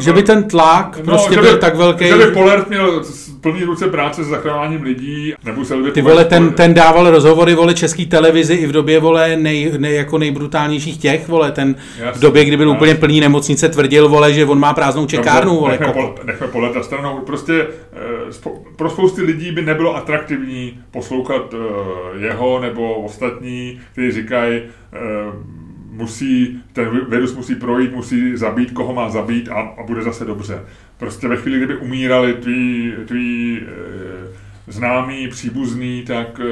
Že 0.00 0.12
by 0.12 0.22
ten 0.22 0.44
tlak 0.44 0.96
no, 0.96 1.04
prostě 1.04 1.40
byl 1.40 1.54
by, 1.54 1.60
tak 1.60 1.76
velký. 1.76 2.06
Že 2.06 2.16
by 2.16 2.26
Polert 2.26 2.68
měl 2.68 3.02
plný 3.40 3.64
ruce 3.64 3.88
práce 3.88 4.24
s 4.24 4.26
zachráváním 4.26 4.82
lidí. 4.82 5.34
Nemusel 5.44 5.82
by 5.82 5.90
Ty 5.90 6.02
vole, 6.02 6.24
ten, 6.24 6.52
ten 6.52 6.74
dával 6.74 7.10
rozhovory 7.10 7.54
vole 7.54 7.74
český 7.74 8.06
televizi 8.06 8.54
i 8.54 8.66
v 8.66 8.72
době 8.72 9.00
vole 9.00 9.36
nej, 9.36 9.72
nej, 9.78 9.94
jako 9.94 10.18
nejbrutálnější 10.18 10.98
těch, 10.98 11.28
vole, 11.28 11.52
ten 11.52 11.74
jasný, 11.98 12.18
v 12.18 12.22
době, 12.22 12.44
kdy 12.44 12.56
byl 12.56 12.68
jasný. 12.68 12.78
úplně 12.78 12.94
plný 12.94 13.20
nemocnice, 13.20 13.68
tvrdil, 13.68 14.08
vole, 14.08 14.32
že 14.32 14.46
on 14.46 14.58
má 14.58 14.74
prázdnou 14.74 15.06
čekárnu, 15.06 15.60
vole. 15.60 15.70
Nechme, 15.70 15.92
pol, 15.92 16.14
nechme 16.24 16.46
Polerta 16.46 16.82
stranou. 16.82 17.18
Prostě 17.18 17.66
eh, 17.92 18.50
pro 18.76 18.90
spousty 18.90 19.22
lidí 19.22 19.52
by 19.52 19.62
nebylo 19.62 19.96
atraktivní 19.96 20.80
poslouchat 20.90 21.54
eh, 21.54 22.24
jeho 22.26 22.60
nebo 22.60 22.94
ostatní, 22.94 23.80
kteří 23.92 24.12
říkají, 24.12 24.62
eh, 24.92 24.98
musí, 25.92 26.62
ten 26.72 27.00
virus 27.08 27.34
musí 27.34 27.54
projít, 27.54 27.94
musí 27.94 28.36
zabít, 28.36 28.70
koho 28.70 28.94
má 28.94 29.10
zabít 29.10 29.48
a, 29.48 29.54
a 29.54 29.82
bude 29.86 30.02
zase 30.02 30.24
dobře. 30.24 30.62
Prostě 30.98 31.28
ve 31.28 31.36
chvíli, 31.36 31.58
kdyby 31.58 31.76
umírali 31.76 32.34
tví, 32.34 32.92
tví 33.06 33.60
e, 33.60 34.72
známí, 34.72 35.28
příbuzní, 35.28 36.02
tak 36.02 36.40
e, 36.40 36.44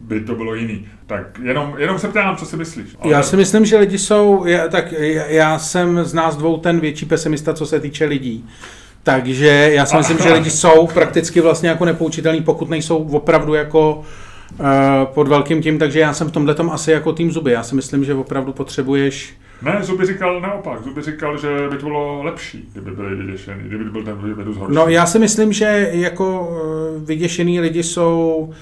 by 0.00 0.20
to 0.20 0.34
bylo 0.34 0.54
jiný. 0.54 0.88
Tak 1.06 1.40
jenom, 1.42 1.74
jenom 1.78 1.98
se 1.98 2.08
ptám, 2.08 2.36
co 2.36 2.46
si 2.46 2.56
myslíš. 2.56 2.96
Ale... 3.00 3.12
Já 3.12 3.22
si 3.22 3.36
myslím, 3.36 3.64
že 3.64 3.78
lidi 3.78 3.98
jsou, 3.98 4.44
já, 4.46 4.68
tak 4.68 4.92
já, 4.92 5.26
já 5.26 5.58
jsem 5.58 6.04
z 6.04 6.14
nás 6.14 6.36
dvou 6.36 6.56
ten 6.56 6.80
větší 6.80 7.06
pesimista, 7.06 7.54
co 7.54 7.66
se 7.66 7.80
týče 7.80 8.04
lidí. 8.04 8.44
Takže 9.02 9.70
já 9.72 9.86
si 9.86 9.96
myslím, 9.96 10.18
že 10.18 10.32
lidi 10.32 10.50
jsou 10.50 10.86
prakticky 10.86 11.40
vlastně 11.40 11.68
jako 11.68 11.84
nepoučitelní, 11.84 12.42
pokud 12.42 12.70
nejsou 12.70 12.96
opravdu 12.96 13.54
jako 13.54 14.04
Eh, 14.04 14.33
pod 15.04 15.28
velkým 15.28 15.62
tím, 15.62 15.78
takže 15.78 16.00
já 16.00 16.12
jsem 16.12 16.28
v 16.28 16.32
tomhle 16.32 16.54
tom 16.54 16.70
asi 16.70 16.90
jako 16.90 17.12
tým 17.12 17.32
zuby. 17.32 17.52
Já 17.52 17.62
si 17.62 17.74
myslím, 17.74 18.04
že 18.04 18.14
opravdu 18.14 18.52
potřebuješ 18.52 19.34
ne, 19.62 19.78
Zuby 19.82 20.06
říkal 20.06 20.40
naopak. 20.40 20.82
Zuby 20.84 21.02
říkal, 21.02 21.38
že 21.38 21.48
by 21.70 21.76
to 21.76 21.86
bylo 21.86 22.22
lepší, 22.22 22.68
kdyby 22.72 22.90
byli 22.90 23.16
vyděšený, 23.16 23.62
kdyby 23.64 23.84
byl 23.84 24.02
ten 24.04 24.34
virus 24.34 24.56
horší. 24.56 24.74
No 24.74 24.88
já 24.88 25.06
si 25.06 25.18
myslím, 25.18 25.52
že 25.52 25.90
jako 25.92 26.56
eh, 26.56 27.04
vyděšený 27.04 27.60
lidi 27.60 27.82
jsou 27.82 28.52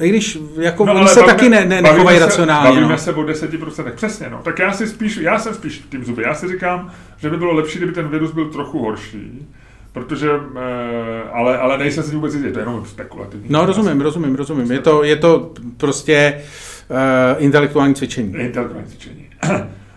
i 0.00 0.08
když 0.08 0.38
jako 0.56 0.86
no, 0.86 0.94
oni 0.94 1.08
se 1.08 1.20
bavíme, 1.20 1.34
taky 1.34 1.48
ne, 1.48 1.64
ne, 1.64 1.82
nechovají 1.82 2.18
se, 2.18 2.26
racionálně. 2.26 2.68
Bavíme 2.68 2.92
no. 2.92 2.98
se 2.98 3.14
o 3.14 3.22
10%. 3.22 3.92
Přesně, 3.92 4.30
no. 4.30 4.40
Tak 4.42 4.58
já 4.58 4.72
si 4.72 4.86
spíš, 4.86 5.16
já 5.16 5.38
jsem 5.38 5.54
spíš 5.54 5.78
tým 5.78 6.04
zuby. 6.04 6.22
Já 6.22 6.34
si 6.34 6.48
říkám, 6.48 6.92
že 7.16 7.30
by 7.30 7.36
bylo 7.36 7.52
lepší, 7.52 7.78
kdyby 7.78 7.92
ten 7.92 8.08
virus 8.08 8.32
byl 8.32 8.44
trochu 8.44 8.78
horší 8.78 9.48
protože, 9.92 10.30
eh, 10.30 11.22
ale, 11.32 11.58
ale 11.58 11.78
nejsem 11.78 12.04
si 12.04 12.14
vůbec 12.14 12.34
jistý, 12.34 12.52
to 12.52 12.58
je 12.58 12.62
jenom 12.62 12.84
spekulativní. 12.86 13.46
No 13.50 13.66
rozumím, 13.66 14.00
rozumím, 14.00 14.34
rozumím. 14.34 14.72
Je 14.72 14.78
to, 14.78 15.04
je 15.04 15.16
to 15.16 15.50
prostě 15.76 16.40
uh, 16.88 17.42
intelektuální 17.42 17.94
cvičení. 17.94 18.34
Intelektuální 18.34 18.88
cvičení. 18.88 19.30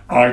A 0.09 0.23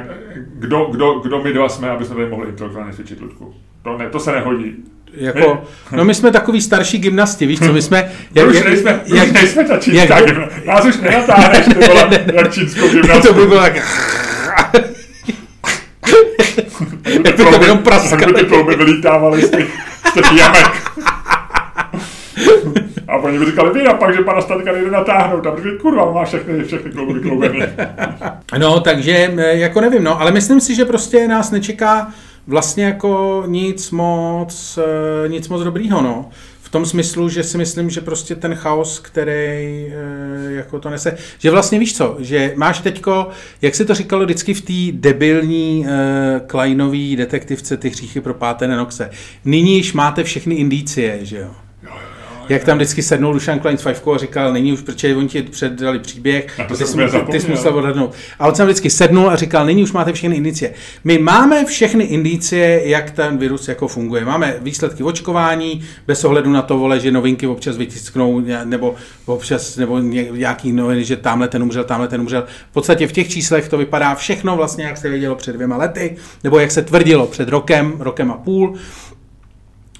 kdo, 0.54 0.84
kdo, 0.84 1.18
kdo 1.18 1.42
my 1.42 1.52
dva 1.52 1.68
jsme, 1.68 1.90
aby 1.90 2.04
jsme 2.04 2.14
tady 2.14 2.28
mohli 2.28 2.48
intelektuálně 2.48 2.92
cvičit, 2.92 3.20
Ludku? 3.20 3.54
To, 3.82 3.98
ne, 3.98 4.10
to 4.10 4.20
se 4.20 4.32
nehodí. 4.32 4.74
Jako, 5.12 5.62
no 5.96 6.04
my 6.04 6.14
jsme 6.14 6.30
takový 6.30 6.60
starší 6.60 6.98
gymnasti, 6.98 7.46
víš 7.46 7.58
co, 7.58 7.72
my 7.72 7.82
jsme... 7.82 8.12
Jak, 8.34 8.48
už 8.48 8.64
nejsme, 8.64 9.00
jak, 9.06 9.26
už 9.26 9.32
nejsme 9.32 9.64
ta 9.64 9.78
čínská 9.78 10.18
jak, 10.18 10.26
gymnastika. 10.26 10.72
Nás 10.72 10.84
už 10.84 11.00
nenatáhneš, 11.00 11.66
ty 11.66 11.74
vole, 11.74 12.08
jak 12.34 12.54
čínskou 12.54 12.88
gymnastiku. 12.88 13.22
To 13.34 13.40
by 13.40 13.46
bylo 13.46 13.60
tak... 13.60 13.74
Jak 17.12 17.22
by 17.22 17.32
to 17.32 17.42
jenom 17.64 18.34
ty 18.34 18.44
plouby 18.44 18.76
vylítávaly 18.76 19.42
z 19.42 19.50
těch, 19.50 19.68
z 20.10 20.12
těch 20.12 20.32
jamek. 20.38 20.90
A 23.08 23.16
oni 23.16 23.38
by 23.38 23.46
říkali, 23.46 23.70
vy 23.70 23.86
a 23.86 23.94
pak, 23.94 24.14
že 24.14 24.22
pana 24.22 24.40
statka 24.40 24.72
nejde 24.72 24.90
natáhnout. 24.90 25.46
A 25.46 25.56
říkali, 25.56 25.78
kurva, 25.78 26.12
má 26.12 26.24
všechny, 26.24 26.64
všechny 26.64 26.90
klouby 26.90 27.12
vykloubeny. 27.12 27.68
No, 28.58 28.80
takže 28.80 29.30
jako 29.36 29.80
nevím, 29.80 30.04
no, 30.04 30.20
ale 30.20 30.32
myslím 30.32 30.60
si, 30.60 30.74
že 30.74 30.84
prostě 30.84 31.28
nás 31.28 31.50
nečeká 31.50 32.08
vlastně 32.46 32.84
jako 32.84 33.42
nic 33.46 33.90
moc, 33.90 34.78
eh, 35.24 35.28
nic 35.28 35.48
moc 35.48 35.62
dobrýho, 35.62 36.02
no 36.02 36.30
v 36.70 36.72
tom 36.72 36.86
smyslu, 36.86 37.28
že 37.28 37.42
si 37.42 37.58
myslím, 37.58 37.90
že 37.90 38.00
prostě 38.00 38.34
ten 38.34 38.54
chaos, 38.54 38.98
který 38.98 39.32
e, 39.32 39.92
jako 40.48 40.78
to 40.78 40.90
nese, 40.90 41.16
že 41.38 41.50
vlastně 41.50 41.78
víš 41.78 41.96
co, 41.96 42.16
že 42.20 42.52
máš 42.56 42.80
teďko, 42.80 43.28
jak 43.62 43.74
se 43.74 43.84
to 43.84 43.94
říkalo 43.94 44.24
vždycky 44.24 44.54
v 44.54 44.60
té 44.60 44.98
debilní 44.98 45.86
e, 45.86 46.40
Kleinový 46.46 47.16
detektivce 47.16 47.76
ty 47.76 47.88
hříchy 47.88 48.20
pro 48.20 48.34
páté 48.34 48.68
Nenoxe, 48.68 49.10
nyní 49.44 49.76
již 49.76 49.92
máte 49.92 50.24
všechny 50.24 50.54
indicie, 50.54 51.18
že 51.22 51.38
jo? 51.38 51.50
Jak 52.50 52.64
tam 52.64 52.78
vždycky 52.78 53.02
sednul 53.02 53.32
Dušan 53.32 53.58
Klein 53.58 53.78
s 53.78 53.82
Fajfkou 53.82 54.14
a 54.14 54.18
říkal, 54.18 54.52
není 54.52 54.72
už, 54.72 54.80
protože 54.80 55.16
oni 55.16 55.28
ti 55.28 55.42
předali 55.42 55.98
příběh, 55.98 56.60
a 56.60 56.64
to 56.64 56.76
ty, 56.76 56.86
jsi, 56.86 56.96
ty, 56.96 57.32
ty 57.32 57.40
jsi 57.40 57.50
musel 57.50 57.76
odhadnout. 57.76 58.14
A 58.38 58.46
on 58.46 58.54
tam 58.54 58.66
vždycky 58.66 58.90
sednul 58.90 59.30
a 59.30 59.36
říkal, 59.36 59.66
nyní 59.66 59.82
už 59.82 59.92
máte 59.92 60.12
všechny 60.12 60.36
indicie. 60.36 60.72
My 61.04 61.18
máme 61.18 61.64
všechny 61.64 62.04
indicie, 62.04 62.88
jak 62.88 63.10
ten 63.10 63.38
virus 63.38 63.68
jako 63.68 63.88
funguje. 63.88 64.24
Máme 64.24 64.56
výsledky 64.60 65.02
očkování, 65.02 65.84
bez 66.06 66.24
ohledu 66.24 66.50
na 66.50 66.62
to, 66.62 66.78
vole, 66.78 67.00
že 67.00 67.10
novinky 67.10 67.46
občas 67.46 67.76
vytisknou, 67.76 68.42
nebo 68.64 68.94
občas, 69.26 69.76
nebo 69.76 69.98
nějaký 69.98 70.72
noviny, 70.72 71.04
že 71.04 71.16
tamhle 71.16 71.48
ten 71.48 71.62
umřel, 71.62 71.84
tamhle 71.84 72.08
ten 72.08 72.20
umřel. 72.20 72.44
V 72.70 72.72
podstatě 72.72 73.06
v 73.06 73.12
těch 73.12 73.28
číslech 73.28 73.68
to 73.68 73.78
vypadá 73.78 74.14
všechno 74.14 74.56
vlastně, 74.56 74.84
jak 74.84 74.96
se 74.96 75.08
vědělo 75.08 75.34
před 75.34 75.52
dvěma 75.52 75.76
lety, 75.76 76.16
nebo 76.44 76.58
jak 76.58 76.70
se 76.70 76.82
tvrdilo 76.82 77.26
před 77.26 77.48
rokem, 77.48 77.92
rokem 77.98 78.30
a 78.30 78.34
půl. 78.34 78.74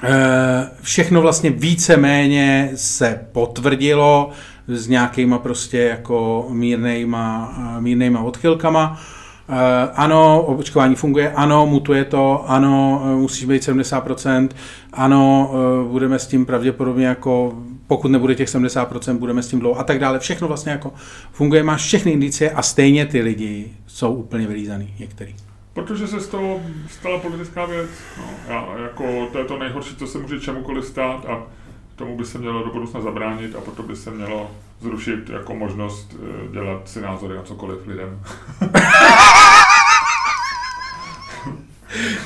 E, 0.02 0.70
všechno 0.82 1.20
vlastně 1.20 1.50
více-méně 1.50 2.70
se 2.74 3.26
potvrdilo 3.32 4.30
s 4.68 4.88
nějakýma 4.88 5.38
prostě 5.38 5.78
jako 5.78 6.46
mírnejma, 6.50 7.54
mírnejma 7.80 8.20
odchylkama. 8.20 9.00
Eh, 9.52 9.90
ano, 9.94 10.42
očkování 10.42 10.94
funguje, 10.94 11.32
ano, 11.32 11.66
mutuje 11.66 12.04
to, 12.04 12.50
ano, 12.50 13.02
eh, 13.04 13.16
musíš 13.16 13.44
být 13.44 13.64
70%, 13.64 14.56
ano, 14.92 15.50
eh, 15.52 15.88
budeme 15.88 16.18
s 16.18 16.26
tím 16.26 16.46
pravděpodobně 16.46 17.06
jako, 17.06 17.62
pokud 17.86 18.10
nebude 18.10 18.34
těch 18.34 18.48
70%, 18.48 19.18
budeme 19.18 19.42
s 19.42 19.48
tím 19.48 19.60
dlouho 19.60 19.80
a 19.80 19.84
tak 19.84 19.98
dále. 19.98 20.18
Všechno 20.18 20.48
vlastně 20.48 20.72
jako 20.72 20.92
funguje, 21.32 21.62
máš 21.62 21.82
všechny 21.82 22.12
indicie 22.12 22.50
a 22.50 22.62
stejně 22.62 23.06
ty 23.06 23.20
lidi 23.20 23.72
jsou 23.86 24.14
úplně 24.14 24.46
vylízaný, 24.46 24.94
některý. 24.98 25.34
Protože 25.82 26.06
se 26.06 26.20
z 26.20 26.28
toho 26.28 26.60
stala 26.90 27.18
politická 27.18 27.64
věc. 27.64 27.90
No, 28.18 28.24
já, 28.48 28.68
jako, 28.82 29.28
to 29.32 29.38
je 29.38 29.44
to 29.44 29.58
nejhorší, 29.58 29.96
co 29.96 30.06
se 30.06 30.18
může 30.18 30.40
čemukoliv 30.40 30.84
stát 30.84 31.26
a 31.28 31.42
tomu 31.96 32.16
by 32.16 32.24
se 32.24 32.38
mělo 32.38 32.62
do 32.64 32.70
budoucna 32.70 33.00
zabránit 33.00 33.56
a 33.56 33.60
proto 33.60 33.82
by 33.82 33.96
se 33.96 34.10
mělo 34.10 34.50
zrušit 34.80 35.30
jako 35.30 35.54
možnost 35.54 36.16
dělat 36.52 36.88
si 36.88 37.00
názory 37.00 37.36
na 37.36 37.42
cokoliv 37.42 37.86
lidem. 37.86 38.20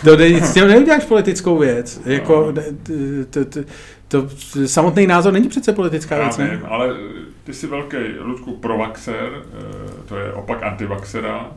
To 0.04 0.16
není, 0.16 0.40
s 0.40 0.54
tím 0.54 0.68
neuděláš 0.68 1.04
politickou 1.04 1.58
věc. 1.58 2.00
Jako, 2.04 2.52
to, 3.30 3.44
to, 3.44 3.60
to, 4.08 4.28
samotný 4.66 5.06
názor 5.06 5.32
není 5.32 5.48
přece 5.48 5.72
politická 5.72 6.18
věc, 6.18 6.36
ne? 6.38 6.60
ale 6.68 6.94
ty 7.44 7.54
jsi 7.54 7.66
velký, 7.66 7.96
Ludku, 8.20 8.56
provaxer, 8.56 9.32
eh, 9.32 10.08
to 10.08 10.16
je 10.16 10.32
opak 10.32 10.62
antivaxera. 10.62 11.50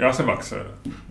Já 0.00 0.12
jsem 0.12 0.26
vaxer. 0.26 0.66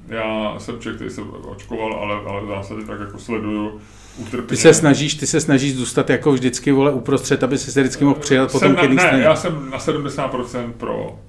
Já 0.08 0.56
jsem 0.58 0.80
člověk, 0.80 0.96
který 0.96 1.10
se 1.10 1.22
očkoval, 1.22 1.94
ale, 1.94 2.16
ale 2.28 2.42
v 2.42 2.48
zásadě 2.48 2.82
tak 2.86 3.00
jako 3.00 3.20
sleduju 3.20 3.82
utrpně. 4.18 4.48
Ty 4.48 4.58
se 4.58 4.74
snažíš, 4.74 5.16
ty 5.16 5.28
se 5.28 5.42
snažíš 5.42 5.76
zůstat 5.76 6.10
jako 6.10 6.32
vždycky, 6.32 6.72
vole, 6.72 6.92
uprostřed, 6.92 7.44
aby 7.44 7.58
si 7.58 7.72
se 7.72 7.82
vždycky 7.82 8.04
mohl 8.04 8.20
přijet 8.20 8.52
potom 8.52 8.74
na, 8.76 8.84
Ne, 8.84 9.02
straně. 9.02 9.24
já 9.24 9.36
jsem 9.36 9.70
na 9.70 9.78
70% 9.78 10.72
pro 10.78 11.20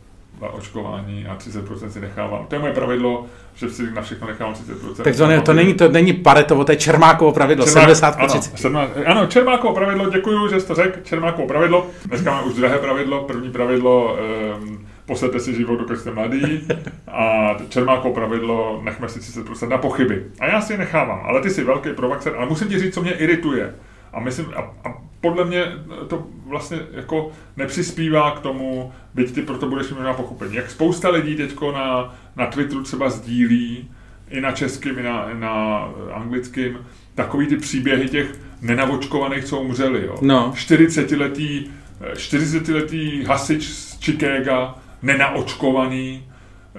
očkování 0.53 1.27
a 1.27 1.37
30% 1.37 1.89
si 1.89 2.01
nechávám. 2.01 2.47
To 2.47 2.55
je 2.55 2.59
moje 2.59 2.73
pravidlo, 2.73 3.27
že 3.55 3.71
si 3.71 3.91
na 3.93 4.03
všechno 4.03 4.27
nechávám 4.27 4.55
30%. 4.55 5.03
Takže 5.05 5.41
to 5.41 5.53
není, 5.53 5.75
to 5.75 5.89
není 5.89 6.13
paretovo, 6.13 6.65
to 6.65 6.73
je 6.73 6.77
Čermákovo 6.77 7.33
pravidlo, 7.33 7.65
Čermák, 7.65 7.83
70 7.83 8.17
ano, 8.19 8.29
30. 8.29 8.59
70, 8.59 8.97
ano, 9.07 9.27
Čermákovo 9.27 9.75
pravidlo, 9.75 10.11
děkuji, 10.11 10.49
že 10.49 10.61
jsi 10.61 10.67
to 10.67 10.75
řekl, 10.75 10.99
Čermákovo 11.05 11.49
pravidlo. 11.49 11.87
Dneska 12.05 12.31
máme 12.31 12.43
už 12.43 12.55
druhé 12.55 12.79
pravidlo, 12.79 13.25
první 13.25 13.51
pravidlo, 13.51 14.17
um, 14.63 14.87
poslete 15.11 15.41
si 15.41 15.55
život, 15.55 15.77
dokud 15.77 15.99
jste 15.99 16.11
mladý 16.11 16.69
a 17.09 17.57
Čermákovo 17.69 18.15
pravidlo, 18.15 18.81
nechme 18.85 19.09
si 19.09 19.19
30% 19.19 19.69
na 19.69 19.79
pochyby. 19.79 20.25
A 20.41 20.47
já 20.47 20.61
si 20.61 20.73
je 20.73 20.79
nechávám, 20.79 21.21
ale 21.25 21.43
ty 21.43 21.51
jsi 21.51 21.65
velký 21.65 21.93
provaxer, 21.93 22.35
ale 22.37 22.47
musím 22.47 22.69
ti 22.69 22.79
říct, 22.79 22.95
co 22.95 23.03
mě 23.03 23.13
irituje. 23.13 23.75
A 24.13 24.21
myslím, 24.21 24.47
a, 24.57 24.61
a 24.61 24.95
podle 25.21 25.45
mě 25.45 25.65
to 26.09 26.27
vlastně 26.47 26.79
jako 26.93 27.31
nepřispívá 27.57 28.31
k 28.31 28.41
tomu, 28.41 28.93
byť 29.15 29.35
ty 29.35 29.43
proto 29.43 29.69
budeš 29.69 29.91
mít 29.91 30.01
na 30.01 30.15
pochopení. 30.15 30.55
Jak 30.55 30.71
spousta 30.71 31.09
lidí 31.09 31.37
teďko 31.37 31.73
na, 31.73 32.15
na 32.37 32.47
Twitteru 32.47 32.83
třeba 32.83 33.11
sdílí, 33.11 33.91
i 34.31 34.41
na 34.41 34.53
českým, 34.53 34.99
i 34.99 35.03
na, 35.03 35.29
na 35.35 35.85
anglickým, 36.13 36.79
takový 37.15 37.47
ty 37.47 37.57
příběhy 37.57 38.09
těch 38.09 38.27
nenavočkovaných, 38.61 39.45
co 39.45 39.61
umřeli. 39.61 40.07
Jo. 40.07 40.19
No. 40.23 40.53
40-letý, 40.57 41.71
40-letý 42.15 43.25
hasič 43.25 43.65
z 43.69 43.99
Chicaga, 44.05 44.80
nenaočkovaný, 45.03 46.25
eh, 46.75 46.79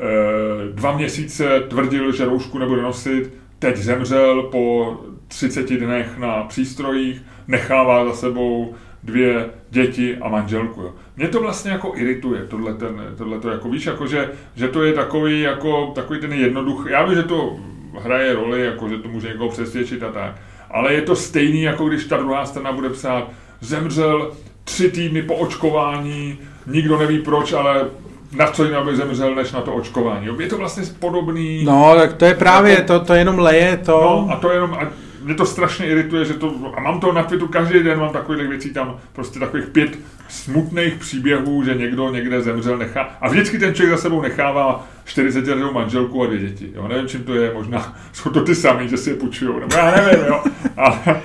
dva 0.71 0.97
měsíce 0.97 1.59
tvrdil, 1.67 2.11
že 2.11 2.25
roušku 2.25 2.57
nebude 2.57 2.81
nosit, 2.81 3.33
teď 3.59 3.77
zemřel 3.77 4.43
po 4.43 4.97
30 5.27 5.77
dnech 5.77 6.17
na 6.17 6.43
přístrojích, 6.43 7.21
nechává 7.47 8.05
za 8.05 8.13
sebou 8.13 8.73
dvě 9.03 9.49
děti 9.69 10.17
a 10.17 10.29
manželku. 10.29 10.81
Jo. 10.81 10.93
Mě 11.17 11.27
to 11.27 11.41
vlastně 11.41 11.71
jako 11.71 11.93
irituje, 11.95 12.41
tohle, 12.45 12.73
ten, 12.73 13.13
tohle 13.17 13.39
to 13.39 13.49
jako 13.49 13.69
víš, 13.69 13.85
jako 13.85 14.07
že, 14.07 14.31
že 14.55 14.67
to 14.67 14.83
je 14.83 14.93
takový, 14.93 15.41
jako, 15.41 15.91
takový 15.95 16.19
ten 16.19 16.33
jednoduchý, 16.33 16.91
já 16.91 17.05
vím, 17.05 17.15
že 17.15 17.23
to 17.23 17.59
hraje 17.99 18.33
roli, 18.33 18.65
jako 18.65 18.89
že 18.89 18.97
to 18.97 19.07
může 19.07 19.27
někoho 19.27 19.49
přesvědčit 19.49 20.03
a 20.03 20.11
tak, 20.11 20.35
ale 20.71 20.93
je 20.93 21.01
to 21.01 21.15
stejný, 21.15 21.61
jako 21.61 21.85
když 21.85 22.05
ta 22.05 22.17
druhá 22.17 22.45
strana 22.45 22.71
bude 22.71 22.89
psát, 22.89 23.31
zemřel 23.59 24.31
tři 24.63 24.91
týdny 24.91 25.21
po 25.21 25.35
očkování, 25.35 26.39
nikdo 26.67 26.97
neví 26.97 27.19
proč, 27.19 27.53
ale 27.53 27.85
na 28.31 28.47
co 28.47 28.63
jinak 28.63 28.85
by 28.85 28.95
zemřel, 28.95 29.35
než 29.35 29.51
na 29.51 29.61
to 29.61 29.73
očkování. 29.73 30.27
Je 30.39 30.47
to 30.47 30.57
vlastně 30.57 30.83
podobný. 30.99 31.63
No, 31.63 31.93
tak 31.95 32.13
to 32.13 32.25
je 32.25 32.35
právě, 32.35 32.73
jako, 32.73 32.87
to, 32.87 32.99
to 32.99 33.13
jenom 33.13 33.39
leje 33.39 33.77
to. 33.77 34.01
No, 34.01 34.35
a 34.35 34.39
to 34.39 34.51
jenom, 34.51 34.73
a 34.73 34.87
mě 35.23 35.35
to 35.35 35.45
strašně 35.45 35.85
irituje, 35.85 36.25
že 36.25 36.33
to, 36.33 36.55
a 36.77 36.81
mám 36.81 36.99
to 36.99 37.11
na 37.11 37.23
Twitteru 37.23 37.47
každý 37.47 37.83
den, 37.83 37.99
mám 37.99 38.13
takových 38.13 38.47
věcí 38.47 38.73
tam, 38.73 38.97
prostě 39.13 39.39
takových 39.39 39.65
pět 39.65 39.99
smutných 40.29 40.95
příběhů, 40.95 41.63
že 41.63 41.75
někdo 41.75 42.09
někde 42.09 42.41
zemřel, 42.41 42.77
nechá, 42.77 43.09
a 43.21 43.29
vždycky 43.29 43.59
ten 43.59 43.73
člověk 43.73 43.97
za 43.97 44.01
sebou 44.01 44.21
nechává 44.21 44.87
40 45.11 45.47
letou 45.47 45.73
manželku 45.73 46.23
a 46.23 46.27
dvě 46.27 46.39
děti, 46.39 46.71
jo, 46.75 46.87
nevím, 46.87 47.07
čím 47.07 47.23
to 47.23 47.35
je, 47.35 47.53
možná 47.53 47.97
jsou 48.13 48.29
to 48.29 48.43
ty 48.43 48.55
sami, 48.55 48.89
že 48.89 48.97
si 48.97 49.09
je 49.09 49.15
půjčujou, 49.15 49.59
nebo 49.59 49.75
já 49.75 49.95
nevím, 49.95 50.25
jo, 50.25 50.43
ale, 50.77 51.21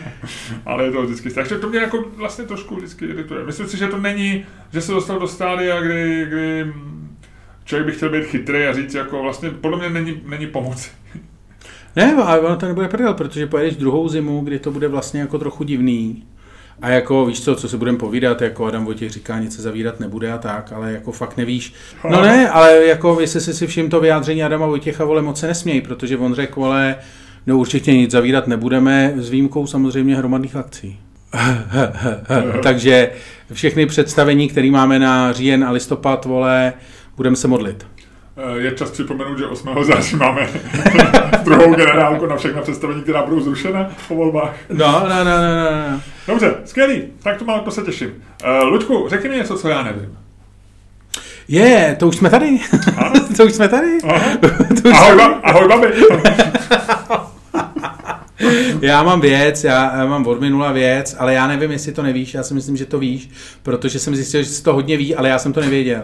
ale 0.67 0.85
je 0.85 0.91
to 0.91 1.03
vždycky, 1.03 1.31
takže 1.31 1.59
to 1.59 1.69
mě 1.69 1.79
jako 1.79 2.05
vlastně 2.17 2.45
trošku 2.45 2.77
vždycky 2.77 3.05
irituje. 3.05 3.45
Myslím 3.45 3.69
si, 3.69 3.77
že 3.77 3.87
to 3.87 3.99
není, 3.99 4.47
že 4.73 4.81
se 4.81 4.93
dostal 4.93 5.19
do 5.21 5.29
stádia, 5.29 5.81
kdy, 5.81 6.27
kdy 6.29 6.73
člověk 7.65 7.87
by 7.87 7.93
chtěl 7.93 8.11
být 8.11 8.25
chytrý 8.25 8.65
a 8.65 8.73
říct, 8.73 8.95
jako 8.95 9.23
vlastně 9.23 9.51
podle 9.51 9.79
mě 9.79 9.91
není, 9.91 10.23
není 10.27 10.47
pomoci. 10.47 10.91
Ne, 11.97 12.15
ale 12.15 12.41
ono 12.41 12.57
to 12.57 12.67
nebude 12.67 12.89
prdel, 12.89 13.15
protože 13.15 13.47
pojedeš 13.47 13.77
druhou 13.77 14.09
zimu, 14.09 14.41
kdy 14.41 14.59
to 14.59 14.71
bude 14.71 14.89
vlastně 14.89 15.21
jako 15.21 15.39
trochu 15.39 15.65
divný. 15.65 16.27
A 16.83 16.89
jako 16.89 17.27
víš 17.27 17.41
co, 17.41 17.57
co 17.57 17.69
se 17.69 17.77
budeme 17.77 17.99
povídat, 17.99 18.43
jako 18.43 18.65
Adam 18.67 18.85
Vojtěch 18.85 19.11
říká, 19.11 19.39
nic 19.39 19.57
se 19.57 19.63
zavírat 19.63 20.01
nebude 20.01 20.33
a 20.33 20.39
tak, 20.39 20.73
ale 20.73 20.93
jako 20.93 21.13
fakt 21.13 21.37
nevíš. 21.37 21.75
No 22.11 22.23
ne, 22.23 22.51
ale 22.51 22.87
jako 22.87 23.21
jestli 23.21 23.41
si 23.41 23.55
si 23.55 23.67
všim 23.67 23.91
to 23.91 24.01
vyjádření 24.01 24.43
Adama 24.43 24.67
Vojtěcha, 24.67 25.05
vole, 25.05 25.23
moc 25.23 25.41
se 25.41 25.47
nesměj, 25.47 25.81
protože 25.81 26.17
on 26.19 26.35
řekl, 26.35 26.61
vole, 26.61 26.97
no 27.47 27.59
určitě 27.59 27.93
nic 27.93 28.11
zavírat 28.11 28.47
nebudeme, 28.47 29.15
s 29.17 29.31
výjimkou 29.31 29.67
samozřejmě 29.67 30.17
hromadných 30.17 30.57
akcí. 30.57 30.99
Takže 32.63 33.11
všechny 33.53 33.87
představení, 33.87 34.49
které 34.49 34.71
máme 34.71 34.99
na 34.99 35.33
říjen 35.33 35.65
a 35.65 35.71
listopad, 35.71 36.25
vole, 36.25 36.73
budeme 37.17 37.37
se 37.37 37.49
modlit. 37.49 37.87
Eh, 38.39 38.59
je 38.59 38.73
čas 38.73 38.91
připomenout, 38.91 39.39
že 39.39 39.47
8. 39.47 39.85
září 39.85 40.17
máme 40.17 40.49
druhou 41.45 41.75
generálku 41.75 42.27
na 42.27 42.37
všechna 42.37 42.63
představení, 42.63 43.03
která 43.03 43.23
budou 43.23 43.41
zrušena 43.41 43.91
po 44.09 44.15
volbách. 44.15 44.55
No, 44.69 45.07
no, 45.09 45.25
no, 45.25 45.25
no, 45.25 45.91
no. 45.91 46.01
Dobře, 46.27 46.55
skvělý, 46.65 47.03
tak 47.23 47.39
to 47.39 47.45
mám, 47.45 47.61
to 47.61 47.71
se 47.71 47.83
těším. 47.83 48.09
Uh, 48.09 48.69
Luďku, 48.69 49.07
řekni 49.09 49.29
mi 49.29 49.37
něco, 49.37 49.59
co 49.59 49.69
já 49.69 49.83
nevím. 49.83 50.19
Je, 51.49 51.97
to 51.99 52.09
už 52.09 52.17
jsme 52.17 52.31
tady. 52.31 52.59
to 53.37 53.45
už 53.45 53.53
jsme 53.53 53.69
tady. 53.69 53.99
to 54.83 54.89
už 54.89 54.95
ahoj. 54.95 55.17
Ba, 55.17 55.25
ahoj, 55.25 55.69
babi. 55.69 55.89
já 58.81 59.03
mám 59.03 59.21
věc, 59.21 59.65
já, 59.65 59.97
já 59.97 60.07
mám 60.07 60.27
od 60.27 60.41
minula 60.41 60.73
věc, 60.73 61.17
ale 61.19 61.35
já 61.35 61.47
nevím, 61.47 61.71
jestli 61.71 61.93
to 61.93 62.03
nevíš, 62.03 62.35
já 62.35 62.43
si 62.43 62.55
myslím, 62.55 62.77
že 62.77 62.87
to 62.87 62.99
víš, 62.99 63.31
protože 63.63 63.99
jsem 63.99 64.17
zjistil, 64.17 64.43
že 64.43 64.49
jsi 64.49 64.63
to 64.63 64.73
hodně 64.73 64.97
ví, 64.97 65.17
ale 65.17 65.29
já 65.29 65.39
jsem 65.39 65.53
to 65.53 65.61
nevěděl. 65.61 66.03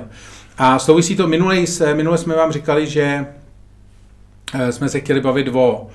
A 0.62 0.78
souvisí 0.78 1.16
to, 1.16 1.28
minule, 1.28 1.56
minule 1.94 2.18
jsme 2.18 2.34
vám 2.34 2.52
říkali, 2.52 2.86
že 2.86 3.26
eh, 4.54 4.72
jsme 4.72 4.88
se 4.88 5.00
chtěli 5.00 5.20
bavit 5.20 5.48
o 5.52 5.86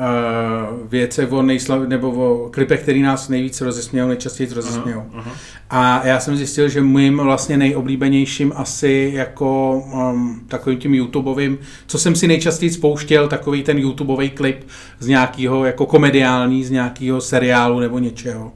uh, 0.00 0.88
věcech, 0.88 1.32
o 1.32 1.42
nejslav, 1.42 1.88
nebo 1.88 2.10
o 2.10 2.50
klipech, 2.50 2.82
který 2.82 3.02
nás 3.02 3.28
nejvíc 3.28 3.60
rozesmějou, 3.60 4.08
nejčastěji 4.08 4.54
rozesmějou. 4.54 5.00
Uh-huh, 5.00 5.20
uh-huh. 5.20 5.32
A 5.70 6.06
já 6.06 6.20
jsem 6.20 6.36
zjistil, 6.36 6.68
že 6.68 6.80
mým 6.80 7.18
vlastně 7.18 7.56
nejoblíbenějším 7.56 8.52
asi 8.56 9.12
jako 9.14 9.78
um, 9.78 10.40
takovým 10.48 10.78
tím 10.78 10.94
YouTubeovým, 10.94 11.58
co 11.86 11.98
jsem 11.98 12.14
si 12.14 12.28
nejčastěji 12.28 12.70
spouštěl, 12.70 13.28
takový 13.28 13.62
ten 13.62 13.78
YouTubeový 13.78 14.30
klip 14.30 14.64
z 14.98 15.06
nějakého 15.06 15.64
jako 15.64 15.86
komediální, 15.86 16.64
z 16.64 16.70
nějakého 16.70 17.20
seriálu 17.20 17.80
nebo 17.80 17.98
něčeho 17.98 18.52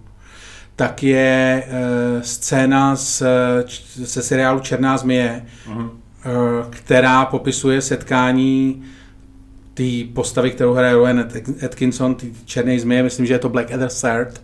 tak 0.77 1.03
je 1.03 1.65
uh, 1.67 2.23
scéna 2.23 2.97
z, 2.97 3.23
ze 3.95 4.23
seriálu 4.23 4.61
Černá 4.61 4.97
zmije, 4.97 5.45
uh-huh. 5.69 5.91
uh, 5.91 5.91
která 6.71 7.25
popisuje 7.25 7.83
setkání 7.83 8.83
té 9.75 10.13
postavy, 10.15 10.51
kterou 10.51 10.75
hraje 10.75 10.95
Rowan 10.95 11.25
Atkinson, 11.65 12.15
ty 12.15 12.33
černé 12.45 12.81
zmije, 12.81 13.03
myslím, 13.03 13.27
že 13.27 13.35
je 13.35 13.39
to 13.39 13.49
Blackadder 13.49 13.89
Third, 13.89 14.43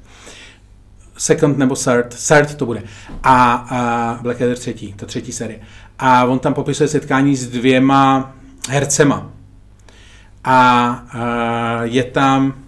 second 1.18 1.58
nebo 1.58 1.76
third, 1.76 2.16
third 2.28 2.54
to 2.54 2.66
bude, 2.66 2.82
a, 3.22 3.52
a 3.52 4.18
Blackadder 4.22 4.56
třetí, 4.56 4.92
to 4.92 5.06
třetí 5.06 5.32
série. 5.32 5.60
A 5.98 6.24
on 6.24 6.38
tam 6.38 6.54
popisuje 6.54 6.88
setkání 6.88 7.36
s 7.36 7.48
dvěma 7.48 8.34
hercema. 8.68 9.30
A, 10.44 10.88
a 11.12 11.84
je 11.84 12.04
tam 12.04 12.61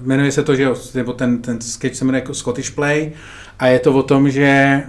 jmenuje 0.00 0.32
se 0.32 0.42
to, 0.42 0.54
že 0.54 0.68
nebo 0.94 1.12
ten, 1.12 1.42
ten 1.42 1.60
sketch 1.60 1.96
se 1.96 2.04
jmenuje 2.04 2.24
Scottish 2.32 2.70
Play 2.70 3.12
a 3.58 3.66
je 3.66 3.78
to 3.78 3.92
o 3.92 4.02
tom, 4.02 4.30
že 4.30 4.82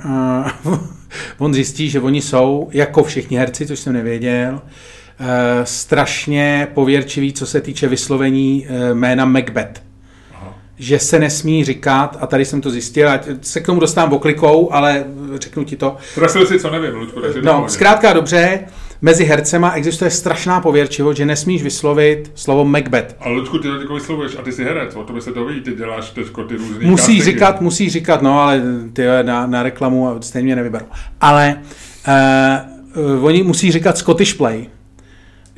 uh, 0.65 0.77
on 1.37 1.53
zjistí, 1.53 1.89
že 1.89 1.99
oni 1.99 2.21
jsou, 2.21 2.69
jako 2.71 3.03
všichni 3.03 3.37
herci, 3.37 3.67
což 3.67 3.79
jsem 3.79 3.93
nevěděl, 3.93 4.53
uh, 5.19 5.27
strašně 5.63 6.67
pověrčiví, 6.73 7.33
co 7.33 7.45
se 7.45 7.61
týče 7.61 7.87
vyslovení 7.87 8.67
uh, 8.69 8.97
jména 8.97 9.25
Macbeth. 9.25 9.81
Aha. 10.33 10.55
že 10.77 10.99
se 10.99 11.19
nesmí 11.19 11.65
říkat, 11.65 12.17
a 12.21 12.27
tady 12.27 12.45
jsem 12.45 12.61
to 12.61 12.69
zjistil, 12.69 13.09
ať 13.09 13.27
se 13.41 13.59
k 13.59 13.65
tomu 13.65 13.79
dostávám 13.79 14.13
oklikou, 14.13 14.73
ale 14.73 15.05
řeknu 15.35 15.63
ti 15.63 15.75
to. 15.75 15.97
Trasil 16.15 16.45
si, 16.45 16.59
co 16.59 16.71
nevím, 16.71 16.95
Ludku, 16.95 17.21
No, 17.41 17.65
zkrátka 17.67 18.13
dobře, 18.13 18.59
mezi 19.01 19.25
hercema 19.25 19.71
existuje 19.71 20.11
strašná 20.11 20.61
pověrčivost, 20.61 21.17
že 21.17 21.25
nesmíš 21.25 21.63
vyslovit 21.63 22.31
slovo 22.35 22.65
Macbeth. 22.65 23.15
Ale 23.19 23.35
Ludku, 23.35 23.57
ty 23.57 23.67
to 23.67 23.75
jako 23.75 23.93
vyslovuješ 23.93 24.35
a 24.39 24.41
ty 24.41 24.51
jsi 24.51 24.63
herec, 24.63 24.95
o 24.95 25.03
tobě 25.03 25.21
se 25.21 25.33
to 25.33 25.45
ví, 25.45 25.61
ty 25.61 25.75
děláš 25.75 26.09
teďko 26.09 26.43
ty 26.43 26.55
různý 26.55 26.85
Musí 26.85 27.01
castingy. 27.01 27.23
říkat, 27.23 27.61
musí 27.61 27.89
říkat, 27.89 28.21
no 28.21 28.41
ale 28.41 28.61
ty 28.93 29.05
na, 29.23 29.47
na 29.47 29.63
reklamu 29.63 30.17
stejně 30.21 30.45
mě 30.45 30.55
nevyberou. 30.55 30.85
Ale 31.21 31.61
uh, 33.17 33.25
oni 33.25 33.43
musí 33.43 33.71
říkat 33.71 33.97
Scottish 33.97 34.33
Play 34.33 34.67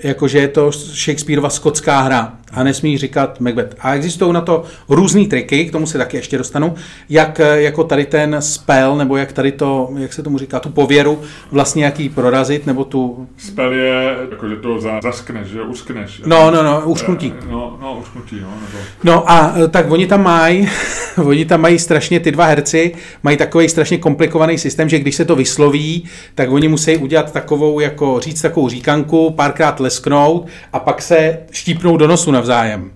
jakože 0.03 0.39
je 0.39 0.47
to 0.47 0.71
Shakespeareova 0.71 1.49
skotská 1.49 1.99
hra 2.01 2.37
a 2.53 2.63
nesmí 2.63 2.97
říkat 2.97 3.39
Macbeth. 3.39 3.75
A 3.79 3.95
existují 3.95 4.33
na 4.33 4.41
to 4.41 4.63
různé 4.89 5.25
triky, 5.25 5.65
k 5.65 5.71
tomu 5.71 5.87
se 5.87 5.97
taky 5.97 6.17
ještě 6.17 6.37
dostanu, 6.37 6.75
jak 7.09 7.41
jako 7.53 7.83
tady 7.83 8.05
ten 8.05 8.35
spell, 8.39 8.95
nebo 8.95 9.17
jak 9.17 9.31
tady 9.31 9.51
to, 9.51 9.89
jak 9.97 10.13
se 10.13 10.23
tomu 10.23 10.37
říká, 10.37 10.59
tu 10.59 10.69
pověru 10.69 11.21
vlastně 11.51 11.85
jaký 11.85 12.09
prorazit, 12.09 12.65
nebo 12.67 12.85
tu... 12.85 13.27
Spell 13.37 13.73
je, 13.73 14.15
jakože 14.31 14.55
to 14.55 14.79
zaskneš, 15.03 15.47
že 15.47 15.61
uskneš. 15.61 16.21
No, 16.25 16.51
no, 16.51 16.63
no, 16.63 16.81
usknutí. 16.85 17.33
Eh, 17.37 17.45
no, 17.51 17.77
no, 17.81 17.97
usknutí, 17.99 18.35
no. 18.41 18.49
Nebo... 18.49 18.83
No 19.03 19.31
a 19.31 19.53
eh, 19.63 19.67
tak 19.67 19.91
oni 19.91 20.07
tam 20.07 20.23
mají, 20.23 20.69
oni 21.25 21.45
tam 21.45 21.61
mají 21.61 21.79
strašně, 21.79 22.19
ty 22.19 22.31
dva 22.31 22.45
herci 22.45 22.95
mají 23.23 23.37
takový 23.37 23.69
strašně 23.69 23.97
komplikovaný 23.97 24.57
systém, 24.57 24.89
že 24.89 24.99
když 24.99 25.15
se 25.15 25.25
to 25.25 25.35
vysloví, 25.35 26.05
tak 26.35 26.51
oni 26.51 26.67
musí 26.67 26.97
udělat 26.97 27.31
takovou, 27.31 27.79
jako 27.79 28.19
říct 28.19 28.41
takovou 28.41 28.69
říkanku, 28.69 29.29
párkrát 29.31 29.79
lesknout 29.79 30.47
a 30.73 30.79
pak 30.79 31.01
se 31.01 31.37
štípnou 31.51 31.97
do 31.97 32.07
nosu 32.07 32.31
navzájem. 32.43 32.91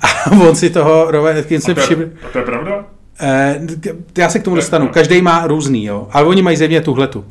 A 0.00 0.30
on 0.48 0.56
si 0.56 0.70
toho 0.70 1.10
Robert 1.10 1.38
Atkinson 1.38 1.74
všiml. 1.74 2.04
A 2.26 2.28
to 2.32 2.38
je 2.38 2.44
pravda? 2.44 2.84
Eh, 3.20 3.60
já 4.18 4.28
se 4.28 4.38
k 4.38 4.42
tomu 4.42 4.56
dostanu. 4.56 4.88
Každý 4.88 5.22
má 5.22 5.46
různý, 5.46 5.84
jo. 5.84 6.08
Ale 6.10 6.26
oni 6.26 6.42
mají 6.42 6.56
zjevně 6.56 6.80
tuhletu. 6.80 7.24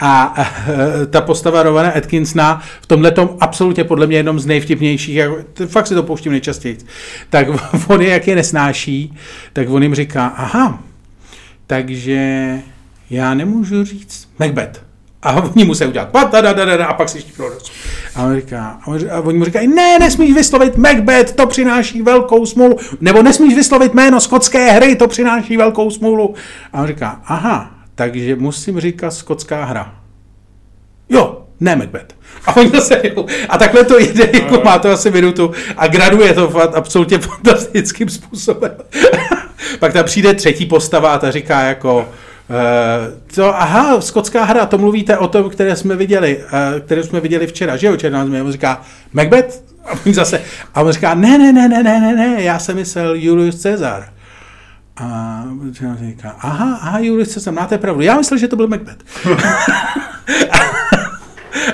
A 0.00 0.34
eh, 0.38 1.06
ta 1.06 1.20
postava 1.20 1.62
Rovana 1.62 1.90
Atkinsona 1.90 2.62
v 2.80 2.86
tomhle 2.86 3.10
tom 3.10 3.36
absolutně 3.40 3.84
podle 3.84 4.06
mě 4.06 4.16
jednom 4.16 4.40
z 4.40 4.46
nejvtipnějších, 4.46 5.16
jako, 5.16 5.38
fakt 5.66 5.86
si 5.86 5.94
to 5.94 6.02
pouštím 6.02 6.32
nejčastěji, 6.32 6.78
tak 7.30 7.46
on 7.88 8.02
je, 8.02 8.08
jak 8.08 8.28
je 8.28 8.36
nesnáší, 8.36 9.16
tak 9.52 9.70
on 9.70 9.82
jim 9.82 9.94
říká, 9.94 10.26
aha, 10.26 10.82
takže 11.66 12.54
já 13.10 13.34
nemůžu 13.34 13.84
říct 13.84 14.28
Macbeth. 14.38 14.89
A 15.22 15.32
oni 15.32 15.64
musí 15.64 15.84
udělat 15.84 16.08
a 16.86 16.92
pak 16.92 17.08
si 17.08 17.20
štípnou 17.20 17.46
A 18.14 18.22
on 18.22 18.36
říká, 18.36 18.80
a 19.10 19.20
oni 19.20 19.38
mu 19.38 19.44
říkají, 19.44 19.68
ne, 19.68 19.98
nesmíš 19.98 20.34
vyslovit 20.34 20.76
Macbeth, 20.76 21.32
to 21.32 21.46
přináší 21.46 22.02
velkou 22.02 22.46
smůlu, 22.46 22.76
nebo 23.00 23.22
nesmíš 23.22 23.54
vyslovit 23.54 23.94
jméno 23.94 24.20
skotské 24.20 24.70
hry, 24.70 24.96
to 24.96 25.08
přináší 25.08 25.56
velkou 25.56 25.90
smůlu. 25.90 26.34
A 26.72 26.80
on 26.80 26.86
říká, 26.86 27.20
aha, 27.24 27.70
takže 27.94 28.36
musím 28.36 28.80
říkat 28.80 29.10
skotská 29.10 29.64
hra. 29.64 29.94
Jo, 31.08 31.42
ne 31.60 31.76
Macbeth. 31.76 32.14
A 32.46 32.56
oni 32.56 32.70
zase 32.70 33.02
A 33.48 33.58
takhle 33.58 33.84
to 33.84 33.98
jde, 33.98 34.30
jako 34.32 34.60
má 34.64 34.78
to 34.78 34.90
asi 34.90 35.10
minutu 35.10 35.50
a 35.76 35.86
graduje 35.86 36.34
to 36.34 36.76
absolutně 36.76 37.18
fantastickým 37.18 38.08
způsobem. 38.08 38.76
Pak 39.78 39.92
tam 39.92 40.04
přijde 40.04 40.34
třetí 40.34 40.66
postava 40.66 41.14
a 41.14 41.18
ta 41.18 41.30
říká 41.30 41.60
jako, 41.60 42.08
to, 43.34 43.60
aha, 43.60 44.00
skotská 44.00 44.44
hra, 44.44 44.66
to 44.66 44.78
mluvíte 44.78 45.18
o 45.18 45.28
tom, 45.28 45.50
které 45.50 45.76
jsme 45.76 45.96
viděli, 45.96 46.38
uh, 46.38 46.80
které 46.80 47.02
jsme 47.02 47.20
viděli 47.20 47.46
včera, 47.46 47.76
že 47.76 47.86
jo, 47.86 47.96
černá 47.96 48.26
změna, 48.26 48.44
on 48.44 48.52
říká, 48.52 48.82
Macbeth? 49.12 49.62
A 49.84 49.90
on 50.06 50.14
zase, 50.14 50.42
a 50.74 50.82
on 50.82 50.92
říká, 50.92 51.14
ne, 51.14 51.38
ne, 51.38 51.52
ne, 51.52 51.68
ne, 51.68 51.82
ne, 51.82 52.00
ne, 52.00 52.14
ne, 52.14 52.42
já 52.42 52.58
jsem 52.58 52.76
myslel 52.76 53.14
Julius 53.14 53.62
Caesar. 53.62 54.08
A 54.96 55.42
on 55.46 55.72
říká, 56.00 56.36
aha, 56.38 56.78
aha, 56.82 56.98
Julius 56.98 57.34
Caesar, 57.34 57.54
máte 57.54 57.78
pravdu, 57.78 58.00
já 58.00 58.16
myslel, 58.16 58.38
že 58.38 58.48
to 58.48 58.56
byl 58.56 58.68
Macbeth. 58.68 58.98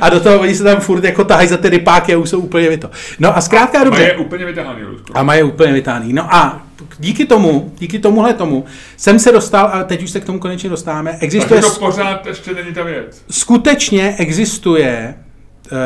a 0.00 0.08
do 0.08 0.20
toho 0.20 0.40
oni 0.40 0.54
se 0.54 0.64
tam 0.64 0.80
furt 0.80 1.04
jako 1.04 1.24
tahají 1.24 1.48
za 1.48 1.56
ty 1.56 1.68
rypáky 1.68 2.14
a 2.14 2.18
už 2.18 2.30
jsou 2.30 2.40
úplně 2.40 2.68
vyto. 2.68 2.90
No 3.18 3.36
a 3.36 3.40
zkrátka 3.40 3.84
dobře. 3.84 4.04
A 4.04 4.06
je 4.06 4.16
úplně 4.16 4.44
vytáhaný. 4.44 4.80
A 5.14 5.22
má 5.22 5.34
je 5.34 5.44
úplně 5.44 5.72
vytáhaný. 5.72 6.12
No 6.12 6.34
a 6.34 6.65
díky 6.98 7.26
tomu, 7.26 7.72
díky 7.78 7.98
tomuhle 7.98 8.34
tomu, 8.34 8.64
jsem 8.96 9.18
se 9.18 9.32
dostal, 9.32 9.70
a 9.72 9.84
teď 9.84 10.02
už 10.02 10.10
se 10.10 10.20
k 10.20 10.24
tomu 10.24 10.38
konečně 10.38 10.70
dostáváme, 10.70 11.18
existuje... 11.20 11.60
Takže 11.60 11.74
to 11.74 11.86
pořád 11.86 12.26
ještě 12.26 12.54
není 12.54 12.74
ta 12.74 12.82
věc. 12.82 13.22
Skutečně 13.30 14.14
existuje 14.18 15.14
uh, 15.72 15.78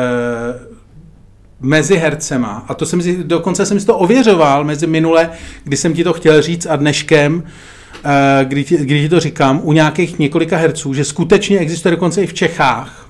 mezi 1.59 1.97
hercema, 1.97 2.65
a 2.67 2.73
to 2.73 2.85
jsem 2.85 3.01
si, 3.01 3.23
dokonce 3.23 3.65
jsem 3.65 3.79
si 3.79 3.85
to 3.85 3.97
ověřoval 3.97 4.63
mezi 4.63 4.87
minule, 4.87 5.29
kdy 5.63 5.77
jsem 5.77 5.93
ti 5.93 6.03
to 6.03 6.13
chtěl 6.13 6.41
říct 6.41 6.65
a 6.65 6.75
dneškem, 6.75 7.35
uh, 7.35 8.11
kdy, 8.43 8.63
ti, 8.63 8.77
kdy 8.77 9.01
ti 9.01 9.09
to 9.09 9.19
říkám, 9.19 9.61
u 9.63 9.73
nějakých 9.73 10.19
několika 10.19 10.57
herců, 10.57 10.93
že 10.93 11.05
skutečně 11.05 11.59
existuje 11.59 11.91
dokonce 11.91 12.23
i 12.23 12.27
v 12.27 12.33
Čechách, 12.33 13.09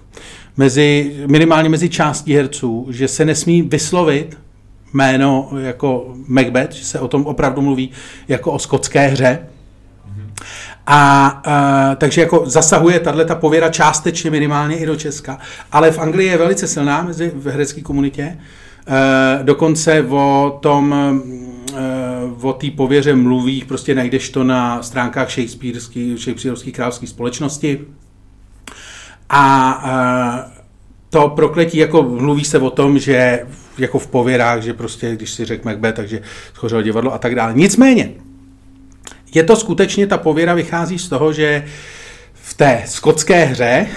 mezi, 0.57 1.15
minimálně 1.27 1.69
mezi 1.69 1.89
částí 1.89 2.33
herců, 2.33 2.87
že 2.89 3.07
se 3.07 3.25
nesmí 3.25 3.61
vyslovit 3.61 4.37
jméno 4.93 5.49
jako 5.59 6.13
Macbeth, 6.27 6.73
že 6.73 6.85
se 6.85 6.99
o 6.99 7.07
tom 7.07 7.25
opravdu 7.25 7.61
mluví 7.61 7.91
jako 8.27 8.51
o 8.51 8.59
skotské 8.59 9.07
hře. 9.07 9.39
A, 10.87 11.27
a 11.27 11.95
takže 11.95 12.21
jako 12.21 12.43
zasahuje 12.45 12.99
tahle 12.99 13.25
ta 13.25 13.35
pověra 13.35 13.69
částečně 13.69 14.31
minimálně 14.31 14.77
i 14.77 14.85
do 14.85 14.95
Česka, 14.95 15.39
ale 15.71 15.91
v 15.91 15.99
Anglii 15.99 16.27
je 16.27 16.37
velice 16.37 16.67
silná 16.67 17.01
mezi 17.01 17.31
v 17.35 17.47
herecké 17.47 17.81
komunitě. 17.81 18.37
E, 18.87 19.43
dokonce 19.43 20.05
o 20.09 20.59
tom, 20.61 20.95
e, 21.73 21.81
o 22.41 22.53
té 22.53 22.71
pověře 22.71 23.15
mluví, 23.15 23.63
prostě 23.67 23.95
najdeš 23.95 24.29
to 24.29 24.43
na 24.43 24.83
stránkách 24.83 25.29
Shakespeareovské 25.31 26.71
královské 26.71 27.07
společnosti. 27.07 27.81
A 29.29 29.83
e, 30.47 30.61
to 31.09 31.29
prokletí, 31.29 31.77
jako 31.77 32.03
mluví 32.03 32.45
se 32.45 32.59
o 32.59 32.69
tom, 32.69 32.99
že 32.99 33.45
jako 33.77 33.99
v 33.99 34.07
pověrách, 34.07 34.61
že 34.61 34.73
prostě, 34.73 35.15
když 35.15 35.31
si 35.31 35.45
řekl 35.45 35.65
Macbeth, 35.65 35.95
takže 35.95 36.21
schořelo 36.53 36.81
divadlo 36.81 37.13
a 37.13 37.17
tak 37.17 37.35
dále. 37.35 37.53
Nicméně, 37.55 38.11
je 39.35 39.43
to 39.43 39.55
skutečně, 39.55 40.07
ta 40.07 40.17
pověra 40.17 40.53
vychází 40.53 40.99
z 40.99 41.09
toho, 41.09 41.33
že 41.33 41.65
v 42.33 42.53
té 42.53 42.83
skotské 42.85 43.45
hře 43.45 43.87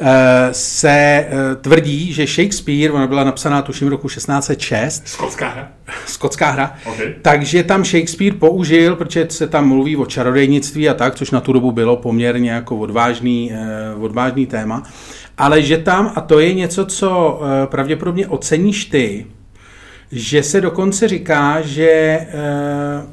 eh, 0.00 0.48
se 0.52 0.90
eh, 0.90 1.26
tvrdí, 1.60 2.12
že 2.12 2.26
Shakespeare, 2.26 2.92
ona 2.92 3.06
byla 3.06 3.24
napsaná 3.24 3.62
tuším 3.62 3.88
roku 3.88 4.08
1606. 4.08 5.08
Skotská 5.08 5.48
hra? 5.48 5.68
Skotská 6.06 6.50
hra. 6.50 6.74
Okay. 6.86 7.14
Takže 7.22 7.62
tam 7.62 7.84
Shakespeare 7.84 8.34
použil, 8.34 8.96
protože 8.96 9.26
se 9.30 9.46
tam 9.46 9.68
mluví 9.68 9.96
o 9.96 10.06
čarodejnictví 10.06 10.88
a 10.88 10.94
tak, 10.94 11.14
což 11.14 11.30
na 11.30 11.40
tu 11.40 11.52
dobu 11.52 11.72
bylo 11.72 11.96
poměrně 11.96 12.50
jako 12.50 12.76
odvážný, 12.76 13.52
eh, 13.52 13.94
odvážný 13.94 14.46
téma 14.46 14.82
ale 15.38 15.62
že 15.62 15.78
tam, 15.78 16.12
a 16.14 16.20
to 16.20 16.40
je 16.40 16.54
něco, 16.54 16.86
co 16.86 17.40
uh, 17.40 17.46
pravděpodobně 17.66 18.28
oceníš 18.28 18.84
ty, 18.84 19.26
že 20.12 20.42
se 20.42 20.60
dokonce 20.60 21.08
říká, 21.08 21.60
že 21.60 22.18
uh, 22.20 23.10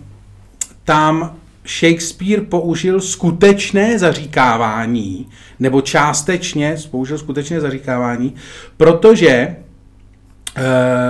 tam 0.83 1.39
Shakespeare 1.69 2.41
použil 2.41 3.01
skutečné 3.01 3.99
zaříkávání, 3.99 5.29
nebo 5.59 5.81
částečně 5.81 6.75
použil 6.91 7.17
skutečné 7.17 7.61
zaříkávání, 7.61 8.35
protože 8.77 9.29
eh, 9.29 9.55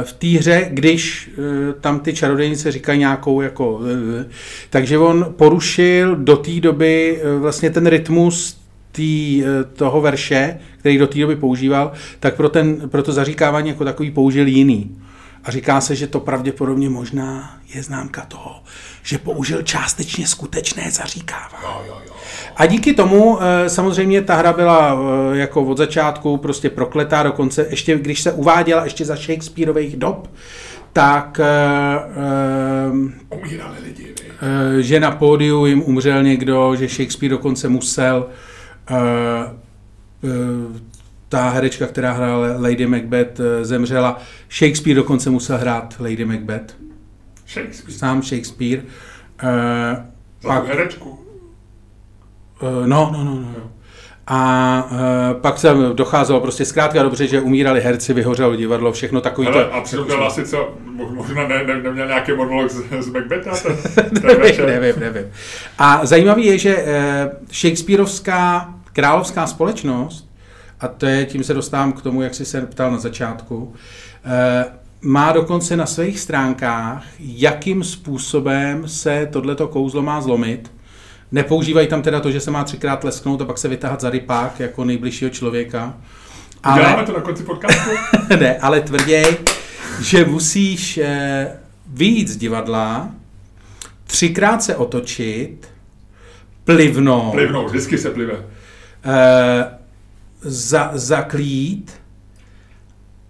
v 0.03 0.13
té 0.13 0.27
hře, 0.27 0.69
když 0.71 1.31
tam 1.81 1.99
ty 1.99 2.13
čarodejnice 2.13 2.71
říkají 2.71 2.99
nějakou 2.99 3.41
jako, 3.41 3.81
takže 4.69 4.97
on 4.97 5.33
porušil 5.37 6.15
do 6.15 6.37
té 6.37 6.59
doby 6.59 7.21
vlastně 7.39 7.69
ten 7.69 7.87
rytmus 7.87 8.59
tý, 8.91 9.43
eh, 9.43 9.63
toho 9.63 10.01
verše, 10.01 10.59
který 10.77 10.97
do 10.97 11.07
té 11.07 11.19
doby 11.19 11.35
používal, 11.35 11.91
tak 12.19 12.35
pro, 12.35 12.49
ten, 12.49 12.89
pro 12.89 13.03
to 13.03 13.13
zaříkávání 13.13 13.69
jako 13.69 13.85
takový 13.85 14.11
použil 14.11 14.47
jiný. 14.47 14.97
A 15.43 15.51
říká 15.51 15.81
se, 15.81 15.95
že 15.95 16.07
to 16.07 16.19
pravděpodobně 16.19 16.89
možná 16.89 17.57
je 17.73 17.83
známka 17.83 18.25
toho, 18.25 18.63
že 19.03 19.17
použil 19.17 19.61
částečně 19.61 20.27
skutečné 20.27 20.91
zaříkávání. 20.91 21.63
Jo, 21.63 21.83
jo, 21.87 21.97
jo. 22.07 22.13
A 22.55 22.65
díky 22.65 22.93
tomu 22.93 23.39
eh, 23.41 23.69
samozřejmě 23.69 24.21
ta 24.21 24.35
hra 24.35 24.53
byla 24.53 24.97
eh, 25.33 25.37
jako 25.37 25.63
od 25.63 25.77
začátku 25.77 26.37
prostě 26.37 26.69
prokletá, 26.69 27.23
dokonce 27.23 27.67
ještě 27.69 27.97
když 27.97 28.21
se 28.21 28.31
uváděla 28.31 28.83
ještě 28.83 29.05
za 29.05 29.15
Shakespeareových 29.15 29.97
dob, 29.97 30.31
tak 30.93 31.39
umírali 33.29 33.77
lidi. 33.83 34.13
že 34.79 34.99
na 34.99 35.11
pódiu 35.11 35.65
jim 35.65 35.81
umřel 35.81 36.23
někdo, 36.23 36.75
že 36.75 36.87
Shakespeare 36.87 37.29
dokonce 37.29 37.69
musel 37.69 38.25
uh, 38.27 38.33
ta 41.29 41.49
herečka, 41.49 41.87
která 41.87 42.11
hrála 42.11 42.47
Lady 42.59 42.87
Macbeth, 42.87 43.39
eh, 43.39 43.65
zemřela. 43.65 44.21
Shakespeare 44.51 44.95
dokonce 44.95 45.29
musel 45.29 45.57
hrát 45.57 45.95
Lady 45.99 46.25
Macbeth. 46.25 46.75
Shakespeare. 47.47 47.97
Sám 47.97 48.23
Shakespeare. 48.23 48.81
Uh, 49.43 50.03
pak, 50.41 50.67
herečku? 50.67 51.09
Uh, 51.09 52.87
no, 52.87 53.09
no, 53.13 53.23
no, 53.23 53.35
no. 53.35 53.71
A 54.27 54.89
uh, 54.91 55.41
pak 55.41 55.57
se 55.57 55.73
docházelo 55.93 56.39
prostě 56.39 56.65
zkrátka 56.65 57.03
dobře, 57.03 57.27
že 57.27 57.41
umírali 57.41 57.81
herci, 57.81 58.13
vyhořelo 58.13 58.55
divadlo, 58.55 58.91
všechno 58.91 59.21
takový. 59.21 59.47
Hele, 59.47 59.65
to, 59.65 59.73
a 59.73 59.81
přitom 59.81 60.07
byl 60.07 60.27
asi 60.27 60.45
co, 60.45 60.73
možná 61.13 61.47
ne, 61.47 61.63
ne, 61.63 61.81
neměl 61.81 62.07
nějaký 62.07 62.31
monolog 62.31 62.69
z, 62.71 62.83
z 62.99 63.09
Macbetha? 63.09 63.51
Ten, 63.95 64.09
nevím, 64.23 64.65
nevím, 64.65 64.99
nevím. 64.99 65.31
A 65.77 66.05
zajímavý 66.05 66.45
je, 66.45 66.57
že 66.57 66.75
uh, 66.75 66.83
Shakespeareovská 67.51 68.73
královská 68.93 69.47
společnost, 69.47 70.29
a 70.79 70.87
to 70.87 71.05
je, 71.05 71.25
tím 71.25 71.43
se 71.43 71.53
dostávám 71.53 71.93
k 71.93 72.01
tomu, 72.01 72.21
jak 72.21 72.35
jsi 72.35 72.45
se 72.45 72.61
ptal 72.61 72.91
na 72.91 72.97
začátku, 72.97 73.55
uh, 73.55 73.73
má 75.01 75.31
dokonce 75.31 75.77
na 75.77 75.85
svých 75.85 76.19
stránkách, 76.19 77.03
jakým 77.19 77.83
způsobem 77.83 78.87
se 78.87 79.27
tohleto 79.31 79.67
kouzlo 79.67 80.01
má 80.01 80.21
zlomit, 80.21 80.71
Nepoužívají 81.31 81.87
tam 81.87 82.01
teda 82.01 82.19
to, 82.19 82.31
že 82.31 82.39
se 82.39 82.51
má 82.51 82.63
třikrát 82.63 83.03
lesknout 83.03 83.41
a 83.41 83.45
pak 83.45 83.57
se 83.57 83.67
vytáhat 83.67 84.01
za 84.01 84.09
rypák 84.09 84.59
jako 84.59 84.85
nejbližšího 84.85 85.29
člověka. 85.29 85.97
Ale, 86.63 86.81
Děláme 86.81 87.05
to 87.05 87.13
na 87.13 87.21
konci 87.21 87.43
podcastu? 87.43 87.89
ne, 88.39 88.57
ale 88.57 88.81
tvrději, 88.81 89.37
že 90.01 90.25
musíš 90.25 90.97
eh, 90.97 91.57
vyjít 91.87 92.27
z 92.27 92.37
divadla, 92.37 93.11
třikrát 94.03 94.63
se 94.63 94.75
otočit, 94.75 95.69
plivnout. 96.63 97.31
Plivnout, 97.31 97.69
vždycky 97.69 97.97
se 97.97 98.09
plive. 98.09 98.45
Eh, 99.05 99.79
za, 100.41 100.91
zaklít 100.93 102.01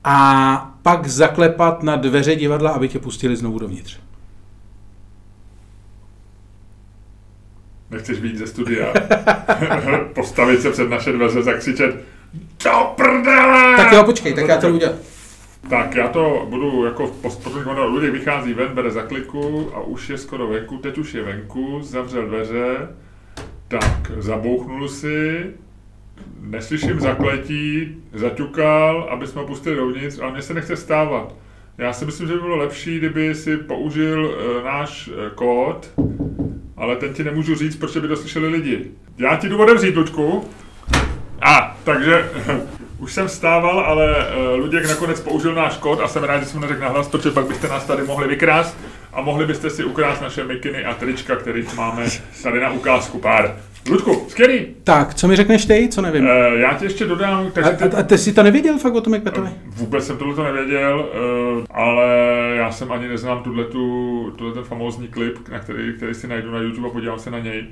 a 0.03 0.75
pak 0.83 1.07
zaklepat 1.07 1.83
na 1.83 1.95
dveře 1.95 2.35
divadla, 2.35 2.71
aby 2.71 2.87
tě 2.87 2.99
pustili 2.99 3.35
znovu 3.35 3.59
dovnitř. 3.59 3.99
nechceš 7.91 8.19
být 8.19 8.37
ze 8.37 8.47
studia, 8.47 8.93
postavit 10.13 10.61
se 10.61 10.71
před 10.71 10.89
naše 10.89 11.11
dveře, 11.11 11.43
zakřičet 11.43 11.95
do 12.63 12.93
prdele! 12.95 13.77
Tak 13.77 13.91
jo, 13.91 14.03
počkej, 14.03 14.33
tak 14.33 14.47
já 14.47 14.57
to 14.57 14.69
udělám. 14.69 14.95
Tak 15.69 15.95
já 15.95 16.07
to 16.07 16.47
budu 16.49 16.85
jako 16.85 17.07
postupně, 17.07 17.71
Luděk 17.71 18.11
vychází 18.13 18.53
ven, 18.53 18.67
bere 18.67 18.91
zakliku 18.91 19.71
a 19.73 19.81
už 19.81 20.09
je 20.09 20.17
skoro 20.17 20.47
venku, 20.47 20.77
teď 20.77 20.97
už 20.97 21.13
je 21.13 21.23
venku, 21.23 21.79
zavřel 21.81 22.27
dveře, 22.27 22.87
tak 23.69 24.11
zabouchnul 24.17 24.87
si, 24.89 25.45
neslyším 26.41 26.99
zakletí, 26.99 27.95
zaťukal, 28.13 29.07
aby 29.11 29.27
jsme 29.27 29.43
pustili 29.43 29.75
dovnitř, 29.75 30.19
ale 30.19 30.31
mně 30.31 30.41
se 30.41 30.53
nechce 30.53 30.75
stávat. 30.75 31.35
Já 31.77 31.93
si 31.93 32.05
myslím, 32.05 32.27
že 32.27 32.33
by 32.33 32.39
bylo 32.39 32.55
lepší, 32.55 32.97
kdyby 32.97 33.35
si 33.35 33.57
použil 33.57 34.25
uh, 34.25 34.65
náš 34.65 35.07
uh, 35.07 35.15
kód, 35.35 35.89
ale 36.77 36.95
ten 36.95 37.13
ti 37.13 37.23
nemůžu 37.23 37.55
říct, 37.55 37.75
protože 37.75 37.99
by 37.99 38.07
to 38.07 38.15
slyšeli 38.15 38.47
lidi. 38.47 38.91
Já 39.17 39.35
ti 39.35 39.49
jdu 39.49 39.61
otevřít, 39.61 39.95
Luďku. 39.95 40.49
A, 41.41 41.77
takže 41.83 42.29
už 42.99 43.13
jsem 43.13 43.27
vstával, 43.27 43.79
ale 43.79 44.15
uh, 44.15 44.59
Luděk 44.59 44.87
nakonec 44.87 45.19
použil 45.19 45.55
náš 45.55 45.77
kód 45.77 45.99
a 45.99 46.07
jsem 46.07 46.23
rád, 46.23 46.39
že 46.39 46.45
jsem 46.45 46.61
neřekl 46.61 46.81
nahlas, 46.81 47.07
protože 47.07 47.31
pak 47.31 47.47
byste 47.47 47.67
nás 47.67 47.85
tady 47.85 48.03
mohli 48.03 48.27
vykrást 48.27 48.77
a 49.13 49.21
mohli 49.21 49.45
byste 49.45 49.69
si 49.69 49.83
ukrást 49.83 50.21
naše 50.21 50.43
mikiny 50.43 50.85
a 50.85 50.93
trička, 50.93 51.35
kterých 51.35 51.75
máme 51.75 52.05
tady 52.43 52.59
na 52.59 52.71
ukázku 52.71 53.19
pár. 53.19 53.55
Ludku, 53.89 54.25
skvělý. 54.27 54.67
Tak, 54.83 55.13
co 55.13 55.27
mi 55.27 55.35
řekneš 55.35 55.65
ty, 55.65 55.87
co 55.91 56.01
nevím? 56.01 56.23
Uh, 56.23 56.29
já 56.59 56.73
ti 56.73 56.85
ještě 56.85 57.05
dodám... 57.05 57.51
Takže 57.51 57.71
ty... 57.71 57.83
A, 57.83 57.99
a 57.99 58.03
ty 58.03 58.17
jsi 58.17 58.33
to 58.33 58.43
nevěděl 58.43 58.77
fakt 58.77 58.93
o 58.93 59.01
tom 59.01 59.13
Macbethovi? 59.13 59.49
Uh, 59.49 59.75
vůbec 59.75 60.07
jsem 60.07 60.17
tohle 60.17 60.35
to 60.35 60.43
nevěděl, 60.43 61.09
uh, 61.57 61.63
ale 61.71 62.05
já 62.55 62.71
jsem 62.71 62.91
ani 62.91 63.07
neznám 63.07 63.43
tuhle 63.43 64.53
ten 64.53 64.63
famózní 64.63 65.07
klip, 65.07 65.49
na 65.49 65.59
který, 65.59 65.93
který 65.93 66.13
si 66.13 66.27
najdu 66.27 66.51
na 66.51 66.59
YouTube 66.59 66.87
a 66.87 66.91
podívám 66.91 67.19
se 67.19 67.31
na 67.31 67.39
něj. 67.39 67.65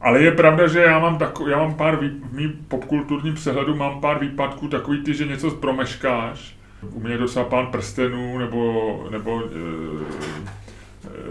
Ale 0.00 0.22
je 0.22 0.30
pravda, 0.30 0.66
že 0.66 0.80
já 0.80 0.98
mám, 0.98 1.18
tako, 1.18 1.48
já 1.48 1.58
mám 1.58 1.74
pár, 1.74 1.96
vý, 1.96 2.08
v 2.08 2.36
mým 2.36 2.52
popkulturním 2.68 3.34
přehledu 3.34 3.76
mám 3.76 4.00
pár 4.00 4.18
výpadků, 4.18 4.68
takový 4.68 5.02
ty, 5.02 5.14
že 5.14 5.26
něco 5.26 5.50
promeškáš. 5.50 6.56
U 6.92 7.00
mě 7.00 7.18
docela 7.18 7.44
pán 7.44 7.66
prstenů, 7.66 8.38
nebo, 8.38 9.06
nebo 9.10 9.42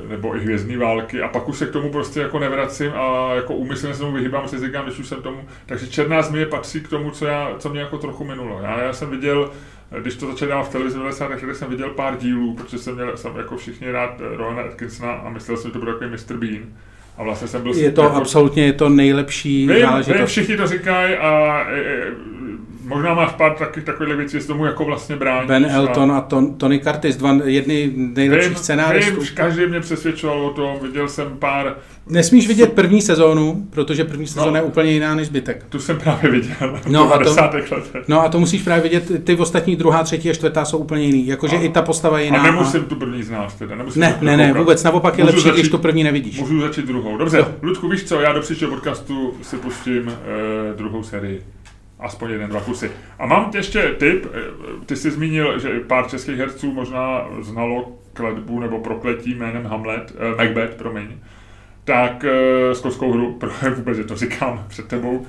nebo 0.09 0.35
i 0.35 0.39
hvězdní 0.39 0.77
války 0.77 1.21
a 1.21 1.27
pak 1.27 1.49
už 1.49 1.57
se 1.57 1.65
k 1.65 1.71
tomu 1.71 1.91
prostě 1.91 2.19
jako 2.19 2.39
nevracím 2.39 2.91
a 2.95 3.33
jako 3.35 3.53
úmyslně 3.53 3.93
se 3.93 3.99
tomu 3.99 4.11
vyhýbám, 4.11 4.47
si 4.47 4.59
říkám, 4.59 4.85
když 4.85 4.99
už 4.99 5.07
jsem 5.07 5.21
tomu, 5.21 5.45
takže 5.65 5.87
Černá 5.87 6.21
zmije 6.21 6.45
patří 6.45 6.81
k 6.81 6.87
tomu, 6.87 7.11
co, 7.11 7.25
já, 7.25 7.51
co 7.59 7.69
mě 7.69 7.79
jako 7.79 7.97
trochu 7.97 8.23
minulo. 8.23 8.59
Já, 8.63 8.81
já 8.81 8.93
jsem 8.93 9.09
viděl, 9.09 9.51
když 10.01 10.15
to 10.15 10.27
začal 10.27 10.47
dělat 10.47 10.63
v 10.63 10.69
televizi 10.69 10.95
v 10.95 10.99
90. 10.99 11.29
letech, 11.29 11.55
jsem 11.55 11.69
viděl 11.69 11.89
pár 11.89 12.17
dílů, 12.17 12.53
protože 12.53 12.77
jsem 12.77 12.95
měl 12.95 13.17
jsem 13.17 13.37
jako 13.37 13.57
všichni 13.57 13.91
rád 13.91 14.21
Rowana 14.35 14.61
Atkinsona 14.61 15.11
a 15.11 15.29
myslel 15.29 15.57
jsem, 15.57 15.69
že 15.69 15.73
to 15.73 15.79
bude 15.79 15.91
takový 15.91 16.09
Mr. 16.11 16.37
Bean. 16.37 16.63
A 17.17 17.23
vlastně 17.23 17.47
jsem 17.47 17.61
byl... 17.61 17.73
Je 17.73 17.91
to 17.91 18.03
jako, 18.03 18.15
absolutně 18.15 18.65
je 18.65 18.73
to 18.73 18.89
nejlepší 18.89 19.67
vím, 19.67 19.81
záležitost. 19.81 20.17
Vím, 20.17 20.25
všichni 20.25 20.57
to 20.57 20.67
říkají 20.67 21.15
a 21.15 21.63
e, 21.69 21.79
e, 21.79 22.11
možná 22.83 23.13
máš 23.13 23.31
pár 23.31 23.55
taky, 23.55 23.81
takových 23.81 24.15
věcí, 24.15 24.39
že 24.39 24.47
tomu 24.47 24.65
jako 24.65 24.85
vlastně 24.85 25.15
brání. 25.15 25.47
Ben 25.47 25.65
Elton 25.65 26.11
a, 26.11 26.17
a 26.17 26.21
ton, 26.21 26.53
Tony 26.53 26.79
Curtis, 26.79 27.15
dva 27.15 27.37
jedny 27.43 27.91
nejlepších 27.95 28.57
scénáristů. 28.57 29.21
Vím, 29.21 29.29
každý 29.33 29.65
mě 29.65 29.79
přesvědčoval 29.79 30.45
o 30.45 30.49
tom, 30.49 30.79
viděl 30.81 31.07
jsem 31.07 31.37
pár... 31.39 31.75
Nesmíš 32.07 32.47
vidět 32.47 32.73
první 32.73 33.01
sezónu, 33.01 33.67
protože 33.69 34.03
první 34.03 34.27
sezóna 34.27 34.51
no, 34.51 34.57
je 34.57 34.63
úplně 34.63 34.91
jiná 34.91 35.15
než 35.15 35.27
zbytek. 35.27 35.65
Tu 35.69 35.79
jsem 35.79 35.97
právě 35.97 36.31
viděl, 36.31 36.79
no, 36.87 37.13
a 37.13 37.23
to, 37.23 37.35
no 38.07 38.21
a 38.21 38.29
to 38.29 38.39
musíš 38.39 38.61
právě 38.61 38.83
vidět, 38.83 39.25
ty 39.25 39.35
ostatní 39.35 39.75
druhá, 39.75 40.03
třetí 40.03 40.29
a 40.29 40.33
čtvrtá 40.33 40.65
jsou 40.65 40.77
úplně 40.77 41.03
jiný, 41.03 41.27
jakože 41.27 41.55
i 41.55 41.69
ta 41.69 41.81
postava 41.81 42.19
je 42.19 42.25
jiná. 42.25 42.39
A 42.39 42.43
nemusím 42.43 42.81
a... 42.81 42.83
tu 42.83 42.95
první 42.95 43.23
znát 43.23 43.55
teda, 43.55 43.75
nemusím 43.75 44.01
Ne, 44.01 44.17
ne, 44.21 44.37
ne, 44.37 44.53
vůbec, 44.53 44.83
naopak 44.83 45.17
je 45.17 45.23
lepší, 45.23 45.41
začít, 45.41 45.59
když 45.59 45.69
tu 45.69 45.77
první 45.77 46.03
nevidíš. 46.03 46.39
Můžu 46.39 46.61
začít 46.61 46.85
druhou. 46.85 47.17
Dobře. 47.17 47.45
Ludku, 47.61 47.89
víš 47.89 48.03
co, 48.03 48.21
já 48.21 48.33
do 48.33 48.41
příštího 48.41 48.71
podcastu 48.71 49.33
si 49.41 49.57
pustím 49.57 50.07
uh, 50.07 50.13
druhou 50.77 51.03
sérii 51.03 51.41
aspoň 52.03 52.31
jeden, 52.31 52.49
dva 52.49 52.61
kusy. 52.61 52.91
A 53.19 53.25
mám 53.25 53.51
ještě 53.55 53.95
tip, 53.97 54.25
eh, 54.25 54.39
ty 54.85 54.95
jsi 54.95 55.11
zmínil, 55.11 55.59
že 55.59 55.79
pár 55.79 56.09
českých 56.09 56.37
herců 56.37 56.73
možná 56.73 57.27
znalo 57.41 57.91
kletbu 58.13 58.59
nebo 58.59 58.79
prokletí 58.79 59.35
jménem 59.35 59.65
Hamlet, 59.65 60.15
eh, 60.15 60.35
Macbeth, 60.35 60.75
promiň, 60.75 61.07
tak 61.83 62.25
eh, 62.25 62.75
skoskou 62.75 63.11
hru, 63.11 63.39
vůbec, 63.75 63.97
že 63.97 64.03
to 64.03 64.15
říkám 64.15 64.65
před 64.67 64.87
tebou. 64.87 65.25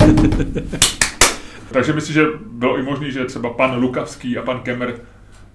Takže 1.72 1.92
myslím, 1.92 2.14
že 2.14 2.26
bylo 2.46 2.78
i 2.78 2.82
možné, 2.82 3.10
že 3.10 3.24
třeba 3.24 3.50
pan 3.50 3.80
Lukavský 3.80 4.38
a 4.38 4.42
pan 4.42 4.60
Kemmer 4.60 4.94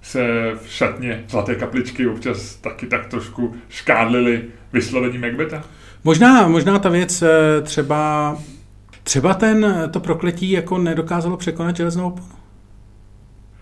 se 0.02 0.52
v 0.62 0.68
šatně 0.68 1.24
Zlaté 1.28 1.54
kapličky 1.54 2.06
občas 2.06 2.54
taky 2.54 2.86
tak 2.86 3.06
trošku 3.06 3.54
škádlili 3.68 4.44
vyslovení 4.72 5.18
Macbeta? 5.18 5.64
Možná, 6.04 6.48
možná 6.48 6.78
ta 6.78 6.88
věc 6.88 7.22
eh, 7.22 7.60
třeba 7.62 8.36
Třeba 9.02 9.34
ten, 9.34 9.88
to 9.92 10.00
prokletí 10.00 10.50
jako 10.50 10.78
nedokázalo 10.78 11.36
překonat 11.36 11.76
železnou 11.76 12.06
oponu. 12.06 12.40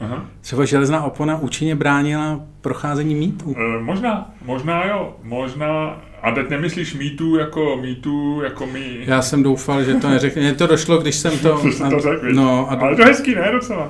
Aha. 0.00 0.26
Třeba 0.40 0.64
železná 0.64 1.04
opona 1.04 1.38
účinně 1.38 1.74
bránila 1.74 2.40
procházení 2.60 3.14
mýtů. 3.14 3.54
E, 3.58 3.82
možná, 3.82 4.30
možná 4.44 4.84
jo, 4.84 5.16
možná. 5.22 6.00
A 6.22 6.30
teď 6.30 6.50
nemyslíš 6.50 6.94
mýtů 6.94 7.36
jako 7.36 7.76
mýtů, 7.80 8.40
jako 8.44 8.66
my. 8.66 8.98
Já 9.00 9.22
jsem 9.22 9.42
doufal, 9.42 9.84
že 9.84 9.94
to 9.94 10.08
neřekne. 10.08 10.42
Mně 10.42 10.54
to 10.54 10.66
došlo, 10.66 10.98
když 10.98 11.14
jsem 11.14 11.38
to... 11.38 11.58
to, 11.62 11.72
jsem 11.72 11.90
to 11.90 12.00
řekl, 12.00 12.32
no, 12.32 12.70
a 12.70 12.74
Ale 12.74 12.96
to 12.96 13.04
hezký, 13.04 13.34
ne 13.34 13.52
docela. 13.52 13.88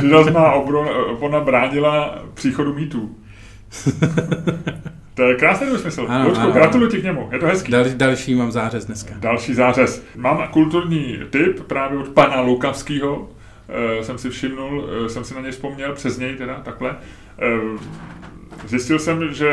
Železná 0.00 0.52
opona 1.12 1.40
bránila 1.40 2.18
příchodu 2.34 2.74
mýtů. 2.74 3.16
To 5.18 5.28
je 5.28 5.34
krásný 5.34 5.66
smysl. 5.78 6.06
Gratuluji 6.52 6.90
ti 6.90 7.00
k 7.00 7.04
němu, 7.04 7.28
je 7.32 7.38
to 7.38 7.46
hezký. 7.46 7.72
Dal, 7.72 7.84
další 7.94 8.34
mám 8.34 8.52
zářez 8.52 8.84
dneska. 8.84 9.14
Další 9.18 9.54
zářez. 9.54 10.04
Mám 10.16 10.48
kulturní 10.50 11.18
tip 11.30 11.62
právě 11.62 11.98
od 11.98 12.08
pana 12.08 12.40
Lukavského, 12.40 13.30
e, 13.98 14.04
jsem 14.04 14.18
si 14.18 14.30
všimnul, 14.30 14.88
e, 15.06 15.08
jsem 15.08 15.24
si 15.24 15.34
na 15.34 15.40
něj 15.40 15.50
vzpomněl, 15.50 15.92
přes 15.92 16.18
něj 16.18 16.36
teda, 16.36 16.54
takhle. 16.54 16.90
E, 16.90 16.96
zjistil 18.66 18.98
jsem, 18.98 19.34
že 19.34 19.50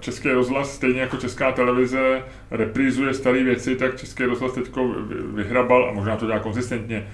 Český 0.00 0.28
rozhlas, 0.28 0.74
stejně 0.74 1.00
jako 1.00 1.16
Česká 1.16 1.52
televize, 1.52 2.22
reprízuje 2.50 3.14
staré 3.14 3.42
věci, 3.42 3.76
tak 3.76 3.96
Český 3.96 4.24
rozhlas 4.24 4.52
teď 4.52 4.70
vyhrabal, 5.34 5.88
a 5.88 5.92
možná 5.92 6.16
to 6.16 6.26
dělá 6.26 6.38
konzistentně, 6.38 7.06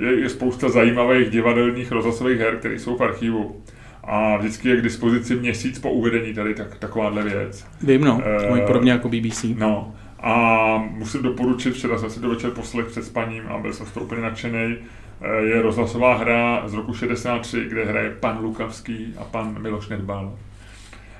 je, 0.00 0.20
je 0.20 0.28
spousta 0.28 0.68
zajímavých 0.68 1.30
divadelních 1.30 1.92
rozhlasových 1.92 2.38
her, 2.38 2.56
které 2.56 2.78
jsou 2.78 2.96
v 2.96 3.02
archivu 3.02 3.62
a 4.06 4.36
vždycky 4.36 4.68
je 4.68 4.76
k 4.76 4.82
dispozici 4.82 5.34
měsíc 5.34 5.78
po 5.78 5.90
uvedení 5.90 6.34
tady 6.34 6.54
tak, 6.54 6.78
takováhle 6.78 7.22
věc. 7.22 7.66
Vím, 7.82 8.04
no, 8.04 8.22
e, 8.46 8.50
mají 8.50 8.62
podobně 8.66 8.92
jako 8.92 9.08
BBC. 9.08 9.44
No, 9.58 9.94
a 10.20 10.76
musím 10.90 11.22
doporučit, 11.22 11.74
včera 11.74 11.98
jsem 11.98 12.10
si 12.10 12.20
to 12.20 12.28
večer 12.28 12.50
poslech 12.50 12.86
před 12.86 13.04
spaním 13.04 13.42
a 13.48 13.58
byl 13.58 13.72
jsem 13.72 13.86
z 13.86 13.90
toho 13.90 14.06
úplně 14.06 14.22
nadšený. 14.22 14.76
E, 15.20 15.44
je 15.44 15.62
rozhlasová 15.62 16.16
hra 16.16 16.62
z 16.68 16.74
roku 16.74 16.94
63, 16.94 17.64
kde 17.68 17.84
hraje 17.84 18.10
pan 18.10 18.38
Lukavský 18.42 19.14
a 19.18 19.24
pan 19.24 19.62
Miloš 19.62 19.88
Nedbal. 19.88 20.32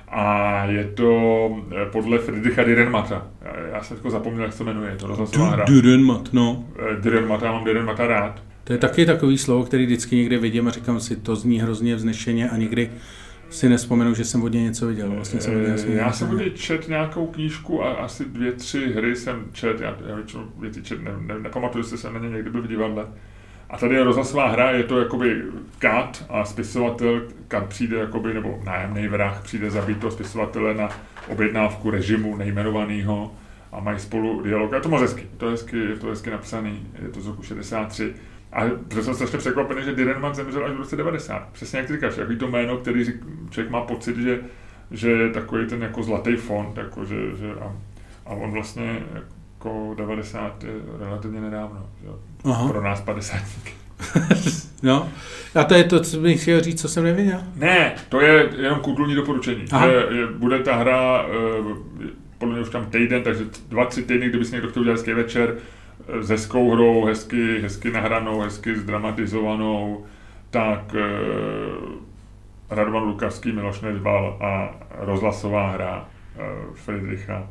A 0.07 0.65
je 0.65 0.83
to 0.83 1.49
eh, 1.71 1.85
podle 1.91 2.17
Friedricha 2.19 2.63
Direnmata. 2.63 3.27
Já, 3.41 3.75
já 3.75 3.83
jsem 3.83 3.97
jako 3.97 4.09
zapomněl, 4.09 4.43
jak 4.43 4.53
se 4.53 4.63
jmenuje, 4.63 4.91
je 4.91 4.97
to 4.97 5.07
rozhlasová 5.07 5.49
hra. 5.49 5.65
Direnmat, 5.67 6.33
no. 6.33 6.65
Direnmat, 6.99 7.41
já 7.41 7.51
mám 7.51 7.63
Direnmata 7.63 8.07
rád. 8.07 8.41
To 8.65 8.73
je 8.73 8.79
taky 8.79 9.05
takový 9.05 9.37
slovo, 9.37 9.63
který 9.63 9.85
vždycky 9.85 10.15
někde 10.15 10.37
vidím 10.37 10.67
a 10.67 10.71
říkám 10.71 10.99
si, 10.99 11.15
to 11.15 11.35
zní 11.35 11.59
hrozně 11.59 11.95
vznešeně 11.95 12.49
a 12.49 12.57
někdy 12.57 12.89
si 13.49 13.69
nespomenu, 13.69 14.13
že 14.13 14.25
jsem 14.25 14.43
od 14.43 14.53
něj 14.53 14.63
něco 14.63 14.87
viděl. 14.87 15.09
Vlastně 15.09 15.41
jsem 15.41 15.59
viděl, 15.59 15.77
jsem 15.77 15.91
já 15.91 16.11
jsem 16.11 16.37
něj 16.37 16.51
čet 16.51 16.87
nějakou 16.87 17.27
knížku 17.27 17.83
a 17.83 17.93
asi 17.93 18.25
dvě, 18.25 18.51
tři 18.51 18.93
hry 18.95 19.15
jsem 19.15 19.43
čet, 19.53 19.81
já, 19.81 19.97
já 20.07 20.15
většinou 20.15 20.43
věty 20.59 20.83
čet, 20.83 21.03
ne, 21.03 21.11
ne, 21.19 21.39
nepamatuju, 21.39 21.83
jestli 21.83 21.97
jsem 21.97 22.13
na 22.13 22.19
ně 22.19 22.29
někdy 22.29 22.49
byl 22.49 22.61
v 22.61 22.67
divadle. 22.67 23.05
A 23.69 23.77
tady 23.77 23.95
je 23.95 24.03
rozhlasová 24.03 24.47
hra, 24.47 24.71
je 24.71 24.83
to 24.83 24.99
jakoby 24.99 25.41
kat 25.79 26.25
a 26.29 26.45
spisovatel, 26.45 27.21
kat 27.47 27.65
přijde 27.65 27.97
jakoby, 27.97 28.33
nebo 28.33 28.59
nájemný 28.65 29.07
vrah 29.07 29.43
přijde 29.43 29.71
zabít 29.71 29.97
toho 29.97 30.11
spisovatele 30.11 30.73
na 30.73 30.89
objednávku 31.27 31.89
režimu 31.89 32.37
nejmenovaného 32.37 33.35
a 33.71 33.79
mají 33.79 33.99
spolu 33.99 34.41
dialog. 34.41 34.73
A 34.73 34.75
je 34.75 34.81
to 34.81 34.89
moc 34.89 35.01
hezky, 35.01 35.21
je 35.21 35.37
to 35.37 35.49
hezky, 35.49 35.77
je 35.77 35.95
to 35.95 36.07
hezky 36.07 36.29
napsaný, 36.29 36.87
je 37.01 37.09
to 37.09 37.21
z 37.21 37.27
roku 37.27 37.43
63. 37.43 38.13
A 38.55 38.63
byl 38.93 39.03
jsem 39.03 39.15
strašně 39.15 39.37
překvapený, 39.39 39.83
že 39.83 39.95
Dyrenman 39.95 40.35
zemřel 40.35 40.65
až 40.65 40.71
v 40.71 40.77
roce 40.77 40.95
90. 40.95 41.47
Přesně 41.51 41.79
jak 41.79 41.87
ty 41.87 41.93
říkáš, 41.93 42.15
takový 42.15 42.37
to 42.37 42.47
jméno, 42.47 42.77
který 42.77 43.05
člověk 43.49 43.71
má 43.71 43.81
pocit, 43.81 44.17
že, 44.17 44.39
že 44.91 45.11
je 45.11 45.29
takový 45.29 45.67
ten 45.67 45.81
jako 45.81 46.03
zlatý 46.03 46.35
fond, 46.35 46.77
jako 46.77 47.05
že, 47.05 47.15
že 47.39 47.53
a, 47.61 47.75
a, 48.25 48.29
on 48.29 48.51
vlastně 48.51 48.99
jako 49.13 49.93
90 49.97 50.63
je 50.63 50.73
relativně 50.99 51.41
nedávno, 51.41 51.89
že? 52.01 52.07
Aha. 52.43 52.67
pro 52.67 52.81
nás 52.83 53.01
50. 53.01 53.39
no, 54.83 55.09
a 55.55 55.63
to 55.63 55.73
je 55.73 55.83
to, 55.83 55.99
co 55.99 56.19
bych 56.19 56.41
chtěl 56.41 56.61
říct, 56.61 56.81
co 56.81 56.89
jsem 56.89 57.03
neviděl. 57.03 57.41
Ne, 57.55 57.95
to 58.09 58.21
je 58.21 58.49
jenom 58.57 58.79
kulturní 58.79 59.15
doporučení. 59.15 59.67
Že, 59.67 60.15
je, 60.17 60.27
bude 60.27 60.59
ta 60.59 60.75
hra, 60.75 61.25
e, 61.29 62.13
podle 62.37 62.53
mě 62.53 62.63
už 62.63 62.69
tam 62.69 62.85
týden, 62.85 63.23
takže 63.23 63.43
dva, 63.69 63.85
tři 63.85 64.03
týdny, 64.03 64.29
kdyby 64.29 64.45
si 64.45 64.51
někdo 64.51 64.69
chtěl 64.69 64.81
udělat 64.81 64.95
hezký 64.97 65.13
večer, 65.13 65.55
eh, 65.57 65.61
s 66.21 66.29
hezkou 66.29 66.71
hrou, 66.71 67.05
hezky, 67.05 67.61
hezky 67.61 67.91
nahranou, 67.91 68.41
hezky 68.41 68.75
zdramatizovanou, 68.75 70.05
tak 70.49 70.95
e, 70.95 71.05
Radovan 72.69 73.03
Lukavský, 73.03 73.51
Miloš 73.51 73.81
Nedbal 73.81 74.37
a 74.41 74.75
rozhlasová 74.99 75.71
hra 75.71 76.05
e, 76.37 76.41
Friedricha 76.73 77.47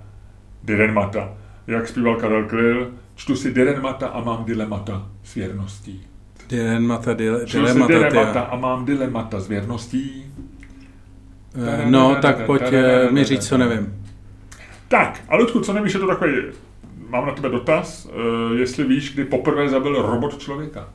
Dyrenmata. 0.62 1.32
Jak 1.66 1.88
zpíval 1.88 2.16
Karel 2.16 2.44
Kryl, 2.44 2.92
čtu 3.14 3.36
si 3.36 3.52
Dyrenmata 3.52 4.07
a 4.09 4.20
mám 4.20 4.44
dilemata 4.44 5.07
s 5.22 5.34
věrností. 5.34 6.07
Dilemata, 6.48 7.14
dile, 7.14 7.46
čtu 7.46 7.59
dilemata, 7.59 7.86
si 7.86 7.92
dilemata 7.92 8.40
a 8.40 8.57
mám 8.57 8.84
dilemata 8.84 9.40
s 9.40 9.48
věrností. 9.48 10.24
No, 11.84 12.16
tak 12.22 12.46
pojď 12.46 12.62
mi 13.11 13.24
říct, 13.24 13.48
co 13.48 13.59
nevím. 13.59 14.05
Tak, 14.88 15.20
a 15.28 15.36
Ludku, 15.36 15.61
co 15.61 15.72
nevíš, 15.72 15.94
je 15.94 16.00
to 16.00 16.07
takový, 16.07 16.32
mám 17.14 17.26
na 17.26 17.32
tebe 17.32 17.48
dotaz, 17.48 18.06
uh, 18.06 18.58
jestli 18.58 18.84
víš, 18.84 19.14
kdy 19.14 19.24
poprvé 19.24 19.68
zabil 19.68 20.02
robot 20.02 20.38
člověka. 20.38 20.88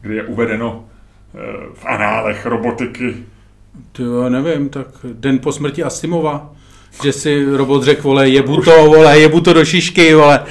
Kdy 0.00 0.16
je 0.16 0.24
uvedeno 0.24 0.84
uh, 1.34 1.40
v 1.74 1.86
análech 1.86 2.46
robotiky. 2.46 3.14
To 3.92 4.02
jo, 4.02 4.28
nevím, 4.28 4.68
tak 4.68 4.86
den 5.12 5.38
po 5.38 5.52
smrti 5.52 5.84
Asimova, 5.84 6.52
že 7.02 7.12
si 7.12 7.44
robot 7.56 7.82
řekl, 7.84 8.02
vole, 8.02 8.28
jebu 8.28 8.60
to, 8.62 8.70
vole, 8.70 9.20
jebu 9.20 9.40
to 9.40 9.52
do 9.52 9.64
šišky, 9.64 10.14
vole. 10.14 10.44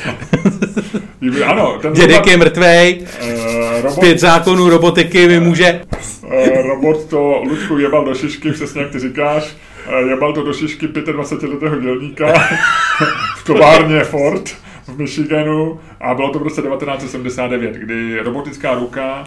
ano, 1.45 1.80
ten 1.82 1.93
Dědek 1.93 2.12
robot, 2.12 2.28
je 2.28 2.38
mrtvej, 2.38 3.05
uh, 3.22 3.82
robot, 3.82 3.99
pět 3.99 4.20
zákonů 4.20 4.70
robotiky 4.70 5.28
mi 5.28 5.39
může... 5.39 5.82
Uh, 6.24 6.68
robot 6.68 7.05
to 7.05 7.41
Ludku 7.49 7.78
jebal 7.78 8.05
do 8.05 8.16
šišky, 8.16 8.51
přesně 8.51 8.82
jak 8.82 8.91
ty 8.91 8.99
říkáš 8.99 9.55
jebal 9.98 10.34
to 10.34 10.44
do 10.44 10.54
šišky 10.54 10.88
25-letého 10.88 11.80
dělníka 11.80 12.34
v 13.38 13.44
továrně 13.44 14.04
Ford 14.04 14.50
v 14.88 14.98
Michiganu 14.98 15.80
a 16.02 16.14
bylo 16.14 16.30
to 16.30 16.40
v 16.40 16.44
roce 16.44 16.62
1979, 16.62 17.76
kdy 17.76 18.20
robotická 18.20 18.74
ruka, 18.74 19.24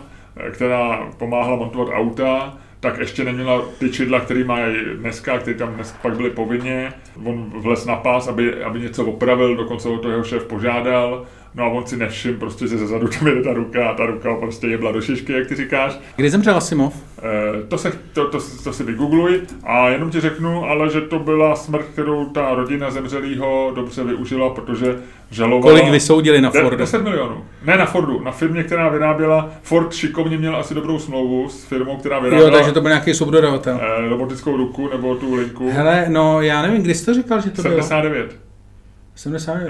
která 0.52 1.08
pomáhala 1.18 1.56
montovat 1.56 1.88
auta, 1.92 2.58
tak 2.80 2.98
ještě 2.98 3.24
neměla 3.24 3.62
ty 3.78 3.90
čidla, 3.90 4.20
které 4.20 4.44
mají 4.44 4.76
dneska, 4.94 5.38
které 5.38 5.56
tam 5.56 5.74
dnes 5.74 5.94
pak 6.02 6.16
byly 6.16 6.30
povinně. 6.30 6.92
On 7.24 7.52
vlez 7.56 7.86
na 7.86 7.96
pás, 7.96 8.28
aby, 8.28 8.64
aby 8.64 8.80
něco 8.80 9.04
opravil, 9.04 9.56
dokonce 9.56 9.88
o 9.88 9.98
to 9.98 10.10
jeho 10.10 10.24
šéf 10.24 10.44
požádal 10.44 11.26
No 11.54 11.64
a 11.64 11.68
on 11.68 11.86
si 11.86 11.96
nevšim 11.96 12.38
prostě 12.38 12.68
ze 12.68 12.78
zezadu 12.78 13.08
tam 13.08 13.26
jde 13.28 13.42
ta 13.42 13.52
ruka 13.52 13.88
a 13.88 13.94
ta 13.94 14.06
ruka 14.06 14.34
prostě 14.34 14.66
jebla 14.66 14.92
do 14.92 15.00
šišky, 15.00 15.32
jak 15.32 15.46
ty 15.46 15.54
říkáš. 15.54 15.98
Kdy 16.16 16.30
zemřel 16.30 16.56
Asimov? 16.56 16.94
E, 17.22 17.66
to, 17.68 17.78
se, 17.78 17.92
to, 18.12 18.28
to, 18.28 18.38
to, 18.64 18.72
si 18.72 18.84
vygoogluj 18.84 19.40
a 19.64 19.88
jenom 19.88 20.10
ti 20.10 20.20
řeknu, 20.20 20.64
ale 20.64 20.90
že 20.90 21.00
to 21.00 21.18
byla 21.18 21.56
smrt, 21.56 21.86
kterou 21.92 22.24
ta 22.24 22.54
rodina 22.54 22.90
zemřelého 22.90 23.72
dobře 23.74 24.04
využila, 24.04 24.50
protože 24.50 24.98
žalovala... 25.30 25.78
Kolik 25.78 25.92
vysoudili 25.92 26.40
na 26.40 26.50
Fordu? 26.50 26.76
10 26.76 27.02
milionů. 27.02 27.44
Ne 27.64 27.76
na 27.76 27.86
Fordu, 27.86 28.20
na 28.20 28.32
firmě, 28.32 28.62
která 28.62 28.88
vyráběla, 28.88 29.50
Ford 29.62 29.92
šikovně 29.94 30.38
měl 30.38 30.56
asi 30.56 30.74
dobrou 30.74 30.98
smlouvu 30.98 31.48
s 31.48 31.64
firmou, 31.64 31.96
která 31.96 32.18
vyráběla... 32.18 32.50
Jo, 32.50 32.56
takže 32.56 32.72
to 32.72 32.80
byl 32.80 32.90
nějaký 32.90 33.14
subdodavatel. 33.14 33.80
E, 33.82 34.08
robotickou 34.08 34.56
ruku 34.56 34.88
nebo 34.92 35.14
tu 35.14 35.34
linku. 35.34 35.70
Hele, 35.70 36.04
no 36.08 36.40
já 36.40 36.62
nevím, 36.62 36.82
kdy 36.82 36.94
jsi 36.94 37.06
to 37.06 37.14
říkal, 37.14 37.40
že 37.40 37.50
to 37.50 37.62
79. 37.62 37.72
bylo? 37.72 37.88
79. 37.88 38.51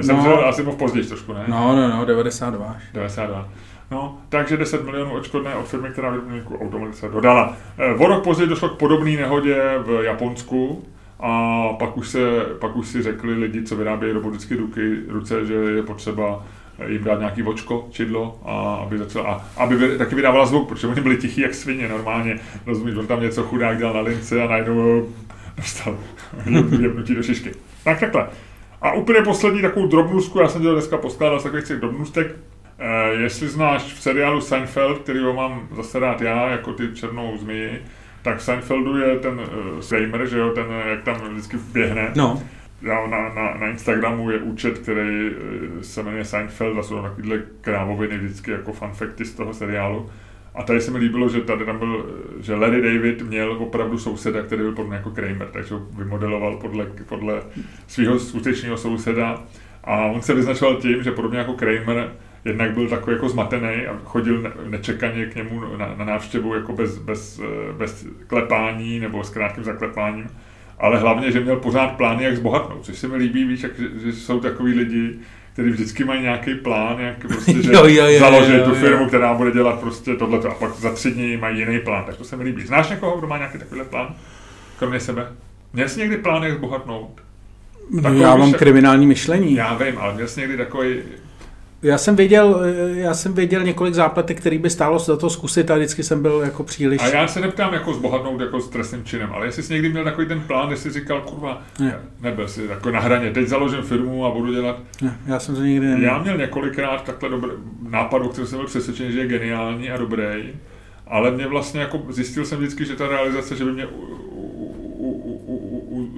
Jsem 0.03 0.16
no, 0.16 0.47
asi 0.47 0.62
mohl 0.62 0.76
později 0.76 1.07
trošku, 1.07 1.32
ne? 1.32 1.45
No, 1.49 1.76
no, 1.76 1.88
no, 1.88 2.05
92. 2.05 2.76
92. 2.95 3.49
No, 3.90 4.18
takže 4.28 4.57
10 4.57 4.84
milionů 4.84 5.12
odškodné 5.12 5.55
od 5.55 5.68
firmy, 5.68 5.88
která 5.88 6.11
výrobníku 6.11 6.59
automatice 6.59 7.09
dodala. 7.09 7.57
Eh, 7.78 7.95
o 7.95 8.07
rok 8.07 8.24
později 8.24 8.49
došlo 8.49 8.68
k 8.68 8.78
podobné 8.78 9.11
nehodě 9.11 9.62
v 9.86 10.03
Japonsku 10.05 10.84
a 11.20 11.62
pak 11.78 11.97
už, 11.97 12.09
se, 12.09 12.20
pak 12.59 12.76
už 12.76 12.88
si 12.88 13.03
řekli 13.03 13.34
lidi, 13.34 13.62
co 13.62 13.76
vyrábějí 13.76 14.12
robotické 14.12 14.57
ruky, 14.57 14.97
ruce, 15.09 15.47
že 15.47 15.55
je 15.55 15.82
potřeba 15.82 16.45
jim 16.86 17.05
dát 17.05 17.18
nějaký 17.18 17.43
očko, 17.43 17.88
čidlo, 17.90 18.40
a 18.45 18.74
aby, 18.74 18.99
začal, 18.99 19.26
a 19.26 19.45
aby 19.57 19.99
taky 19.99 20.14
vydávala 20.14 20.47
zvuk, 20.47 20.68
protože 20.68 20.86
oni 20.86 21.01
byli 21.01 21.16
tichí 21.16 21.40
jak 21.40 21.55
svině 21.55 21.88
normálně. 21.88 22.38
Rozumíš, 22.66 22.97
on 22.97 23.07
tam 23.07 23.20
něco 23.20 23.43
chudák 23.43 23.78
dělal 23.78 23.95
na 23.95 24.01
lince 24.01 24.43
a 24.43 24.47
najednou 24.47 25.09
dostal 25.57 25.99
jebnutí 26.80 27.14
do 27.14 27.22
šišky. 27.22 27.53
Tak 27.84 28.01
takhle. 28.01 28.28
A 28.83 28.93
úplně 28.93 29.22
poslední 29.22 29.62
takovou 29.62 29.87
drobnůstku, 29.87 30.41
já 30.41 30.49
jsem 30.49 30.62
dělal 30.62 30.76
dneska 30.76 30.97
poskládal 30.97 31.41
z 31.41 31.43
takových 31.43 31.64
těch 31.64 31.80
drobnůstek, 31.80 32.37
eh, 32.78 33.12
jestli 33.12 33.49
znáš 33.49 33.83
v 33.83 34.03
seriálu 34.03 34.41
Seinfeld, 34.41 34.99
který 34.99 35.22
ho 35.22 35.33
mám 35.33 35.68
zase 35.76 35.99
rád 35.99 36.20
já, 36.20 36.49
jako 36.49 36.72
ty 36.72 36.89
černou 36.95 37.39
zmiji, 37.39 37.83
tak 38.22 38.39
v 38.39 38.43
Seinfeldu 38.43 38.99
je 38.99 39.18
ten 39.18 39.41
uh, 39.41 39.80
Kramer, 39.89 40.26
že 40.26 40.39
jo, 40.39 40.51
ten, 40.51 40.66
jak 40.87 41.03
tam 41.03 41.14
vždycky 41.14 41.57
běhne. 41.72 42.12
No. 42.16 42.43
Já, 42.83 43.07
na, 43.07 43.28
na, 43.28 43.55
na, 43.55 43.66
Instagramu 43.66 44.30
je 44.30 44.39
účet, 44.39 44.78
který 44.78 45.30
eh, 45.30 45.85
se 45.85 46.03
jmenuje 46.03 46.24
Seinfeld 46.24 46.78
a 46.78 46.83
jsou 46.83 46.95
tam 46.95 47.05
takovýhle 47.05 47.43
krávoviny 47.61 48.18
vždycky 48.18 48.51
jako 48.51 48.72
fanfekty 48.72 49.24
z 49.24 49.35
toho 49.35 49.55
seriálu. 49.55 50.11
A 50.55 50.62
tady 50.62 50.80
se 50.80 50.90
mi 50.90 50.98
líbilo, 50.98 51.28
že 51.28 51.40
tady 51.40 51.64
tam 51.64 51.78
byl, 51.78 52.07
že 52.40 52.55
Larry 52.55 52.82
David 52.82 53.22
měl 53.22 53.53
opravdu 53.53 53.98
souseda, 53.98 54.42
který 54.42 54.62
byl 54.62 54.72
podle 54.72 54.96
jako 54.96 55.11
Kramer, 55.11 55.48
takže 55.53 55.74
ho 55.74 55.80
vymodeloval 55.98 56.57
podle, 56.57 56.86
podle 57.09 57.42
svého 57.86 58.18
skutečného 58.18 58.76
souseda. 58.76 59.42
A 59.84 60.07
on 60.07 60.22
se 60.22 60.34
vyznačoval 60.34 60.76
tím, 60.76 61.03
že 61.03 61.11
podobně 61.11 61.38
jako 61.38 61.53
Kramer, 61.53 62.12
jednak 62.44 62.74
byl 62.74 62.88
takový 62.88 63.16
jako 63.16 63.28
zmatený 63.28 63.86
a 63.86 63.98
chodil 64.05 64.53
nečekaně 64.68 65.26
k 65.26 65.34
němu 65.34 65.76
na, 65.76 65.94
na 65.98 66.05
návštěvu 66.05 66.55
jako 66.55 66.72
bez, 66.72 66.98
bez, 66.98 67.40
bez 67.78 68.07
klepání 68.26 69.00
nebo 69.00 69.24
s 69.24 69.30
krátkým 69.30 69.64
zaklepáním, 69.64 70.26
ale 70.78 70.98
hlavně, 70.98 71.32
že 71.32 71.40
měl 71.40 71.57
pořád 71.57 71.96
plány, 71.96 72.24
jak 72.24 72.36
zbohatnout, 72.36 72.84
což 72.84 72.98
se 72.98 73.09
mi 73.09 73.16
líbí, 73.16 73.44
víš, 73.44 73.62
jak, 73.62 73.72
že 73.78 74.12
jsou 74.12 74.40
takový 74.40 74.74
lidi, 74.74 75.18
který 75.53 75.70
vždycky 75.70 76.05
mají 76.05 76.22
nějaký 76.22 76.55
plán, 76.55 76.98
jak 76.98 77.18
prostě, 77.18 77.53
že 77.62 77.72
jo, 77.72 77.86
jo, 77.86 78.07
jo, 78.07 78.18
založí 78.18 78.53
jo, 78.53 78.59
jo, 78.59 78.64
tu 78.64 78.74
firmu, 78.74 79.09
která 79.09 79.34
bude 79.34 79.50
dělat 79.50 79.80
prostě 79.80 80.14
tohleto 80.14 80.50
a 80.50 80.55
pak 80.55 80.74
za 80.74 80.92
tři 80.92 81.11
dny 81.11 81.36
mají 81.36 81.59
jiný 81.59 81.80
plán, 81.80 82.05
tak 82.05 82.16
to 82.16 82.24
se 82.24 82.36
mi 82.36 82.44
líbí. 82.44 82.66
Znáš 82.66 82.90
někoho, 82.90 83.18
kdo 83.18 83.26
má 83.26 83.36
nějaký 83.36 83.59
takovýhle 83.59 83.84
plán? 83.84 84.14
Kromě 84.78 85.00
sebe? 85.00 85.26
Měl 85.72 85.88
jsi 85.88 86.00
někdy 86.00 86.16
plán, 86.16 86.42
jak 86.42 86.55
zbohatnout? 86.55 87.20
Takový, 88.03 88.20
já 88.20 88.36
mám 88.36 88.53
kriminální 88.53 89.07
myšlení. 89.07 89.55
Já 89.55 89.74
vím, 89.74 89.98
ale 89.98 90.14
měl 90.14 90.28
jsi 90.28 90.40
někdy 90.40 90.57
takový 90.57 90.98
já 91.83 91.99
jsem 91.99 92.16
věděl, 92.16 92.61
já 92.95 93.14
jsem 93.14 93.35
věděl 93.35 93.62
několik 93.62 93.95
zápletek, 93.95 94.41
který 94.41 94.59
by 94.59 94.70
stálo 94.70 94.99
za 94.99 95.16
to 95.16 95.30
zkusit 95.30 95.70
a 95.70 95.76
vždycky 95.76 96.03
jsem 96.03 96.22
byl 96.22 96.41
jako 96.45 96.64
příliš... 96.64 97.03
A 97.03 97.09
já 97.09 97.28
se 97.28 97.41
neptám 97.41 97.74
jako 97.74 97.95
zbohatnout 97.95 98.41
jako 98.41 98.61
s 98.61 98.68
trestným 98.68 99.05
činem, 99.05 99.30
ale 99.33 99.47
jestli 99.47 99.62
jsi 99.62 99.72
někdy 99.72 99.89
měl 99.89 100.05
takový 100.05 100.26
ten 100.26 100.41
plán, 100.41 100.70
jestli 100.70 100.91
jsi 100.91 101.01
říkal, 101.01 101.20
kurva, 101.20 101.62
ne. 101.80 101.99
nebyl 102.20 102.49
jsi 102.49 102.66
jako 102.70 102.91
na 102.91 103.01
hraně, 103.01 103.30
teď 103.30 103.49
založím 103.49 103.83
firmu 103.83 104.26
a 104.26 104.30
budu 104.30 104.53
dělat... 104.53 104.78
Ne, 105.03 105.18
já 105.26 105.39
jsem 105.39 105.55
to 105.55 105.62
nikdy 105.62 105.87
neměl. 105.87 106.11
Já 106.11 106.18
měl 106.18 106.37
několikrát 106.37 107.05
takhle 107.05 107.28
dobrý 107.28 107.51
nápad, 107.89 108.22
o 108.22 108.28
kterém 108.28 108.47
jsem 108.47 108.59
byl 108.59 108.66
přesvědčen, 108.66 109.12
že 109.12 109.18
je 109.18 109.26
geniální 109.26 109.91
a 109.91 109.97
dobrý, 109.97 110.53
ale 111.07 111.30
mě 111.30 111.47
vlastně 111.47 111.80
jako 111.80 112.03
zjistil 112.09 112.45
jsem 112.45 112.59
vždycky, 112.59 112.85
že 112.85 112.97
ta 112.97 113.09
realizace, 113.09 113.57
že 113.57 113.64
by 113.64 113.72
mě 113.72 113.87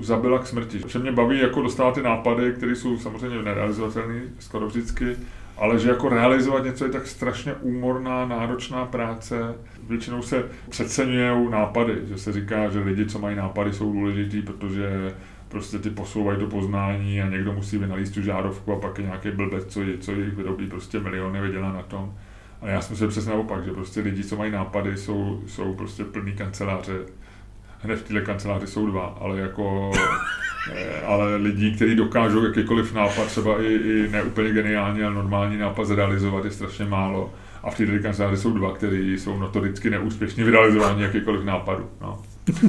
zabila 0.00 0.38
k 0.38 0.46
smrti. 0.46 0.80
Že 0.86 0.98
mě 0.98 1.12
baví 1.12 1.38
jako 1.38 1.62
dostávat 1.62 1.94
ty 1.94 2.02
nápady, 2.02 2.52
které 2.52 2.76
jsou 2.76 2.98
samozřejmě 2.98 3.42
nerealizovatelné 3.42 4.20
skoro 4.38 4.66
vždycky, 4.66 5.16
ale 5.58 5.78
že 5.78 5.88
jako 5.88 6.08
realizovat 6.08 6.64
něco 6.64 6.84
je 6.84 6.90
tak 6.90 7.06
strašně 7.06 7.54
úmorná, 7.54 8.26
náročná 8.26 8.86
práce. 8.86 9.54
Většinou 9.88 10.22
se 10.22 10.44
přeceňují 10.68 11.50
nápady, 11.50 11.98
že 12.04 12.18
se 12.18 12.32
říká, 12.32 12.68
že 12.68 12.78
lidi, 12.78 13.06
co 13.06 13.18
mají 13.18 13.36
nápady, 13.36 13.72
jsou 13.72 13.92
důležitý, 13.92 14.42
protože 14.42 15.14
prostě 15.48 15.78
ty 15.78 15.90
posouvají 15.90 16.38
to 16.38 16.46
poznání 16.46 17.22
a 17.22 17.28
někdo 17.28 17.52
musí 17.52 17.78
vynalíst 17.78 18.14
tu 18.14 18.22
žárovku 18.22 18.72
a 18.72 18.80
pak 18.80 18.98
je 18.98 19.04
nějaký 19.04 19.30
blbec, 19.30 19.66
co, 19.66 19.82
je, 19.82 19.98
co 19.98 20.12
jich 20.12 20.34
vyrobí 20.34 20.66
prostě 20.66 21.00
miliony, 21.00 21.40
vydělá 21.40 21.72
na 21.72 21.82
tom. 21.82 22.14
A 22.60 22.68
já 22.68 22.80
jsem 22.80 22.96
si 22.96 23.08
přesně 23.08 23.32
naopak, 23.32 23.64
že 23.64 23.72
prostě 23.72 24.00
lidi, 24.00 24.24
co 24.24 24.36
mají 24.36 24.52
nápady, 24.52 24.96
jsou, 24.96 25.42
jsou 25.46 25.74
prostě 25.74 26.04
plný 26.04 26.32
kanceláře 26.32 26.98
hned 27.84 27.96
v 27.96 28.02
téhle 28.02 28.22
kanceláři 28.22 28.66
jsou 28.66 28.86
dva, 28.86 29.18
ale 29.20 29.40
jako 29.40 29.90
eh, 30.72 31.00
ale 31.06 31.36
lidí, 31.36 31.74
kteří 31.74 31.94
dokážou 31.94 32.44
jakýkoliv 32.44 32.94
nápad, 32.94 33.26
třeba 33.26 33.62
i, 33.62 33.66
i 33.66 34.08
neúplně 34.10 34.52
geniální, 34.52 35.02
ale 35.02 35.14
normální 35.14 35.56
nápad 35.56 35.84
zrealizovat 35.84 36.44
je 36.44 36.50
strašně 36.50 36.84
málo. 36.84 37.32
A 37.62 37.70
v 37.70 37.76
této 37.76 37.92
kanceláři 38.02 38.36
jsou 38.36 38.52
dva, 38.52 38.74
kteří 38.74 39.18
jsou 39.18 39.38
notoricky 39.38 39.90
neúspěšní 39.90 40.44
v 40.44 40.48
realizování 40.48 41.02
jakýkoliv 41.02 41.44
nápadu. 41.44 41.90
No. 42.00 42.22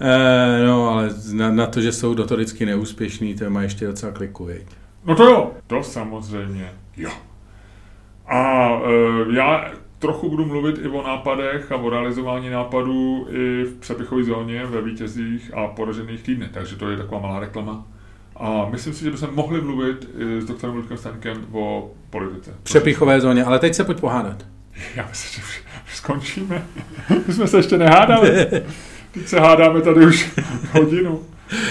e, 0.00 0.66
no, 0.66 0.90
ale 0.90 1.10
na, 1.32 1.50
na, 1.50 1.66
to, 1.66 1.80
že 1.80 1.92
jsou 1.92 2.14
notoricky 2.14 2.66
neúspěšní, 2.66 3.34
to 3.34 3.50
má 3.50 3.62
ještě 3.62 3.86
docela 3.86 4.12
kliku, 4.12 4.44
viď? 4.44 4.66
No 5.04 5.14
to 5.14 5.24
jo, 5.24 5.52
to 5.66 5.82
samozřejmě 5.82 6.72
jo. 6.96 7.10
A 8.26 8.68
e, 8.68 9.36
já 9.36 9.70
trochu 9.98 10.30
budu 10.30 10.44
mluvit 10.44 10.78
i 10.82 10.88
o 10.88 11.02
nápadech 11.02 11.72
a 11.72 11.76
o 11.76 11.90
realizování 11.90 12.50
nápadů 12.50 13.26
i 13.30 13.64
v 13.64 13.76
přepichové 13.80 14.24
zóně 14.24 14.66
ve 14.66 14.82
vítězích 14.82 15.50
a 15.54 15.66
poražených 15.66 16.22
týdnech, 16.22 16.50
takže 16.50 16.76
to 16.76 16.90
je 16.90 16.96
taková 16.96 17.20
malá 17.20 17.40
reklama. 17.40 17.86
A 18.36 18.66
myslím 18.70 18.94
si, 18.94 19.04
že 19.04 19.10
bychom 19.10 19.34
mohli 19.34 19.60
mluvit 19.60 20.08
s 20.38 20.44
doktorem 20.44 20.76
Ludkem 20.76 20.96
Staňkem 20.96 21.46
o 21.52 21.90
politice. 22.10 22.50
V 22.60 22.64
přepichové 22.64 23.20
zóně, 23.20 23.44
ale 23.44 23.58
teď 23.58 23.74
se 23.74 23.84
pojď 23.84 24.00
pohádat. 24.00 24.46
Já 24.96 25.06
myslím, 25.08 25.44
že 25.44 25.60
skončíme. 25.94 26.66
My 27.26 27.34
jsme 27.34 27.46
se 27.46 27.56
ještě 27.56 27.78
nehádali. 27.78 28.46
Teď 29.12 29.26
se 29.26 29.40
hádáme 29.40 29.80
tady 29.80 30.06
už 30.06 30.30
hodinu. 30.72 31.22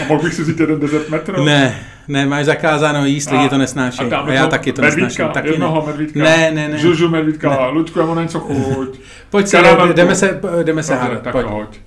A 0.01 0.07
mohl 0.07 0.23
bych 0.23 0.33
si 0.33 0.41
vzít 0.41 0.59
jeden 0.59 0.79
desert 0.79 1.09
metro? 1.09 1.45
Ne, 1.45 1.79
ne, 2.07 2.25
máš 2.25 2.45
zakázáno 2.45 3.05
jíst, 3.05 3.31
lidi 3.31 3.49
to 3.49 3.57
nesnáší. 3.57 4.03
A, 4.03 4.17
a 4.17 4.31
já 4.31 4.43
to 4.43 4.49
taky 4.49 4.73
to 4.73 4.81
medvídka, 4.81 5.05
nesnáším. 5.05 5.33
Taky 5.33 5.47
jednoho 5.47 5.81
ne. 5.81 5.87
medvídka. 5.87 6.19
Ne, 6.19 6.51
ne, 6.51 6.69
ne. 6.69 6.77
Žužu 6.77 7.09
medvídka, 7.09 7.49
ne. 7.49 7.67
Luďku, 7.67 7.99
já 7.99 8.05
mám 8.05 8.21
něco 8.21 8.39
chuť. 8.39 8.99
Pojď 9.29 9.47
se, 9.47 9.63
jdeme 9.93 10.15
se, 10.15 10.41
jdeme 10.63 10.83
se 10.83 10.95
hádat. 10.95 11.21
Tak 11.21 11.31
pojď. 11.31 11.45
hoď. 11.47 11.77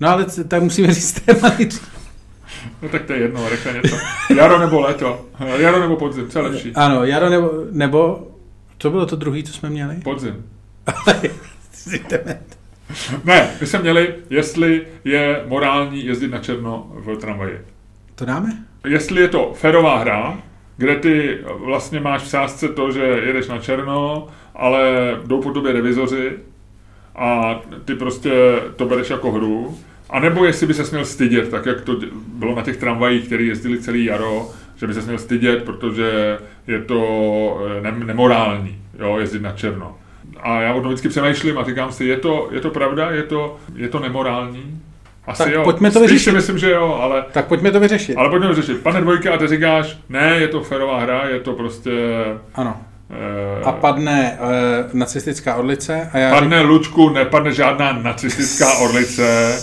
No 0.00 0.08
ale 0.08 0.26
tak 0.48 0.62
musíme 0.62 0.94
říct 0.94 1.20
téma. 1.20 1.52
No 2.82 2.88
tak 2.88 3.04
to 3.04 3.12
je 3.12 3.18
jedno, 3.18 3.48
rychle 3.48 3.72
něco. 3.72 3.96
Jaro 4.36 4.58
nebo 4.58 4.80
léto. 4.80 5.26
Jaro 5.56 5.80
nebo 5.80 5.96
podzim, 5.96 6.28
co 6.28 6.38
je 6.38 6.44
lepší? 6.44 6.72
Ano, 6.74 7.04
jaro 7.04 7.30
nebo, 7.30 7.50
nebo 7.70 8.28
co 8.78 8.90
bylo 8.90 9.06
to 9.06 9.16
druhý, 9.16 9.44
co 9.44 9.52
jsme 9.52 9.70
měli? 9.70 9.96
Podzim. 9.96 10.44
ne, 13.24 13.50
my 13.60 13.66
jsme 13.66 13.78
měli, 13.78 14.14
jestli 14.30 14.86
je 15.04 15.44
morální 15.46 16.06
jezdit 16.06 16.28
na 16.28 16.38
černo 16.38 16.92
v 16.94 17.16
tramvaji. 17.16 17.60
To 18.14 18.24
dáme? 18.24 18.48
Jestli 18.86 19.20
je 19.20 19.28
to 19.28 19.52
ferová 19.54 19.98
hra, 19.98 20.38
kde 20.76 20.96
ty 20.96 21.38
vlastně 21.44 22.00
máš 22.00 22.22
v 22.22 22.28
sázce 22.28 22.68
to, 22.68 22.92
že 22.92 23.00
jedeš 23.00 23.48
na 23.48 23.58
černo, 23.58 24.28
ale 24.54 24.80
jdou 25.26 25.42
po 25.42 25.50
tobě 25.50 25.72
revizoři 25.72 26.32
a 27.16 27.60
ty 27.84 27.94
prostě 27.94 28.32
to 28.76 28.86
bereš 28.86 29.10
jako 29.10 29.32
hru, 29.32 29.78
a 30.10 30.20
nebo 30.20 30.44
jestli 30.44 30.66
by 30.66 30.74
se 30.74 30.84
směl 30.84 31.04
stydět, 31.04 31.48
tak 31.50 31.66
jak 31.66 31.80
to 31.80 31.96
bylo 32.34 32.54
na 32.54 32.62
těch 32.62 32.76
tramvajích, 32.76 33.26
které 33.26 33.42
jezdili 33.42 33.80
celý 33.80 34.04
jaro, 34.04 34.50
že 34.76 34.86
by 34.86 34.94
se 34.94 35.02
směl 35.02 35.18
stydět, 35.18 35.64
protože 35.64 36.38
je 36.66 36.82
to 36.82 37.60
eh, 37.84 37.92
nemorální, 37.92 38.78
jo, 38.98 39.16
jezdit 39.18 39.42
na 39.42 39.52
černo. 39.52 39.98
A 40.40 40.60
já 40.60 40.74
o 40.74 40.80
tom 40.80 40.86
vždycky 40.86 41.08
přemýšlím 41.08 41.58
a 41.58 41.64
říkám 41.64 41.92
si, 41.92 42.04
je 42.04 42.16
to, 42.16 42.48
je 42.50 42.60
to 42.60 42.70
pravda, 42.70 43.10
je 43.10 43.22
to, 43.22 43.56
je 43.74 43.88
to 43.88 44.00
nemorální? 44.00 44.80
Asi 45.26 45.42
tak 45.42 45.52
jo. 45.52 45.64
pojďme 45.64 45.90
to 45.90 46.00
vyřešit. 46.00 46.24
si 46.24 46.32
myslím, 46.32 46.58
že 46.58 46.70
jo, 46.70 46.98
ale... 47.00 47.24
Tak 47.32 47.46
pojďme 47.46 47.70
to 47.70 47.80
vyřešit. 47.80 48.16
Ale 48.16 48.30
pojďme 48.30 48.48
to 48.48 48.54
vyřešit. 48.54 48.82
Pane 48.82 49.00
Dvojka, 49.00 49.34
a 49.34 49.36
ty 49.36 49.46
říkáš, 49.46 49.98
ne, 50.08 50.36
je 50.38 50.48
to 50.48 50.60
ferová 50.60 51.00
hra, 51.00 51.28
je 51.28 51.40
to 51.40 51.52
prostě... 51.52 51.90
Ano. 52.54 52.76
E... 53.60 53.64
A 53.64 53.72
padne 53.72 54.38
e, 54.40 54.88
nacistická 54.92 55.54
orlice 55.54 56.10
a 56.12 56.18
já... 56.18 56.30
Padne 56.30 56.58
řík... 56.58 56.68
Lučku, 56.68 57.08
nepadne 57.08 57.52
žádná 57.52 57.92
nacistická 57.92 58.78
orlice. 58.78 59.56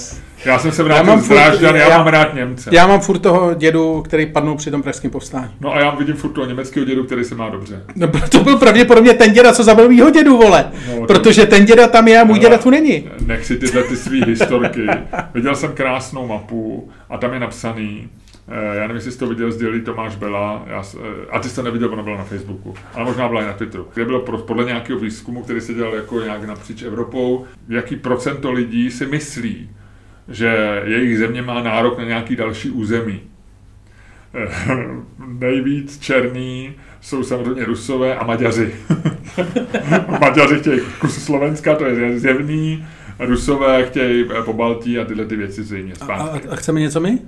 Já 0.47 0.59
jsem 0.59 0.71
se 0.71 0.83
vrátil 0.83 1.13
já 1.13 1.19
z 1.19 1.27
Drážďan, 1.27 1.75
já, 1.75 1.89
já, 1.89 1.97
mám 1.97 2.07
rád 2.07 2.33
Němce. 2.33 2.69
Já 2.73 2.87
mám 2.87 2.99
furt 2.99 3.19
toho 3.19 3.53
dědu, 3.53 4.01
který 4.01 4.25
padnul 4.25 4.57
při 4.57 4.71
tom 4.71 4.83
pražském 4.83 5.11
povstání. 5.11 5.51
No 5.61 5.75
a 5.75 5.79
já 5.79 5.95
vidím 5.95 6.15
furt 6.15 6.31
toho 6.31 6.47
německého 6.47 6.85
dědu, 6.85 7.03
který 7.03 7.23
se 7.23 7.35
má 7.35 7.49
dobře. 7.49 7.83
No, 7.95 8.07
to 8.31 8.43
byl 8.43 8.57
pravděpodobně 8.57 9.13
ten 9.13 9.33
děda, 9.33 9.53
co 9.53 9.63
zabil 9.63 9.89
mýho 9.89 10.09
dědu, 10.09 10.37
vole. 10.37 10.71
No, 10.89 11.05
Protože 11.05 11.45
ten 11.45 11.65
děda 11.65 11.87
tam 11.87 12.07
je 12.07 12.21
a 12.21 12.23
můj 12.23 12.39
děda 12.39 12.57
tu 12.57 12.69
není. 12.69 13.09
Nech 13.25 13.45
si 13.45 13.57
tyhle 13.57 13.83
ty 13.83 13.95
svý 13.95 14.23
historky. 14.25 14.87
Viděl 15.33 15.55
jsem 15.55 15.71
krásnou 15.71 16.27
mapu 16.27 16.89
a 17.09 17.17
tam 17.17 17.33
je 17.33 17.39
napsaný, 17.39 18.09
eh, 18.47 18.75
já 18.75 18.81
nevím, 18.81 18.95
jestli 18.95 19.11
jsi 19.11 19.19
to 19.19 19.27
viděl, 19.27 19.51
sdělí 19.51 19.81
Tomáš 19.81 20.15
Bela, 20.15 20.63
já, 20.67 20.83
eh, 20.97 21.25
a 21.29 21.39
ty 21.39 21.49
jsi 21.49 21.55
to 21.55 21.63
neviděl, 21.63 21.93
ona 21.93 22.03
byla 22.03 22.17
na 22.17 22.23
Facebooku, 22.23 22.75
ale 22.93 23.05
možná 23.05 23.27
byla 23.27 23.41
i 23.41 23.45
na 23.45 23.53
Twitteru, 23.53 23.87
kde 23.93 24.05
bylo 24.05 24.19
podle 24.21 24.65
nějakého 24.65 24.99
výzkumu, 24.99 25.43
který 25.43 25.61
se 25.61 25.73
dělal 25.73 25.95
jako 25.95 26.21
nějak 26.21 26.43
napříč 26.43 26.81
Evropou, 26.81 27.45
jaký 27.69 27.95
procento 27.95 28.51
lidí 28.51 28.91
si 28.91 29.05
myslí, 29.05 29.69
že 30.29 30.81
jejich 30.85 31.17
země 31.17 31.41
má 31.41 31.63
nárok 31.63 31.97
na 31.97 32.03
nějaký 32.03 32.35
další 32.35 32.69
území. 32.69 33.21
Nejvíc 35.27 35.99
černý 35.99 36.75
jsou 37.01 37.23
samozřejmě 37.23 37.65
Rusové 37.65 38.15
a 38.15 38.25
Maďaři. 38.25 38.75
Maďaři 40.21 40.59
chtějí 40.59 40.79
kus 40.99 41.23
Slovenska, 41.23 41.75
to 41.75 41.85
je 41.85 42.19
zjevný. 42.19 42.85
Rusové 43.19 43.85
chtějí 43.85 44.25
po 44.45 44.53
Baltí 44.53 44.99
a 44.99 45.05
tyhle 45.05 45.25
ty 45.25 45.35
věci 45.35 45.63
zřejmě 45.63 45.95
zpátky. 45.95 46.47
A, 46.47 46.51
a, 46.51 46.53
a 46.53 46.55
chceme 46.55 46.79
něco 46.79 46.99
my? 46.99 47.19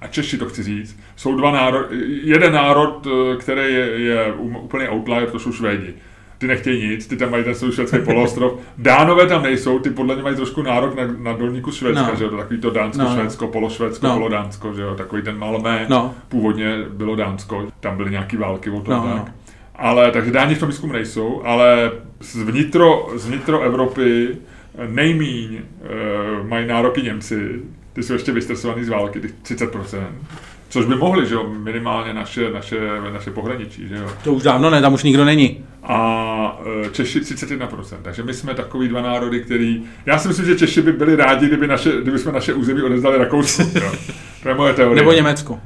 A 0.00 0.06
Češi 0.06 0.38
to 0.38 0.46
chci 0.46 0.62
říct. 0.62 0.98
Jsou 1.16 1.36
dva 1.36 1.52
národy. 1.52 1.96
Jeden 2.22 2.52
národ, 2.52 3.06
eh, 3.06 3.36
který 3.36 3.74
je, 3.74 3.86
je 4.00 4.32
úplně 4.60 4.88
outlier, 4.88 5.30
to 5.30 5.38
jsou 5.38 5.52
Švédi 5.52 5.94
ty 6.38 6.46
nechtějí 6.46 6.88
nic, 6.88 7.06
ty 7.06 7.16
tam 7.16 7.30
mají 7.30 7.44
ten 7.44 7.54
svůj 7.54 7.72
švédský 7.72 7.98
poloostrov. 8.04 8.52
Dánové 8.78 9.26
tam 9.26 9.42
nejsou, 9.42 9.78
ty 9.78 9.90
podle 9.90 10.14
mě 10.14 10.24
mají 10.24 10.36
trošku 10.36 10.62
nárok 10.62 10.96
na, 10.96 11.02
na 11.18 11.32
dolníku 11.32 11.72
Švédska, 11.72 12.10
no. 12.10 12.16
že 12.16 12.24
jo, 12.24 12.30
takový 12.30 12.60
to 12.60 12.70
Dánsko, 12.70 13.02
no. 13.02 13.14
Švédsko, 13.14 13.48
pološvédsko, 13.48 14.06
no. 14.06 14.14
polodánsko, 14.14 14.74
že 14.74 14.82
jo, 14.82 14.94
takový 14.94 15.22
ten 15.22 15.38
Malmé, 15.38 15.86
no. 15.88 16.14
původně 16.28 16.84
bylo 16.88 17.16
Dánsko, 17.16 17.68
tam 17.80 17.96
byly 17.96 18.10
nějaký 18.10 18.36
války 18.36 18.70
o 18.70 18.80
tom 18.80 18.94
no, 18.94 19.02
tak. 19.02 19.16
No. 19.16 19.34
Ale, 19.76 20.10
takže 20.10 20.30
Dáni 20.30 20.54
v 20.54 20.58
tom 20.58 20.68
výzkumu 20.68 20.92
nejsou, 20.92 21.42
ale 21.44 21.90
z 22.20 22.42
vnitro, 22.42 23.08
z 23.14 23.26
vnitro 23.26 23.60
Evropy 23.60 24.36
nejmíň 24.88 25.54
e, 25.54 25.62
mají 26.48 26.66
nároky 26.66 27.02
Němci, 27.02 27.62
ty 27.92 28.02
jsou 28.02 28.12
ještě 28.12 28.32
vystresovaný 28.32 28.84
z 28.84 28.88
války, 28.88 29.20
30%. 29.42 30.02
Což 30.74 30.86
by 30.86 30.94
mohli, 30.94 31.26
že 31.26 31.34
jo, 31.34 31.54
minimálně 31.58 32.14
naše, 32.14 32.50
naše, 32.50 32.78
naše 33.12 33.30
pohraničí, 33.30 33.88
že 33.88 33.96
jo. 33.96 34.10
To 34.24 34.32
už 34.32 34.42
dávno 34.42 34.70
ne, 34.70 34.80
tam 34.80 34.94
už 34.94 35.02
nikdo 35.02 35.24
není. 35.24 35.64
A 35.82 36.60
e, 36.86 36.90
Češi 36.90 37.20
31%. 37.20 37.96
Takže 38.02 38.22
my 38.22 38.34
jsme 38.34 38.54
takový 38.54 38.88
dva 38.88 39.02
národy, 39.02 39.40
který... 39.40 39.82
Já 40.06 40.18
si 40.18 40.28
myslím, 40.28 40.46
že 40.46 40.58
Češi 40.58 40.82
by 40.82 40.92
byli 40.92 41.16
rádi, 41.16 41.46
kdyby, 41.46 41.66
naše, 41.66 41.92
kdyby 42.02 42.18
jsme 42.18 42.32
naše 42.32 42.54
území 42.54 42.82
odezdali 42.82 43.18
Rakousku. 43.18 43.62
To 44.42 44.48
je 44.48 44.54
moje 44.54 44.72
teorie. 44.72 44.96
Nebo 44.96 45.12
Německo. 45.12 45.60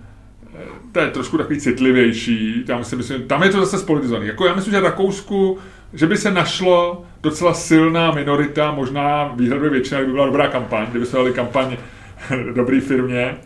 E, 0.54 0.92
to 0.92 1.00
je 1.00 1.10
trošku 1.10 1.38
takový 1.38 1.60
citlivější. 1.60 2.64
Tam, 2.66 2.84
si 2.84 2.96
myslím, 2.96 3.22
tam 3.22 3.42
je 3.42 3.48
to 3.48 3.60
zase 3.60 3.78
spolitizovaný. 3.78 4.26
Jako 4.26 4.46
já 4.46 4.54
myslím, 4.54 4.72
že 4.72 4.80
Rakousku, 4.80 5.58
že 5.92 6.06
by 6.06 6.16
se 6.16 6.30
našlo 6.30 7.04
docela 7.22 7.54
silná 7.54 8.12
minorita, 8.12 8.72
možná 8.72 9.32
výhledově 9.36 9.70
většina, 9.70 10.00
kdyby 10.00 10.12
byla 10.12 10.26
dobrá 10.26 10.48
kampaň, 10.48 10.86
kdyby 10.90 11.06
se 11.06 11.16
dali 11.16 11.32
kampaň 11.32 11.76
dobrý 12.54 12.80
firmě, 12.80 13.36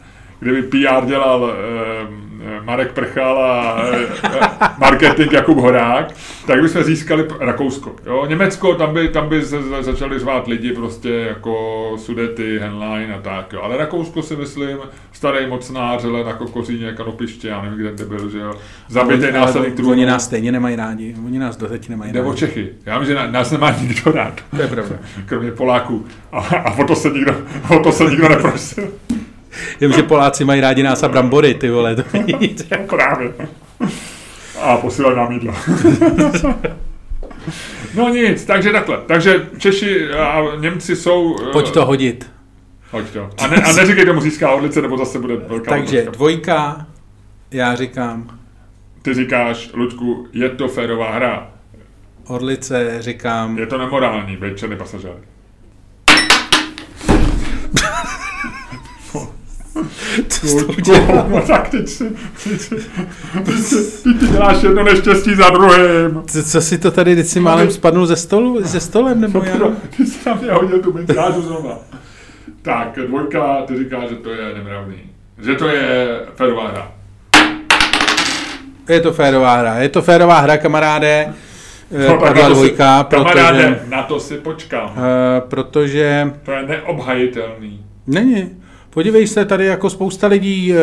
kdyby 0.42 0.62
PR 0.62 1.06
dělal 1.06 1.52
eh, 1.52 2.62
Marek 2.64 2.92
Prchal 2.92 3.38
a 3.44 3.82
eh, 3.92 4.38
marketing 4.78 5.32
Jakub 5.32 5.58
Horák, 5.58 6.14
tak 6.46 6.62
bychom 6.62 6.82
získali 6.82 7.26
Rakousko. 7.40 7.96
Jo? 8.06 8.26
Německo, 8.26 8.74
tam 8.74 8.94
by, 8.94 9.08
tam 9.08 9.28
by 9.28 9.42
se 9.42 9.62
začali 9.80 10.18
řvát 10.18 10.46
lidi 10.46 10.72
prostě 10.72 11.08
jako 11.08 11.92
Sudety, 11.96 12.58
Henlein 12.58 13.12
a 13.12 13.20
tak. 13.20 13.52
Jo? 13.52 13.60
Ale 13.62 13.76
Rakousko 13.76 14.22
si 14.22 14.36
myslím, 14.36 14.78
starý 15.12 15.46
mocnář, 15.46 16.04
ale 16.04 16.24
na 16.24 16.32
kokoříně, 16.32 16.92
kanopiště, 16.92 17.48
já 17.48 17.62
nevím, 17.62 17.78
kde 17.78 17.92
to 17.92 18.04
byl, 18.04 18.30
že 18.30 18.38
jo. 18.38 18.54
Zabitý 18.88 19.32
následník 19.32 19.74
trůnu. 19.74 19.92
Oni 19.92 20.06
nás 20.06 20.24
stejně 20.24 20.52
nemají 20.52 20.76
rádi, 20.76 21.16
oni 21.26 21.38
nás 21.38 21.56
doteď 21.56 21.88
nemají 21.88 22.12
rádi. 22.12 22.18
Nebo 22.18 22.34
Čechy. 22.34 22.68
Já 22.86 22.98
vím, 22.98 23.06
že 23.06 23.14
nás 23.14 23.50
nemá 23.50 23.70
nikdo 23.70 24.12
rád. 24.12 24.40
To 24.56 24.62
je 24.62 24.68
pravda. 24.68 24.96
Kromě 25.26 25.50
Poláků. 25.50 26.06
A, 26.32 26.38
a 26.38 26.78
o 26.78 26.84
to 26.84 26.94
se 26.96 27.10
nikdo, 27.10 27.34
o 27.68 27.78
to 27.78 27.92
se 27.92 28.04
nikdo 28.04 28.28
neprosil. 28.28 28.92
Vím, 29.80 29.92
že 29.92 30.02
Poláci 30.02 30.44
mají 30.44 30.60
rádi 30.60 30.82
nás 30.82 31.02
a 31.02 31.08
brambory, 31.08 31.54
ty 31.54 31.70
vole. 31.70 31.96
To 31.96 32.02
právě. 32.86 33.32
A 34.60 34.76
posílají 34.76 35.16
nám 35.16 35.32
jídlo. 35.32 35.54
no 37.94 38.08
nic, 38.08 38.44
takže 38.44 38.72
takhle. 38.72 38.98
Takže 39.06 39.48
Češi 39.58 40.10
a 40.12 40.42
Němci 40.60 40.96
jsou... 40.96 41.36
Pojď 41.52 41.70
to 41.70 41.86
hodit. 41.86 42.30
Hoď 42.90 43.04
to. 43.10 43.30
A, 43.38 43.46
ne, 43.46 43.56
a 43.56 43.72
neříkej 43.72 44.06
tomu 44.06 44.20
získá 44.20 44.50
odlice, 44.50 44.82
nebo 44.82 44.96
zase 44.96 45.18
bude 45.18 45.36
velká 45.36 45.70
Takže 45.70 45.88
odlička. 45.98 46.10
dvojka, 46.10 46.86
já 47.50 47.74
říkám... 47.74 48.38
Ty 49.02 49.14
říkáš, 49.14 49.70
Ludku, 49.74 50.26
je 50.32 50.48
to 50.48 50.68
férová 50.68 51.12
hra. 51.12 51.50
Orlice 52.26 52.96
říkám... 53.02 53.58
Je 53.58 53.66
to 53.66 53.78
nemorální, 53.78 54.38
být 59.80 60.84
černý 60.84 61.06
pasažér. 61.06 61.24
No 61.28 61.40
tak 61.40 61.68
teď 61.68 61.88
si, 61.88 62.10
teď 62.44 62.60
si, 62.60 62.74
teď 63.44 63.58
si, 63.58 64.02
ty, 64.02 64.14
ty 64.14 64.26
děláš 64.26 64.62
jedno 64.62 64.82
neštěstí 64.82 65.34
za 65.34 65.50
druhým. 65.50 66.22
Co, 66.26 66.42
co 66.42 66.60
si 66.60 66.78
to 66.78 66.90
tady, 66.90 67.16
teď 67.16 67.26
si 67.26 67.40
málem 67.40 67.70
spadnul 67.70 68.06
ze 68.06 68.16
stolu, 68.16 68.62
ze 68.62 68.80
stolem, 68.80 69.20
nebo 69.20 69.42
já? 69.44 69.54
Ty 69.96 70.06
jsi 70.06 70.24
tam 70.24 70.38
mě 70.42 70.52
hodil 70.52 70.78
tu 70.78 70.92
mintážu 70.92 71.42
znova. 71.42 71.78
Tak, 72.62 72.98
dvojka, 73.06 73.62
ty 73.66 73.78
říká, 73.78 74.06
že 74.08 74.14
to 74.14 74.30
je 74.30 74.54
nemravný. 74.54 74.96
Že 75.42 75.54
to 75.54 75.68
je 75.68 76.20
férová 76.34 76.68
hra. 76.68 76.92
Je 78.88 79.00
to 79.00 79.12
férová 79.12 79.56
hra. 79.56 79.74
Je 79.78 79.88
to 79.88 80.02
férová 80.02 80.38
hra, 80.38 80.56
kamaráde. 80.56 81.32
No, 82.08 82.18
padla 82.18 82.48
dvojka, 82.48 82.98
si, 82.98 83.04
protože... 83.04 83.80
na 83.88 84.02
to 84.02 84.20
si 84.20 84.34
počkám. 84.34 84.84
Uh, 84.84 85.48
protože... 85.48 86.32
To 86.42 86.52
je 86.52 86.62
neobhajitelný. 86.62 87.84
Není. 88.06 88.50
Podívej 88.94 89.26
se, 89.26 89.44
tady 89.44 89.66
jako 89.66 89.90
spousta 89.90 90.26
lidí 90.26 90.72
e, 90.72 90.76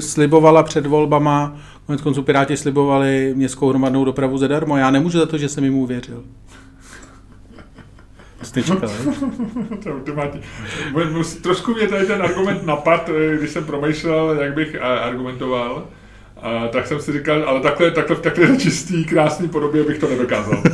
slibovala 0.00 0.62
před 0.62 0.86
volbama, 0.86 1.56
konec 1.86 2.00
konců 2.00 2.22
Piráti 2.22 2.56
slibovali 2.56 3.32
městskou 3.36 3.68
hromadnou 3.68 4.04
dopravu 4.04 4.38
zadarmo. 4.38 4.76
Já 4.76 4.90
nemůžu 4.90 5.18
za 5.18 5.26
to, 5.26 5.38
že 5.38 5.48
jsem 5.48 5.64
jim 5.64 5.74
uvěřil. 5.74 6.24
Jste 8.42 8.62
čekal, 8.62 8.90
Trošku 11.42 11.74
mě 11.74 11.88
tady 11.88 12.06
ten 12.06 12.22
argument 12.22 12.66
napad, 12.66 13.08
eh, 13.08 13.36
když 13.36 13.50
jsem 13.50 13.64
promýšlel, 13.64 14.36
jak 14.40 14.54
bych 14.54 14.82
argumentoval. 14.82 15.86
A 16.42 16.68
tak 16.68 16.86
jsem 16.86 17.00
si 17.00 17.12
říkal, 17.12 17.44
ale 17.46 17.60
takhle, 17.60 17.90
takhle 17.90 18.16
v 18.16 18.20
takhle 18.20 18.56
čistý, 18.56 19.04
krásný 19.04 19.48
podobě 19.48 19.84
bych 19.84 19.98
to 19.98 20.08
nedokázal. 20.08 20.62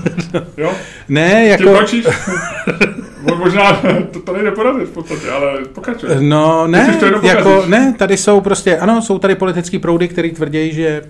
Jo? 0.57 0.73
Ne, 1.09 1.47
jako... 1.47 1.87
Tím 1.87 2.03
Možná 3.37 3.73
to, 4.13 4.21
to 4.21 4.33
nejde 4.33 4.51
porazit 4.51 4.89
v 4.89 4.93
podstatě, 4.93 5.31
ale 5.31 5.65
pokračuje. 5.73 6.21
No 6.21 6.67
ne, 6.67 6.99
jako, 7.23 7.65
ne, 7.67 7.95
tady 7.99 8.17
jsou 8.17 8.41
prostě, 8.41 8.79
ano, 8.79 9.03
jsou 9.03 9.19
tady 9.19 9.35
politické 9.35 9.79
proudy, 9.79 10.09
které 10.09 10.31
tvrdí, 10.31 10.73
že 10.73 11.03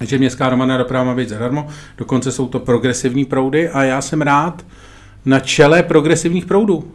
že 0.00 0.18
městská 0.18 0.46
hromadná 0.46 0.76
doprava 0.76 1.04
má 1.04 1.14
být 1.14 1.28
zadarmo, 1.28 1.68
dokonce 1.98 2.32
jsou 2.32 2.48
to 2.48 2.58
progresivní 2.58 3.24
proudy 3.24 3.68
a 3.68 3.82
já 3.82 4.00
jsem 4.02 4.22
rád 4.22 4.66
na 5.24 5.40
čele 5.40 5.82
progresivních 5.82 6.46
proudů. 6.46 6.92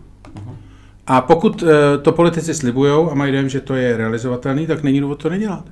A 1.07 1.21
pokud 1.21 1.63
eh, 1.63 1.97
to 1.97 2.11
politici 2.11 2.53
slibují 2.53 3.07
a 3.11 3.13
mají 3.13 3.31
dojem, 3.31 3.49
že 3.49 3.61
to 3.61 3.75
je 3.75 3.97
realizovatelný, 3.97 4.67
tak 4.67 4.83
není 4.83 5.01
důvod 5.01 5.21
to 5.21 5.29
nedělat. 5.29 5.65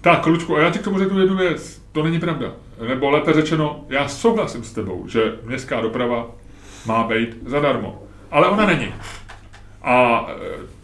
Tak, 0.00 0.26
Lučku, 0.26 0.56
a 0.56 0.60
já 0.60 0.70
ti 0.70 0.78
k 0.78 0.82
tomu 0.82 0.98
řeknu 0.98 1.20
jednu 1.20 1.36
věc. 1.36 1.82
To 1.92 2.02
není 2.02 2.20
pravda. 2.20 2.52
Nebo 2.88 3.10
lépe 3.10 3.32
řečeno, 3.32 3.84
já 3.88 4.08
souhlasím 4.08 4.64
s 4.64 4.72
tebou, 4.72 5.04
že 5.08 5.20
městská 5.44 5.80
doprava 5.80 6.30
má 6.86 7.04
být 7.04 7.36
zadarmo. 7.46 8.02
Ale 8.30 8.48
ona 8.48 8.66
není. 8.66 8.94
A 9.82 10.26
e, 10.30 10.34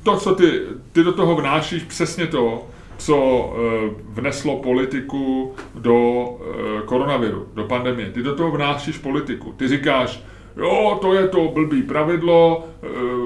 to, 0.03 0.17
co 0.17 0.35
ty, 0.35 0.61
ty 0.93 1.05
do 1.05 1.13
toho 1.13 1.37
vnášíš, 1.37 1.83
přesně 1.83 2.27
to, 2.27 2.67
co 2.97 3.17
e, 3.17 3.91
vneslo 4.09 4.57
politiku 4.57 5.55
do 5.75 6.25
e, 6.25 6.83
koronaviru, 6.87 7.49
do 7.55 7.65
pandemie. 7.65 8.11
Ty 8.11 8.23
do 8.23 8.35
toho 8.35 8.51
vnášíš 8.51 8.99
politiku. 8.99 9.53
Ty 9.53 9.69
říkáš, 9.69 10.23
jo, 10.57 10.99
to 11.01 11.15
je 11.15 11.29
to 11.29 11.49
blbý 11.55 11.83
pravidlo, 11.83 12.69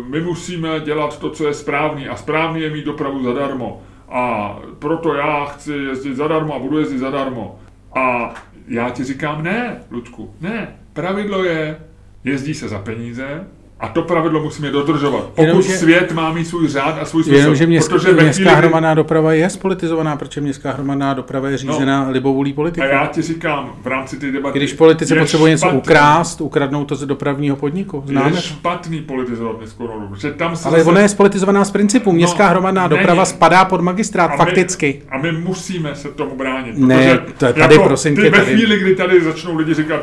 my 0.09 0.20
musíme 0.20 0.81
dělat 0.81 1.18
to, 1.18 1.31
co 1.31 1.47
je 1.47 1.55
správný 1.55 2.09
a 2.09 2.16
správný 2.16 2.61
je 2.61 2.70
mít 2.70 2.85
dopravu 2.85 3.23
zadarmo. 3.23 3.83
A 4.09 4.59
proto 4.79 5.14
já 5.14 5.45
chci 5.45 5.73
jezdit 5.73 6.14
zadarmo 6.14 6.55
a 6.55 6.59
budu 6.59 6.79
jezdit 6.79 6.99
zadarmo. 6.99 7.59
A 7.95 8.35
já 8.68 8.91
ti 8.91 9.05
říkám, 9.05 9.43
ne, 9.43 9.83
Ludku, 9.91 10.35
ne. 10.41 10.77
Pravidlo 10.93 11.45
je, 11.45 11.81
jezdí 12.25 12.55
se 12.55 12.68
za 12.68 12.79
peníze, 12.79 13.45
a 13.83 13.89
to 13.89 14.03
pravidlo 14.03 14.43
musíme 14.43 14.70
dodržovat. 14.70 15.25
Pokud 15.25 15.43
jenom, 15.43 15.62
že, 15.62 15.79
svět 15.79 16.12
má 16.12 16.33
mít 16.33 16.45
svůj 16.45 16.68
řád 16.68 16.99
a 17.01 17.05
svůj 17.05 17.23
smysl. 17.23 17.39
Jenomže 17.39 17.66
městská, 17.66 17.95
protože 17.95 18.12
městská 18.12 18.51
chvíli, 18.51 18.57
hromadná 18.57 18.95
doprava 18.95 19.33
je 19.33 19.51
spolitizovaná, 19.51 20.16
protože 20.16 20.41
městská 20.41 20.73
hromadná 20.73 21.14
doprava 21.14 21.51
je 21.51 21.59
řízená 21.59 22.05
no, 22.05 22.11
libovůli 22.11 22.53
politikou. 22.53 22.87
A 22.87 22.91
já 22.91 23.07
ti 23.07 23.23
říkám 23.23 23.73
v 23.83 23.87
rámci 23.87 24.16
té 24.16 24.33
debaty. 24.33 24.59
Když 24.59 24.73
politici 24.73 25.14
potřebují 25.14 25.51
něco 25.51 25.70
ukrást, 25.70 26.41
ukradnou 26.41 26.85
to 26.85 26.95
z 26.95 27.07
dopravního 27.07 27.57
podniku. 27.57 28.05
Známe 28.07 28.37
je 28.37 28.43
špatný 28.43 29.01
politizovat 29.01 29.59
městskou 29.59 29.85
hromadnou 29.85 30.09
protože 30.09 30.31
tam 30.31 30.57
se 30.57 30.68
Ale 30.68 30.79
zase... 30.79 30.91
ona 30.91 31.01
je 31.01 31.09
spolitizovaná 31.09 31.64
z 31.64 31.70
principu. 31.70 32.11
No, 32.11 32.16
městská 32.16 32.45
no, 32.45 32.51
hromadná 32.51 32.89
není. 32.89 32.99
doprava 32.99 33.25
spadá 33.25 33.64
pod 33.64 33.81
magistrát, 33.81 34.31
a 34.31 34.37
fakticky. 34.37 35.03
My, 35.05 35.11
a 35.11 35.18
my 35.18 35.33
musíme 35.33 35.95
se 35.95 36.09
tomu 36.09 36.37
bránit. 36.37 36.79
Ne, 36.79 37.18
to 37.18 37.53
tady 37.53 37.75
jako, 37.75 37.85
prosím 37.85 38.16
tě. 38.16 38.31
Ve 38.31 38.45
chvíli, 38.45 38.79
kdy 38.79 38.95
tady 38.95 39.25
začnou 39.25 39.57
lidi 39.57 39.75
říkat, 39.75 40.01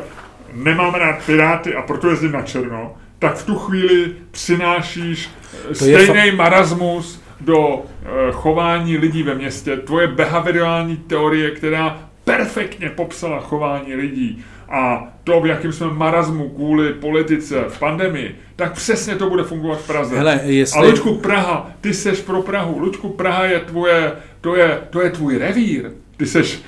nemáme 0.53 0.99
rád 0.99 1.25
Piráty 1.25 1.75
a 1.75 1.81
proto 1.81 2.09
jezdím 2.09 2.31
na 2.31 2.41
černo, 2.41 2.95
tak 3.19 3.35
v 3.35 3.45
tu 3.45 3.55
chvíli 3.55 4.11
přinášíš 4.31 5.29
to 5.67 5.75
stejný 5.75 6.31
fa- 6.31 6.35
marasmus 6.35 7.21
do 7.41 7.81
e, 7.81 8.31
chování 8.31 8.97
lidí 8.97 9.23
ve 9.23 9.35
městě. 9.35 9.77
Tvoje 9.77 10.07
behaviorální 10.07 10.97
teorie, 10.97 11.51
která 11.51 12.09
perfektně 12.23 12.89
popsala 12.89 13.39
chování 13.39 13.95
lidí 13.95 14.43
a 14.69 15.07
to, 15.23 15.41
v 15.41 15.45
jakém 15.45 15.73
jsme 15.73 15.87
marazmu 15.87 16.49
kvůli 16.49 16.93
politice 16.93 17.63
v 17.67 17.79
pandemii, 17.79 18.35
tak 18.55 18.73
přesně 18.73 19.15
to 19.15 19.29
bude 19.29 19.43
fungovat 19.43 19.79
v 19.79 19.87
Praze. 19.87 20.17
Hele, 20.17 20.39
jestli... 20.43 20.79
A 20.79 20.83
Lučku 20.83 21.15
Praha, 21.15 21.69
ty 21.81 21.93
seš 21.93 22.19
pro 22.19 22.41
Prahu. 22.41 22.79
Lučku 22.79 23.09
Praha 23.09 23.45
je 23.45 23.59
tvoje, 23.59 24.11
to 24.41 24.55
je, 24.55 24.79
to 24.89 25.01
je 25.01 25.09
tvůj 25.09 25.37
revír. 25.37 25.91
Ty 26.19 26.25
seš, 26.25 26.61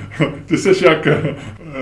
ty 0.46 0.58
seš 0.58 0.82
jak 0.82 1.06
eh, 1.06 1.34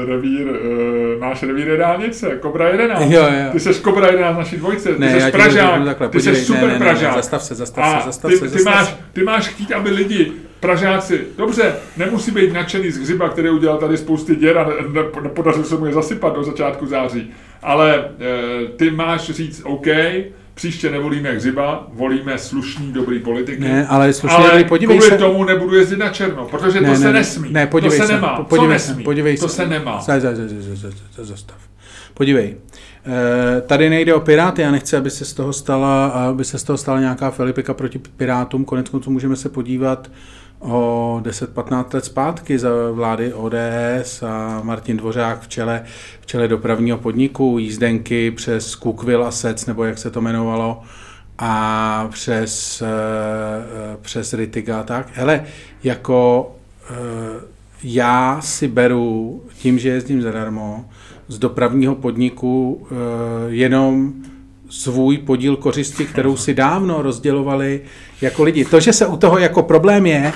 revír, 0.06 0.46
uh, 0.46 1.20
náš 1.20 1.42
revír 1.42 1.68
je 1.68 1.76
dálnice, 1.76 2.38
Kobra 2.40 2.68
11. 2.68 3.00
Jo, 3.00 3.22
jo. 3.22 3.52
Ty 3.52 3.60
seš 3.60 3.78
Kobra 3.78 4.06
11 4.06 4.36
naší 4.36 4.56
dvojce, 4.56 4.94
ty 4.94 5.00
ne, 5.00 5.20
seš 5.20 5.32
Pražák, 5.32 5.84
takhle, 5.84 6.08
ty 6.08 6.20
seš 6.20 6.38
super 6.38 6.66
ne, 6.66 6.72
ne, 6.72 6.78
Pražák. 6.78 7.10
Ne, 7.10 7.16
zastav 7.16 7.42
se, 7.42 7.54
zastav 7.54 8.00
se, 8.00 8.06
zastav 8.06 8.30
ty, 8.30 8.36
se. 8.36 8.48
Ty, 8.48 8.62
máš, 8.62 8.96
ty 9.12 9.22
máš 9.22 9.48
chtít, 9.48 9.72
aby 9.72 9.90
lidi, 9.90 10.32
Pražáci, 10.60 11.20
dobře, 11.36 11.74
nemusí 11.96 12.30
být 12.30 12.52
nadšený 12.52 12.90
z 12.90 12.98
hřiba, 12.98 13.28
který 13.28 13.50
udělal 13.50 13.78
tady 13.78 13.96
spousty 13.96 14.36
děr 14.36 14.58
a 14.58 14.68
nepodařilo 15.22 15.64
se 15.64 15.76
mu 15.76 15.86
je 15.86 15.92
zasypat 15.92 16.34
do 16.34 16.44
začátku 16.44 16.86
září, 16.86 17.30
ale 17.62 18.04
e, 18.20 18.68
ty 18.68 18.90
máš 18.90 19.30
říct 19.30 19.62
OK, 19.64 19.86
Příště 20.56 20.90
nevolíme 20.90 21.32
hřiba, 21.32 21.86
volíme 21.92 22.38
slušný, 22.38 22.92
dobrý 22.92 23.18
politiky. 23.18 23.60
Ne, 23.62 23.86
ale 23.86 24.12
slušný, 24.12 24.36
ale 24.36 24.50
dobrý, 24.50 24.64
podívej 24.64 24.98
kvůli 24.98 25.10
se. 25.10 25.18
tomu 25.18 25.44
nebudu 25.44 25.76
jezdit 25.76 25.96
na 25.96 26.08
černo, 26.08 26.44
protože 26.44 26.80
ne, 26.80 26.86
to 26.86 26.92
ne, 26.92 26.98
se 26.98 27.04
ne, 27.04 27.12
nesmí. 27.12 27.52
Ne, 27.52 27.66
podívej 27.66 27.98
to 27.98 28.02
se, 28.02 28.06
se 28.06 28.14
nemá. 28.14 28.44
Podívej 28.44 28.78
Co 28.78 28.84
se, 28.84 28.90
nesmí? 28.90 29.04
podívej 29.04 29.36
to 29.36 29.48
se. 29.48 29.54
se 29.54 29.66
nemá. 29.68 30.00
Zaj, 30.00 30.20
zaj, 30.20 30.36
zaj, 30.36 30.48
zaj, 30.48 30.76
zaj, 30.76 30.90
zaj, 31.16 31.24
zastav. 31.24 31.56
Podívej. 32.14 32.56
E, 33.56 33.60
tady 33.60 33.90
nejde 33.90 34.14
o 34.14 34.20
Piráty, 34.20 34.62
já 34.62 34.70
nechci, 34.70 34.96
aby 34.96 35.10
se 35.10 35.24
z 35.24 35.34
toho 35.34 35.52
stala, 35.52 36.06
aby 36.06 36.44
se 36.44 36.58
z 36.58 36.64
toho 36.64 36.76
stala 36.76 37.00
nějaká 37.00 37.30
Filipika 37.30 37.74
proti 37.74 37.98
Pirátům, 37.98 38.64
konec 38.64 38.88
konců 38.88 39.10
můžeme 39.10 39.36
se 39.36 39.48
podívat 39.48 40.10
o 40.66 41.20
10-15 41.22 41.94
let 41.94 42.04
zpátky 42.04 42.58
za 42.58 42.68
vlády 42.92 43.32
ODS 43.32 44.22
a 44.26 44.60
Martin 44.62 44.96
Dvořák 44.96 45.40
v 45.40 45.48
čele, 45.48 45.84
v 46.20 46.26
čele 46.26 46.48
dopravního 46.48 46.98
podniku, 46.98 47.58
jízdenky 47.58 48.30
přes 48.30 48.70
Cookville 48.70 49.26
a 49.26 49.30
Sec, 49.30 49.66
nebo 49.66 49.84
jak 49.84 49.98
se 49.98 50.10
to 50.10 50.20
jmenovalo, 50.20 50.82
a 51.38 52.08
přes, 52.12 52.82
eh, 52.82 52.86
eh, 52.86 53.96
přes 54.02 54.32
Ritiga 54.32 54.80
a 54.80 54.82
tak. 54.82 55.08
Hele, 55.12 55.44
jako 55.84 56.50
eh, 56.90 56.94
já 57.82 58.40
si 58.40 58.68
beru 58.68 59.42
tím, 59.58 59.78
že 59.78 59.88
jezdím 59.88 60.22
zadarmo, 60.22 60.84
z 61.28 61.38
dopravního 61.38 61.94
podniku 61.94 62.86
jenom 63.48 64.12
svůj 64.70 65.18
podíl 65.18 65.56
kořisti, 65.56 66.04
kterou 66.04 66.36
si 66.36 66.54
dávno 66.54 67.02
rozdělovali 67.02 67.80
jako 68.20 68.42
lidi. 68.42 68.64
To, 68.64 68.80
že 68.80 68.92
se 68.92 69.06
u 69.06 69.16
toho 69.16 69.38
jako 69.38 69.62
problém 69.62 70.06
je, 70.06 70.32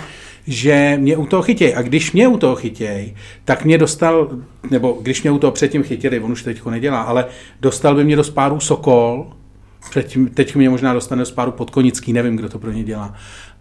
že 0.46 0.96
mě 1.00 1.16
u 1.16 1.26
toho 1.26 1.42
chytějí. 1.42 1.74
A 1.74 1.82
když 1.82 2.12
mě 2.12 2.28
u 2.28 2.36
toho 2.36 2.56
chytějí, 2.56 3.14
tak 3.44 3.64
mě 3.64 3.78
dostal, 3.78 4.30
nebo 4.70 4.98
když 5.02 5.22
mě 5.22 5.30
u 5.30 5.38
toho 5.38 5.50
předtím 5.50 5.82
chytili, 5.82 6.20
on 6.20 6.32
už 6.32 6.42
teď 6.42 6.64
nedělá, 6.66 7.00
ale 7.00 7.26
dostal 7.60 7.94
by 7.94 8.04
mě 8.04 8.16
do 8.16 8.24
spáru 8.24 8.60
Sokol, 8.60 9.32
Předtím, 9.90 10.28
teď 10.28 10.56
mě 10.56 10.70
možná 10.70 10.94
dostane 10.94 11.24
z 11.24 11.30
páru 11.30 11.52
podkonický, 11.52 12.12
nevím, 12.12 12.36
kdo 12.36 12.48
to 12.48 12.58
pro 12.58 12.70
ně 12.70 12.84
dělá. 12.84 13.14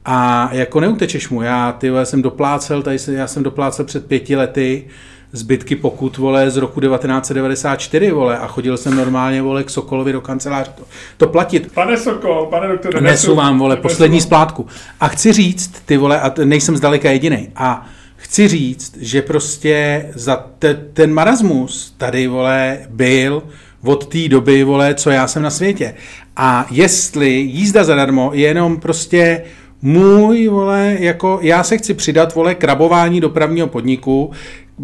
A 0.05 0.49
jako 0.53 0.79
neutečeš 0.79 1.29
mu, 1.29 1.41
já 1.41 1.71
ty 1.71 1.91
jsem 2.03 2.21
doplácel, 2.21 2.81
tady 2.81 2.97
já 3.11 3.27
jsem 3.27 3.43
doplácel 3.43 3.85
před 3.85 4.05
pěti 4.05 4.35
lety 4.35 4.87
zbytky 5.31 5.75
pokut, 5.75 6.17
vole, 6.17 6.51
z 6.51 6.57
roku 6.57 6.81
1994, 6.81 8.11
vole, 8.11 8.37
a 8.37 8.47
chodil 8.47 8.77
jsem 8.77 8.95
normálně, 8.95 9.41
vole, 9.41 9.63
k 9.63 9.69
Sokolovi 9.69 10.11
do 10.11 10.21
kanceláře 10.21 10.71
to, 10.75 10.83
to 11.17 11.27
platit. 11.27 11.71
Pane 11.73 11.97
Sokol, 11.97 12.45
pane 12.45 12.67
doktore, 12.67 13.01
nesu 13.01 13.35
vám, 13.35 13.59
vole, 13.59 13.77
poslední 13.77 14.21
splátku. 14.21 14.67
A 14.99 15.07
chci 15.07 15.33
říct, 15.33 15.81
ty 15.85 15.97
vole, 15.97 16.21
a 16.21 16.33
nejsem 16.43 16.77
zdaleka 16.77 17.11
jediný. 17.11 17.49
A 17.55 17.87
chci 18.15 18.47
říct, 18.47 18.97
že 18.97 19.21
prostě 19.21 20.05
za 20.15 20.45
te, 20.59 20.73
ten 20.73 21.13
marasmus 21.13 21.93
tady, 21.97 22.27
vole, 22.27 22.79
byl 22.89 23.43
od 23.83 24.07
té 24.07 24.27
doby, 24.27 24.63
vole, 24.63 24.95
co 24.95 25.09
já 25.09 25.27
jsem 25.27 25.43
na 25.43 25.49
světě. 25.49 25.95
A 26.35 26.67
jestli 26.71 27.29
jízda 27.29 27.83
zadarmo 27.83 28.31
je 28.33 28.47
jenom 28.47 28.77
prostě 28.77 29.43
můj, 29.81 30.47
vole, 30.47 30.97
jako 30.99 31.39
já 31.41 31.63
se 31.63 31.77
chci 31.77 31.93
přidat, 31.93 32.35
vole, 32.35 32.55
krabování 32.55 33.21
dopravního 33.21 33.67
podniku, 33.67 34.31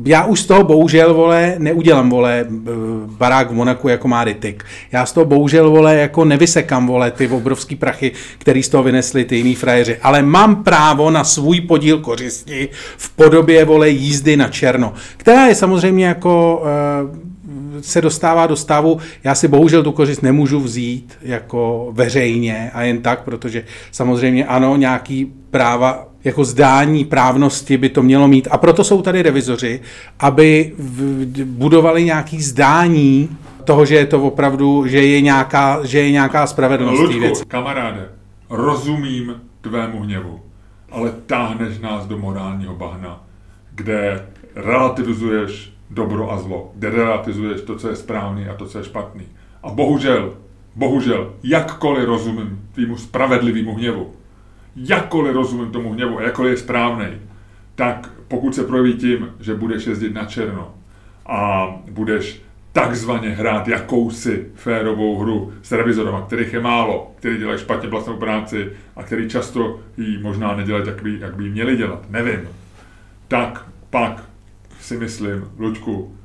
já 0.06 0.26
už 0.26 0.42
z 0.42 0.46
toho 0.46 0.64
bohužel, 0.64 1.14
vole, 1.14 1.56
neudělám, 1.58 2.10
vole, 2.10 2.46
barák 3.06 3.52
v 3.52 3.54
Monaku, 3.54 3.88
jako 3.88 4.08
má 4.08 4.24
Rytik. 4.24 4.64
Já 4.92 5.06
z 5.06 5.14
toho 5.14 5.26
bohužel, 5.26 5.70
vole, 5.70 5.96
jako 5.96 6.26
nevysekám, 6.26 6.88
vole, 6.88 7.12
ty 7.12 7.28
obrovský 7.28 7.76
prachy, 7.76 8.12
který 8.38 8.64
z 8.64 8.70
toho 8.70 8.84
vynesli 8.84 9.26
ty 9.26 9.36
jiný 9.36 9.56
frajeři. 9.56 9.98
Ale 10.02 10.22
mám 10.22 10.64
právo 10.64 11.12
na 11.12 11.24
svůj 11.24 11.62
podíl 11.62 11.98
kořisti 11.98 12.70
v 12.98 13.10
podobě, 13.16 13.66
vole, 13.66 13.90
jízdy 13.90 14.38
na 14.38 14.48
černo, 14.48 14.94
která 15.18 15.46
je 15.46 15.56
samozřejmě 15.56 16.06
jako 16.06 16.64
uh, 17.12 17.26
se 17.82 18.02
dostává 18.02 18.48
do 18.48 18.56
stavu, 18.56 18.98
já 19.24 19.36
si 19.36 19.48
bohužel 19.48 19.84
tu 19.84 19.92
kořist 19.92 20.22
nemůžu 20.24 20.60
vzít 20.60 21.18
jako 21.22 21.90
veřejně 21.92 22.72
a 22.74 22.82
jen 22.82 23.02
tak, 23.02 23.24
protože 23.24 23.64
samozřejmě 23.92 24.46
ano, 24.46 24.76
nějaký 24.76 25.34
práva 25.52 26.08
jako 26.26 26.46
zdání 26.46 27.06
právnosti 27.06 27.78
by 27.78 27.90
to 27.90 28.04
mělo 28.04 28.28
mít. 28.28 28.48
A 28.52 28.58
proto 28.58 28.84
jsou 28.84 29.02
tady 29.02 29.22
revizoři, 29.22 29.82
aby 30.20 30.74
budovali 31.46 32.04
nějaký 32.04 32.42
zdání 32.42 33.38
toho, 33.64 33.86
že 33.86 33.96
je 33.96 34.06
to 34.06 34.22
opravdu, 34.22 34.88
že 34.88 35.02
je 35.02 35.22
nějaká, 35.22 35.80
že 35.86 36.00
je 36.00 36.12
nějaká 36.12 36.48
spravedlnost 36.48 37.00
Ludku, 37.00 37.20
věc. 37.20 37.44
kamaráde, 37.48 38.10
rozumím 38.50 39.36
tvému 39.62 40.02
hněvu, 40.02 40.40
ale 40.92 41.12
táhneš 41.26 41.80
nás 41.80 42.06
do 42.06 42.18
morálního 42.18 42.76
bahna, 42.76 43.24
kde 43.72 44.26
relativizuješ 44.56 45.74
dobro 45.90 46.32
a 46.32 46.38
zlo, 46.38 46.72
kde 46.76 46.90
relativizuješ 46.90 47.62
to, 47.62 47.76
co 47.76 47.90
je 47.90 47.96
správný 47.96 48.48
a 48.48 48.54
to, 48.54 48.66
co 48.66 48.78
je 48.78 48.84
špatný. 48.84 49.26
A 49.64 49.70
bohužel, 49.70 50.34
bohužel, 50.76 51.34
jakkoliv 51.44 52.06
rozumím 52.06 52.62
tvýmu 52.74 52.98
spravedlivému 52.98 53.76
hněvu, 53.76 54.12
jakkoliv 54.76 55.34
rozumím 55.34 55.72
tomu 55.72 55.94
hněvu 55.94 56.20
a 56.20 56.22
jakkoliv 56.22 56.52
je 56.52 56.58
správný, 56.58 57.06
tak 57.76 58.12
pokud 58.28 58.56
se 58.56 58.64
projeví 58.64 58.94
tím, 58.94 59.30
že 59.40 59.56
budeš 59.56 59.88
jezdit 59.88 60.14
na 60.14 60.26
černo 60.26 60.74
a 61.26 61.68
budeš 61.92 62.42
takzvaně 62.72 63.30
hrát 63.30 63.68
jakousi 63.68 64.46
férovou 64.56 65.20
hru 65.20 65.54
s 65.62 65.72
revizorama, 65.72 66.22
kterých 66.22 66.54
je 66.54 66.60
málo, 66.60 67.12
který 67.16 67.38
dělají 67.38 67.60
špatně 67.60 67.90
vlastnou 67.90 68.18
práci 68.18 68.72
a 68.96 69.04
který 69.04 69.30
často 69.30 69.80
ji 69.98 70.18
možná 70.18 70.56
nedělají, 70.56 70.88
jak 70.88 71.04
by, 71.04 71.20
jak 71.20 71.36
by 71.36 71.50
měli 71.50 71.78
dělat, 71.78 72.10
nevím, 72.10 72.40
tak 73.28 73.66
pak 73.90 74.24
si 74.80 74.98
myslím, 74.98 75.52
Luďku, 75.60 76.16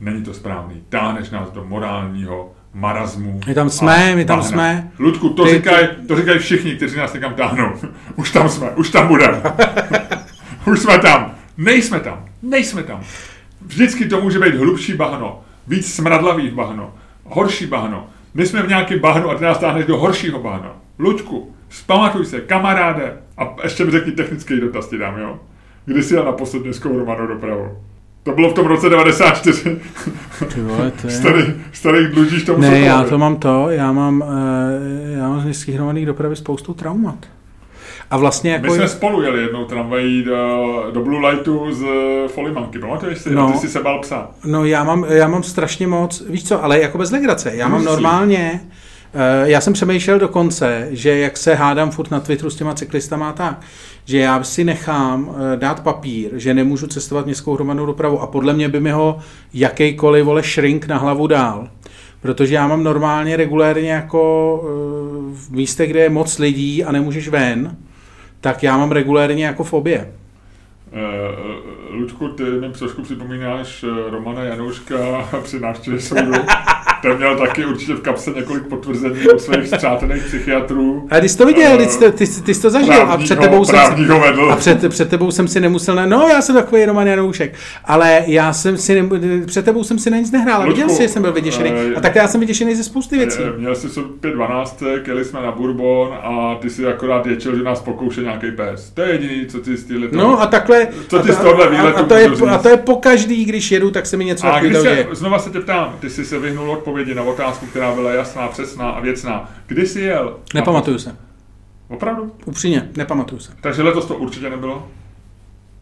není 0.00 0.22
to 0.22 0.34
správný. 0.34 0.82
Táhneš 0.88 1.30
nás 1.30 1.50
do 1.50 1.64
morálního 1.64 2.52
marazmu. 2.74 3.40
My 3.46 3.54
tam 3.54 3.70
jsme, 3.70 4.16
my 4.16 4.24
tam 4.24 4.38
bahna. 4.38 4.50
jsme. 4.50 4.90
Ludku, 4.98 5.28
to, 5.28 5.44
Ty, 5.44 5.50
říkají, 5.50 5.88
to 6.08 6.16
říkají 6.16 6.38
všichni, 6.38 6.76
kteří 6.76 6.96
nás 6.96 7.12
někam 7.12 7.34
táhnou. 7.34 7.72
Už 8.16 8.30
tam 8.30 8.48
jsme, 8.48 8.70
už 8.70 8.90
tam 8.90 9.08
budeme. 9.08 9.42
už 10.66 10.80
jsme 10.80 10.98
tam. 10.98 11.34
Nejsme 11.58 12.00
tam, 12.00 12.24
nejsme 12.42 12.82
tam. 12.82 13.00
Vždycky 13.66 14.06
to 14.08 14.20
může 14.20 14.38
být 14.38 14.54
hlubší 14.54 14.92
bahno, 14.92 15.40
víc 15.66 15.94
smradlavý 15.94 16.50
bahno, 16.50 16.94
horší 17.24 17.66
bahno. 17.66 18.06
My 18.34 18.46
jsme 18.46 18.62
v 18.62 18.68
nějakém 18.68 18.98
bahnu 18.98 19.30
a 19.30 19.34
ty 19.34 19.44
nás 19.44 19.58
táhneš 19.58 19.86
do 19.86 19.98
horšího 19.98 20.42
bahna. 20.42 20.72
Luďku, 20.98 21.54
zpamatuj 21.68 22.24
se, 22.26 22.40
kamaráde. 22.40 23.16
A 23.38 23.54
ještě 23.62 23.84
mi 23.84 23.90
řekni 23.90 24.12
technický 24.12 24.60
dotaz 24.60 24.88
ti 24.88 24.98
dám, 24.98 25.18
jo? 25.18 25.38
Kdy 25.84 26.02
jsi 26.02 26.14
jel 26.14 26.24
naposled 26.24 26.62
městskou 26.62 26.94
hromadnou 26.94 27.26
dopravu? 27.26 27.76
To 28.30 28.34
bylo 28.34 28.50
v 28.50 28.54
tom 28.54 28.66
roce 28.66 28.88
94. 28.88 29.80
Ty 30.54 30.60
vole, 30.60 30.92
to 31.00 31.06
je... 31.06 31.12
Starý, 31.12 31.44
starý 31.72 32.06
dlužíš 32.06 32.42
tomu 32.42 32.58
Ne, 32.58 32.80
já 32.80 33.04
to 33.04 33.18
mám 33.18 33.36
to, 33.36 33.70
já 33.70 33.92
mám, 33.92 34.20
uh, 34.20 35.18
já 35.18 35.28
mám 35.28 35.40
z 35.40 35.44
městských 35.44 35.74
hromadných 35.74 36.06
dopravy 36.06 36.36
spoustu 36.36 36.74
traumat. 36.74 37.26
A 38.10 38.16
vlastně 38.16 38.52
jako... 38.52 38.66
My 38.66 38.72
jsme 38.72 38.88
spolu 38.88 39.22
jeli 39.22 39.42
jednou 39.42 39.64
tramvají 39.64 40.22
do, 40.22 40.90
do 40.92 41.00
Blue 41.02 41.28
Lightu 41.28 41.74
z 41.74 41.84
Folimanky, 42.28 42.78
pamatuješ 42.78 43.18
si? 43.18 43.34
No, 43.34 43.52
ty 43.52 43.58
jsi 43.58 43.68
se 43.68 43.82
bal 43.82 43.98
psa. 44.00 44.30
No 44.44 44.64
já 44.64 44.84
mám, 44.84 45.04
já 45.08 45.28
mám 45.28 45.42
strašně 45.42 45.86
moc, 45.86 46.22
víš 46.28 46.44
co, 46.44 46.64
ale 46.64 46.80
jako 46.80 46.98
bez 46.98 47.10
legrace. 47.10 47.52
Já 47.54 47.68
mám 47.68 47.84
normálně, 47.84 48.60
já 49.44 49.60
jsem 49.60 49.72
přemýšlel 49.72 50.18
dokonce, 50.18 50.88
že 50.90 51.18
jak 51.18 51.36
se 51.36 51.54
hádám 51.54 51.90
furt 51.90 52.10
na 52.10 52.20
Twitteru 52.20 52.50
s 52.50 52.56
těma 52.56 52.74
cyklistama 52.74 53.32
tak, 53.32 53.60
že 54.04 54.18
já 54.18 54.42
si 54.42 54.64
nechám 54.64 55.30
eh, 55.30 55.56
dát 55.56 55.82
papír, 55.82 56.30
že 56.34 56.54
nemůžu 56.54 56.86
cestovat 56.86 57.26
městskou 57.26 57.54
hromadnou 57.54 57.86
dopravu 57.86 58.20
a 58.20 58.26
podle 58.26 58.52
mě 58.52 58.68
by 58.68 58.80
mi 58.80 58.90
ho 58.90 59.18
jakýkoliv 59.54 60.24
vole 60.24 60.42
shrink 60.42 60.86
na 60.86 60.98
hlavu 60.98 61.26
dál. 61.26 61.68
Protože 62.20 62.54
já 62.54 62.66
mám 62.66 62.84
normálně 62.84 63.36
regulérně 63.36 63.92
jako 63.92 64.60
eh, 64.62 64.66
v 65.34 65.50
místech, 65.50 65.90
kde 65.90 66.00
je 66.00 66.10
moc 66.10 66.38
lidí 66.38 66.84
a 66.84 66.92
nemůžeš 66.92 67.28
ven, 67.28 67.76
tak 68.40 68.62
já 68.62 68.76
mám 68.76 68.92
regulérně 68.92 69.46
jako 69.46 69.64
fobie. 69.64 70.12
Uh, 70.92 71.96
Ludku, 71.96 72.28
ty 72.28 72.42
mi 72.42 72.68
trošku 72.68 73.02
připomínáš 73.02 73.84
Romana 74.10 74.42
Janouška 74.42 75.28
při 75.42 75.60
návštěvě 75.60 76.00
soudu. 76.00 76.32
Ten 77.02 77.16
měl 77.16 77.36
taky 77.36 77.64
určitě 77.64 77.94
v 77.94 78.00
kapse 78.00 78.30
několik 78.30 78.66
potvrzení 78.66 79.28
od 79.28 79.40
svých 79.40 79.68
zpřátelných 79.68 80.24
psychiatrů. 80.24 81.08
A 81.10 81.18
když 81.18 81.32
jsi 81.32 81.38
to 81.38 81.46
viděl, 81.46 81.72
uh, 81.72 81.78
ty, 81.78 82.10
ty, 82.10 82.42
ty, 82.42 82.54
jsi 82.54 82.62
to 82.62 82.70
zažil 82.70 83.02
a 83.02 83.16
před 83.16 83.38
tebou 83.38 83.64
jsem 83.64 83.78
si, 83.96 84.12
a 84.50 84.56
před, 84.56 84.88
před 84.88 85.08
tebou 85.08 85.30
jsem 85.30 85.48
si 85.48 85.60
nemusel, 85.60 85.94
na, 85.94 86.06
no 86.06 86.28
já 86.28 86.42
jsem 86.42 86.54
takový 86.54 86.84
Roman 86.84 87.06
Janoušek, 87.06 87.54
ale 87.84 88.22
já 88.26 88.52
jsem 88.52 88.76
si, 88.76 89.02
ne, 89.02 89.08
před 89.46 89.64
tebou 89.64 89.84
jsem 89.84 89.98
si 89.98 90.10
na 90.10 90.16
nic 90.16 90.30
nehrál, 90.30 90.62
a 90.62 90.66
viděl 90.66 90.88
jsi, 90.88 91.02
že 91.02 91.08
jsem 91.08 91.22
byl 91.22 91.32
vyděšený. 91.32 91.70
Uh, 91.70 91.78
a 91.96 92.00
tak 92.00 92.14
já 92.14 92.28
jsem 92.28 92.40
vyděšený 92.40 92.74
ze 92.74 92.84
spousty 92.84 93.16
věcí. 93.18 93.42
Uh, 93.42 93.58
měl 93.58 93.74
jsi 93.74 93.88
pět 94.20 94.34
12, 94.34 94.82
jeli 95.06 95.24
jsme 95.24 95.42
na 95.42 95.52
Bourbon 95.52 96.14
a 96.22 96.58
ty 96.60 96.70
si 96.70 96.86
akorát 96.86 97.26
ječil, 97.26 97.56
že 97.56 97.62
nás 97.62 97.80
pokouše 97.80 98.20
nějaký 98.20 98.50
pes. 98.50 98.90
To 98.90 99.02
je 99.02 99.12
jediný, 99.12 99.46
co 99.46 99.60
ty 99.60 99.76
z 99.76 99.84
téhle 99.84 100.08
No 100.12 100.42
a 100.42 100.46
takhle, 100.46 100.88
co 101.08 101.18
ty 101.18 101.32
z 101.32 101.36
tohle 101.36 101.70
výletu 101.70 101.98
a, 101.98 102.00
a, 102.00 102.04
to 102.04 102.14
je, 102.14 102.30
a 102.50 102.58
to 102.58 102.68
je 102.68 102.76
po 102.76 102.96
každý, 102.96 103.44
když 103.44 103.70
jedu, 103.70 103.90
tak 103.90 104.06
se 104.06 104.16
mi 104.16 104.24
něco 104.24 104.46
a 104.46 104.60
když 104.60 104.78
se, 104.78 105.06
znova 105.12 105.38
se 105.38 105.50
tě 105.50 105.60
ptám, 105.60 105.96
ty 106.00 106.10
jsi 106.10 106.24
se 106.24 106.38
vyhnul 106.38 106.76
odpovědi 106.90 107.14
na 107.14 107.22
otázku, 107.22 107.66
která 107.66 107.94
byla 107.94 108.12
jasná, 108.12 108.48
přesná 108.48 108.90
a 108.90 109.00
věcná. 109.00 109.50
Kdy 109.66 109.86
jsi 109.86 110.00
jel? 110.00 110.36
Nepamatuju 110.54 110.98
se. 110.98 111.16
Opravdu? 111.88 112.32
Upřímně, 112.44 112.88
nepamatuju 112.96 113.40
se. 113.40 113.52
Takže 113.60 113.82
letos 113.82 114.06
to 114.06 114.14
určitě 114.14 114.50
nebylo? 114.50 114.88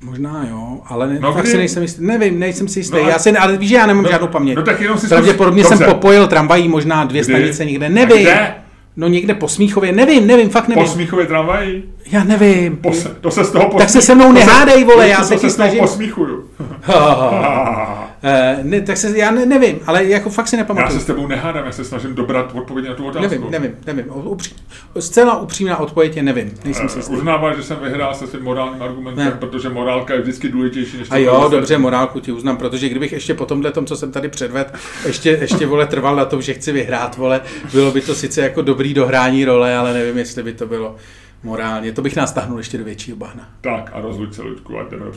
Možná 0.01 0.47
jo, 0.51 0.80
ale 0.86 1.09
ne, 1.09 1.18
no, 1.20 1.32
fakt 1.32 1.47
si 1.47 1.56
nejsem 1.56 1.82
jistý. 1.82 2.05
Nevím, 2.05 2.39
nejsem 2.39 2.68
si 2.68 2.78
jistý. 2.78 2.97
No, 2.97 3.09
já 3.09 3.18
si, 3.18 3.36
ale 3.36 3.56
víš, 3.56 3.68
že 3.68 3.74
já 3.76 3.86
nemám 3.86 4.05
no, 4.05 4.10
žádnou 4.10 4.28
paměť. 4.28 4.56
No 4.56 4.62
tak 4.62 4.80
jenom 4.80 4.98
si 4.98 5.09
Pravděpodobně 5.09 5.64
jsem 5.64 5.78
popojil 5.78 6.26
tramvají 6.26 6.68
možná 6.68 7.05
dvě 7.05 7.22
Kdy? 7.22 7.32
stanice 7.32 7.64
někde. 7.64 7.89
Nevím. 7.89 8.22
kde? 8.22 8.55
No 8.97 9.09
někde 9.09 9.35
po 9.35 9.48
Smíchově, 9.48 9.93
nevím, 9.93 10.26
nevím, 10.26 10.51
fakt 10.51 10.68
nevím. 10.68 10.85
Po 10.85 10.90
Smíchově 10.90 11.26
tramvají? 11.26 11.82
Já 12.06 12.24
nevím. 12.24 12.76
Po, 12.76 12.93
to 13.20 13.30
se 13.30 13.44
z 13.44 13.51
toho 13.51 13.64
posmí... 13.64 13.78
Tak 13.78 13.90
se 13.90 14.02
se 14.02 14.14
mnou 14.14 14.32
nehádej, 14.32 14.85
vole, 14.85 15.09
já 15.09 15.24
se 15.24 15.36
ti 15.36 15.51
snažím. 15.51 15.78
posmíchuju. 15.78 16.44
Uh, 18.23 18.65
ne, 18.65 18.81
tak 18.81 18.97
se, 18.97 19.19
já 19.19 19.31
ne, 19.31 19.47
nevím, 19.47 19.81
ale 19.86 20.05
jako 20.05 20.31
fakt 20.31 20.49
si 20.49 20.57
nepamatuju. 20.57 20.95
Já 20.95 20.99
se 20.99 21.05
s 21.05 21.07
tebou 21.07 21.27
nehádám, 21.27 21.66
já 21.66 21.73
se 21.73 21.85
snažím 21.85 22.15
dobrat 22.15 22.53
odpověď 22.55 22.89
na 22.89 22.95
tu 22.95 23.07
otázku. 23.07 23.23
Nevím, 23.23 23.51
nevím, 23.51 23.77
nevím. 23.86 24.05
Upří, 24.12 24.55
zcela 24.99 25.40
upřímná 25.40 25.77
odpověď 25.77 26.16
je 26.16 26.23
nevím. 26.23 26.55
Nejsem 26.65 26.89
si 26.89 26.99
uh, 26.99 27.12
Uznáváš, 27.12 27.57
že 27.57 27.62
jsem 27.62 27.77
vyhrál 27.82 28.15
se 28.15 28.27
svým 28.27 28.43
morálním 28.43 28.82
argumentem, 28.82 29.24
ne. 29.24 29.31
protože 29.31 29.69
morálka 29.69 30.15
je 30.15 30.20
vždycky 30.20 30.49
důležitější 30.49 30.99
než 30.99 31.09
A 31.11 31.16
jo, 31.16 31.40
dobře, 31.40 31.57
dobře, 31.57 31.78
morálku 31.78 32.20
ti 32.20 32.32
uznám, 32.32 32.57
protože 32.57 32.89
kdybych 32.89 33.12
ještě 33.12 33.35
po 33.35 33.47
tomhle 33.47 33.73
tom, 33.73 33.86
co 33.86 33.97
jsem 33.97 34.12
tady 34.12 34.28
předvedl, 34.28 34.70
ještě, 35.07 35.31
ještě 35.31 35.66
vole 35.66 35.86
trval 35.86 36.16
na 36.16 36.24
tom, 36.24 36.43
že 36.43 36.55
chci 36.55 36.73
vyhrát, 36.73 37.16
vole, 37.16 37.40
bylo 37.73 37.90
by 37.90 38.01
to 38.01 38.15
sice 38.15 38.43
jako 38.43 38.62
dobrý 38.62 38.95
dohrání 38.95 39.45
role, 39.45 39.77
ale 39.77 39.95
nevím, 39.95 40.19
jestli 40.19 40.43
by 40.43 40.53
to 40.53 40.66
bylo 40.66 40.97
morálně. 41.43 41.93
To 41.93 42.03
bych 42.03 42.16
nás 42.16 42.32
tahnul 42.32 42.59
ještě 42.59 42.78
do 42.78 42.85
většího 42.85 43.16
bahna. 43.16 43.49
Tak 43.61 43.90
a 43.93 44.01
rozluč 44.01 44.35
se, 44.35 44.43
Ludku, 44.43 44.78
ať 44.78 44.90
jdeme 44.90 45.05
do 45.05 45.12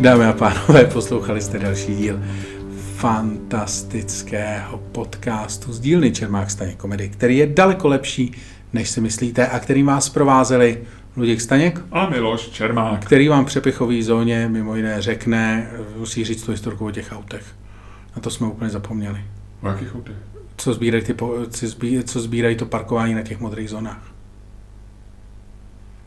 Dámy 0.00 0.24
a 0.24 0.32
pánové, 0.32 0.84
poslouchali 0.84 1.40
jste 1.40 1.58
další 1.58 1.96
díl 1.96 2.20
fantastického 2.96 4.78
podcastu 4.78 5.72
z 5.72 5.80
dílny 5.80 6.12
Čermák 6.12 6.50
Staněk 6.50 6.76
komedy, 6.76 7.08
který 7.08 7.36
je 7.36 7.46
daleko 7.46 7.88
lepší, 7.88 8.32
než 8.72 8.90
si 8.90 9.00
myslíte 9.00 9.46
a 9.46 9.58
který 9.58 9.82
vás 9.82 10.08
provázeli 10.08 10.82
Luděk 11.16 11.40
Staněk 11.40 11.80
a 11.92 12.10
Miloš 12.10 12.48
Čermák, 12.48 13.04
který 13.06 13.28
vám 13.28 13.44
v 13.44 13.46
přepichové 13.46 14.02
zóně 14.02 14.48
mimo 14.48 14.76
jiné 14.76 15.02
řekne, 15.02 15.70
musí 15.96 16.24
říct 16.24 16.42
tu 16.42 16.50
historku 16.50 16.86
o 16.86 16.90
těch 16.90 17.12
autech. 17.12 17.44
Na 18.16 18.22
to 18.22 18.30
jsme 18.30 18.46
úplně 18.46 18.70
zapomněli. 18.70 19.24
O 19.62 19.68
jakých 19.68 19.94
autech? 19.94 20.16
Co 20.56 20.74
sbírají, 20.74 21.04
ty, 21.04 21.14
co, 21.50 21.66
sbírají, 21.68 22.04
co 22.04 22.20
sbírají 22.20 22.56
to 22.56 22.66
parkování 22.66 23.14
na 23.14 23.22
těch 23.22 23.40
modrých 23.40 23.70
zónách. 23.70 24.12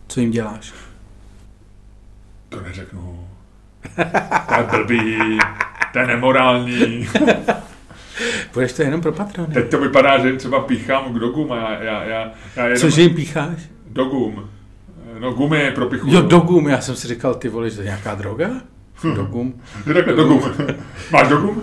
Co 0.07 0.19
jim 0.19 0.31
děláš? 0.31 0.73
To 2.49 2.61
neřeknu. 2.61 3.32
To 4.47 4.55
je 4.55 4.68
blbý, 4.72 5.39
to 5.93 5.99
je 5.99 6.07
nemorální. 6.07 7.07
Budeš 8.53 8.73
to 8.73 8.81
jenom 8.81 9.01
pro 9.01 9.11
patrony. 9.11 9.53
Teď 9.53 9.72
to 9.72 9.77
vypadá, 9.77 10.18
že 10.18 10.27
jim 10.27 10.38
třeba 10.38 10.60
píchám 10.60 11.14
k 11.14 11.19
dogům 11.19 11.51
a 11.51 11.55
já, 11.57 11.84
já, 11.84 12.03
já, 12.03 12.31
já 12.55 12.64
jenom... 12.64 12.80
Cože 12.80 13.01
jim 13.01 13.15
pícháš? 13.15 13.57
Dogům. 13.88 14.49
No 15.19 15.31
gumy 15.34 15.72
pro 15.76 15.85
pichu. 15.85 16.07
Jo, 16.10 16.22
dogum, 16.22 16.68
já 16.68 16.81
jsem 16.81 16.95
si 16.95 17.07
říkal, 17.07 17.34
ty 17.35 17.49
vole, 17.49 17.69
že 17.69 17.76
to 17.76 17.81
je 17.81 17.85
nějaká 17.85 18.15
droga? 18.15 18.49
Dogum. 19.15 19.61
Je 19.88 19.93
takhle, 19.93 20.14
dogum. 20.14 20.41
Máš 21.11 21.27
dogum? 21.27 21.61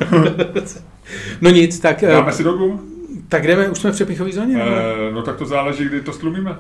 no 1.41 1.51
nic, 1.51 1.81
tak... 1.81 2.03
Eh, 2.03 2.11
Dáme 2.11 2.33
si 2.33 2.45
dogum? 2.45 2.81
Tak 3.29 3.47
jdeme, 3.47 3.69
už 3.69 3.79
jsme 3.79 3.91
v 3.91 3.95
přepichové 3.95 4.33
zóně? 4.33 4.63
E, 4.63 5.13
no 5.13 5.23
tak 5.23 5.37
to 5.37 5.47
záleží, 5.47 5.85
kdy 5.85 6.01
to 6.01 6.13
stlumíme. 6.13 6.57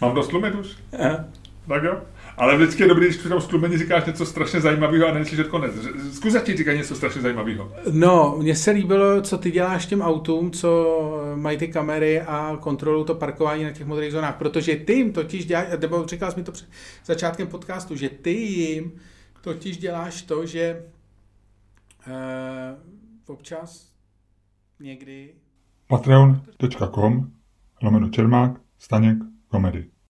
Mám 0.00 0.14
to 0.14 0.22
stlumit 0.22 0.54
už? 0.54 0.68
Aha. 1.00 1.24
Tak 1.68 1.82
jo. 1.82 1.96
Ale 2.36 2.56
vždycky 2.56 2.82
je 2.82 2.88
dobrý, 2.88 3.06
když 3.06 3.16
při 3.16 3.28
tom 3.28 3.40
stlumení 3.40 3.78
říkáš 3.78 4.04
něco 4.04 4.26
strašně 4.26 4.60
zajímavého 4.60 5.08
a 5.08 5.12
neslyšet 5.12 5.48
konec. 5.48 5.72
Zkus 6.12 6.32
začít 6.32 6.58
říkat 6.58 6.72
něco 6.72 6.96
strašně 6.96 7.20
zajímavého. 7.20 7.72
No, 7.90 8.36
mně 8.38 8.56
se 8.56 8.70
líbilo, 8.70 9.22
co 9.22 9.38
ty 9.38 9.50
děláš 9.50 9.86
těm 9.86 10.02
autům, 10.02 10.50
co 10.50 11.10
mají 11.34 11.58
ty 11.58 11.68
kamery 11.68 12.20
a 12.20 12.58
kontrolují 12.60 13.04
to 13.04 13.14
parkování 13.14 13.64
na 13.64 13.70
těch 13.70 13.86
modrých 13.86 14.12
zónách, 14.12 14.36
protože 14.36 14.76
ty 14.76 14.92
jim 14.92 15.12
totiž 15.12 15.46
děláš, 15.46 15.66
nebo 15.80 16.06
říkal 16.06 16.30
jsi 16.30 16.36
mi 16.36 16.44
to 16.44 16.52
před 16.52 16.68
začátkem 17.04 17.46
podcastu, 17.46 17.96
že 17.96 18.08
ty 18.08 18.30
jim 18.30 18.92
totiž 19.40 19.78
děláš 19.78 20.22
to, 20.22 20.46
že 20.46 20.84
uh, 22.06 22.14
občas 23.26 23.92
někdy 24.80 25.34
patreon.com 25.88 27.30
lomeno 27.82 28.08
Čermák, 28.08 28.60
Staněk, 28.78 29.18
komedy. 29.48 29.93